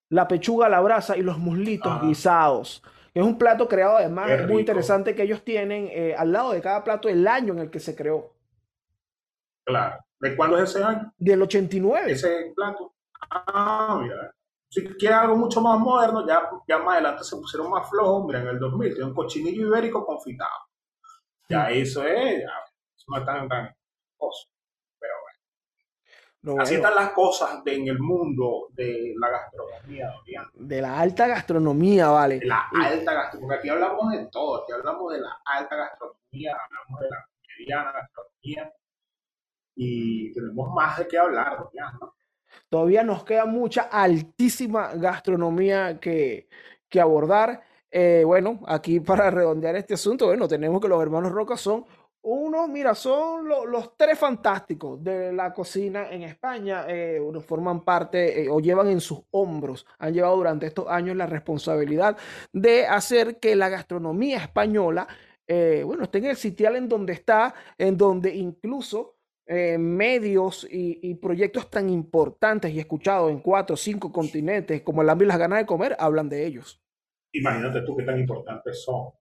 la 0.09 0.27
pechuga 0.27 0.67
a 0.67 0.69
la 0.69 0.81
brasa 0.81 1.17
y 1.17 1.21
los 1.21 1.37
muslitos 1.37 1.91
Ah. 1.91 2.01
guisados. 2.05 2.83
Es 3.13 3.23
un 3.23 3.37
plato 3.37 3.67
creado 3.67 3.95
además 3.97 4.27
Qué 4.27 4.37
muy 4.39 4.45
rico. 4.47 4.59
interesante 4.59 5.15
que 5.15 5.23
ellos 5.23 5.43
tienen 5.43 5.87
eh, 5.91 6.13
al 6.17 6.31
lado 6.33 6.51
de 6.51 6.61
cada 6.61 6.83
plato 6.83 7.07
el 7.07 7.25
año 7.27 7.53
en 7.53 7.59
el 7.59 7.69
que 7.71 7.79
se 7.79 7.95
creó. 7.95 8.33
Claro. 9.63 10.03
¿De 10.19 10.35
cuándo 10.35 10.57
es 10.61 10.69
ese 10.69 10.83
año? 10.83 11.13
Del 11.17 11.41
89. 11.41 12.11
ese 12.11 12.51
plato. 12.55 12.93
Ah, 13.31 13.99
mira. 14.01 14.34
Si 14.75 14.83
quieres 14.95 15.17
algo 15.17 15.37
mucho 15.37 15.61
más 15.61 15.79
moderno, 15.79 16.27
ya, 16.27 16.49
ya 16.67 16.79
más 16.79 16.95
adelante 16.95 17.23
se 17.23 17.37
pusieron 17.37 17.69
más 17.69 17.89
flojos. 17.89 18.25
Mira, 18.25 18.41
en 18.41 18.47
el 18.49 18.59
2000 18.59 18.93
tiene 18.93 19.05
un 19.09 19.15
cochinillo 19.15 19.67
ibérico 19.67 20.05
confitado. 20.05 20.51
Ya 21.47 21.69
eso 21.69 22.03
es, 22.03 22.41
ya, 22.41 22.49
eso 22.93 23.05
no 23.07 23.17
es 23.17 23.25
tan, 23.25 23.47
tan 23.47 23.73
cosa. 24.17 24.49
Pero 24.99 25.13
bueno, 26.43 26.61
así 26.61 26.75
bueno. 26.75 26.89
están 26.89 27.05
las 27.05 27.13
cosas 27.13 27.63
de- 27.63 27.75
en 27.75 27.87
el 27.87 27.99
mundo 27.99 28.67
de 28.71 29.13
la 29.17 29.29
gastronomía, 29.29 30.11
Dorian. 30.11 30.45
De 30.55 30.81
la 30.81 30.99
alta 30.99 31.27
gastronomía, 31.27 32.09
vale. 32.09 32.39
De 32.39 32.45
la 32.47 32.67
Y- 32.73 32.83
alta 32.83 33.13
gastronomía. 33.13 33.47
Porque 33.47 33.59
aquí 33.59 33.69
hablamos 33.69 34.11
de 34.11 34.25
todo. 34.27 34.63
Aquí 34.63 34.71
hablamos 34.73 35.13
de 35.13 35.21
la 35.21 35.39
alta 35.45 35.75
gastronomía, 35.77 36.57
hablamos 36.65 36.99
de 36.99 37.09
la 37.11 37.29
mediana 37.59 37.91
gastronomía. 37.93 38.73
Y 39.75 40.33
tenemos 40.33 40.69
más 40.73 40.97
de 40.97 41.07
qué 41.07 41.17
hablar, 41.17 41.59
Dorian, 41.59 41.93
¿no? 42.01 42.13
Todavía 42.69 43.03
nos 43.03 43.23
queda 43.23 43.45
mucha 43.45 43.83
altísima 43.83 44.93
gastronomía 44.95 45.99
que, 45.99 46.47
que 46.89 46.99
abordar. 47.01 47.61
Eh, 47.91 48.23
bueno, 48.25 48.59
aquí 48.67 48.99
para 49.01 49.29
redondear 49.31 49.75
este 49.75 49.93
asunto, 49.95 50.27
bueno, 50.27 50.47
tenemos 50.47 50.81
que 50.81 50.87
los 50.87 51.01
hermanos 51.01 51.31
Roca 51.31 51.57
son 51.57 51.85
unos, 52.27 52.67
mira, 52.69 52.95
son 52.95 53.47
lo- 53.47 53.65
los 53.67 53.95
tres 53.95 54.17
fantásticos 54.17 55.01
de 55.03 55.31
la 55.31 55.53
cocina 55.53 56.09
en 56.09 56.23
España. 56.23 56.85
eh, 56.87 57.19
uno- 57.19 57.39
forman 57.39 57.81
parte 57.83 58.43
eh, 58.43 58.49
o 58.49 58.59
llevan 58.59 58.87
en 58.89 58.99
sus 58.99 59.19
hombros, 59.31 59.85
han 59.99 60.13
llevado 60.13 60.35
durante 60.37 60.65
estos 60.65 60.87
años 60.89 61.15
la 61.15 61.27
responsabilidad 61.27 62.17
de 62.51 62.87
hacer 62.87 63.39
que 63.39 63.55
la 63.55 63.69
gastronomía 63.69 64.37
española, 64.39 65.07
eh, 65.47 65.83
bueno, 65.85 66.03
esté 66.05 66.17
en 66.17 66.25
el 66.25 66.35
sitial 66.37 66.75
en 66.75 66.89
donde 66.89 67.13
está, 67.13 67.53
en 67.77 67.95
donde 67.95 68.33
incluso 68.35 69.14
eh, 69.47 69.77
medios 69.77 70.67
y, 70.69 71.13
proyectos 71.15 71.69
tan 71.69 71.89
importantes 71.89 72.71
y 72.71 72.79
escuchados 72.79 73.29
en 73.31 73.39
cuatro 73.39 73.75
o 73.75 73.77
cinco 73.77 74.11
continentes 74.11 74.81
como 74.81 75.01
el 75.01 75.09
hambre 75.09 75.25
y 75.25 75.27
las 75.27 75.37
ganas 75.37 75.59
de 75.59 75.65
comer 75.65 75.95
hablan 75.99 76.29
de 76.29 76.45
ellos. 76.45 76.81
Imagínate 77.31 77.81
tú 77.81 77.95
qué 77.95 78.03
tan 78.03 78.19
importantes 78.19 78.83
son. 78.83 79.11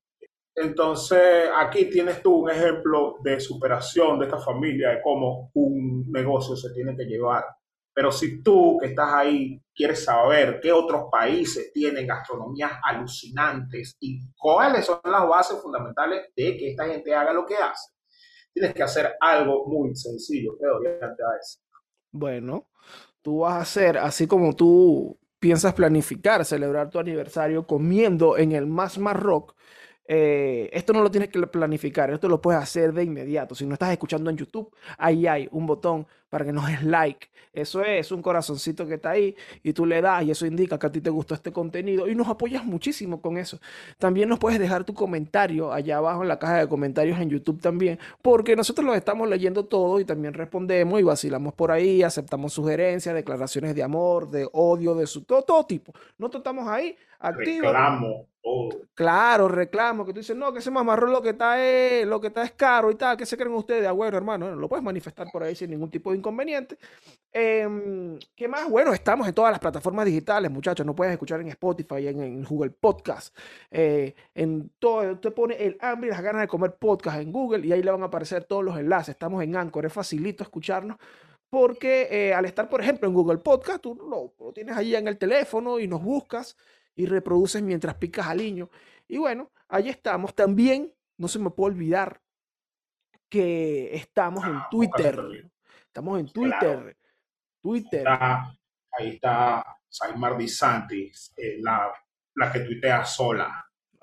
Entonces, 0.57 1.51
aquí 1.57 1.87
tienes 1.87 2.23
tú 2.23 2.45
un 2.45 2.51
ejemplo 2.51 3.17
de 3.23 3.41
superación 3.41 4.19
de 4.19 4.27
esta 4.27 4.39
familia, 4.39 4.91
de 4.91 5.03
cómo 5.03 5.51
un 5.55 6.11
negocio 6.11 6.57
se 6.57 6.73
tiene 6.73 6.97
que 6.97 7.05
llevar. 7.05 7.45
Pero 7.93 8.11
si 8.11 8.43
tú 8.43 8.79
que 8.81 8.89
estás 8.89 9.13
ahí 9.13 9.61
quieres 9.75 10.05
saber 10.05 10.59
qué 10.61 10.73
otros 10.73 11.05
países 11.11 11.73
tienen 11.73 12.07
gastronomías 12.07 12.73
alucinantes 12.83 13.97
y 14.01 14.21
cuáles 14.37 14.87
son 14.87 15.01
las 15.05 15.29
bases 15.29 15.61
fundamentales 15.61 16.29
de 16.35 16.57
que 16.57 16.71
esta 16.71 16.87
gente 16.87 17.15
haga 17.15 17.33
lo 17.33 17.47
que 17.47 17.57
hace, 17.57 17.94
tienes 18.55 18.75
que 18.75 18.83
hacer 18.83 19.15
algo 19.21 19.67
muy 19.67 19.95
sencillo. 19.95 20.57
Bueno, 22.13 22.71
tú 23.21 23.41
vas 23.41 23.55
a 23.55 23.61
hacer, 23.61 23.99
así 23.99 24.27
como 24.27 24.55
tú 24.55 25.19
piensas 25.41 25.75
planificar, 25.75 26.45
celebrar 26.45 26.89
tu 26.89 26.99
aniversario 26.99 27.67
comiendo 27.67 28.39
en 28.39 28.53
el 28.53 28.67
Más 28.67 28.97
Marroc, 28.97 29.55
eh, 30.07 30.69
esto 30.73 30.93
no 30.93 31.03
lo 31.03 31.11
tienes 31.11 31.31
que 31.31 31.41
planificar, 31.47 32.11
esto 32.11 32.29
lo 32.29 32.41
puedes 32.41 32.63
hacer 32.63 32.93
de 32.93 33.05
inmediato. 33.05 33.55
Si 33.55 33.67
no 33.67 33.73
estás 33.73 33.91
escuchando 33.91 34.31
en 34.31 34.37
YouTube, 34.37 34.75
ahí 34.99 35.27
hay 35.27 35.49
un 35.51 35.67
botón 35.67 36.07
para 36.35 36.45
que 36.45 36.53
nos 36.53 36.67
des 36.73 36.83
like. 36.83 37.29
Eso 37.53 37.85
es 37.85 38.11
un 38.11 38.21
corazoncito 38.21 38.85
que 38.85 38.95
está 38.95 39.11
ahí 39.11 39.37
y 39.63 39.73
tú 39.73 39.87
le 39.87 40.03
das 40.03 40.25
y 40.25 40.33
eso 40.33 40.45
indica 40.45 40.77
que 40.77 40.87
a 40.89 40.91
ti 40.91 41.01
te 41.01 41.09
gustó 41.09 41.35
este 41.35 41.53
contenido 41.53 42.09
y 42.09 42.17
nos 42.17 42.27
apoyas 42.27 42.65
muchísimo 42.65 43.23
con 43.23 43.39
eso. 43.39 43.61
También 43.97 44.29
nos 44.29 44.41
puedes 44.41 44.59
dejar 44.59 44.83
tu 44.83 44.93
comentario 44.93 45.73
allá 45.73 45.99
abajo 45.99 46.23
en 46.23 46.29
la 46.29 46.41
caja 46.41 46.59
de 46.59 46.69
comentarios 46.69 47.21
en 47.21 47.31
YouTube 47.31 47.61
también, 47.61 48.01
porque 48.21 48.57
nosotros 48.57 48.85
los 48.85 48.97
estamos 48.97 49.29
leyendo 49.29 49.67
todo 49.67 50.01
y 50.01 50.05
también 50.05 50.35
respondemos 50.35 50.99
y 50.99 51.05
vacilamos 51.05 51.55
por 51.55 51.71
ahí, 51.71 52.03
aceptamos 52.03 52.53
sugerencias, 52.53 53.15
declaraciones 53.15 53.77
de 53.77 53.85
amor, 53.85 54.29
de 54.29 54.49
odio, 54.53 54.97
de 54.97 55.07
su, 55.07 55.23
todo, 55.23 55.43
todo 55.43 55.65
tipo. 55.65 55.93
Nosotros 56.19 56.41
estamos 56.41 56.67
ahí, 56.67 56.97
activos. 57.21 57.69
Reclamo, 57.69 58.27
todo. 58.43 58.81
Claro, 58.95 59.49
reclamo, 59.49 60.05
que 60.05 60.13
tú 60.13 60.21
dices, 60.21 60.37
no, 60.37 60.53
que 60.53 60.59
ese 60.59 60.71
mamarrón 60.71 61.13
lo 61.13 61.23
que 61.23 61.31
está 61.31 61.65
es, 61.65 62.07
lo 62.07 62.21
que 62.21 62.29
está 62.29 62.43
es 62.43 62.53
caro 62.53 62.91
y 62.91 62.97
tal, 62.97 63.17
¿qué 63.17 63.27
se 63.27 63.37
creen 63.37 63.55
ustedes? 63.55 63.87
Ah, 63.87 63.93
bueno, 63.93 64.17
hermano, 64.17 64.55
lo 64.55 64.69
puedes 64.69 64.85
manifestar 64.85 65.29
por 65.33 65.43
ahí 65.43 65.55
sin 65.55 65.71
ningún 65.71 65.91
tipo 65.91 66.11
de 66.11 66.19
inconveniente. 66.25 66.79
Em, 67.33 68.19
¿qué 68.35 68.49
más? 68.49 68.71
Bueno, 68.71 68.95
estamos 68.95 69.27
en 69.27 69.35
todas 69.35 69.51
las 69.51 69.59
plataformas 69.61 70.07
digitales, 70.07 70.51
muchachos, 70.51 70.87
no 70.87 70.95
puedes 70.95 71.13
escuchar 71.13 71.41
en 71.41 71.49
Spotify, 71.49 72.07
en, 72.09 72.21
en 72.23 72.45
Google 72.45 72.71
Podcast, 72.71 73.37
eh, 73.71 74.15
en 74.35 74.71
todo, 74.79 75.13
usted 75.13 75.35
pone 75.35 75.55
el 75.57 75.77
hambre 75.81 76.09
y 76.09 76.13
las 76.13 76.23
ganas 76.23 76.43
de 76.43 76.49
comer 76.49 76.77
podcast 76.77 77.19
en 77.21 77.33
Google 77.33 77.67
y 77.67 77.73
ahí 77.73 77.83
le 77.83 77.91
van 77.91 78.03
a 78.03 78.07
aparecer 78.07 78.45
todos 78.45 78.65
los 78.65 78.79
enlaces, 78.79 79.11
estamos 79.11 79.43
en 79.43 79.57
Anchor, 79.57 79.85
es 79.85 79.93
facilito 79.93 80.43
escucharnos. 80.45 80.97
Porque 81.51 82.09
eh, 82.11 82.35
al 82.35 82.47
estar, 82.47 82.69
por 82.69 82.81
ejemplo, 82.81 83.07
en 83.09 83.15
Google 83.15 83.39
Podcast, 83.39 83.81
tú 83.81 83.95
lo, 83.95 84.35
lo 84.45 84.53
tienes 84.53 84.77
ahí 84.77 84.97
en 84.97 85.07
el 85.07 85.19
teléfono 85.19 85.79
y 85.79 85.87
nos 85.87 86.03
buscas 86.03 86.57
y 86.97 87.07
reproduces 87.07 87.63
mientras 87.63 87.95
picas 87.95 88.27
al 88.27 88.39
niño. 88.39 88.71
Y 89.07 89.19
bueno, 89.19 89.53
ahí 89.69 89.89
estamos. 89.89 90.35
También 90.35 90.93
no 91.17 91.29
se 91.29 91.39
me 91.39 91.51
puede 91.51 91.75
olvidar 91.75 92.21
que 93.29 93.95
estamos 93.95 94.45
en 94.45 94.57
Ah, 94.57 94.69
Twitter. 94.69 95.51
Estamos 95.95 96.19
en 96.19 96.27
Claro. 96.27 96.59
Twitter. 96.59 96.97
Twitter. 97.63 98.05
Ahí 98.99 99.11
está 99.11 99.65
Saimar 99.89 100.37
Di 100.37 100.49
Santis, 100.49 101.33
eh, 101.37 101.59
la, 101.61 101.93
la 102.35 102.51
que 102.53 102.61
tuitea 102.61 103.05
sola. 103.05 103.65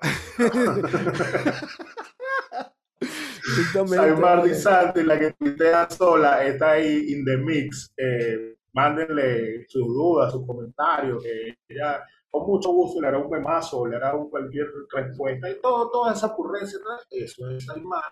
Saimar 3.72 4.14
Di 4.14 4.20
vale. 4.22 4.54
Santis, 4.54 5.04
la 5.04 5.18
que 5.18 5.32
tuitea 5.32 5.90
sola, 5.90 6.42
está 6.42 6.70
ahí 6.72 7.12
in 7.12 7.26
the 7.26 7.36
mix. 7.36 7.92
Eh, 7.98 8.56
mándenle 8.72 9.66
sus 9.68 9.86
dudas, 9.86 10.32
sus 10.32 10.46
comentarios, 10.46 11.22
que 11.22 11.58
ella 11.68 12.02
con 12.30 12.46
mucho 12.46 12.70
gusto 12.72 13.02
le 13.02 13.08
hará 13.08 13.18
un 13.18 13.28
memazo, 13.30 13.86
le 13.86 13.96
hará 13.96 14.14
un 14.14 14.30
cualquier 14.30 14.66
respuesta 14.90 15.50
y 15.50 15.60
todo, 15.60 15.90
toda 15.90 16.14
esa 16.14 16.28
ocurrencia, 16.28 16.78
eso 17.10 17.50
es 17.50 17.66
Saimar. 17.66 18.10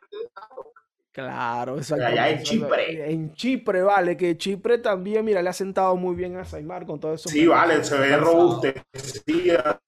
Claro, 1.12 1.76
exacto. 1.76 2.06
Allá 2.06 2.28
en 2.30 2.42
Chipre. 2.42 3.10
En 3.10 3.34
Chipre, 3.34 3.82
vale, 3.82 4.16
que 4.16 4.38
Chipre 4.38 4.78
también, 4.78 5.24
mira, 5.24 5.42
le 5.42 5.48
ha 5.48 5.52
sentado 5.52 5.96
muy 5.96 6.14
bien 6.14 6.36
a 6.36 6.44
Saimar 6.44 6.86
con 6.86 7.00
todo 7.00 7.14
eso. 7.14 7.28
Sí, 7.28 7.48
vale, 7.48 7.82
se 7.82 7.98
ve 7.98 8.16
robustecida, 8.16 9.80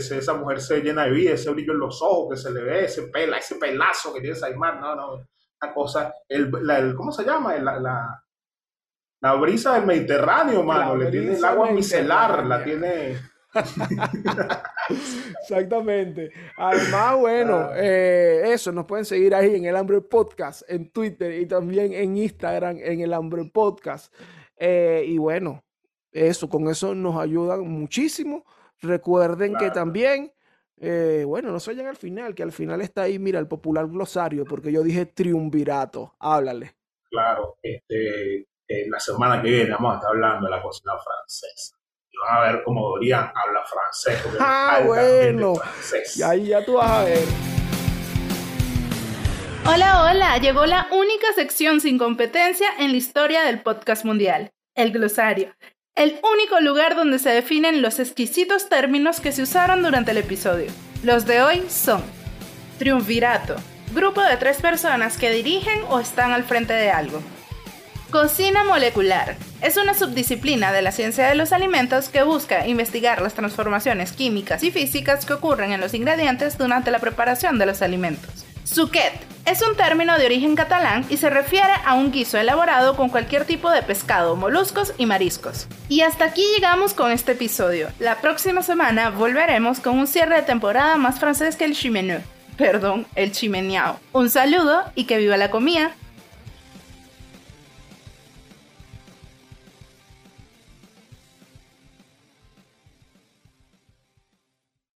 se 0.00 0.18
esa 0.18 0.34
mujer 0.34 0.60
se 0.60 0.80
llena 0.80 1.04
de 1.04 1.12
vida, 1.12 1.34
ese 1.34 1.50
brillo 1.50 1.74
en 1.74 1.78
los 1.78 2.02
ojos 2.02 2.30
que 2.30 2.36
se 2.36 2.50
le 2.50 2.64
ve, 2.64 2.86
ese 2.86 3.02
pela, 3.02 3.38
ese 3.38 3.54
pelazo 3.54 4.12
que 4.12 4.20
tiene 4.20 4.34
Saimar, 4.34 4.80
no, 4.80 4.96
no, 4.96 5.12
una 5.62 5.72
cosa, 5.72 6.12
el, 6.28 6.50
¿cómo 6.96 7.12
se 7.12 7.22
llama? 7.22 7.54
La, 7.58 7.78
la, 7.78 8.24
la, 9.20 9.34
brisa 9.34 9.74
del 9.74 9.86
Mediterráneo, 9.86 10.64
mano, 10.64 10.96
le 10.96 11.08
tiene 11.08 11.36
el 11.36 11.44
agua 11.44 11.70
micelar, 11.70 12.44
la 12.44 12.64
tiene 12.64 13.16
Exactamente. 15.40 16.30
Además, 16.56 17.16
bueno, 17.18 17.56
ah. 17.70 17.74
eh, 17.76 18.42
eso, 18.46 18.72
nos 18.72 18.86
pueden 18.86 19.04
seguir 19.04 19.34
ahí 19.34 19.56
en 19.56 19.64
el 19.64 19.76
Hambre 19.76 20.00
Podcast, 20.00 20.62
en 20.68 20.90
Twitter 20.90 21.32
y 21.40 21.46
también 21.46 21.92
en 21.92 22.16
Instagram, 22.16 22.78
en 22.78 23.00
el 23.00 23.12
Hambre 23.12 23.44
Podcast. 23.52 24.14
Eh, 24.56 25.04
y 25.06 25.18
bueno, 25.18 25.64
eso, 26.12 26.48
con 26.48 26.68
eso 26.68 26.94
nos 26.94 27.20
ayudan 27.20 27.68
muchísimo. 27.68 28.44
Recuerden 28.80 29.56
que 29.56 29.70
también, 29.70 30.32
eh, 30.78 31.24
bueno, 31.26 31.50
no 31.50 31.60
se 31.60 31.72
vayan 31.72 31.88
al 31.88 31.96
final, 31.96 32.34
que 32.34 32.42
al 32.42 32.52
final 32.52 32.80
está 32.80 33.02
ahí, 33.02 33.18
mira, 33.18 33.38
el 33.38 33.48
popular 33.48 33.86
glosario, 33.88 34.44
porque 34.44 34.72
yo 34.72 34.82
dije 34.82 35.06
triunvirato. 35.06 36.14
Háblale. 36.18 36.76
Claro, 37.10 37.58
este, 37.62 38.46
la 38.88 39.00
semana 39.00 39.42
que 39.42 39.50
viene 39.50 39.72
vamos 39.72 39.94
a 39.94 39.96
estar 39.96 40.10
hablando 40.10 40.46
de 40.46 40.50
la 40.52 40.62
cocina 40.62 40.92
francesa 40.96 41.79
van 42.18 42.36
a 42.36 42.52
ver 42.52 42.62
cómo 42.64 42.88
Dorian 42.90 43.32
habla 43.34 43.64
francés. 43.64 44.22
Ah, 44.40 44.80
bueno. 44.84 45.54
Y 46.16 46.22
ahí 46.22 46.46
ya 46.48 46.64
tú 46.64 46.74
vas 46.74 46.90
a 46.90 47.04
ver. 47.04 47.24
Hola, 49.66 50.04
hola, 50.04 50.38
llegó 50.38 50.66
la 50.66 50.88
única 50.90 51.32
sección 51.34 51.80
sin 51.80 51.98
competencia 51.98 52.68
en 52.78 52.92
la 52.92 52.96
historia 52.96 53.42
del 53.42 53.62
podcast 53.62 54.04
mundial, 54.04 54.50
el 54.74 54.90
glosario. 54.90 55.54
El 55.94 56.18
único 56.22 56.60
lugar 56.60 56.96
donde 56.96 57.18
se 57.18 57.30
definen 57.30 57.82
los 57.82 57.98
exquisitos 57.98 58.68
términos 58.68 59.20
que 59.20 59.32
se 59.32 59.42
usaron 59.42 59.82
durante 59.82 60.12
el 60.12 60.18
episodio. 60.18 60.70
Los 61.02 61.26
de 61.26 61.42
hoy 61.42 61.62
son 61.68 62.02
triunvirato, 62.78 63.56
grupo 63.94 64.22
de 64.22 64.36
tres 64.38 64.60
personas 64.62 65.18
que 65.18 65.30
dirigen 65.30 65.82
o 65.90 66.00
están 66.00 66.32
al 66.32 66.44
frente 66.44 66.72
de 66.72 66.90
algo. 66.90 67.22
Cocina 68.10 68.64
molecular. 68.64 69.36
Es 69.62 69.76
una 69.76 69.94
subdisciplina 69.94 70.72
de 70.72 70.82
la 70.82 70.90
ciencia 70.90 71.28
de 71.28 71.36
los 71.36 71.52
alimentos 71.52 72.08
que 72.08 72.24
busca 72.24 72.66
investigar 72.66 73.22
las 73.22 73.34
transformaciones 73.34 74.10
químicas 74.10 74.64
y 74.64 74.72
físicas 74.72 75.24
que 75.24 75.34
ocurren 75.34 75.70
en 75.70 75.80
los 75.80 75.94
ingredientes 75.94 76.58
durante 76.58 76.90
la 76.90 76.98
preparación 76.98 77.56
de 77.60 77.66
los 77.66 77.82
alimentos. 77.82 78.44
Suquet 78.64 79.12
es 79.46 79.62
un 79.62 79.76
término 79.76 80.18
de 80.18 80.26
origen 80.26 80.56
catalán 80.56 81.06
y 81.08 81.18
se 81.18 81.30
refiere 81.30 81.72
a 81.84 81.94
un 81.94 82.10
guiso 82.10 82.36
elaborado 82.36 82.96
con 82.96 83.10
cualquier 83.10 83.44
tipo 83.44 83.70
de 83.70 83.82
pescado, 83.82 84.34
moluscos 84.34 84.92
y 84.98 85.06
mariscos. 85.06 85.68
Y 85.88 86.00
hasta 86.00 86.24
aquí 86.24 86.42
llegamos 86.56 86.94
con 86.94 87.12
este 87.12 87.32
episodio. 87.32 87.90
La 88.00 88.20
próxima 88.20 88.62
semana 88.62 89.10
volveremos 89.10 89.78
con 89.78 89.96
un 89.96 90.08
cierre 90.08 90.34
de 90.34 90.42
temporada 90.42 90.96
más 90.96 91.20
francés 91.20 91.54
que 91.54 91.64
el 91.64 91.76
chimeneu. 91.76 92.22
Perdón, 92.56 93.06
el 93.14 93.30
chimeneao. 93.30 94.00
Un 94.12 94.30
saludo 94.30 94.82
y 94.96 95.04
que 95.04 95.18
viva 95.18 95.36
la 95.36 95.50
comida. 95.50 95.92